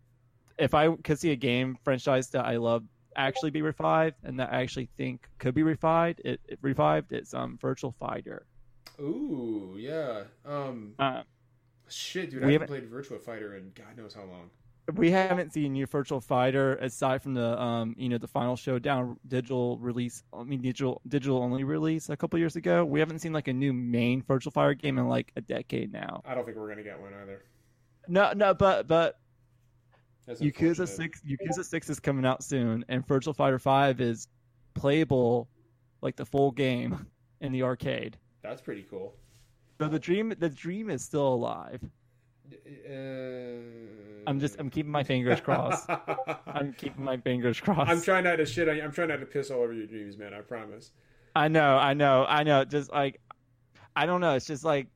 if 0.58 0.74
I 0.74 0.94
could 0.96 1.18
see 1.18 1.30
a 1.30 1.36
game 1.36 1.78
franchise 1.84 2.28
that 2.30 2.44
I 2.44 2.58
love 2.58 2.84
actually 3.16 3.50
be 3.50 3.62
revived 3.62 4.16
and 4.24 4.38
that 4.40 4.52
I 4.52 4.60
actually 4.62 4.90
think 4.98 5.26
could 5.38 5.54
be 5.54 5.62
revived, 5.62 6.20
it, 6.24 6.40
it 6.48 6.58
revived. 6.60 7.12
It's 7.12 7.32
um 7.32 7.56
Virtual 7.60 7.92
Fighter. 7.92 8.44
Ooh, 9.00 9.76
yeah. 9.78 10.24
Um, 10.44 10.92
Uh, 10.98 11.22
shit, 11.88 12.30
dude, 12.30 12.44
I 12.44 12.50
haven't- 12.52 12.68
played 12.68 12.86
Virtual 12.88 13.18
Fighter 13.18 13.56
in 13.56 13.72
God 13.74 13.96
knows 13.96 14.12
how 14.12 14.24
long. 14.24 14.50
We 14.94 15.10
haven't 15.10 15.52
seen 15.52 15.72
new 15.72 15.86
Virtual 15.86 16.20
Fighter 16.20 16.76
aside 16.76 17.22
from 17.22 17.34
the 17.34 17.60
um 17.60 17.94
you 17.96 18.09
know 18.09 18.18
the 18.18 18.26
final 18.26 18.56
showdown 18.56 19.16
digital 19.28 19.78
release. 19.78 20.22
I 20.32 20.42
mean 20.42 20.60
digital 20.60 21.00
digital 21.09 21.42
only 21.42 21.64
release 21.64 22.09
a 22.09 22.16
couple 22.16 22.38
years 22.38 22.56
ago. 22.56 22.84
We 22.84 23.00
haven't 23.00 23.20
seen 23.20 23.32
like 23.32 23.48
a 23.48 23.52
new 23.52 23.72
main 23.72 24.22
Virtual 24.22 24.50
Fighter 24.50 24.74
game 24.74 24.98
in 24.98 25.09
like 25.09 25.32
a 25.36 25.40
decade 25.40 25.92
now. 25.92 26.22
I 26.24 26.34
don't 26.34 26.44
think 26.44 26.56
we're 26.56 26.68
gonna 26.68 26.82
get 26.82 27.00
one 27.00 27.12
either. 27.22 27.44
No, 28.09 28.32
no, 28.34 28.54
but 28.54 28.88
but 28.88 29.20
That's 30.26 30.40
Yakuza 30.40 30.88
six 30.88 31.22
Yakuza 31.22 31.64
six 31.64 31.88
is 31.88 32.00
coming 32.00 32.26
out 32.26 32.42
soon, 32.42 32.84
and 32.88 33.06
Virtual 33.06 33.34
Fighter 33.34 33.60
five 33.60 34.00
is 34.00 34.26
playable 34.74 35.48
like 36.00 36.16
the 36.16 36.26
full 36.26 36.50
game 36.50 37.06
in 37.40 37.52
the 37.52 37.62
arcade. 37.62 38.16
That's 38.42 38.60
pretty 38.60 38.84
cool. 38.90 39.14
So 39.80 39.88
the 39.88 39.98
dream 39.98 40.34
the 40.36 40.48
dream 40.48 40.90
is 40.90 41.04
still 41.04 41.28
alive. 41.28 41.80
Uh, 42.52 42.90
I'm 44.27 44.40
just 44.40 44.59
I'm 44.59 44.70
keeping 44.70 44.93
my 44.93 45.05
fingers 45.05 45.40
crossed. 45.40 45.89
I'm 46.47 46.73
keeping 46.73 47.05
my 47.05 47.16
fingers 47.16 47.61
crossed. 47.61 47.90
I'm 47.90 48.03
trying 48.03 48.24
not 48.24 48.36
to 48.36 48.47
shit 48.47 48.69
on 48.69 48.77
you. 48.77 48.82
I'm 48.82 48.93
trying 48.93 49.09
not 49.09 49.20
to 49.20 49.27
piss 49.27 49.51
all 49.51 49.62
over 49.62 49.73
your 49.73 49.86
dreams, 49.86 50.16
man. 50.16 50.35
I 50.35 50.40
promise. 50.40 50.93
I 51.35 51.49
know, 51.49 51.77
I 51.77 51.94
know, 51.94 52.24
I 52.28 52.43
know. 52.43 52.65
Just 52.65 52.93
like 52.93 53.20
I 53.97 54.07
don't 54.07 54.20
know. 54.20 54.35
It's 54.35 54.47
just 54.47 54.65
like 54.65 54.89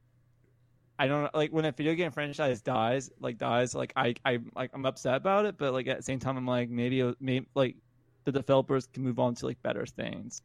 I 0.98 1.06
don't 1.08 1.24
know. 1.24 1.30
like 1.34 1.52
when 1.52 1.64
a 1.64 1.72
video 1.72 1.94
game 1.94 2.10
franchise 2.10 2.62
dies, 2.62 3.10
like 3.20 3.38
dies. 3.38 3.74
Like 3.74 3.92
I, 3.96 4.14
I, 4.24 4.38
like 4.54 4.70
I'm 4.72 4.86
upset 4.86 5.14
about 5.14 5.44
it, 5.44 5.58
but 5.58 5.72
like 5.72 5.86
at 5.88 5.98
the 5.98 6.02
same 6.02 6.18
time, 6.18 6.36
I'm 6.36 6.46
like 6.46 6.70
maybe, 6.70 7.14
maybe 7.20 7.46
like 7.54 7.76
the 8.24 8.32
developers 8.32 8.86
can 8.86 9.02
move 9.02 9.18
on 9.18 9.34
to 9.36 9.46
like 9.46 9.62
better 9.62 9.84
things. 9.84 10.42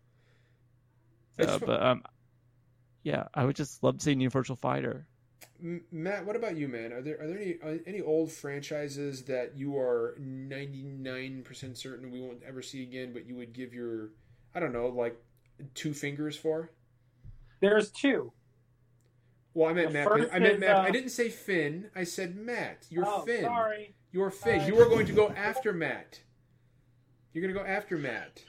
So, 1.39 1.57
but 1.59 1.81
um, 1.81 2.03
yeah, 3.03 3.25
I 3.33 3.45
would 3.45 3.55
just 3.55 3.81
love 3.81 3.97
to 3.97 4.03
see 4.03 4.11
a 4.11 4.15
new 4.15 4.29
Virtual 4.29 4.57
Fighter. 4.57 5.07
M- 5.63 5.83
Matt, 5.91 6.25
what 6.25 6.35
about 6.35 6.57
you, 6.57 6.67
man? 6.67 6.91
Are 6.91 7.01
there 7.01 7.19
are 7.21 7.27
there 7.27 7.37
any 7.39 7.57
are 7.63 7.79
any 7.85 8.01
old 8.01 8.31
franchises 8.31 9.23
that 9.23 9.55
you 9.57 9.77
are 9.77 10.15
99% 10.19 11.77
certain 11.77 12.11
we 12.11 12.21
won't 12.21 12.41
ever 12.47 12.61
see 12.61 12.81
again, 12.83 13.13
but 13.13 13.25
you 13.27 13.35
would 13.35 13.53
give 13.53 13.73
your 13.73 14.09
I 14.55 14.59
don't 14.59 14.73
know, 14.73 14.87
like 14.87 15.15
two 15.75 15.93
fingers 15.93 16.35
for? 16.35 16.71
There's 17.59 17.91
two. 17.91 18.33
Well, 19.53 19.69
I 19.69 19.73
meant 19.73 19.89
The 19.89 19.93
Matt. 19.93 20.07
first 20.07 20.29
I 20.33 20.39
meant 20.39 20.53
is, 20.55 20.59
Matt. 20.59 20.75
uh, 20.77 20.81
I 20.81 20.91
didn't 20.91 21.09
say 21.09 21.29
Finn. 21.29 21.89
I 21.95 22.03
said 22.05 22.35
Matt. 22.35 22.85
You're 22.89 23.05
oh, 23.05 23.21
Finn. 23.21 23.43
sorry. 23.43 23.93
You're 24.11 24.31
Finn. 24.31 24.59
Sorry. 24.61 24.73
You 24.73 24.81
are 24.81 24.89
going 24.89 25.05
to 25.05 25.13
go 25.13 25.29
after 25.29 25.73
Matt. 25.73 26.21
You're 27.33 27.41
going 27.43 27.53
to 27.53 27.59
go 27.59 27.65
after 27.65 27.97
Matt. 27.97 28.41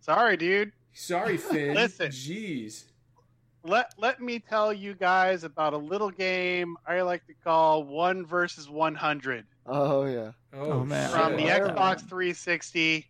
Sorry, 0.00 0.36
dude. 0.36 0.72
Sorry, 0.92 1.36
Finn. 1.38 1.74
Listen. 1.74 2.10
Jeez. 2.10 2.84
Let 3.64 3.94
let 3.98 4.20
me 4.20 4.38
tell 4.38 4.72
you 4.72 4.94
guys 4.94 5.42
about 5.42 5.72
a 5.72 5.78
little 5.78 6.10
game 6.10 6.76
I 6.86 7.00
like 7.00 7.26
to 7.26 7.34
call 7.42 7.84
One 7.84 8.26
versus 8.26 8.68
One 8.68 8.94
Hundred. 8.94 9.46
Oh 9.66 10.04
yeah. 10.04 10.32
Oh, 10.52 10.72
Oh, 10.72 10.84
man. 10.84 11.10
from 11.10 11.36
the 11.36 11.44
Xbox 11.44 12.00
360 12.00 13.06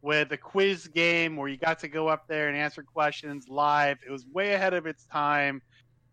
with 0.00 0.30
a 0.32 0.36
quiz 0.36 0.86
game 0.86 1.36
where 1.36 1.48
you 1.48 1.56
got 1.56 1.80
to 1.80 1.88
go 1.88 2.06
up 2.08 2.28
there 2.28 2.48
and 2.48 2.56
answer 2.56 2.82
questions 2.82 3.48
live. 3.48 3.98
It 4.06 4.10
was 4.10 4.24
way 4.32 4.54
ahead 4.54 4.72
of 4.72 4.86
its 4.86 5.04
time. 5.06 5.60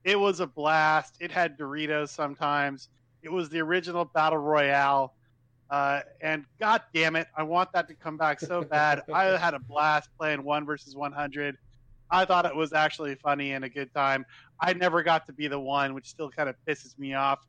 It 0.03 0.19
was 0.19 0.39
a 0.39 0.47
blast. 0.47 1.15
It 1.19 1.31
had 1.31 1.57
Doritos 1.57 2.09
sometimes. 2.09 2.89
It 3.21 3.31
was 3.31 3.47
the 3.49 3.59
original 3.59 4.05
Battle 4.05 4.39
Royale. 4.39 5.13
Uh, 5.69 6.01
and 6.21 6.45
god 6.59 6.81
damn 6.93 7.15
it, 7.15 7.27
I 7.37 7.43
want 7.43 7.71
that 7.73 7.87
to 7.87 7.93
come 7.95 8.17
back 8.17 8.39
so 8.39 8.63
bad. 8.63 9.03
I 9.13 9.23
had 9.37 9.53
a 9.53 9.59
blast 9.59 10.09
playing 10.17 10.43
one 10.43 10.65
versus 10.65 10.95
100. 10.95 11.57
I 12.09 12.25
thought 12.25 12.45
it 12.45 12.55
was 12.55 12.73
actually 12.73 13.15
funny 13.15 13.53
and 13.53 13.65
a 13.65 13.69
good 13.69 13.93
time. 13.93 14.25
I 14.59 14.73
never 14.73 15.03
got 15.03 15.25
to 15.27 15.33
be 15.33 15.47
the 15.47 15.59
one, 15.59 15.93
which 15.93 16.07
still 16.07 16.29
kind 16.29 16.49
of 16.49 16.55
pisses 16.67 16.97
me 16.97 17.13
off. 17.13 17.39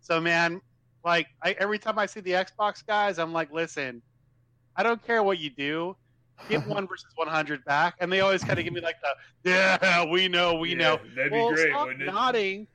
So, 0.00 0.20
man, 0.20 0.60
like 1.04 1.26
I, 1.42 1.54
every 1.58 1.78
time 1.78 1.98
I 1.98 2.06
see 2.06 2.20
the 2.20 2.32
Xbox 2.32 2.84
guys, 2.86 3.18
I'm 3.18 3.32
like, 3.32 3.52
listen, 3.52 4.02
I 4.76 4.82
don't 4.82 5.04
care 5.04 5.22
what 5.22 5.38
you 5.38 5.50
do. 5.50 5.96
Give 6.48 6.66
one 6.68 6.86
versus 6.86 7.12
100 7.16 7.64
back, 7.64 7.96
and 8.00 8.12
they 8.12 8.20
always 8.20 8.42
kind 8.42 8.58
of 8.58 8.64
give 8.64 8.74
me 8.74 8.80
like 8.80 8.96
the 9.02 9.50
yeah, 9.50 10.04
we 10.04 10.28
know, 10.28 10.54
we 10.54 10.74
know. 10.74 10.98
That'd 11.16 11.32
well, 11.32 11.56
stop 11.56 11.88
nodding. 11.98 12.66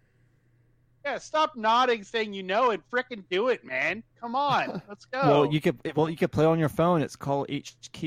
Yeah, 1.06 1.18
stop 1.18 1.56
nodding, 1.56 2.04
saying 2.04 2.34
you 2.34 2.44
know, 2.44 2.72
and 2.72 2.82
frickin' 2.90 3.24
do 3.30 3.50
it, 3.50 3.66
man. 3.66 4.04
Come 4.20 4.36
on, 4.36 4.82
let's 4.90 5.06
go. 5.06 5.22
Well, 5.22 5.46
you 5.54 5.60
could 5.60 5.78
well 5.96 6.10
you 6.10 6.18
could 6.18 6.32
play 6.32 6.46
on 6.46 6.60
your 6.60 6.70
phone. 6.70 7.02
It's 7.02 7.16
called 7.16 7.50
HQ. 7.50 8.04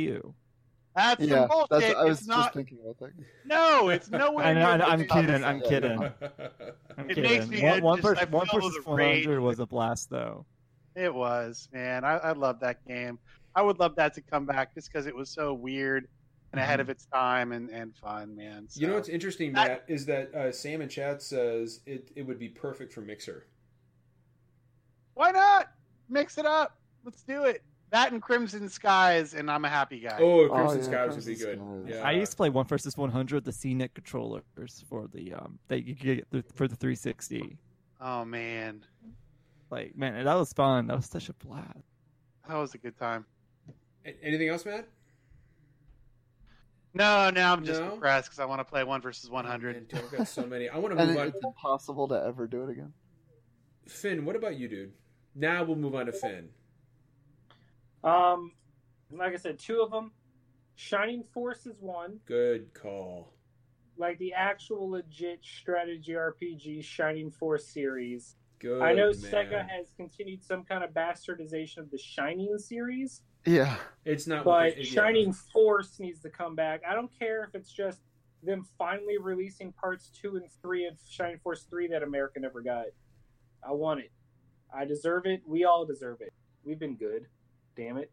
That's 0.96 1.20
some 1.22 1.30
Yeah, 1.30 1.46
bullshit. 1.46 1.68
that's. 1.70 1.94
I 1.94 2.04
was 2.04 2.10
it's 2.18 2.26
just 2.26 2.28
not. 2.28 2.54
thinking 2.54 2.78
about 2.82 2.98
that. 2.98 3.12
No, 3.44 3.88
it's 3.90 4.10
nowhere. 4.10 4.44
I 4.46 4.52
know, 4.54 4.60
near 4.60 4.68
I 4.68 4.76
know, 4.76 4.84
the 4.86 4.90
I'm 4.90 5.06
kidding. 5.06 5.44
I'm 5.44 5.60
kidding. 5.68 5.92
I'm 6.98 7.10
It 7.10 7.14
kidding. 7.14 7.22
makes 7.22 7.46
me 7.48 7.62
one, 7.62 7.82
one, 7.82 7.96
just- 7.98 8.08
versus, 8.08 8.28
one 8.30 8.46
feel 8.46 8.60
versus 8.60 8.84
the 8.84 8.90
rage. 8.92 9.26
100 9.26 9.40
was 9.40 9.60
a 9.60 9.66
blast, 9.66 10.10
though. 10.10 10.44
It 10.94 11.14
was, 11.14 11.68
man. 11.72 12.04
I, 12.04 12.16
I 12.16 12.32
love 12.32 12.58
that 12.60 12.84
game. 12.88 13.18
I 13.54 13.62
would 13.62 13.78
love 13.78 13.94
that 13.96 14.14
to 14.14 14.20
come 14.22 14.46
back 14.46 14.74
just 14.74 14.90
because 14.92 15.06
it 15.06 15.14
was 15.14 15.28
so 15.30 15.52
weird 15.54 16.08
and 16.52 16.60
ahead 16.60 16.80
of 16.80 16.88
its 16.88 17.04
time 17.06 17.52
and, 17.52 17.68
and 17.70 17.94
fun, 17.96 18.34
man. 18.36 18.66
You 18.74 18.86
know 18.86 18.94
what's 18.94 19.08
interesting, 19.10 19.54
I- 19.56 19.68
Matt, 19.68 19.84
is 19.88 20.06
that 20.06 20.34
uh, 20.34 20.50
Sam 20.52 20.80
in 20.80 20.88
chat 20.88 21.20
says 21.22 21.80
it, 21.86 22.10
it 22.16 22.22
would 22.26 22.38
be 22.38 22.48
perfect 22.48 22.92
for 22.92 23.00
Mixer. 23.02 23.46
Why 25.14 25.30
not 25.32 25.68
mix 26.08 26.38
it 26.38 26.46
up? 26.46 26.78
Let's 27.04 27.22
do 27.22 27.44
it. 27.44 27.62
That 27.90 28.12
and 28.12 28.20
Crimson 28.20 28.68
Skies, 28.68 29.34
and 29.34 29.48
I'm 29.50 29.64
a 29.64 29.68
happy 29.68 30.00
guy. 30.00 30.18
Oh, 30.20 30.40
Oh, 30.40 30.48
Crimson 30.48 30.78
yeah, 30.78 30.84
Skies 31.06 31.16
would 31.16 31.24
be 31.26 31.36
good. 31.36 31.58
Skies. 31.58 31.94
Yeah. 31.96 32.02
I 32.06 32.12
used 32.12 32.32
to 32.32 32.36
play 32.36 32.50
one 32.50 32.66
versus 32.66 32.96
100, 32.96 33.44
the 33.44 33.52
CNET 33.52 33.94
controllers 33.94 34.42
for 34.88 35.06
the 35.12 35.34
um 35.34 35.58
that 35.68 35.84
you 35.86 35.94
get 35.94 36.26
for 36.54 36.66
the 36.68 36.74
360. 36.76 37.56
Oh 38.00 38.24
man, 38.24 38.84
Like, 39.70 39.96
man, 39.96 40.22
that 40.24 40.34
was 40.34 40.52
fun. 40.52 40.88
That 40.88 40.96
was 40.96 41.06
such 41.06 41.28
a 41.28 41.32
blast. 41.34 41.78
that 42.48 42.56
was 42.56 42.74
a 42.74 42.78
good 42.78 42.98
time. 42.98 43.24
A- 44.04 44.16
Anything 44.22 44.48
else, 44.48 44.64
Matt? 44.66 44.86
No, 46.92 47.30
now 47.30 47.52
I'm 47.52 47.64
just 47.64 47.80
No? 47.80 47.90
depressed 47.90 48.28
because 48.28 48.38
I 48.38 48.46
want 48.46 48.60
to 48.60 48.64
play 48.64 48.82
one 48.84 49.00
versus 49.02 49.28
One 49.30 49.44
Hundred. 49.44 49.76
man, 49.76 49.84
dude, 49.84 49.98
I've 50.00 50.10
got 50.18 50.28
so 50.28 50.46
many. 50.46 50.68
I 50.68 50.78
want 50.78 50.96
to 50.96 51.04
move 51.06 51.16
it- 51.16 51.20
on. 51.20 51.28
it's 51.28 51.44
impossible 51.44 52.08
to 52.08 52.14
ever 52.24 52.46
do 52.46 52.64
it 52.64 52.70
again. 52.70 52.92
Finn, 53.86 54.24
what 54.24 54.34
about 54.34 54.56
you, 54.56 54.66
dude? 54.68 54.92
Now 55.34 55.62
we'll 55.62 55.76
move 55.76 55.94
on 55.94 56.06
to 56.06 56.12
Finn. 56.12 56.48
Um, 58.06 58.52
like 59.10 59.32
I 59.32 59.36
said, 59.36 59.58
two 59.58 59.80
of 59.82 59.90
them. 59.90 60.12
Shining 60.76 61.24
Force 61.32 61.66
is 61.66 61.76
one, 61.80 62.20
Good 62.26 62.72
call. 62.74 63.32
like 63.96 64.18
the 64.18 64.34
actual 64.34 64.90
legit 64.90 65.40
strategy 65.42 66.12
RPG 66.12 66.84
Shining 66.84 67.30
Force 67.30 67.66
series. 67.66 68.36
Good. 68.58 68.82
I 68.82 68.92
know 68.92 69.06
man. 69.06 69.14
Sega 69.14 69.68
has 69.68 69.92
continued 69.96 70.42
some 70.44 70.64
kind 70.64 70.84
of 70.84 70.90
bastardization 70.90 71.78
of 71.78 71.90
the 71.90 71.96
Shining 71.98 72.58
series, 72.58 73.22
Yeah. 73.46 73.76
It's 74.04 74.26
not. 74.26 74.44
what 74.44 74.60
but 74.70 74.74
they- 74.76 74.82
yeah. 74.82 74.90
Shining 74.90 75.32
Force 75.32 75.98
needs 75.98 76.20
to 76.20 76.30
come 76.30 76.54
back. 76.54 76.82
I 76.86 76.94
don't 76.94 77.10
care 77.18 77.44
if 77.44 77.54
it's 77.54 77.72
just 77.72 78.00
them 78.42 78.62
finally 78.78 79.16
releasing 79.18 79.72
parts 79.72 80.10
two 80.10 80.36
and 80.36 80.44
three 80.62 80.86
of 80.86 80.98
Shining 81.08 81.38
Force 81.38 81.62
three 81.64 81.88
that 81.88 82.02
America 82.02 82.38
never 82.38 82.60
got. 82.60 82.86
I 83.66 83.72
want 83.72 84.00
it. 84.00 84.12
I 84.74 84.84
deserve 84.84 85.24
it. 85.24 85.42
We 85.46 85.64
all 85.64 85.86
deserve 85.86 86.20
it. 86.20 86.32
We've 86.64 86.78
been 86.78 86.96
good. 86.96 87.26
Damn 87.76 87.98
it. 87.98 88.10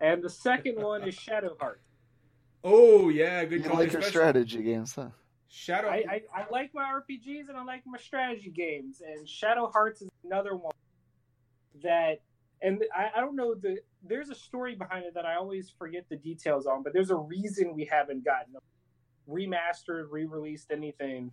And 0.00 0.22
the 0.22 0.30
second 0.30 0.76
one 0.82 1.06
is 1.06 1.16
Shadowheart. 1.16 1.76
Oh 2.64 3.08
yeah, 3.08 3.44
good 3.44 3.62
You 3.64 3.68
call. 3.70 3.78
like 3.78 3.92
your 3.92 4.00
Especially- 4.00 4.10
strategy 4.10 4.62
games, 4.62 4.94
huh? 4.94 5.08
Shadow. 5.48 5.88
I, 5.88 6.04
I, 6.08 6.22
I 6.34 6.46
like 6.50 6.70
my 6.72 6.84
RPGs 6.84 7.48
and 7.50 7.58
I 7.58 7.64
like 7.64 7.82
my 7.84 7.98
strategy 7.98 8.48
games, 8.50 9.02
and 9.06 9.28
Shadow 9.28 9.70
Hearts 9.70 10.00
is 10.00 10.08
another 10.24 10.56
one 10.56 10.72
that, 11.82 12.22
and 12.62 12.82
I, 12.96 13.10
I 13.16 13.20
don't 13.20 13.36
know 13.36 13.54
the 13.54 13.78
there's 14.02 14.30
a 14.30 14.34
story 14.34 14.74
behind 14.74 15.04
it 15.04 15.12
that 15.14 15.26
I 15.26 15.34
always 15.34 15.68
forget 15.78 16.06
the 16.08 16.16
details 16.16 16.66
on, 16.66 16.82
but 16.82 16.94
there's 16.94 17.10
a 17.10 17.16
reason 17.16 17.74
we 17.74 17.84
haven't 17.84 18.24
gotten 18.24 18.54
remastered, 19.28 20.06
re-released 20.10 20.70
anything. 20.70 21.30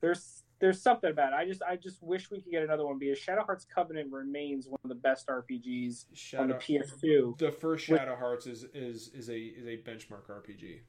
There's 0.00 0.42
there's 0.60 0.82
something 0.82 1.10
about 1.10 1.32
it. 1.32 1.36
I 1.36 1.46
just 1.46 1.62
I 1.62 1.76
just 1.76 2.02
wish 2.02 2.30
we 2.30 2.40
could 2.40 2.50
get 2.50 2.62
another 2.62 2.84
one 2.86 2.98
because 2.98 3.18
Shadow 3.18 3.44
Hearts 3.44 3.64
Covenant 3.72 4.10
remains 4.12 4.66
one 4.68 4.80
of 4.82 4.88
the 4.88 4.94
best 4.96 5.28
RPGs 5.28 6.38
on 6.38 6.48
the 6.48 6.54
PS2. 6.54 7.38
The 7.38 7.52
first 7.52 7.88
With- 7.88 8.00
Shadow 8.00 8.16
Hearts 8.16 8.46
is 8.46 8.64
is 8.74 9.10
is 9.14 9.28
a 9.30 9.38
is 9.38 9.66
a 9.66 9.76
benchmark 9.76 10.28
RPG. 10.28 10.80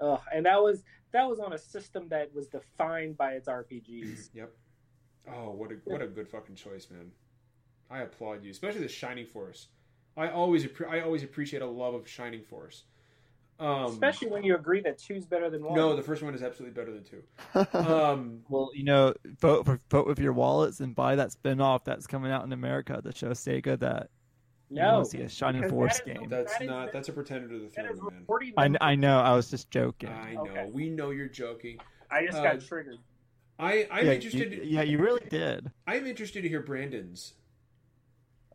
Ugh, 0.00 0.20
and 0.34 0.44
that 0.44 0.62
was 0.62 0.82
that 1.12 1.28
was 1.28 1.40
on 1.40 1.52
a 1.52 1.58
system 1.58 2.08
that 2.08 2.34
was 2.34 2.48
defined 2.48 3.16
by 3.16 3.32
its 3.32 3.48
RPGs. 3.48 4.30
Yep. 4.34 4.52
Oh, 5.32 5.52
what 5.52 5.72
a 5.72 5.76
what 5.84 6.02
a 6.02 6.06
good 6.06 6.28
fucking 6.28 6.56
choice, 6.56 6.88
man. 6.90 7.10
I 7.90 8.00
applaud 8.00 8.44
you, 8.44 8.50
especially 8.50 8.80
the 8.80 8.88
Shining 8.88 9.26
Force. 9.26 9.68
I 10.16 10.28
always 10.28 10.66
appre- 10.66 10.88
I 10.88 11.00
always 11.00 11.22
appreciate 11.22 11.62
a 11.62 11.66
love 11.66 11.94
of 11.94 12.06
Shining 12.06 12.42
Force. 12.42 12.84
Um, 13.60 13.84
Especially 13.84 14.28
when 14.28 14.42
you 14.42 14.56
agree 14.56 14.80
that 14.80 14.98
two's 14.98 15.26
better 15.26 15.48
than 15.48 15.62
one. 15.64 15.74
no, 15.76 15.94
the 15.94 16.02
first 16.02 16.22
one 16.22 16.34
is 16.34 16.42
absolutely 16.42 16.74
better 16.74 16.92
than 16.92 17.04
two. 17.04 17.22
Um, 17.78 18.40
Well, 18.48 18.70
you 18.74 18.82
know, 18.84 19.14
vote 19.40 19.64
for, 19.64 19.80
vote 19.90 20.06
with 20.08 20.18
your 20.18 20.32
wallets 20.32 20.80
and 20.80 20.94
buy 20.94 21.14
that 21.16 21.30
spin-off 21.32 21.84
that's 21.84 22.06
coming 22.08 22.32
out 22.32 22.44
in 22.44 22.52
America 22.52 23.00
that 23.04 23.16
shows 23.16 23.38
Sega 23.38 23.78
that 23.78 24.10
no. 24.70 24.94
want 24.94 25.06
see 25.06 25.20
a 25.20 25.28
Shining 25.28 25.68
Force 25.68 26.00
that 26.00 26.08
is- 26.10 26.18
game. 26.18 26.28
that's 26.28 26.52
That 26.54 26.62
is- 26.62 26.68
not 26.68 26.92
that's 26.92 27.08
a 27.08 27.12
pretender 27.12 27.46
to 27.48 27.58
the 27.60 27.70
That 27.76 27.92
is 27.92 27.98
throne, 28.00 28.52
man. 28.56 28.76
I, 28.80 28.90
I 28.90 28.94
know. 28.96 29.20
I 29.20 29.34
was 29.36 29.48
just 29.50 29.70
joking. 29.70 30.08
I 30.10 30.34
know. 30.34 30.40
Okay. 30.42 30.68
We 30.72 30.90
know 30.90 31.10
you're 31.10 31.28
joking. 31.28 31.78
I 32.10 32.26
just 32.26 32.38
uh, 32.38 32.42
got 32.42 32.60
triggered. 32.60 32.98
I 33.58 33.86
I'm 33.88 34.06
yeah, 34.06 34.12
interested. 34.14 34.52
You, 34.52 34.62
yeah, 34.64 34.82
you 34.82 34.98
really 34.98 35.22
did. 35.30 35.70
I'm 35.86 36.06
interested 36.08 36.42
to 36.42 36.48
hear 36.48 36.60
Brandon's. 36.60 37.34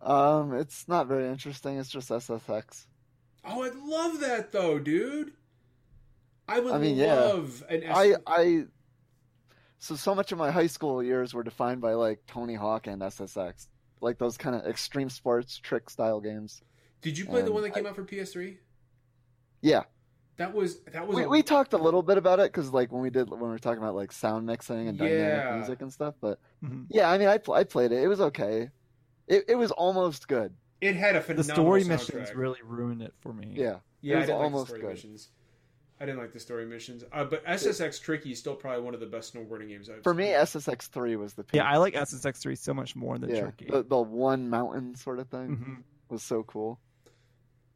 um, 0.01 0.53
it's 0.55 0.87
not 0.89 1.07
very 1.07 1.27
interesting. 1.29 1.77
It's 1.77 1.89
just 1.89 2.09
SSX. 2.09 2.85
Oh, 3.51 3.63
I'd 3.63 3.75
love 3.75 4.19
that 4.21 4.51
though, 4.51 4.79
dude. 4.79 5.33
I 6.47 6.59
would 6.59 6.73
I 6.73 6.77
mean, 6.77 6.97
yeah. 6.97 7.13
love 7.15 7.63
an 7.69 7.83
S- 7.83 7.95
I 7.95 8.15
I 8.27 8.63
so 9.79 9.95
so 9.95 10.13
much 10.15 10.31
of 10.31 10.37
my 10.37 10.51
high 10.51 10.67
school 10.67 11.01
years 11.03 11.33
were 11.33 11.43
defined 11.43 11.81
by 11.81 11.93
like 11.93 12.19
Tony 12.27 12.55
Hawk 12.55 12.87
and 12.87 13.01
SSX, 13.01 13.67
like 14.01 14.17
those 14.17 14.37
kind 14.37 14.55
of 14.55 14.65
extreme 14.65 15.09
sports 15.09 15.57
trick 15.57 15.89
style 15.89 16.19
games. 16.19 16.61
Did 17.01 17.17
you 17.17 17.25
play 17.25 17.41
the 17.43 17.51
one 17.51 17.63
that 17.63 17.73
came 17.73 17.85
I- 17.85 17.89
out 17.89 17.95
for 17.95 18.03
PS3? 18.03 18.57
Yeah, 19.61 19.83
That 20.37 20.53
was 20.53 20.79
that 20.93 21.05
was 21.07 21.15
we, 21.15 21.23
a- 21.23 21.27
we 21.29 21.43
talked 21.43 21.73
a 21.73 21.77
little 21.77 22.01
bit 22.01 22.17
about 22.17 22.39
it 22.39 22.51
because 22.51 22.71
like 22.73 22.91
when 22.91 23.01
we 23.01 23.09
did 23.09 23.29
when 23.29 23.39
we 23.41 23.47
were 23.47 23.59
talking 23.59 23.81
about 23.81 23.95
like 23.95 24.11
sound 24.11 24.45
mixing 24.45 24.87
and 24.87 24.97
dynamic 24.97 25.19
Yeah. 25.45 25.55
music 25.57 25.81
and 25.81 25.91
stuff. 25.93 26.15
But 26.21 26.39
Mhm. 26.63 26.85
yeah, 26.89 27.09
I 27.09 27.17
mean, 27.17 27.27
I 27.27 27.39
I 27.51 27.63
played 27.63 27.91
it. 27.91 28.01
It 28.03 28.07
was 28.07 28.21
okay. 28.21 28.69
It 29.27 29.45
it 29.49 29.55
was 29.55 29.71
almost 29.71 30.27
good. 30.27 30.53
It 30.81 30.95
had 30.95 31.15
a 31.15 31.21
phenomenal. 31.21 31.47
The 31.47 31.53
story 31.53 31.83
soundtrack. 31.83 31.87
missions 32.15 32.35
really 32.35 32.59
ruined 32.63 33.01
it 33.01 33.13
for 33.19 33.33
me. 33.33 33.51
Yeah, 33.53 33.77
Yeah, 34.01 34.13
it 34.13 34.15
I 34.15 34.19
was 34.19 34.27
didn't 34.27 34.39
like 34.39 34.43
almost 34.45 34.63
the 34.65 34.67
story 34.69 34.81
good. 34.81 34.89
missions. 34.91 35.29
I 36.01 36.05
didn't 36.05 36.21
like 36.21 36.31
the 36.31 36.39
story 36.39 36.65
missions, 36.65 37.03
uh, 37.11 37.25
but 37.25 37.43
SSX 37.45 38.01
Tricky 38.01 38.31
is 38.31 38.39
still 38.39 38.55
probably 38.55 38.81
one 38.81 38.93
of 38.93 39.01
the 39.01 39.05
best 39.05 39.33
snowboarding 39.33 39.67
games 39.67 39.89
I've 39.89 40.01
for 40.01 40.13
seen. 40.13 40.17
me, 40.17 40.25
SSX 40.27 40.83
three 40.87 41.17
was 41.17 41.33
the 41.33 41.43
peak. 41.43 41.57
Yeah, 41.57 41.65
I 41.69 41.75
like 41.75 41.93
SSX3 41.93 42.57
so 42.57 42.73
much 42.73 42.95
more 42.95 43.17
than 43.17 43.29
yeah, 43.29 43.41
Tricky. 43.41 43.65
the, 43.69 43.83
the 43.83 43.97
one 43.99 44.49
mountain 44.49 44.95
sort 44.95 45.19
of 45.19 45.27
thing 45.27 45.57
Mhm. 45.57 45.83
was 46.09 46.23
so 46.23 46.43
cool. 46.43 46.79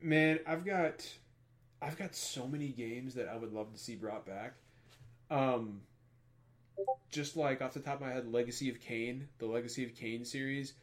Man, 0.01 0.39
I've 0.47 0.63
got 0.63 1.05
I've 1.81 1.97
got 1.97 2.15
so 2.15 2.47
many 2.47 2.69
games 2.69 3.13
that 3.15 3.27
I 3.27 3.35
would 3.35 3.51
love 3.51 3.73
to 3.73 3.77
see 3.77 3.95
brought 3.97 4.25
back. 4.25 4.53
Um 5.29 5.81
just 7.11 7.35
like 7.37 7.61
off 7.61 7.73
the 7.73 7.79
top 7.81 7.95
of 7.95 8.01
my 8.01 8.13
head, 8.13 8.31
Legacy 8.31 8.69
of 8.69 8.79
Kain, 8.79 9.27
the 9.37 9.45
Legacy 9.45 9.83
of 9.83 9.93
Kain 9.95 10.23
series, 10.25 10.73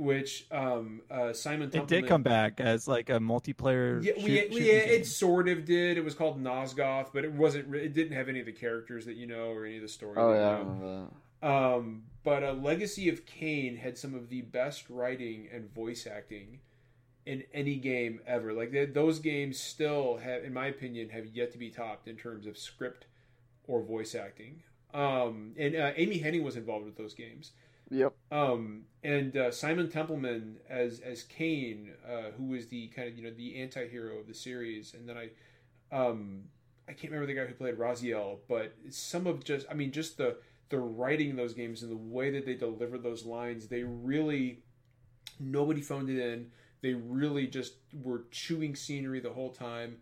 which 0.00 0.46
um 0.50 1.02
uh 1.10 1.32
Simon 1.32 1.70
It 1.72 1.86
did 1.86 2.06
come 2.06 2.22
back 2.22 2.60
as 2.60 2.88
like 2.88 3.10
a 3.10 3.18
multiplayer. 3.18 4.02
Yeah, 4.02 4.14
shoot- 4.14 4.24
we, 4.24 4.36
shooting 4.36 4.66
yeah, 4.66 4.72
it 4.72 5.06
sort 5.06 5.48
of 5.48 5.64
did. 5.64 5.98
It 5.98 6.04
was 6.04 6.14
called 6.14 6.42
Nosgoth, 6.42 7.08
but 7.12 7.24
it 7.24 7.32
wasn't. 7.32 7.74
It 7.74 7.92
didn't 7.92 8.16
have 8.16 8.28
any 8.28 8.40
of 8.40 8.46
the 8.46 8.52
characters 8.52 9.04
that 9.06 9.16
you 9.16 9.26
know 9.26 9.50
or 9.50 9.66
any 9.66 9.76
of 9.76 9.82
the 9.82 9.88
story. 9.88 10.14
Oh 10.16 10.32
yeah, 10.32 10.48
I 10.48 10.58
remember 10.58 11.06
that. 11.42 11.48
Um, 11.48 12.02
but 12.22 12.42
a 12.42 12.52
Legacy 12.52 13.08
of 13.08 13.24
Kain 13.26 13.76
had 13.76 13.96
some 13.96 14.14
of 14.14 14.28
the 14.28 14.42
best 14.42 14.90
writing 14.90 15.48
and 15.52 15.72
voice 15.72 16.06
acting 16.06 16.60
in 17.26 17.44
any 17.52 17.76
game 17.76 18.20
ever. 18.26 18.52
Like 18.52 18.72
they, 18.72 18.86
those 18.86 19.18
games 19.18 19.58
still 19.58 20.18
have, 20.18 20.44
in 20.44 20.52
my 20.52 20.66
opinion, 20.66 21.10
have 21.10 21.26
yet 21.26 21.52
to 21.52 21.58
be 21.58 21.70
topped 21.70 22.08
in 22.08 22.16
terms 22.16 22.46
of 22.46 22.58
script 22.58 23.06
or 23.66 23.82
voice 23.82 24.14
acting. 24.14 24.62
Um, 24.92 25.52
and 25.56 25.76
uh, 25.76 25.92
Amy 25.96 26.20
Hennig 26.20 26.42
was 26.42 26.56
involved 26.56 26.84
with 26.84 26.96
those 26.96 27.14
games. 27.14 27.52
Yep. 27.90 28.14
Um, 28.30 28.82
and 29.02 29.36
uh, 29.36 29.50
Simon 29.50 29.90
Templeman 29.90 30.56
as 30.68 31.00
as 31.00 31.24
Kain, 31.24 31.92
uh, 32.08 32.30
who 32.36 32.46
was 32.46 32.68
the 32.68 32.88
kind 32.88 33.08
of 33.08 33.16
you 33.16 33.24
know 33.24 33.30
the 33.30 33.60
anti-hero 33.60 34.18
of 34.18 34.26
the 34.26 34.34
series, 34.34 34.94
and 34.94 35.08
then 35.08 35.16
I, 35.16 35.30
um, 35.94 36.44
I 36.88 36.92
can't 36.92 37.12
remember 37.12 37.26
the 37.26 37.38
guy 37.38 37.46
who 37.46 37.54
played 37.54 37.76
Raziel, 37.76 38.38
but 38.48 38.74
some 38.90 39.26
of 39.26 39.44
just 39.44 39.66
I 39.70 39.74
mean 39.74 39.90
just 39.90 40.18
the 40.18 40.36
the 40.68 40.78
writing 40.78 41.30
in 41.30 41.36
those 41.36 41.52
games 41.52 41.82
and 41.82 41.90
the 41.90 41.96
way 41.96 42.30
that 42.30 42.46
they 42.46 42.54
delivered 42.54 43.02
those 43.02 43.24
lines, 43.24 43.66
they 43.66 43.82
really 43.82 44.62
nobody 45.40 45.80
phoned 45.80 46.08
it 46.08 46.18
in. 46.18 46.50
They 46.82 46.94
really 46.94 47.46
just 47.46 47.74
were 47.92 48.24
chewing 48.30 48.76
scenery 48.76 49.20
the 49.20 49.32
whole 49.32 49.50
time. 49.50 49.96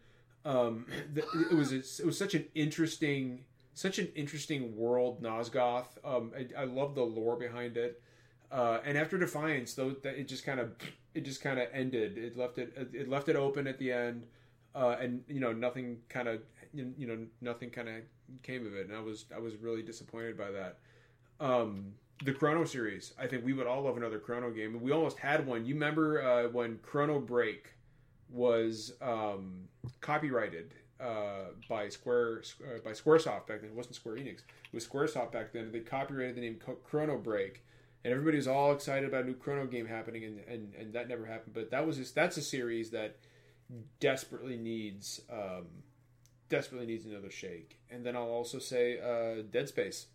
Um, 0.44 0.86
it 1.16 1.54
was 1.54 1.72
it 1.72 2.04
was 2.04 2.18
such 2.18 2.34
an 2.34 2.44
interesting 2.54 3.44
such 3.78 4.00
an 4.00 4.08
interesting 4.16 4.76
world, 4.76 5.22
Nosgoth. 5.22 5.86
Um, 6.04 6.32
I, 6.36 6.62
I 6.62 6.64
love 6.64 6.96
the 6.96 7.04
lore 7.04 7.36
behind 7.36 7.76
it. 7.76 8.02
Uh, 8.50 8.78
and 8.84 8.98
after 8.98 9.16
Defiance, 9.16 9.74
though, 9.74 9.94
it 10.02 10.26
just 10.26 10.44
kind 10.44 10.58
of 10.58 10.72
it 11.14 11.24
just 11.24 11.40
kind 11.40 11.60
of 11.60 11.68
ended. 11.72 12.18
It 12.18 12.36
left 12.36 12.58
it 12.58 12.72
it 12.92 13.08
left 13.08 13.28
it 13.28 13.36
open 13.36 13.68
at 13.68 13.78
the 13.78 13.92
end, 13.92 14.26
uh, 14.74 14.96
and 15.00 15.22
you 15.28 15.38
know 15.38 15.52
nothing 15.52 15.98
kind 16.08 16.26
of 16.26 16.40
you 16.72 17.06
know 17.06 17.18
nothing 17.40 17.70
kind 17.70 17.88
of 17.88 17.94
came 18.42 18.66
of 18.66 18.74
it. 18.74 18.88
And 18.88 18.96
I 18.96 19.00
was 19.00 19.26
I 19.34 19.38
was 19.38 19.54
really 19.56 19.82
disappointed 19.82 20.36
by 20.36 20.50
that. 20.50 20.78
Um, 21.38 21.92
the 22.24 22.32
Chrono 22.32 22.64
series, 22.64 23.12
I 23.16 23.28
think 23.28 23.44
we 23.44 23.52
would 23.52 23.68
all 23.68 23.82
love 23.82 23.96
another 23.96 24.18
Chrono 24.18 24.50
game. 24.50 24.80
We 24.80 24.90
almost 24.90 25.18
had 25.18 25.46
one. 25.46 25.64
You 25.64 25.74
remember 25.74 26.20
uh, 26.20 26.48
when 26.48 26.78
Chrono 26.82 27.20
Break 27.20 27.74
was 28.28 28.94
um, 29.00 29.68
copyrighted 30.00 30.74
uh, 31.00 31.52
by 31.68 31.88
Square 31.88 32.42
uh, 32.62 32.78
by 32.84 32.90
SquareSoft 32.90 33.46
back 33.46 33.60
then. 33.60 33.70
It 33.70 33.76
wasn't 33.76 33.96
Square 33.96 34.16
Enix. 34.16 34.38
It 34.38 34.74
was 34.74 34.86
SquareSoft 34.86 35.32
back 35.32 35.52
then. 35.52 35.70
They 35.72 35.80
copyrighted 35.80 36.36
the 36.36 36.40
name 36.40 36.58
Chrono 36.84 37.18
Break, 37.18 37.62
and 38.04 38.12
everybody 38.12 38.36
was 38.36 38.48
all 38.48 38.72
excited 38.72 39.08
about 39.08 39.24
a 39.24 39.26
new 39.26 39.34
Chrono 39.34 39.66
game 39.66 39.86
happening, 39.86 40.24
and, 40.24 40.40
and, 40.48 40.74
and 40.74 40.92
that 40.92 41.08
never 41.08 41.26
happened. 41.26 41.54
But 41.54 41.70
that 41.70 41.86
was 41.86 41.96
just, 41.96 42.14
that's 42.14 42.36
a 42.36 42.42
series 42.42 42.90
that 42.90 43.16
desperately 44.00 44.56
needs 44.56 45.20
um, 45.30 45.66
desperately 46.48 46.86
needs 46.86 47.04
another 47.04 47.30
shake. 47.30 47.78
And 47.90 48.04
then 48.04 48.16
I'll 48.16 48.22
also 48.22 48.58
say 48.58 48.98
uh, 48.98 49.42
Dead 49.50 49.68
Space. 49.68 50.06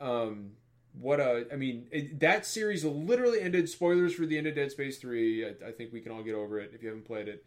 Um, 0.00 0.52
what 1.00 1.18
a 1.20 1.46
I 1.52 1.56
mean 1.56 1.86
it, 1.90 2.20
that 2.20 2.46
series 2.46 2.84
literally 2.84 3.40
ended. 3.40 3.68
Spoilers 3.68 4.14
for 4.14 4.26
the 4.26 4.38
end 4.38 4.46
of 4.46 4.54
Dead 4.54 4.70
Space 4.70 4.98
Three. 4.98 5.44
I, 5.44 5.68
I 5.68 5.72
think 5.72 5.92
we 5.92 6.00
can 6.00 6.12
all 6.12 6.22
get 6.22 6.34
over 6.34 6.58
it 6.58 6.72
if 6.74 6.82
you 6.82 6.88
haven't 6.88 7.06
played 7.06 7.28
it. 7.28 7.44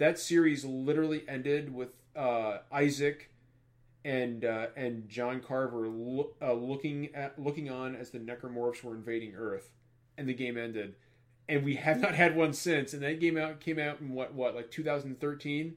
That 0.00 0.18
series 0.18 0.64
literally 0.64 1.22
ended 1.28 1.74
with 1.74 1.90
uh, 2.16 2.58
Isaac 2.72 3.30
and 4.02 4.44
uh, 4.46 4.68
and 4.74 5.08
John 5.10 5.40
Carver 5.40 5.86
lo- 5.88 6.30
uh, 6.40 6.54
looking 6.54 7.14
at 7.14 7.38
looking 7.38 7.70
on 7.70 7.94
as 7.94 8.08
the 8.10 8.18
Necromorphs 8.18 8.82
were 8.82 8.94
invading 8.94 9.34
Earth, 9.36 9.72
and 10.16 10.26
the 10.26 10.32
game 10.32 10.56
ended. 10.56 10.94
And 11.50 11.64
we 11.64 11.74
have 11.76 12.00
not 12.00 12.14
had 12.14 12.34
one 12.34 12.54
since. 12.54 12.94
And 12.94 13.02
that 13.02 13.20
game 13.20 13.36
out 13.36 13.60
came 13.60 13.78
out 13.78 14.00
in 14.00 14.14
what 14.14 14.32
what 14.32 14.54
like 14.54 14.70
2013. 14.70 15.76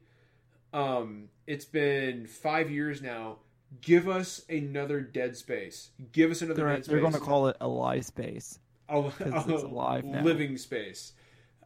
Um, 0.72 1.28
it's 1.46 1.66
been 1.66 2.26
five 2.26 2.70
years 2.70 3.02
now. 3.02 3.40
Give 3.82 4.08
us 4.08 4.42
another 4.48 5.00
Dead 5.02 5.36
Space. 5.36 5.90
Give 6.12 6.30
us 6.30 6.40
another 6.40 6.62
They're, 6.64 6.74
Dead 6.76 6.84
Space. 6.84 6.90
they're 6.92 7.00
going 7.00 7.12
to 7.12 7.20
call 7.20 7.48
it 7.48 7.56
a 7.60 7.68
lie 7.68 8.00
space. 8.00 8.58
a, 8.88 9.02
'cause 9.02 9.48
it's 9.48 9.62
alive 9.64 10.04
now. 10.04 10.22
living 10.22 10.56
space. 10.56 11.12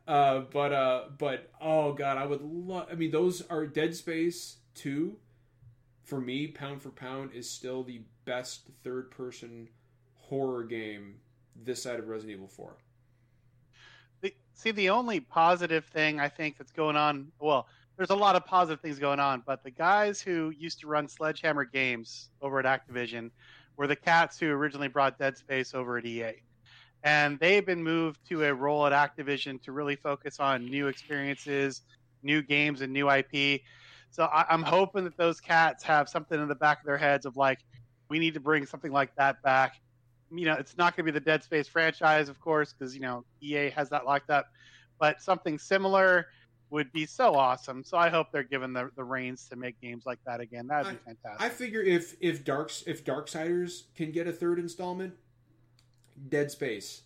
Uh, 0.09 0.40
but 0.51 0.72
uh, 0.72 1.02
but 1.18 1.51
oh 1.60 1.93
god, 1.93 2.16
I 2.16 2.24
would 2.24 2.40
love. 2.40 2.89
I 2.90 2.94
mean, 2.94 3.10
those 3.10 3.43
are 3.48 3.66
Dead 3.66 3.94
Space 3.94 4.56
two. 4.74 5.16
For 6.02 6.18
me, 6.18 6.47
pound 6.47 6.80
for 6.80 6.89
pound, 6.89 7.32
is 7.35 7.48
still 7.48 7.82
the 7.82 8.01
best 8.24 8.62
third 8.82 9.10
person 9.10 9.68
horror 10.14 10.64
game 10.64 11.16
this 11.55 11.82
side 11.82 11.98
of 11.98 12.09
Resident 12.09 12.36
Evil 12.36 12.48
Four. 12.48 12.78
See, 14.55 14.72
the 14.72 14.90
only 14.90 15.20
positive 15.20 15.85
thing 15.85 16.18
I 16.18 16.28
think 16.28 16.59
that's 16.59 16.72
going 16.72 16.97
on, 16.97 17.30
well, 17.39 17.68
there's 17.97 18.10
a 18.10 18.16
lot 18.16 18.35
of 18.35 18.44
positive 18.44 18.80
things 18.80 18.98
going 18.98 19.20
on, 19.20 19.44
but 19.47 19.62
the 19.62 19.70
guys 19.70 20.20
who 20.20 20.52
used 20.59 20.80
to 20.80 20.89
run 20.89 21.06
Sledgehammer 21.06 21.64
Games 21.64 22.30
over 22.43 22.59
at 22.59 22.64
Activision 22.64 23.30
were 23.76 23.86
the 23.86 23.94
cats 23.94 24.36
who 24.36 24.48
originally 24.48 24.89
brought 24.89 25.16
Dead 25.16 25.36
Space 25.36 25.74
over 25.74 25.98
at 25.98 26.06
EA. 26.06 26.43
And 27.04 27.38
they've 27.38 27.64
been 27.64 27.82
moved 27.82 28.20
to 28.28 28.44
a 28.44 28.54
role 28.54 28.86
at 28.86 28.92
Activision 28.92 29.62
to 29.62 29.72
really 29.72 29.96
focus 29.96 30.40
on 30.40 30.64
new 30.64 30.88
experiences, 30.88 31.82
new 32.22 32.42
games, 32.42 32.80
and 32.80 32.92
new 32.92 33.10
IP. 33.10 33.60
So 34.10 34.24
I, 34.24 34.46
I'm 34.48 34.62
hoping 34.62 35.04
that 35.04 35.16
those 35.16 35.40
cats 35.40 35.84
have 35.84 36.08
something 36.08 36.40
in 36.40 36.48
the 36.48 36.54
back 36.54 36.80
of 36.80 36.86
their 36.86 36.98
heads 36.98 37.24
of 37.24 37.36
like, 37.36 37.60
we 38.08 38.18
need 38.18 38.34
to 38.34 38.40
bring 38.40 38.66
something 38.66 38.90
like 38.90 39.14
that 39.16 39.40
back 39.42 39.80
you 40.30 40.44
know, 40.44 40.54
it's 40.54 40.76
not 40.76 40.96
going 40.96 41.06
to 41.06 41.12
be 41.12 41.18
the 41.18 41.24
Dead 41.24 41.42
Space 41.42 41.68
franchise, 41.68 42.28
of 42.28 42.40
course, 42.40 42.72
because 42.72 42.94
you 42.94 43.00
know 43.00 43.24
EA 43.40 43.70
has 43.70 43.88
that 43.90 44.04
locked 44.04 44.30
up. 44.30 44.46
But 44.98 45.22
something 45.22 45.58
similar 45.58 46.26
would 46.70 46.92
be 46.92 47.06
so 47.06 47.34
awesome. 47.34 47.82
So 47.82 47.96
I 47.96 48.10
hope 48.10 48.28
they're 48.32 48.42
given 48.42 48.72
the, 48.72 48.90
the 48.96 49.04
reins 49.04 49.48
to 49.48 49.56
make 49.56 49.80
games 49.80 50.04
like 50.04 50.18
that 50.26 50.40
again. 50.40 50.66
That'd 50.66 50.92
be 50.92 50.98
fantastic. 50.98 51.40
I 51.40 51.48
figure 51.48 51.80
if 51.80 52.14
if 52.20 52.44
Darks 52.44 52.84
if 52.86 53.04
Darksiders 53.04 53.84
can 53.94 54.10
get 54.10 54.26
a 54.26 54.32
third 54.32 54.58
installment, 54.58 55.14
Dead 56.28 56.50
Space 56.50 57.02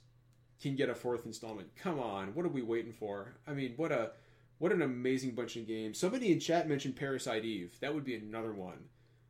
can 0.61 0.77
get 0.77 0.89
a 0.89 0.95
fourth 0.95 1.27
installment. 1.27 1.69
Come 1.77 1.99
on, 1.99 2.35
what 2.35 2.47
are 2.47 2.51
we 2.51 2.63
waiting 2.63 2.93
for? 2.93 3.35
I 3.47 3.53
mean, 3.53 3.75
what 3.77 3.93
a 3.93 4.13
what 4.59 4.71
an 4.73 4.83
amazing 4.83 5.33
bunch 5.35 5.57
of 5.57 5.67
games. 5.67 5.99
Somebody 5.99 6.31
in 6.33 6.39
chat 6.39 6.69
mentioned 6.69 6.95
Parasite 6.97 7.45
Eve. 7.45 7.75
That 7.81 7.93
would 7.95 8.05
be 8.05 8.15
another 8.15 8.53
one. 8.53 8.79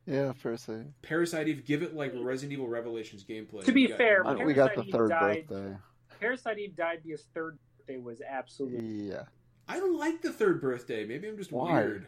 Yeah, 0.06 0.32
Parasite. 0.42 0.86
Parasite 1.00 1.48
Eve, 1.48 1.64
give 1.64 1.82
it 1.82 1.94
like 1.94 2.12
Resident 2.14 2.52
Evil 2.52 2.68
Revelations 2.68 3.24
gameplay. 3.24 3.64
To 3.64 3.72
be 3.72 3.86
got- 3.88 3.98
fair, 3.98 4.26
Uh, 4.26 4.34
we 4.44 4.52
got 4.52 4.74
the 4.74 4.82
Eve 4.82 4.92
third 4.92 5.08
died. 5.10 5.46
birthday. 5.46 5.76
Parasite 6.20 6.58
Eve 6.58 6.76
died 6.76 7.00
because 7.04 7.22
third 7.34 7.56
birthday 7.78 7.96
was 7.98 8.20
absolutely. 8.20 9.08
Yeah. 9.08 9.24
I 9.68 9.78
don't 9.78 9.96
like 9.96 10.20
the 10.20 10.32
third 10.32 10.60
birthday. 10.60 11.06
Maybe 11.06 11.28
I'm 11.28 11.36
just 11.36 11.52
Why? 11.52 11.80
weird. 11.82 12.06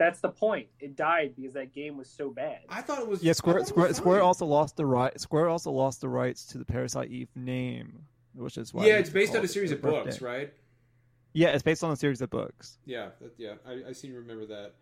That's 0.00 0.20
the 0.20 0.30
point. 0.30 0.68
It 0.80 0.96
died 0.96 1.34
because 1.36 1.52
that 1.52 1.74
game 1.74 1.98
was 1.98 2.08
so 2.08 2.30
bad. 2.30 2.60
I 2.70 2.80
thought 2.80 3.00
it 3.00 3.06
was. 3.06 3.22
Yeah, 3.22 3.34
Square 3.34 3.66
Square 3.66 3.88
was 3.88 3.98
Square 3.98 4.22
also 4.22 4.46
lost 4.46 4.78
the 4.78 4.86
right 4.86 5.20
Square 5.20 5.48
also 5.50 5.70
lost 5.70 6.00
the 6.00 6.08
rights 6.08 6.46
to 6.46 6.58
the 6.58 6.64
Parasite 6.64 7.10
Eve 7.10 7.28
name, 7.36 8.06
which 8.32 8.56
is 8.56 8.72
why 8.72 8.86
Yeah, 8.86 8.94
it's 8.94 9.10
based 9.10 9.36
on 9.36 9.44
a 9.44 9.48
series 9.48 9.72
of 9.72 9.82
books, 9.82 10.18
birthday. 10.18 10.24
right? 10.24 10.54
Yeah, 11.34 11.48
it's 11.48 11.62
based 11.62 11.84
on 11.84 11.92
a 11.92 11.96
series 11.96 12.22
of 12.22 12.30
books. 12.30 12.78
Yeah, 12.86 13.10
that, 13.20 13.34
yeah, 13.36 13.54
I, 13.66 13.90
I 13.90 13.92
seem 13.92 14.12
to 14.12 14.18
remember 14.20 14.46
that. 14.46 14.72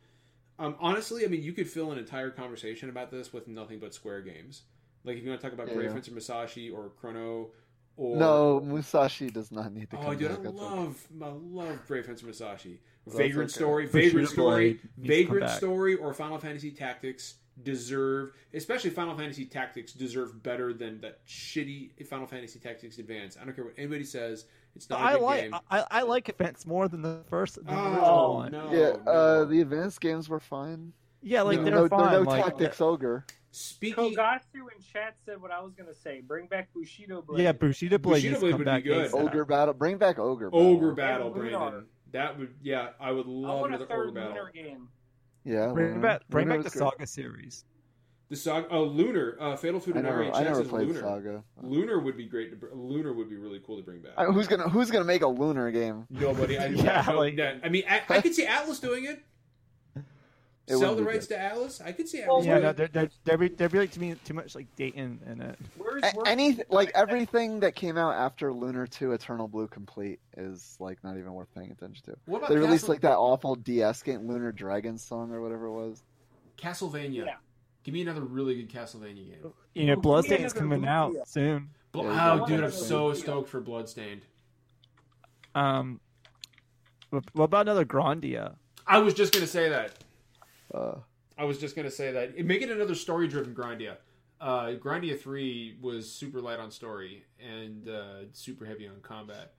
Um, 0.60 0.76
honestly, 0.78 1.24
I 1.24 1.28
mean, 1.28 1.42
you 1.42 1.52
could 1.52 1.68
fill 1.68 1.90
an 1.90 1.98
entire 1.98 2.30
conversation 2.30 2.88
about 2.88 3.10
this 3.10 3.32
with 3.32 3.48
nothing 3.48 3.80
but 3.80 3.92
Square 3.94 4.22
games. 4.22 4.62
Like 5.02 5.16
if 5.16 5.24
you 5.24 5.30
want 5.30 5.40
to 5.40 5.46
talk 5.48 5.52
about 5.52 5.66
Yeah. 5.66 5.74
Brave 5.74 5.92
Fencer 5.94 6.12
Musashi 6.12 6.70
or 6.70 6.90
Chrono, 6.90 7.50
or 7.96 8.16
No, 8.16 8.60
Musashi 8.60 9.30
does 9.30 9.50
not 9.50 9.72
need 9.72 9.90
to 9.90 9.96
come 9.96 10.06
oh, 10.06 10.14
dude, 10.14 10.30
I 10.30 10.34
back. 10.34 10.42
That's 10.44 10.54
love, 10.54 11.08
I 11.20 11.26
love 11.28 11.86
Brave 11.88 12.06
Fencer 12.06 12.26
Musashi. 12.26 12.78
That's 12.97 12.97
Vagrant. 13.16 13.50
Story, 13.50 13.86
Bushido 13.86 14.06
Vagrant 14.08 14.28
Story, 14.28 14.54
Blade 14.54 14.70
needs 14.72 14.82
to 14.82 14.96
come 14.98 15.06
Vagrant. 15.36 15.50
Story, 15.56 15.94
or 15.96 16.12
Final 16.14 16.38
Fantasy 16.38 16.70
Tactics 16.70 17.34
deserve, 17.62 18.32
especially 18.54 18.90
Final 18.90 19.16
Fantasy 19.16 19.44
Tactics 19.44 19.92
deserve 19.92 20.42
better 20.42 20.72
than 20.72 21.00
that 21.00 21.24
shitty 21.26 22.06
Final 22.06 22.26
Fantasy 22.26 22.58
Tactics 22.58 22.98
Advance. 22.98 23.36
I 23.40 23.44
don't 23.44 23.54
care 23.54 23.64
what 23.64 23.74
anybody 23.76 24.04
says. 24.04 24.44
It's 24.76 24.88
not 24.88 25.00
a 25.00 25.02
I 25.04 25.12
good 25.14 25.22
like 25.22 25.40
game. 25.42 25.54
I, 25.70 25.84
I 25.90 26.02
like 26.02 26.28
Advance 26.28 26.64
more 26.66 26.86
than 26.88 27.02
the 27.02 27.22
first 27.28 27.56
the 27.56 27.72
Oh, 27.74 27.84
original 27.90 28.34
one. 28.34 28.52
no, 28.52 28.72
yeah, 28.72 28.92
no. 29.04 29.10
uh, 29.12 29.44
the 29.46 29.60
advanced 29.60 30.00
games 30.00 30.28
were 30.28 30.38
fine. 30.40 30.92
Yeah, 31.20 31.42
like 31.42 31.58
No, 31.58 31.64
they're 31.64 31.74
no, 31.74 31.88
fine. 31.88 32.12
they're 32.12 32.22
no 32.24 32.30
like, 32.30 32.44
tactics 32.44 32.80
ogre. 32.80 33.24
Speaking, 33.50 34.14
Kogatsu 34.14 34.54
in 34.54 34.80
chat 34.92 35.16
said 35.24 35.40
what 35.42 35.50
I 35.50 35.60
was 35.60 35.72
gonna 35.74 35.94
say. 35.94 36.20
Bring 36.20 36.46
back 36.46 36.68
Bushido 36.72 37.22
Blade. 37.22 37.42
Yeah, 37.42 37.52
Bushido 37.52 37.98
Blade 37.98 38.22
Bushido 38.22 38.38
Blade 38.38 38.50
to 38.50 38.52
come 38.52 38.58
would 38.58 38.64
be 38.66 38.70
back. 38.70 38.84
good. 38.84 39.14
Ogre 39.14 39.44
battle. 39.44 39.74
Bring 39.74 39.96
back 39.98 40.18
ogre. 40.20 40.50
Battle. 40.50 40.66
Ogre 40.66 40.92
Battle, 40.94 41.26
And 41.28 41.36
Lunar. 41.36 41.58
Brandon. 41.58 41.86
That 42.12 42.38
would, 42.38 42.54
yeah, 42.62 42.90
I 43.00 43.12
would 43.12 43.26
I 43.26 43.30
love 43.30 43.60
want 43.60 43.72
a 43.72 43.76
another 43.76 43.86
third 43.86 44.14
Battle. 44.14 44.30
Lunar 44.30 44.50
game. 44.52 44.88
Yeah. 45.44 45.72
Bring 45.72 45.88
Lunar. 45.88 46.00
back 46.00 46.22
bring 46.28 46.48
back 46.48 46.58
the 46.62 46.70
good. 46.70 46.78
Saga 46.78 47.06
series. 47.06 47.64
The 48.30 48.36
Saga, 48.36 48.66
oh, 48.70 48.84
Lunar, 48.84 49.36
uh, 49.40 49.56
Fatal 49.56 49.80
I 49.80 49.88
Fudanari 49.88 50.02
never, 50.02 50.32
I 50.34 50.42
never 50.42 50.56
says 50.56 50.68
played 50.68 50.88
Lunar. 50.88 51.00
Saga. 51.00 51.44
Lunar 51.62 51.98
would 51.98 52.16
be 52.16 52.26
great. 52.26 52.50
To, 52.50 52.56
br- 52.56 52.74
Lunar 52.74 53.14
would 53.14 53.30
be 53.30 53.36
really 53.36 53.58
cool 53.66 53.78
to 53.78 53.82
bring 53.82 54.00
back. 54.00 54.12
I, 54.18 54.26
who's 54.26 54.46
gonna 54.46 54.68
Who's 54.68 54.90
gonna 54.90 55.06
make 55.06 55.22
a 55.22 55.26
lunar 55.28 55.70
game? 55.70 56.06
Nobody. 56.10 56.58
I, 56.58 56.66
Yeah, 56.68 57.04
no, 57.08 57.16
like- 57.18 57.34
no, 57.34 57.58
I 57.62 57.68
mean, 57.70 57.84
I, 57.88 58.02
I 58.08 58.20
could 58.20 58.34
see 58.34 58.44
Atlus 58.44 58.80
doing 58.80 59.04
it. 59.06 59.22
It 60.70 60.76
Sell 60.78 60.94
the 60.94 61.02
rights 61.02 61.26
good. 61.26 61.34
to 61.36 61.40
Alice. 61.42 61.80
I 61.84 61.92
could 61.92 62.08
see 62.08 62.22
Well, 62.26 62.40
Atlus 62.40 62.44
Yeah, 62.44 62.50
doing 62.52 62.62
no, 62.64 62.68
it. 62.70 62.76
there 62.76 62.88
there 62.88 63.08
there 63.24 63.38
be 63.38 63.48
there 63.48 63.68
be 63.68 63.78
like 63.78 63.90
to 63.92 64.00
me 64.00 64.14
too 64.24 64.34
much 64.34 64.54
like 64.54 64.66
Dayton 64.76 65.20
in 65.26 65.40
it. 65.40 65.58
Where's, 65.76 66.02
where's 66.14 66.28
Any 66.28 66.58
like 66.68 66.90
everything 66.94 67.60
that 67.60 67.74
came 67.74 67.96
out 67.96 68.14
after 68.14 68.52
Lunar 68.52 68.86
Two 68.86 69.12
Eternal 69.12 69.48
Blue 69.48 69.66
Complete 69.68 70.20
is 70.36 70.76
like 70.78 71.02
not 71.02 71.16
even 71.16 71.32
worth 71.32 71.48
paying 71.54 71.70
attention 71.70 72.04
to. 72.06 72.16
What 72.26 72.38
about 72.38 72.50
They 72.50 72.56
released 72.56 72.82
Castle- 72.82 72.94
like 72.94 73.00
that 73.02 73.16
awful 73.16 73.54
DS 73.54 74.02
game, 74.02 74.28
Lunar 74.28 74.52
Dragon 74.52 74.98
song 74.98 75.32
or 75.32 75.40
whatever 75.40 75.66
it 75.66 75.72
was. 75.72 76.02
Castlevania? 76.58 77.24
Yeah. 77.26 77.34
Give 77.84 77.94
me 77.94 78.02
another 78.02 78.20
really 78.20 78.56
good 78.62 78.68
Castlevania 78.68 79.14
game. 79.30 79.52
You 79.74 79.86
know, 79.86 79.92
Well, 79.94 80.00
Bloodstained 80.02 80.44
is 80.44 80.52
another 80.52 80.68
coming 80.76 80.86
out 80.88 81.14
soon. 81.26 81.70
Bl- 81.92 82.02
Yeah, 82.02 82.38
oh, 82.42 82.46
dude, 82.46 82.62
I'm 82.64 82.70
so 82.70 83.14
stoked 83.14 83.48
for 83.48 83.60
Bloodstained. 83.62 84.22
Um, 85.54 86.00
what 87.10 87.24
what 87.32 87.44
about 87.44 87.62
another 87.62 87.84
Grandia? 87.86 88.56
I 88.86 88.98
was 88.98 89.14
just 89.14 89.32
gonna 89.32 89.46
say 89.46 89.68
that. 89.70 90.04
I 91.36 91.44
was 91.44 91.58
just 91.58 91.76
gonna 91.76 91.90
say 91.90 92.12
that. 92.12 92.38
Make 92.44 92.62
it 92.62 92.70
another 92.70 92.94
story-driven 92.94 93.54
Grandia. 93.54 93.96
Uh, 94.40 94.72
Grandia 94.72 95.20
Three 95.20 95.76
was 95.80 96.10
super 96.10 96.40
light 96.40 96.58
on 96.60 96.70
story 96.70 97.24
and 97.40 97.88
uh, 97.88 98.24
super 98.32 98.64
heavy 98.64 98.86
on 98.86 99.00
combat. 99.02 99.54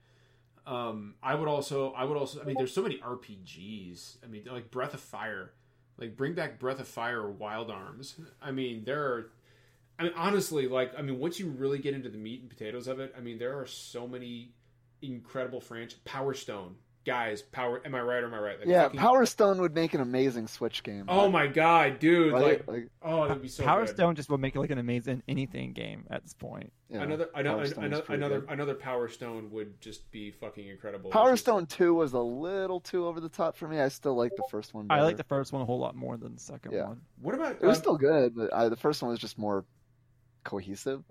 Um, 0.66 1.14
I 1.22 1.34
would 1.34 1.48
also, 1.48 1.92
I 1.92 2.04
would 2.04 2.16
also, 2.16 2.40
I 2.40 2.44
mean, 2.44 2.56
there's 2.56 2.72
so 2.72 2.82
many 2.82 2.98
RPGs. 2.98 4.18
I 4.22 4.26
mean, 4.26 4.44
like 4.50 4.70
Breath 4.70 4.94
of 4.94 5.00
Fire, 5.00 5.52
like 5.98 6.16
bring 6.16 6.34
back 6.34 6.58
Breath 6.58 6.80
of 6.80 6.88
Fire 6.88 7.20
or 7.20 7.30
Wild 7.30 7.70
Arms. 7.70 8.14
I 8.42 8.50
mean, 8.52 8.84
there 8.84 9.02
are. 9.02 9.30
I 9.98 10.04
mean, 10.04 10.12
honestly, 10.16 10.66
like, 10.66 10.92
I 10.98 11.02
mean, 11.02 11.18
once 11.18 11.38
you 11.38 11.48
really 11.48 11.78
get 11.78 11.92
into 11.92 12.08
the 12.08 12.16
meat 12.16 12.40
and 12.40 12.48
potatoes 12.48 12.88
of 12.88 13.00
it, 13.00 13.14
I 13.16 13.20
mean, 13.20 13.38
there 13.38 13.58
are 13.58 13.66
so 13.66 14.08
many 14.08 14.52
incredible 15.02 15.60
franchise. 15.60 15.98
Power 16.06 16.32
Stone, 16.32 16.76
guys, 17.10 17.42
Power. 17.42 17.82
Am 17.84 17.94
I 17.94 18.00
right 18.00 18.22
or 18.22 18.26
am 18.26 18.34
I 18.34 18.38
right? 18.38 18.58
Like, 18.60 18.68
yeah, 18.68 18.84
fucking- 18.84 19.00
Power 19.00 19.26
Stone 19.26 19.60
would 19.60 19.74
make 19.74 19.94
an 19.94 20.00
amazing 20.00 20.46
Switch 20.46 20.82
game. 20.84 21.06
Oh 21.08 21.28
my 21.28 21.46
god, 21.48 21.98
dude! 21.98 22.32
Right? 22.32 22.42
Like, 22.42 22.68
Like, 22.68 22.88
oh, 23.02 23.26
that'd 23.26 23.42
be 23.42 23.48
so 23.48 23.64
Power 23.64 23.84
good. 23.86 23.94
Stone 23.96 24.14
just 24.14 24.30
would 24.30 24.40
make 24.40 24.54
it 24.54 24.60
like 24.60 24.70
an 24.70 24.78
amazing 24.78 25.22
anything 25.26 25.72
game 25.72 26.04
at 26.10 26.22
this 26.22 26.34
point. 26.34 26.72
yeah, 26.88 27.02
another 27.02 27.26
Power 27.26 27.40
another 27.40 27.66
Stone's 27.66 27.86
another 27.86 28.04
another, 28.14 28.40
good. 28.40 28.50
another 28.50 28.74
Power 28.74 29.08
Stone 29.08 29.50
would 29.50 29.80
just 29.80 30.08
be 30.12 30.30
fucking 30.30 30.68
incredible. 30.68 31.10
Power 31.10 31.36
Stone 31.36 31.66
Two 31.66 31.94
was 31.94 32.12
a 32.12 32.20
little 32.20 32.78
too 32.80 33.06
over 33.06 33.20
the 33.20 33.28
top 33.28 33.56
for 33.56 33.66
me. 33.66 33.80
I 33.80 33.88
still 33.88 34.14
like 34.14 34.36
the 34.36 34.44
first 34.50 34.72
one. 34.72 34.86
I 34.90 35.02
like 35.02 35.16
the 35.16 35.24
first 35.24 35.52
one 35.52 35.62
a 35.62 35.64
whole 35.64 35.78
lot 35.80 35.96
more 35.96 36.16
than 36.16 36.34
the 36.34 36.40
second 36.40 36.72
Yeah. 36.72 36.84
one. 36.86 37.00
What 37.20 37.34
about 37.34 37.56
It 37.60 37.62
was 37.62 37.78
uh, 37.78 37.80
still 37.80 37.96
good, 37.96 38.34
but 38.36 38.54
I, 38.54 38.68
the 38.68 38.76
first 38.76 39.02
one 39.02 39.10
was 39.10 39.18
just 39.18 39.36
more 39.38 39.64
cohesive. 40.44 41.02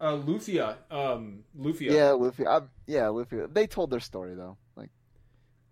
uh, 0.00 0.16
Lufia? 0.16 0.76
Um, 0.90 1.44
Lufia. 1.58 1.92
Yeah, 1.92 2.10
Luffy. 2.10 2.46
I, 2.46 2.60
yeah, 2.86 3.08
Luffy. 3.08 3.38
They 3.52 3.66
told 3.66 3.90
their 3.90 4.00
story 4.00 4.34
though. 4.34 4.56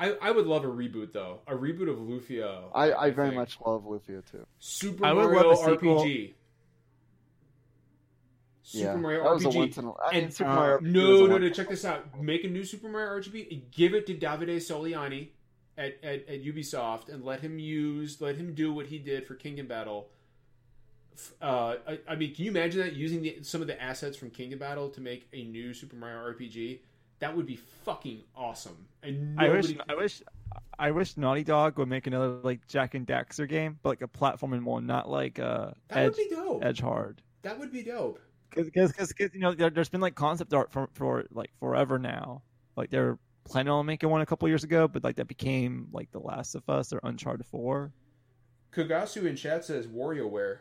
Like 0.01 0.19
I, 0.23 0.29
I 0.29 0.31
would 0.31 0.47
love 0.47 0.65
a 0.65 0.69
reboot 0.69 1.13
though. 1.13 1.41
A 1.47 1.55
reboot 1.55 1.91
of 1.91 1.99
Lufia. 1.99 2.65
I, 2.75 2.93
I 2.93 3.11
very 3.11 3.29
think. 3.29 3.39
much 3.41 3.59
love 3.65 3.85
Luffy 3.85 4.15
too. 4.31 4.47
Super 4.59 5.05
I 5.05 5.13
would 5.13 5.25
Mario 5.31 5.51
love 5.51 5.69
a 5.69 5.71
sequel. 5.73 6.05
RPG. 6.05 6.35
Super 8.63 8.85
yeah, 8.87 8.97
Mario 8.97 9.25
that 9.25 9.35
was 9.35 9.45
RPG. 9.45 9.55
a 9.55 9.59
once 9.59 9.79
in 9.79 9.85
a. 9.85 9.93
I 9.93 10.13
mean, 10.13 10.25
and 10.25 10.35
Super 10.35 10.51
uh, 10.51 10.55
Mario. 10.55 10.79
RPG 10.79 10.83
was 10.83 10.93
no, 10.93 11.01
a 11.01 11.05
no, 11.05 11.35
once- 11.35 11.43
no. 11.43 11.51
Check 11.51 11.69
this 11.69 11.85
out. 11.85 12.23
Make 12.23 12.45
a 12.45 12.49
new 12.49 12.65
Super 12.65 12.89
Mario 12.89 13.21
RPG. 13.21 13.63
Give 13.71 13.95
it 13.95 14.07
to 14.07 14.15
Davide 14.15 14.57
Soliani 14.57 15.29
at, 15.77 15.99
at, 16.03 16.29
at 16.29 16.45
Ubisoft, 16.45 17.09
and 17.09 17.25
let 17.25 17.41
him 17.41 17.59
use, 17.59 18.21
let 18.21 18.37
him 18.37 18.55
do 18.55 18.73
what 18.73 18.87
he 18.87 18.99
did 18.99 19.27
for 19.27 19.35
Kingdom 19.35 19.67
Battle. 19.67 20.09
Uh, 21.43 21.75
I, 21.87 21.99
I 22.09 22.15
mean, 22.17 22.35
can 22.35 22.45
you 22.45 22.51
imagine 22.51 22.81
that 22.81 22.95
using 22.95 23.21
the, 23.23 23.39
some 23.43 23.61
of 23.61 23.67
the 23.67 23.81
assets 23.83 24.17
from 24.17 24.31
Kingdom 24.31 24.59
Battle 24.59 24.89
to 24.91 25.01
make 25.01 25.29
a 25.33 25.43
new 25.45 25.75
Super 25.75 25.97
Mario 25.97 26.19
RPG? 26.33 26.79
That 27.21 27.37
would 27.37 27.47
be 27.47 27.57
fucking 27.85 28.23
awesome. 28.35 28.87
And 29.03 29.39
I 29.39 29.49
wish 29.49 29.75
I 29.89 29.95
wish 29.95 30.23
I 30.79 30.91
wish 30.91 31.17
Naughty 31.17 31.45
Dog 31.45 31.79
would 31.79 31.89
make 31.89 32.07
another 32.07 32.29
like 32.43 32.67
Jak 32.67 32.95
and 32.95 33.07
Daxter 33.07 33.49
game, 33.49 33.79
but 33.83 33.91
like 33.91 34.03
a 34.03 34.09
platforming 34.09 34.65
one, 34.65 34.87
not 34.87 35.09
like 35.09 35.39
uh 35.39 35.71
that 35.89 35.99
Edge 35.99 36.17
would 36.17 36.29
be 36.29 36.35
dope. 36.35 36.65
Edge 36.65 36.81
Hard. 36.81 37.23
That 37.43 37.59
would 37.59 37.71
be 37.71 37.83
dope. 37.83 38.19
Because 38.55 38.93
because 38.93 39.15
you 39.33 39.41
know 39.41 39.55
there, 39.55 39.71
there's 39.71 39.89
been 39.89 40.01
like 40.01 40.15
concept 40.15 40.53
art 40.55 40.73
for 40.73 40.89
for 40.95 41.27
like 41.31 41.51
forever 41.61 41.99
now. 41.99 42.43
Like 42.77 42.91
they're 42.91 43.19
planning 43.45 43.71
on 43.71 43.87
making 43.87 44.09
one 44.09 44.23
a 44.23 44.27
couple 44.27 44.49
years 44.49 44.65
ago, 44.65 44.89
but 44.89 45.05
like 45.05 45.17
that 45.17 45.29
became 45.29 45.89
like 45.93 46.11
The 46.13 46.19
Last 46.19 46.55
of 46.55 46.69
Us 46.69 46.93
or 46.93 47.01
Uncharted 47.03 47.47
Four. 47.47 47.93
Kagasu 48.73 49.27
in 49.27 49.37
chat 49.37 49.65
says 49.65 49.87
WarioWare. 49.87 50.61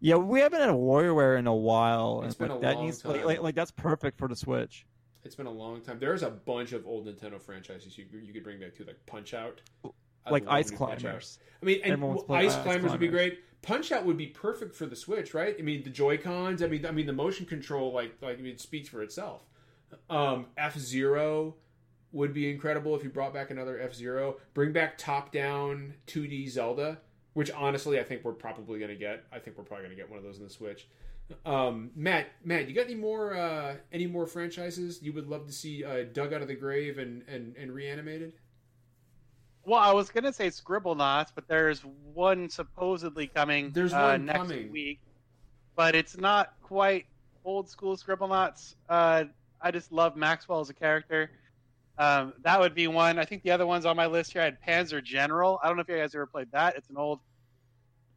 Yeah, 0.00 0.16
we 0.16 0.40
haven't 0.40 0.60
had 0.60 0.70
a 0.70 0.74
WarioWare 0.74 1.38
in 1.38 1.46
a 1.46 1.54
while. 1.54 2.22
It's 2.24 2.34
and, 2.34 2.38
been 2.38 2.48
like, 2.48 2.58
a 2.58 2.62
that 2.62 2.74
long 2.76 2.86
needs 2.86 3.04
like, 3.04 3.24
like 3.24 3.42
like 3.42 3.54
that's 3.54 3.70
perfect 3.70 4.18
for 4.18 4.28
the 4.28 4.36
Switch. 4.36 4.84
It's 5.24 5.34
been 5.34 5.46
a 5.46 5.52
long 5.52 5.80
time. 5.80 5.98
There's 5.98 6.22
a 6.22 6.30
bunch 6.30 6.72
of 6.72 6.86
old 6.86 7.06
Nintendo 7.06 7.40
franchises 7.40 7.96
you, 7.96 8.06
you 8.12 8.32
could 8.32 8.42
bring 8.42 8.58
back 8.58 8.74
too, 8.74 8.84
like 8.84 9.04
Punch 9.06 9.34
Out. 9.34 9.60
I'd 9.84 10.32
like 10.32 10.44
Ice 10.48 10.68
a 10.68 10.72
new 10.72 10.78
Punch 10.78 10.92
Out. 10.92 11.00
Climbers. 11.00 11.38
I 11.62 11.64
mean, 11.64 11.80
and 11.84 12.04
Ice 12.30 12.54
Ice 12.54 12.62
Climbers 12.62 12.90
would 12.90 13.00
be 13.00 13.08
great. 13.08 13.40
Punch 13.62 13.92
Out 13.92 14.04
would 14.04 14.16
be 14.16 14.26
perfect 14.26 14.74
for 14.74 14.86
the 14.86 14.96
Switch, 14.96 15.34
right? 15.34 15.54
I 15.56 15.62
mean, 15.62 15.84
the 15.84 15.90
Joy 15.90 16.18
Cons. 16.18 16.62
I 16.62 16.66
mean, 16.66 16.84
I 16.84 16.90
mean, 16.90 17.06
the 17.06 17.12
motion 17.12 17.46
control, 17.46 17.92
like, 17.92 18.14
like 18.20 18.38
I 18.38 18.42
mean, 18.42 18.54
it 18.54 18.60
speaks 18.60 18.88
for 18.88 19.02
itself. 19.02 19.42
Um, 20.10 20.46
F 20.56 20.76
Zero 20.76 21.54
would 22.10 22.34
be 22.34 22.50
incredible 22.50 22.96
if 22.96 23.04
you 23.04 23.10
brought 23.10 23.32
back 23.32 23.50
another 23.50 23.78
F 23.78 23.94
Zero. 23.94 24.38
Bring 24.54 24.72
back 24.72 24.98
top-down 24.98 25.94
2D 26.08 26.50
Zelda, 26.50 26.98
which 27.34 27.50
honestly 27.52 28.00
I 28.00 28.02
think 28.02 28.24
we're 28.24 28.32
probably 28.32 28.80
going 28.80 28.90
to 28.90 28.96
get. 28.96 29.24
I 29.32 29.38
think 29.38 29.56
we're 29.56 29.64
probably 29.64 29.84
going 29.86 29.96
to 29.96 30.02
get 30.02 30.10
one 30.10 30.18
of 30.18 30.24
those 30.24 30.38
in 30.38 30.44
the 30.44 30.50
Switch. 30.50 30.88
Um, 31.44 31.90
Matt, 31.94 32.28
Matt, 32.44 32.68
you 32.68 32.74
got 32.74 32.86
any 32.86 32.94
more 32.94 33.34
uh, 33.36 33.76
any 33.92 34.06
more 34.06 34.26
franchises 34.26 35.02
you 35.02 35.12
would 35.12 35.26
love 35.26 35.46
to 35.46 35.52
see 35.52 35.84
uh, 35.84 36.04
dug 36.12 36.32
out 36.32 36.42
of 36.42 36.48
the 36.48 36.54
grave 36.54 36.98
and, 36.98 37.22
and, 37.28 37.56
and 37.56 37.72
reanimated? 37.72 38.34
Well, 39.64 39.80
I 39.80 39.92
was 39.92 40.10
gonna 40.10 40.32
say 40.32 40.48
Scribblenauts, 40.48 41.32
but 41.34 41.46
there's 41.46 41.84
one 42.14 42.48
supposedly 42.48 43.26
coming. 43.26 43.70
There's 43.72 43.92
uh, 43.92 44.00
one 44.00 44.26
next 44.26 44.38
coming. 44.38 44.72
week, 44.72 45.00
but 45.76 45.94
it's 45.94 46.16
not 46.16 46.54
quite 46.62 47.06
old 47.44 47.68
school 47.68 47.96
Scribblenauts. 47.96 48.74
Uh, 48.88 49.24
I 49.60 49.70
just 49.70 49.92
love 49.92 50.16
Maxwell 50.16 50.60
as 50.60 50.70
a 50.70 50.74
character. 50.74 51.30
Um, 51.98 52.32
that 52.42 52.58
would 52.58 52.74
be 52.74 52.88
one. 52.88 53.18
I 53.18 53.24
think 53.24 53.42
the 53.42 53.50
other 53.50 53.66
ones 53.66 53.86
on 53.86 53.96
my 53.96 54.06
list 54.06 54.32
here 54.32 54.42
I 54.42 54.46
had 54.46 54.58
Panzer 54.66 55.02
General. 55.02 55.60
I 55.62 55.68
don't 55.68 55.76
know 55.76 55.82
if 55.82 55.88
you 55.88 55.96
guys 55.96 56.14
ever 56.14 56.26
played 56.26 56.50
that. 56.52 56.76
It's 56.76 56.88
an 56.88 56.96
old 56.96 57.20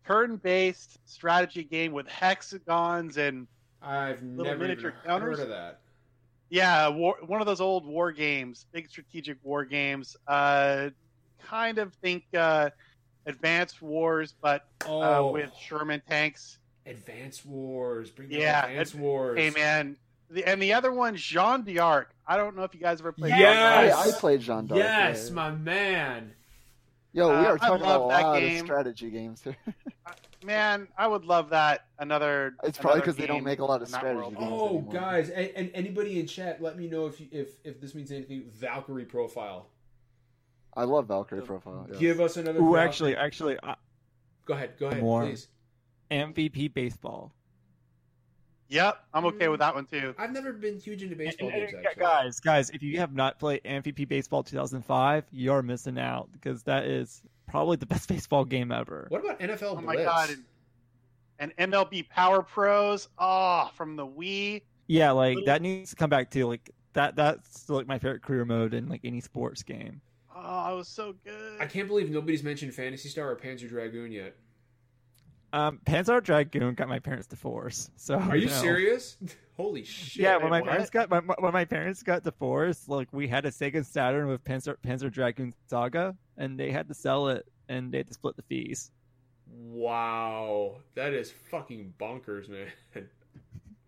turn-based 0.05 0.97
strategy 1.05 1.63
game 1.63 1.91
with 1.93 2.07
hexagons 2.07 3.17
and 3.17 3.47
I've 3.81 4.21
Little 4.23 4.45
never 4.45 4.59
miniature 4.59 4.93
even 4.97 5.01
counters? 5.09 5.37
heard 5.39 5.43
of 5.43 5.49
that. 5.49 5.79
Yeah, 6.49 6.87
war, 6.89 7.15
one 7.25 7.41
of 7.41 7.47
those 7.47 7.61
old 7.61 7.85
war 7.85 8.11
games, 8.11 8.65
big 8.71 8.89
strategic 8.89 9.37
war 9.43 9.65
games. 9.65 10.15
Uh, 10.27 10.89
kind 11.43 11.77
of 11.79 11.93
think 11.95 12.23
uh, 12.37 12.69
Advanced 13.25 13.81
Wars, 13.81 14.33
but 14.41 14.65
Oh, 14.87 15.01
uh, 15.29 15.31
with 15.31 15.51
Sherman 15.59 16.01
tanks. 16.07 16.59
Advanced 16.85 17.45
Wars. 17.45 18.11
Bring 18.11 18.29
back 18.29 18.39
Yeah, 18.39 18.65
Advance 18.67 18.93
Wars. 18.93 19.39
Hey 19.39 19.49
man, 19.49 19.97
The, 20.29 20.43
and 20.45 20.61
the 20.61 20.73
other 20.73 20.91
one, 20.91 21.15
Jean 21.15 21.63
d'Arc. 21.63 22.09
I 22.27 22.37
don't 22.37 22.55
know 22.55 22.63
if 22.63 22.73
you 22.75 22.79
guys 22.79 22.99
ever 23.01 23.11
played. 23.11 23.31
Yes! 23.31 23.39
Jean 23.39 23.89
d'Arc. 23.89 24.05
I, 24.05 24.09
I 24.09 24.19
played 24.19 24.41
Jean 24.41 24.65
d'Arc. 24.67 24.77
yes, 24.79 25.27
yeah. 25.29 25.33
my 25.35 25.51
man. 25.51 26.31
Yo, 27.13 27.29
we 27.29 27.33
Uh, 27.45 27.49
are 27.51 27.55
I 27.55 27.67
talking 27.67 27.85
about 27.85 28.01
a 28.01 28.03
lot 28.03 28.39
game. 28.39 28.59
of 28.59 28.65
strategy 28.65 29.09
games 29.09 29.41
here. 29.43 29.55
Man, 30.45 30.87
I 30.97 31.07
would 31.07 31.25
love 31.25 31.49
that. 31.49 31.87
Another. 31.97 32.55
It's 32.63 32.77
probably 32.77 33.01
because 33.01 33.15
they 33.15 33.25
don't 33.25 33.43
make 33.43 33.59
a 33.59 33.65
lot 33.65 33.81
of 33.81 33.87
strategy 33.87 34.35
games. 34.35 34.37
Oh, 34.39 34.67
anymore. 34.77 34.93
guys, 34.93 35.29
and, 35.29 35.49
and 35.55 35.71
anybody 35.73 36.19
in 36.19 36.27
chat, 36.27 36.61
let 36.61 36.77
me 36.77 36.87
know 36.87 37.07
if 37.07 37.19
you, 37.19 37.27
if 37.31 37.55
if 37.63 37.81
this 37.81 37.95
means 37.95 38.11
anything. 38.11 38.45
Valkyrie 38.53 39.05
profile. 39.05 39.67
I 40.75 40.83
love 40.83 41.07
Valkyrie 41.07 41.41
profile. 41.41 41.87
yes. 41.89 41.99
Give 41.99 42.21
us 42.21 42.37
another. 42.37 42.59
Ooh, 42.59 42.73
Val- 42.73 42.81
actually, 42.81 43.15
actually, 43.15 43.57
uh, 43.63 43.75
go 44.45 44.53
ahead. 44.53 44.73
Go 44.77 44.87
ahead, 44.87 45.01
More. 45.01 45.25
please. 45.25 45.47
MVP 46.11 46.73
baseball. 46.73 47.33
Yep, 48.69 48.97
I'm 49.13 49.25
okay 49.25 49.47
with 49.47 49.59
mm-hmm. 49.59 49.67
that 49.67 49.75
one 49.75 49.85
too. 49.85 50.15
I've 50.17 50.31
never 50.31 50.51
been 50.51 50.79
huge 50.79 51.03
into 51.03 51.15
baseball 51.15 51.49
And- 51.49 51.57
games. 51.57 51.73
and- 51.73 51.85
Actually, 51.85 52.01
guys, 52.01 52.39
guys, 52.39 52.69
if 52.71 52.81
you 52.81 52.97
have 52.99 53.13
not 53.13 53.37
played 53.39 53.61
MVP 53.63 54.07
Baseball 54.07 54.43
2005, 54.43 55.25
you're 55.31 55.61
missing 55.61 55.99
out 55.99 56.29
because 56.31 56.63
that 56.63 56.85
is 56.85 57.21
probably 57.47 57.77
the 57.77 57.85
best 57.85 58.09
baseball 58.09 58.43
game 58.45 58.71
ever. 58.71 59.05
What 59.09 59.23
about 59.23 59.39
NFL 59.39 59.63
Oh 59.63 59.75
Blitz? 59.75 59.85
my 59.85 59.95
god, 59.97 60.29
and, 61.39 61.53
and 61.57 61.71
MLB 61.71 62.09
Power 62.09 62.41
Pros. 62.41 63.09
Oh, 63.19 63.69
from 63.75 63.95
the 63.95 64.05
Wii. 64.07 64.63
Yeah, 64.87 65.11
like 65.11 65.35
Little- 65.35 65.45
that 65.45 65.61
needs 65.61 65.91
to 65.91 65.95
come 65.95 66.09
back 66.09 66.31
too. 66.31 66.47
Like 66.47 66.71
that, 66.93 67.15
that's 67.15 67.69
like 67.69 67.87
my 67.87 67.99
favorite 67.99 68.23
career 68.23 68.45
mode 68.45 68.73
in 68.73 68.87
like 68.89 69.01
any 69.03 69.21
sports 69.21 69.61
game. 69.63 70.01
Oh, 70.35 70.73
it 70.73 70.75
was 70.75 70.87
so 70.87 71.15
good. 71.23 71.61
I 71.61 71.65
can't 71.65 71.87
believe 71.87 72.09
nobody's 72.09 72.43
mentioned 72.43 72.73
Phantasy 72.73 73.09
Star 73.09 73.29
or 73.31 73.35
Panzer 73.37 73.69
Dragoon 73.69 74.11
yet. 74.11 74.35
Um, 75.53 75.79
Panzer 75.85 76.21
Dragoon 76.21 76.73
got 76.73 76.89
my 76.89 76.99
parents 76.99 77.27
divorced. 77.27 77.91
So 77.95 78.15
Are 78.15 78.35
you 78.35 78.47
know. 78.47 78.51
serious? 78.53 79.17
Holy 79.57 79.85
shit! 79.85 80.21
Yeah, 80.21 80.35
when 80.35 80.49
my 80.49 80.59
what? 80.59 80.69
parents 80.69 80.89
got 80.89 81.09
my, 81.09 81.19
when 81.39 81.53
my 81.53 81.63
parents 81.63 82.03
got 82.03 82.23
divorced, 82.23 82.89
like 82.89 83.07
we 83.13 83.25
had 83.29 83.45
a 83.45 83.51
Sega 83.51 83.85
Saturn 83.85 84.27
with 84.27 84.43
Panzer 84.43 84.75
Panzer 84.85 85.09
Dragoon 85.09 85.53
Saga, 85.67 86.13
and 86.37 86.59
they 86.59 86.71
had 86.71 86.89
to 86.89 86.93
sell 86.93 87.29
it, 87.29 87.45
and 87.69 87.89
they 87.93 87.99
had 87.99 88.07
to 88.07 88.13
split 88.13 88.35
the 88.35 88.41
fees. 88.41 88.91
Wow, 89.49 90.77
that 90.95 91.13
is 91.13 91.31
fucking 91.51 91.93
bonkers, 91.99 92.49
man. 92.49 92.67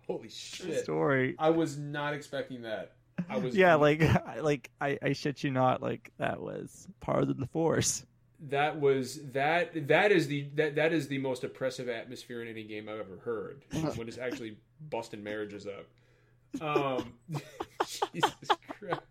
Holy 0.05 0.29
shit! 0.29 0.83
story. 0.83 1.35
I 1.37 1.49
was 1.49 1.77
not 1.77 2.13
expecting 2.13 2.61
that. 2.61 2.93
I 3.29 3.37
was 3.37 3.53
Yeah, 3.57 3.75
like 3.75 4.01
I- 4.01 4.39
like 4.39 4.69
I, 4.79 4.97
I 5.01 5.11
shit 5.13 5.43
you 5.43 5.51
not, 5.51 5.81
like 5.81 6.11
that 6.17 6.39
was 6.39 6.87
part 7.01 7.23
of 7.23 7.27
the 7.27 7.33
divorce. 7.33 8.05
That 8.39 8.79
was 8.79 9.19
that 9.31 9.87
that 9.87 10.11
is 10.11 10.27
the 10.27 10.47
that 10.55 10.75
that 10.75 10.93
is 10.93 11.07
the 11.07 11.17
most 11.17 11.43
oppressive 11.43 11.89
atmosphere 11.89 12.41
in 12.41 12.47
any 12.47 12.63
game 12.63 12.87
I've 12.87 12.99
ever 12.99 13.17
heard 13.17 13.63
when 13.95 14.07
it's 14.07 14.17
actually 14.17 14.57
busting 14.89 15.23
marriages 15.23 15.67
up. 15.67 16.61
Um, 16.61 17.13
Jesus 17.85 18.33
Christ, 18.79 19.01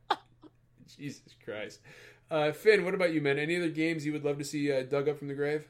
Jesus 0.96 1.34
Christ. 1.44 1.80
Uh, 2.30 2.52
Finn, 2.52 2.84
what 2.84 2.94
about 2.94 3.12
you, 3.12 3.20
man? 3.20 3.38
Any 3.38 3.56
other 3.56 3.68
games 3.68 4.04
you 4.04 4.12
would 4.12 4.24
love 4.24 4.38
to 4.38 4.44
see 4.44 4.72
uh, 4.72 4.82
dug 4.82 5.08
up 5.08 5.18
from 5.18 5.28
the 5.28 5.34
grave? 5.34 5.66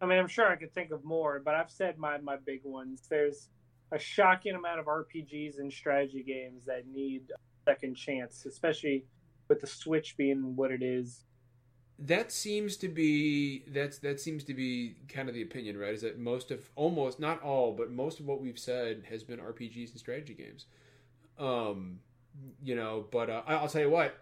I 0.00 0.06
mean, 0.06 0.18
I'm 0.18 0.28
sure 0.28 0.50
I 0.50 0.56
could 0.56 0.72
think 0.74 0.90
of 0.90 1.04
more, 1.04 1.40
but 1.42 1.54
I've 1.54 1.70
said 1.70 1.98
my 1.98 2.18
my 2.18 2.36
big 2.36 2.60
ones. 2.64 3.02
There's 3.08 3.48
a 3.92 3.98
shocking 3.98 4.54
amount 4.54 4.80
of 4.80 4.86
RPGs 4.86 5.58
and 5.58 5.72
strategy 5.72 6.22
games 6.22 6.64
that 6.66 6.86
need 6.86 7.22
a 7.30 7.70
second 7.70 7.94
chance, 7.94 8.44
especially 8.46 9.04
with 9.48 9.60
the 9.60 9.66
Switch 9.66 10.16
being 10.16 10.56
what 10.56 10.70
it 10.70 10.82
is. 10.82 11.24
That 11.98 12.32
seems 12.32 12.76
to 12.78 12.88
be 12.88 13.62
that's 13.68 13.98
that 13.98 14.20
seems 14.20 14.42
to 14.44 14.54
be 14.54 14.96
kind 15.08 15.28
of 15.28 15.34
the 15.34 15.42
opinion, 15.42 15.78
right? 15.78 15.94
Is 15.94 16.02
that 16.02 16.18
most 16.18 16.50
of 16.50 16.68
almost 16.74 17.20
not 17.20 17.40
all, 17.42 17.72
but 17.72 17.90
most 17.92 18.18
of 18.18 18.26
what 18.26 18.40
we've 18.40 18.58
said 18.58 19.04
has 19.08 19.22
been 19.22 19.38
RPGs 19.38 19.90
and 19.90 19.98
strategy 19.98 20.34
games. 20.34 20.66
Um, 21.38 22.00
you 22.62 22.74
know, 22.74 23.06
but 23.12 23.30
uh, 23.30 23.42
I- 23.46 23.54
I'll 23.56 23.68
tell 23.68 23.82
you 23.82 23.90
what. 23.90 24.16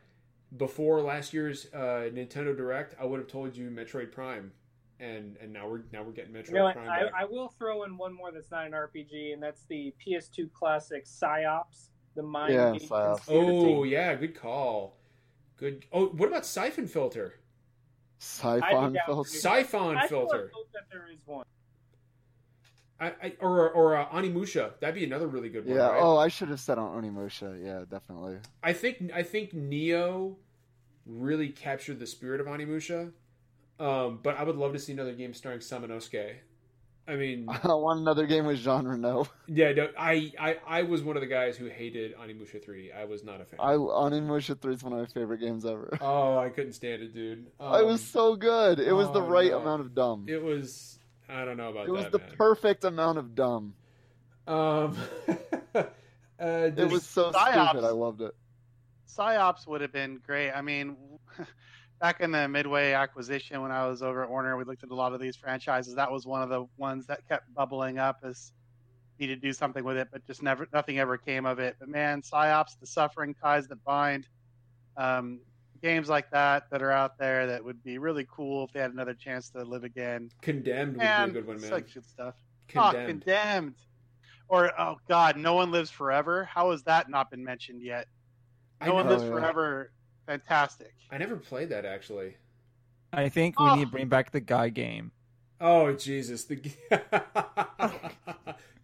Before 0.58 1.00
last 1.00 1.32
year's 1.32 1.66
uh, 1.72 2.10
Nintendo 2.12 2.54
Direct, 2.54 2.94
I 3.00 3.06
would 3.06 3.18
have 3.18 3.28
told 3.28 3.56
you 3.56 3.70
Metroid 3.70 4.12
Prime, 4.12 4.52
and 5.00 5.38
and 5.40 5.50
now 5.50 5.66
we're 5.66 5.80
now 5.92 6.02
we're 6.02 6.12
getting 6.12 6.34
Metroid 6.34 6.48
You 6.48 6.54
know. 6.56 6.72
Prime. 6.72 6.90
I, 6.90 7.04
back. 7.04 7.12
I 7.20 7.24
will 7.24 7.48
throw 7.58 7.84
in 7.84 7.96
one 7.96 8.12
more 8.12 8.30
that's 8.32 8.50
not 8.50 8.66
an 8.66 8.72
RPG, 8.72 9.32
and 9.32 9.42
that's 9.42 9.62
the 9.70 9.94
PS2 10.06 10.52
classic 10.52 11.06
Psi-Ops, 11.06 11.88
the 12.14 12.22
mind 12.22 12.52
Yeah, 12.52 12.72
game 12.72 12.86
Psi-Ops. 12.86 13.22
oh 13.28 13.84
yeah, 13.84 14.14
good 14.14 14.38
call. 14.38 14.98
Good. 15.56 15.86
Oh, 15.90 16.08
what 16.08 16.28
about 16.28 16.44
Siphon 16.44 16.86
Filter? 16.86 17.36
Siphon 18.22 18.96
filter. 19.06 19.24
for 19.24 19.24
Siphon 19.24 19.96
I 19.96 20.06
still 20.06 20.20
Filter. 20.20 20.50
hope 20.54 20.68
that 20.72 20.84
there 20.92 21.08
is 21.12 21.18
one. 21.26 21.44
I, 23.00 23.12
I 23.20 23.32
or 23.40 23.68
or 23.70 23.96
uh, 23.96 24.06
Onimusha. 24.10 24.78
That'd 24.78 24.94
be 24.94 25.04
another 25.04 25.26
really 25.26 25.48
good 25.48 25.66
one. 25.66 25.74
Yeah. 25.74 25.88
right? 25.88 26.00
Oh, 26.00 26.18
I 26.18 26.28
should 26.28 26.48
have 26.48 26.60
said 26.60 26.78
on 26.78 27.02
Onimusha. 27.02 27.60
Yeah, 27.64 27.84
definitely. 27.90 28.38
I 28.62 28.74
think 28.74 29.10
I 29.12 29.24
think 29.24 29.52
Nioh 29.52 30.36
really 31.04 31.48
captured 31.48 31.98
the 31.98 32.06
spirit 32.06 32.40
of 32.40 32.46
Onimusha. 32.46 33.10
Um, 33.80 34.20
but 34.22 34.38
I 34.38 34.44
would 34.44 34.56
love 34.56 34.72
to 34.74 34.78
see 34.78 34.92
another 34.92 35.14
game 35.14 35.34
starring 35.34 35.58
Samanosuke. 35.58 36.36
I 37.12 37.16
mean, 37.16 37.46
I 37.48 37.58
don't 37.58 37.82
want 37.82 38.00
another 38.00 38.26
game 38.26 38.46
with 38.46 38.58
Jean 38.58 38.86
Reno. 38.86 39.26
yeah, 39.46 39.72
no, 39.72 39.88
I, 39.98 40.32
I 40.38 40.56
I 40.66 40.82
was 40.82 41.02
one 41.02 41.16
of 41.16 41.20
the 41.20 41.28
guys 41.28 41.56
who 41.58 41.66
hated 41.66 42.16
Onimusha 42.16 42.64
three. 42.64 42.90
I 42.90 43.04
was 43.04 43.22
not 43.22 43.40
a 43.40 43.44
fan. 43.44 43.60
I 43.60 43.74
Onimusha 43.74 44.58
Three 44.58 44.74
is 44.74 44.82
one 44.82 44.94
of 44.94 44.98
my 44.98 45.06
favorite 45.06 45.38
games 45.38 45.66
ever. 45.66 45.98
oh, 46.00 46.38
I 46.38 46.48
couldn't 46.48 46.72
stand 46.72 47.02
it, 47.02 47.12
dude. 47.12 47.46
Um, 47.60 47.80
it 47.80 47.84
was 47.84 48.02
so 48.02 48.34
good. 48.34 48.80
It 48.80 48.92
was 48.92 49.08
the 49.12 49.20
oh, 49.20 49.28
right 49.28 49.50
no. 49.50 49.58
amount 49.58 49.82
of 49.82 49.94
dumb. 49.94 50.24
It, 50.26 50.34
It 50.34 50.42
was. 50.42 50.98
I 51.28 51.44
don't 51.44 51.56
know 51.56 51.70
about 51.70 51.88
was 51.88 52.04
that. 52.04 52.12
Was 52.12 52.20
the 52.20 52.26
man. 52.26 52.36
perfect 52.36 52.84
amount 52.84 53.18
of 53.18 53.34
dumb. 53.34 53.74
Um, 54.46 54.96
uh, 55.74 55.84
It 56.38 56.90
was 56.90 57.04
so 57.04 57.30
Psi-Ops. 57.30 57.70
stupid. 57.70 57.86
I 57.86 57.90
loved 57.90 58.22
it. 58.22 58.34
Psi-Ops 59.06 59.66
would 59.66 59.82
have 59.82 59.92
been 59.92 60.20
great. 60.26 60.50
I 60.50 60.62
mean, 60.62 60.96
back 62.02 62.20
in 62.20 62.32
the 62.32 62.48
Midway 62.48 62.92
acquisition 62.92 63.62
when 63.62 63.70
I 63.70 63.86
was 63.86 64.02
over 64.02 64.24
at 64.24 64.28
Warner, 64.28 64.56
we 64.56 64.64
looked 64.64 64.82
at 64.82 64.90
a 64.90 64.94
lot 64.94 65.12
of 65.12 65.20
these 65.20 65.36
franchises. 65.36 65.94
That 65.94 66.10
was 66.10 66.26
one 66.26 66.42
of 66.42 66.48
the 66.48 66.66
ones 66.76 67.06
that 67.06 67.26
kept 67.28 67.54
bubbling 67.54 67.98
up 67.98 68.18
as 68.24 68.52
need 69.20 69.28
to 69.28 69.36
do 69.36 69.52
something 69.52 69.84
with 69.84 69.96
it, 69.96 70.08
but 70.10 70.26
just 70.26 70.42
never 70.42 70.66
nothing 70.72 70.98
ever 70.98 71.16
came 71.16 71.46
of 71.46 71.60
it. 71.60 71.76
But 71.78 71.88
man, 71.88 72.20
Psi-Ops, 72.20 72.74
the 72.74 72.88
suffering 72.88 73.34
ties 73.34 73.68
that 73.68 73.84
bind, 73.84 74.26
um, 74.96 75.38
games 75.80 76.08
like 76.08 76.28
that 76.32 76.68
that 76.70 76.82
are 76.82 76.90
out 76.90 77.18
there 77.18 77.46
that 77.46 77.64
would 77.64 77.84
be 77.84 77.98
really 77.98 78.26
cool 78.28 78.64
if 78.64 78.72
they 78.72 78.80
had 78.80 78.92
another 78.92 79.14
chance 79.14 79.48
to 79.50 79.62
live 79.62 79.84
again. 79.84 80.28
Condemned 80.40 80.96
would 80.96 81.00
be 81.00 81.06
a 81.06 81.28
good 81.28 81.46
one, 81.46 81.60
man. 81.60 81.70
such 81.70 81.94
good 81.94 82.04
stuff. 82.04 82.34
Condemned. 82.66 82.96
Oh, 82.96 83.06
condemned. 83.06 83.74
Or 84.48 84.72
oh 84.80 84.96
god, 85.08 85.36
no 85.36 85.54
one 85.54 85.70
lives 85.70 85.90
forever. 85.90 86.44
How 86.46 86.72
has 86.72 86.82
that 86.82 87.08
not 87.08 87.30
been 87.30 87.44
mentioned 87.44 87.80
yet? 87.80 88.08
No 88.84 88.94
one 88.94 89.06
lives 89.06 89.22
yeah. 89.22 89.30
forever. 89.30 89.92
Fantastic. 90.26 90.94
I 91.10 91.18
never 91.18 91.36
played 91.36 91.68
that 91.70 91.84
actually. 91.84 92.36
I 93.12 93.28
think 93.28 93.58
we 93.60 93.66
Oh. 93.66 93.74
need 93.74 93.84
to 93.86 93.90
bring 93.90 94.08
back 94.08 94.30
the 94.32 94.40
guy 94.40 94.68
game. 94.68 95.12
Oh 95.60 95.92
Jesus, 95.92 96.44
the 96.44 96.56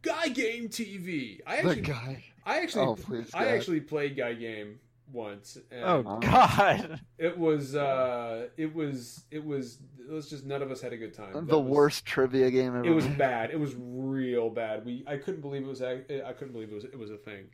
Guy 0.02 0.28
Game 0.28 0.68
TV. 0.68 1.40
I 1.46 1.62
The 1.62 1.68
actually, 1.70 1.80
guy. 1.82 2.24
I 2.46 2.60
actually, 2.60 2.86
Oh, 2.86 2.94
please, 2.94 3.30
I 3.34 3.44
God. 3.44 3.54
actually 3.54 3.80
played 3.80 4.16
Guy 4.16 4.34
Game 4.34 4.78
once. 5.12 5.58
And 5.70 5.84
Oh 5.84 6.18
God! 6.20 7.00
it 7.18 7.36
was, 7.36 7.74
uh, 7.74 8.48
it 8.56 8.74
was, 8.74 9.24
it 9.30 9.44
was. 9.44 9.78
It 9.98 10.12
was 10.12 10.30
just 10.30 10.46
none 10.46 10.62
of 10.62 10.70
us 10.70 10.80
had 10.80 10.92
a 10.94 10.96
good 10.96 11.12
time. 11.12 11.34
That 11.34 11.48
The 11.48 11.58
was- 11.58 11.70
worst 11.70 12.06
trivia 12.06 12.50
game 12.50 12.68
ever. 12.76 12.84
It 12.86 12.90
was 12.94 13.06
bad. 13.06 13.50
It 13.50 13.60
was 13.60 13.74
real 13.76 14.48
bad. 14.48 14.86
We, 14.86 15.04
I 15.06 15.16
couldn't 15.18 15.42
believe 15.42 15.64
it 15.64 15.68
was. 15.68 15.82
I 15.82 15.98
couldn't 15.98 16.52
believe 16.52 16.70
it 16.70 16.74
was. 16.74 16.84
It 16.84 16.98
was 16.98 17.10
a 17.10 17.18
thing. 17.18 17.46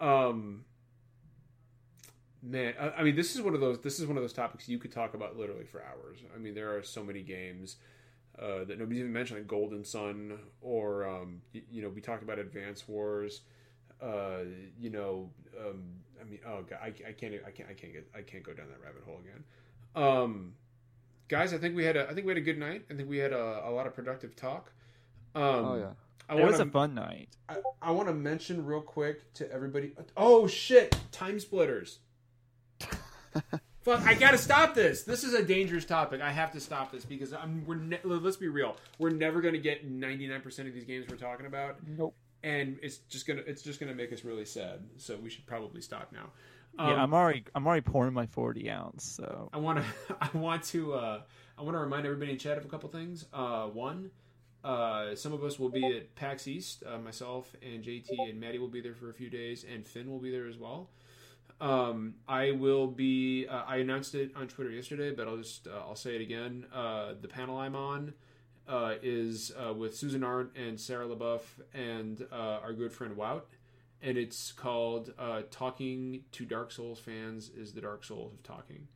Um, 0.00 0.64
man, 2.42 2.74
I, 2.78 2.90
I 2.90 3.02
mean, 3.02 3.16
this 3.16 3.34
is 3.34 3.42
one 3.42 3.54
of 3.54 3.60
those. 3.60 3.80
This 3.80 3.98
is 4.00 4.06
one 4.06 4.16
of 4.16 4.22
those 4.22 4.32
topics 4.32 4.68
you 4.68 4.78
could 4.78 4.92
talk 4.92 5.14
about 5.14 5.38
literally 5.38 5.64
for 5.64 5.82
hours. 5.82 6.18
I 6.34 6.38
mean, 6.38 6.54
there 6.54 6.76
are 6.76 6.82
so 6.82 7.02
many 7.04 7.22
games 7.22 7.76
uh, 8.38 8.64
that 8.64 8.78
nobody's 8.78 9.00
even 9.00 9.12
mentioned, 9.12 9.40
like 9.40 9.48
Golden 9.48 9.84
Sun, 9.84 10.38
or 10.60 11.06
um, 11.06 11.42
you, 11.52 11.62
you 11.70 11.82
know, 11.82 11.88
we 11.88 12.00
talked 12.00 12.22
about 12.22 12.38
Advance 12.38 12.88
Wars. 12.88 13.42
Uh, 14.00 14.44
you 14.80 14.90
know, 14.90 15.30
um, 15.58 15.84
I 16.20 16.24
mean, 16.24 16.40
oh 16.46 16.62
god, 16.68 16.78
I, 16.82 16.86
I 16.86 17.12
can't, 17.12 17.34
I 17.46 17.50
can't, 17.50 17.68
I 17.68 17.74
can't 17.74 17.92
get, 17.92 18.10
I 18.16 18.22
can't 18.22 18.42
go 18.42 18.52
down 18.52 18.66
that 18.68 18.84
rabbit 18.84 19.02
hole 19.04 19.20
again. 19.20 19.44
Um, 19.94 20.54
guys, 21.28 21.54
I 21.54 21.58
think 21.58 21.76
we 21.76 21.84
had 21.84 21.96
a, 21.96 22.08
I 22.08 22.14
think 22.14 22.26
we 22.26 22.30
had 22.30 22.38
a 22.38 22.44
good 22.44 22.58
night. 22.58 22.84
I 22.90 22.94
think 22.94 23.08
we 23.08 23.18
had 23.18 23.32
a, 23.32 23.62
a 23.64 23.70
lot 23.70 23.86
of 23.86 23.94
productive 23.94 24.34
talk. 24.34 24.72
Um, 25.34 25.42
Oh 25.42 25.76
yeah. 25.76 25.90
I 26.28 26.36
it 26.36 26.40
want 26.40 26.52
was 26.52 26.60
a 26.60 26.66
fun 26.66 26.94
night. 26.94 27.28
I, 27.48 27.56
I 27.80 27.90
want 27.90 28.08
to 28.08 28.14
mention 28.14 28.64
real 28.64 28.80
quick 28.80 29.32
to 29.34 29.50
everybody. 29.52 29.92
Oh 30.16 30.46
shit! 30.46 30.96
Time 31.10 31.38
splitters. 31.38 31.98
Fuck! 33.82 34.02
I 34.06 34.14
gotta 34.14 34.38
stop 34.38 34.74
this. 34.74 35.02
This 35.02 35.24
is 35.24 35.34
a 35.34 35.42
dangerous 35.42 35.84
topic. 35.84 36.20
I 36.20 36.30
have 36.30 36.52
to 36.52 36.60
stop 36.60 36.92
this 36.92 37.04
because 37.04 37.32
I'm. 37.32 37.64
We're. 37.66 37.76
Ne- 37.76 37.98
let's 38.04 38.36
be 38.36 38.48
real. 38.48 38.76
We're 38.98 39.10
never 39.10 39.40
gonna 39.40 39.58
get 39.58 39.84
99 39.84 40.40
percent 40.40 40.68
of 40.68 40.74
these 40.74 40.84
games 40.84 41.06
we're 41.10 41.16
talking 41.16 41.46
about, 41.46 41.76
Nope. 41.86 42.14
and 42.44 42.78
it's 42.82 42.98
just 43.08 43.26
gonna. 43.26 43.42
It's 43.46 43.62
just 43.62 43.80
gonna 43.80 43.94
make 43.94 44.12
us 44.12 44.24
really 44.24 44.44
sad. 44.44 44.80
So 44.98 45.16
we 45.16 45.30
should 45.30 45.46
probably 45.46 45.80
stop 45.80 46.12
now. 46.12 46.30
yeah, 46.78 46.92
Um, 46.94 47.00
I'm 47.00 47.14
already 47.14 47.44
I'm 47.56 47.66
already 47.66 47.82
pouring 47.82 48.14
my 48.14 48.26
40 48.26 48.70
ounce. 48.70 49.04
So 49.04 49.50
I 49.52 49.56
want 49.58 49.80
to. 49.80 50.16
I 50.20 50.28
want 50.36 50.62
to. 50.64 50.94
Uh, 50.94 51.20
I 51.58 51.62
want 51.62 51.74
to 51.74 51.80
remind 51.80 52.06
everybody 52.06 52.30
in 52.30 52.38
chat 52.38 52.58
of 52.58 52.64
a 52.64 52.68
couple 52.68 52.88
things. 52.88 53.24
Uh, 53.32 53.66
one, 53.66 54.10
Uh, 54.62 55.16
some 55.16 55.32
of 55.32 55.42
us 55.42 55.58
will 55.58 55.68
be 55.70 55.84
at 55.96 56.14
PAX 56.14 56.46
East. 56.46 56.84
Uh, 56.86 56.98
myself 56.98 57.52
and 57.62 57.82
JT 57.82 58.06
and 58.28 58.38
Maddie 58.38 58.58
will 58.58 58.68
be 58.68 58.80
there 58.80 58.94
for 58.94 59.10
a 59.10 59.12
few 59.14 59.28
days, 59.28 59.64
and 59.64 59.84
Finn 59.84 60.08
will 60.08 60.20
be 60.20 60.30
there 60.30 60.46
as 60.46 60.56
well. 60.56 60.88
Um, 61.62 62.14
I 62.26 62.50
will 62.50 62.88
be. 62.88 63.46
Uh, 63.46 63.62
I 63.64 63.76
announced 63.76 64.16
it 64.16 64.32
on 64.34 64.48
Twitter 64.48 64.70
yesterday, 64.70 65.14
but 65.14 65.28
I'll 65.28 65.36
just 65.36 65.68
uh, 65.68 65.78
I'll 65.86 65.94
say 65.94 66.16
it 66.16 66.20
again. 66.20 66.66
Uh, 66.74 67.12
the 67.20 67.28
panel 67.28 67.56
I'm 67.56 67.76
on 67.76 68.14
uh, 68.68 68.94
is 69.00 69.52
uh, 69.56 69.72
with 69.72 69.96
Susan 69.96 70.24
Arendt 70.24 70.56
and 70.56 70.78
Sarah 70.78 71.06
LeBoeuf 71.06 71.42
and 71.72 72.26
uh, 72.32 72.58
our 72.64 72.72
good 72.72 72.92
friend 72.92 73.16
Wout, 73.16 73.42
and 74.02 74.18
it's 74.18 74.50
called 74.50 75.14
uh, 75.16 75.42
"Talking 75.52 76.24
to 76.32 76.44
Dark 76.44 76.72
Souls 76.72 76.98
Fans 76.98 77.48
is 77.50 77.72
the 77.72 77.80
Dark 77.80 78.02
Souls 78.02 78.32
of 78.32 78.42
Talking," 78.42 78.88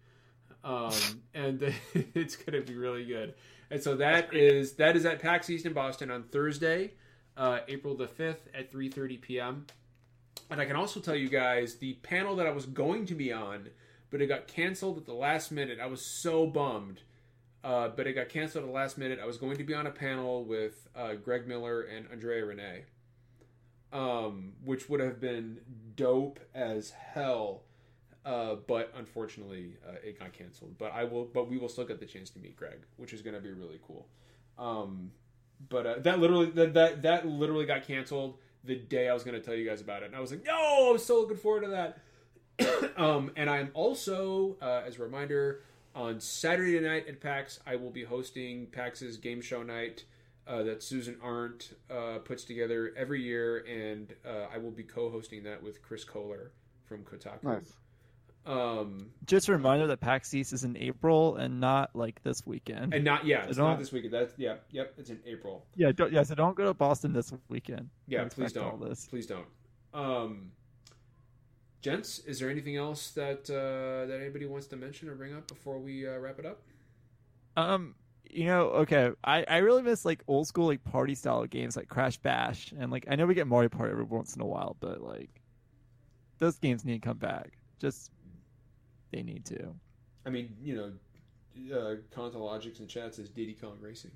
um, 0.65 0.93
and 1.35 1.63
it's 1.95 2.35
going 2.35 2.61
to 2.61 2.67
be 2.67 2.77
really 2.77 3.05
good. 3.05 3.35
And 3.71 3.81
so 3.81 3.95
that 3.95 4.35
is 4.35 4.73
that 4.73 4.97
is 4.97 5.07
at 5.07 5.23
PAX 5.23 5.49
East 5.49 5.67
in 5.67 5.73
Boston 5.73 6.11
on 6.11 6.25
Thursday, 6.25 6.95
uh, 7.37 7.61
April 7.69 7.97
the 7.97 8.09
fifth 8.09 8.49
at 8.53 8.73
three 8.73 8.89
thirty 8.89 9.19
p.m. 9.19 9.67
And 10.51 10.61
I 10.61 10.65
can 10.65 10.77
also 10.77 11.01
tell 11.01 11.17
you 11.17 11.29
guys 11.29 11.77
the 11.77 11.95
panel 11.95 12.37
that 12.37 12.47
I 12.47 12.51
was 12.53 12.67
going 12.67 13.07
to 13.07 13.15
be 13.15 13.33
on, 13.33 13.71
but 14.11 14.21
it 14.21 14.27
got 14.27 14.47
canceled 14.47 14.99
at 14.99 15.07
the 15.07 15.15
last 15.15 15.51
minute. 15.51 15.79
I 15.81 15.87
was 15.87 16.05
so 16.05 16.47
bummed. 16.47 17.01
Uh, 17.65 17.89
but 17.89 18.07
it 18.07 18.13
got 18.13 18.29
canceled 18.29 18.63
at 18.63 18.69
the 18.69 18.73
last 18.73 18.97
minute. 18.97 19.19
I 19.21 19.27
was 19.27 19.39
going 19.39 19.57
to 19.57 19.65
be 19.65 19.75
on 19.75 19.89
a 19.89 19.91
panel 19.91 20.45
with 20.45 20.87
uh, 20.95 21.15
Greg 21.15 21.49
Miller 21.49 21.83
and 21.83 22.07
Andrea 22.13 22.45
Rene, 22.45 22.85
um, 23.93 24.53
which 24.65 24.89
would 24.89 25.01
have 25.01 25.21
been 25.21 25.59
dope 25.97 26.39
as 26.55 26.91
hell. 26.91 27.63
Uh, 28.25 28.55
but 28.69 28.93
unfortunately, 28.97 29.79
uh, 29.85 29.97
it 30.05 30.17
got 30.17 30.33
canceled. 30.33 30.77
But 30.79 30.93
I 30.93 31.03
will. 31.05 31.25
But 31.25 31.51
we 31.51 31.59
will 31.59 31.69
still 31.69 31.85
get 31.85 31.99
the 31.99 32.07
chance 32.07 32.31
to 32.31 32.39
meet 32.39 32.55
Greg, 32.55 32.79
which 32.99 33.13
is 33.13 33.21
going 33.21 33.35
to 33.35 33.43
be 33.43 33.51
really 33.51 33.81
cool. 33.85 34.07
Um, 34.59 35.11
but 35.69 35.87
uh, 35.87 35.99
that 36.01 36.21
literally 36.21 36.51
that, 36.51 36.75
that 36.75 37.03
that 37.03 37.27
literally 37.27 37.67
got 37.67 37.85
canceled 37.85 38.39
the 38.67 38.77
day 38.77 39.09
I 39.09 39.15
was 39.15 39.25
going 39.25 39.35
to 39.35 39.41
tell 39.41 39.55
you 39.55 39.69
guys 39.69 39.81
about 39.81 40.03
it, 40.03 40.07
and 40.07 40.17
I 40.17 40.21
was 40.21 40.31
like, 40.31 40.45
no, 40.45 40.91
I'm 40.93 40.99
so 40.99 41.21
looking 41.21 41.37
forward 41.37 41.63
to 41.63 41.69
that. 41.69 42.97
um, 42.97 43.31
and 43.37 43.49
I'm 43.49 43.71
also, 43.75 44.57
uh, 44.61 44.83
as 44.87 44.99
a 44.99 45.03
reminder, 45.03 45.63
on 45.95 46.21
Saturday 46.21 46.79
night 46.81 47.09
at 47.09 47.21
PAX, 47.21 47.61
I 47.67 47.77
will 47.77 47.91
be 47.91 48.05
hosting 48.05 48.67
PAX's 48.67 49.17
game 49.17 49.41
show 49.41 49.63
night 49.63 50.05
uh, 50.47 50.63
that 50.63 50.83
Susan 50.83 51.17
Arendt 51.25 51.73
uh, 51.91 52.19
puts 52.19 52.45
together 52.45 52.93
every 52.97 53.23
year, 53.23 53.65
and 53.67 54.15
uh, 54.25 54.47
I 54.53 54.59
will 54.59 54.71
be 54.71 54.83
co-hosting 54.83 55.43
that 55.45 55.63
with 55.63 55.83
Chris 55.83 56.05
Kohler 56.05 56.53
from 56.85 57.03
Kotaku. 57.03 57.43
Nice. 57.43 57.73
Um, 58.47 59.11
Just 59.27 59.49
a 59.49 59.53
reminder 59.53 59.89
that 59.89 59.99
PAX 60.01 60.33
East 60.33 60.53
is 60.53 60.63
in 60.63 60.77
April 60.77 61.35
and 61.37 61.59
not 61.61 61.91
like 61.95 62.23
this 62.23 62.47
weekend. 62.47 62.95
and 62.95 63.05
not 63.05 63.27
yeah, 63.27 63.45
it's 63.47 63.57
don't- 63.57 63.79
this 63.79 63.91
weekend. 63.93 64.15
That's 64.15 64.33
yeah, 64.39 64.57
yep, 64.71 64.95
it's 64.97 65.11
in 65.11 65.19
April. 65.27 65.67
yeah, 65.75 65.91
don't, 65.93 66.13
yeah. 66.13 66.23
So 66.23 66.37
don't 66.37 66.57
go 66.57 66.65
to 66.67 66.75
Boston 66.75 67.13
this 67.13 67.33
weekend. 67.49 67.91
Yeah, 68.07 68.25
please 68.25 68.53
don't. 68.53 68.81
this. 68.81 69.07
Please 69.07 69.27
don't. 69.27 69.47
Um, 69.93 70.53
gents, 71.81 72.21
is 72.21 72.39
there 72.39 72.49
anything 72.51 72.77
else 72.77 73.11
that 73.13 73.51
uh, 73.51 74.07
that 74.07 74.21
anybody 74.21 74.47
wants 74.47 74.67
to 74.69 74.77
mention 74.77 75.09
or 75.09 75.17
bring 75.17 75.35
up 75.35 75.49
before 75.49 75.79
we 75.81 76.07
uh, 76.07 76.19
wrap 76.19 76.39
it 76.39 76.47
up? 76.47 76.63
Um, 77.57 77.95
you 78.31 78.45
know, 78.45 78.67
okay, 78.69 79.11
I, 79.25 79.45
I 79.49 79.57
really 79.59 79.83
miss 79.83 80.05
like 80.05 80.23
old 80.29 80.47
school 80.47 80.67
like 80.67 80.85
party 80.85 81.15
style 81.15 81.45
games 81.47 81.77
like 81.77 81.89
Crash 81.89 82.17
Bash 82.19 82.73
and 82.79 82.93
like 82.93 83.07
I 83.11 83.17
know 83.17 83.27
we 83.27 83.35
get 83.35 83.47
Mario 83.47 83.71
Party 83.71 83.91
every 83.91 84.05
once 84.05 84.37
in 84.37 84.43
a 84.43 84.47
while, 84.47 84.77
but 84.79 85.01
like 85.01 85.31
those 86.39 86.59
games 86.59 86.85
need 86.85 87.03
to 87.03 87.09
come 87.09 87.19
back. 87.19 87.59
Just 87.81 88.11
they 89.17 89.23
need 89.23 89.47
to. 89.47 89.75
I 90.27 90.31
mean, 90.31 90.55
you 90.63 90.77
know, 90.77 90.93
uh, 91.75 91.97
Contologics 92.15 92.81
and 92.81 92.89
chat 92.89 93.15
says 93.15 93.31
Diddy 93.31 93.55
Kong 93.55 93.79
Racing. 93.81 94.11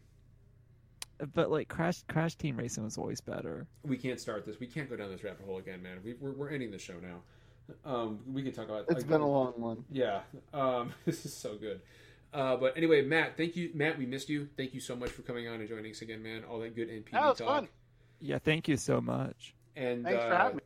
But 1.35 1.51
like 1.51 1.69
Crash 1.69 2.03
Crash 2.09 2.35
Team 2.35 2.57
Racing 2.57 2.85
was 2.85 2.99
always 2.99 3.21
better. 3.21 3.67
We 3.83 3.97
can't 3.97 4.21
start 4.21 4.45
this. 4.45 4.61
We 4.61 4.67
can't 4.67 4.89
go 4.89 4.97
down 4.97 5.11
this 5.11 5.25
rabbit 5.25 5.45
hole 5.47 5.59
again, 5.59 5.83
man. 5.83 5.99
We, 6.05 6.15
we're, 6.15 6.33
we're 6.33 6.51
ending 6.51 6.71
the 6.71 6.79
show 6.79 6.95
now. 7.03 7.21
Um, 7.85 8.21
we 8.31 8.43
can 8.43 8.53
talk 8.53 8.69
about. 8.69 8.87
It's 8.89 8.95
like, 8.95 9.09
been 9.09 9.21
a 9.21 9.29
long 9.29 9.53
one. 9.57 9.85
Yeah, 9.91 10.21
um, 10.53 10.93
this 11.05 11.25
is 11.25 11.35
so 11.35 11.57
good. 11.57 11.81
Uh, 12.33 12.57
but 12.57 12.77
anyway, 12.77 13.03
Matt, 13.03 13.37
thank 13.37 13.57
you, 13.57 13.71
Matt. 13.75 13.99
We 13.99 14.07
missed 14.07 14.29
you. 14.29 14.49
Thank 14.57 14.73
you 14.73 14.81
so 14.81 14.97
much 14.97 15.11
for 15.11 15.23
coming 15.23 15.49
on 15.49 15.61
and 15.61 15.69
joining 15.69 15.93
us 15.93 16.01
again, 16.01 16.23
man. 16.23 16.45
All 16.45 16.59
that 16.61 16.75
good 16.75 16.89
NPD 16.89 17.11
That 17.13 17.37
talk. 17.37 17.39
fun. 17.39 17.69
Yeah, 18.21 18.39
thank 18.39 18.69
you 18.69 18.77
so 18.77 19.01
much. 19.01 19.55
And 19.77 20.05
Thanks 20.05 20.23
uh, 20.23 20.29
for 20.29 20.37
having 20.37 20.57
me. 20.57 20.63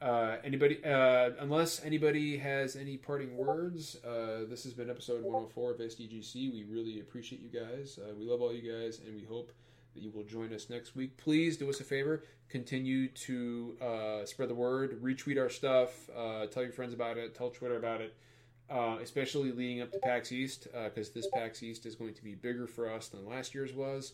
Uh, 0.00 0.36
anybody, 0.44 0.78
uh, 0.84 1.30
unless 1.40 1.84
anybody 1.84 2.36
has 2.36 2.76
any 2.76 2.96
parting 2.96 3.36
words, 3.36 3.96
uh, 4.04 4.44
this 4.48 4.62
has 4.62 4.72
been 4.72 4.88
episode 4.88 5.24
104 5.24 5.72
of 5.72 5.78
SDGC. 5.78 6.52
We 6.52 6.64
really 6.70 7.00
appreciate 7.00 7.40
you 7.40 7.48
guys. 7.48 7.98
Uh, 8.00 8.14
we 8.16 8.24
love 8.24 8.40
all 8.40 8.52
you 8.54 8.72
guys, 8.72 9.00
and 9.04 9.16
we 9.16 9.24
hope 9.24 9.50
that 9.94 10.02
you 10.02 10.12
will 10.12 10.22
join 10.22 10.52
us 10.52 10.70
next 10.70 10.94
week. 10.94 11.16
Please 11.16 11.56
do 11.56 11.68
us 11.68 11.80
a 11.80 11.84
favor. 11.84 12.22
Continue 12.48 13.08
to 13.08 13.76
uh, 13.82 14.24
spread 14.24 14.48
the 14.48 14.54
word, 14.54 15.02
retweet 15.02 15.36
our 15.36 15.50
stuff, 15.50 16.08
uh, 16.16 16.46
tell 16.46 16.62
your 16.62 16.72
friends 16.72 16.94
about 16.94 17.18
it, 17.18 17.34
tell 17.34 17.50
Twitter 17.50 17.76
about 17.76 18.00
it, 18.00 18.14
uh, 18.70 18.98
especially 19.02 19.50
leading 19.50 19.80
up 19.82 19.90
to 19.90 19.98
PAX 19.98 20.30
East, 20.30 20.68
because 20.84 21.10
this 21.10 21.26
PAX 21.34 21.62
East 21.64 21.86
is 21.86 21.96
going 21.96 22.14
to 22.14 22.22
be 22.22 22.36
bigger 22.36 22.68
for 22.68 22.88
us 22.88 23.08
than 23.08 23.26
last 23.26 23.52
year's 23.52 23.72
was. 23.72 24.12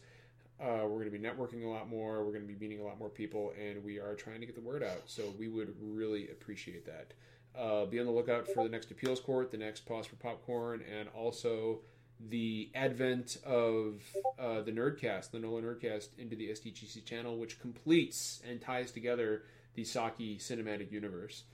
Uh, 0.61 0.83
we're 0.83 1.05
going 1.05 1.11
to 1.11 1.19
be 1.19 1.19
networking 1.19 1.65
a 1.65 1.69
lot 1.69 1.89
more. 1.89 2.25
We're 2.25 2.33
going 2.33 2.47
to 2.47 2.53
be 2.53 2.59
meeting 2.59 2.81
a 2.81 2.85
lot 2.85 2.99
more 2.99 3.09
people, 3.09 3.53
and 3.61 3.83
we 3.83 3.99
are 3.99 4.15
trying 4.15 4.41
to 4.41 4.47
get 4.47 4.55
the 4.55 4.61
word 4.61 4.83
out. 4.83 5.03
So 5.07 5.35
we 5.39 5.49
would 5.49 5.75
really 5.81 6.29
appreciate 6.31 6.87
that. 6.87 7.13
Uh, 7.59 7.87
be 7.87 8.01
on 8.01 8.07
the 8.07 8.13
lookout 8.13 8.49
for 8.49 8.65
the 8.65 8.71
next 8.71 8.91
appeals 8.91 9.21
court, 9.21 9.51
the 9.51 9.57
next 9.57 9.87
pause 9.87 10.07
for 10.07 10.17
popcorn, 10.17 10.83
and 10.99 11.09
also 11.15 11.81
the 12.29 12.71
advent 12.75 13.39
of 13.45 14.01
uh, 14.39 14.61
the 14.63 14.73
Nerdcast, 14.73 15.31
the 15.31 15.39
NOLA 15.39 15.63
Nerdcast, 15.63 16.09
into 16.19 16.37
the 16.37 16.49
SDGC 16.49 17.05
channel, 17.05 17.37
which 17.37 17.61
completes 17.61 18.41
and 18.49 18.61
ties 18.61 18.91
together 18.91 19.43
the 19.75 19.85
Saki 19.85 20.39
cinematic 20.39 20.91
universe. 20.91 21.45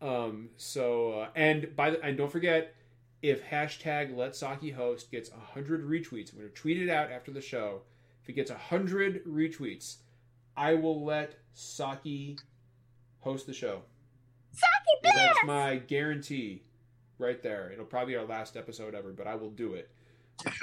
Um, 0.00 0.50
so, 0.56 1.20
uh, 1.20 1.28
and 1.34 1.74
by 1.76 1.90
the 1.90 2.02
and 2.02 2.16
don't 2.16 2.32
forget, 2.32 2.74
if 3.22 3.44
hashtag 3.44 4.16
Let 4.16 4.34
Saki 4.34 4.70
Host 4.70 5.10
gets 5.10 5.30
hundred 5.30 5.84
retweets, 5.84 6.32
I'm 6.32 6.38
going 6.38 6.48
to 6.48 6.54
tweet 6.54 6.80
it 6.80 6.88
out 6.88 7.10
after 7.10 7.30
the 7.30 7.40
show. 7.40 7.82
If 8.26 8.30
it 8.30 8.32
gets 8.32 8.50
hundred 8.50 9.24
retweets, 9.24 9.98
I 10.56 10.74
will 10.74 11.04
let 11.04 11.36
Saki 11.52 12.36
host 13.20 13.46
the 13.46 13.52
show. 13.52 13.82
Saki 14.52 15.14
That's 15.16 15.44
my 15.44 15.76
guarantee, 15.76 16.64
right 17.18 17.40
there. 17.40 17.70
It'll 17.70 17.84
probably 17.84 18.14
be 18.14 18.16
our 18.16 18.24
last 18.24 18.56
episode 18.56 18.96
ever, 18.96 19.12
but 19.12 19.28
I 19.28 19.36
will 19.36 19.50
do 19.50 19.74
it. 19.74 19.90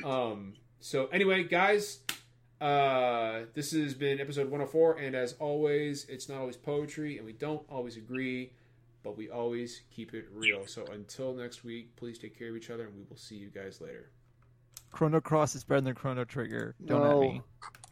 Um. 0.04 0.56
So 0.82 1.08
anyway, 1.08 1.46
guys, 1.46 2.00
uh, 2.60 3.44
this 3.54 3.72
has 3.72 3.94
been 3.94 4.20
episode 4.20 4.52
104, 4.52 4.98
and 4.98 5.16
as 5.16 5.32
always, 5.40 6.04
it's 6.10 6.28
not 6.28 6.40
always 6.40 6.58
poetry, 6.58 7.16
and 7.16 7.26
we 7.26 7.32
don't 7.32 7.64
always 7.70 7.96
agree, 7.96 8.52
but 9.04 9.16
we 9.16 9.30
always 9.30 9.84
keep 9.90 10.14
it 10.14 10.26
real. 10.34 10.68
So 10.68 10.84
until 10.92 11.34
next 11.34 11.64
week, 11.64 11.96
please 11.96 12.20
take 12.20 12.38
care 12.38 12.50
of 12.50 12.58
each 12.58 12.70
other, 12.70 12.84
and 12.84 12.94
we 12.94 13.04
will 13.10 13.16
see 13.16 13.36
you 13.36 13.48
guys 13.48 13.80
later. 13.80 14.10
Chrono 14.94 15.20
Cross 15.20 15.56
is 15.56 15.64
better 15.66 15.82
than 15.82 15.96
Chrono 15.96 16.24
Trigger. 16.24 16.76
Don't 16.86 17.02
No. 17.04 17.24
at 17.24 17.30
me. 17.34 17.42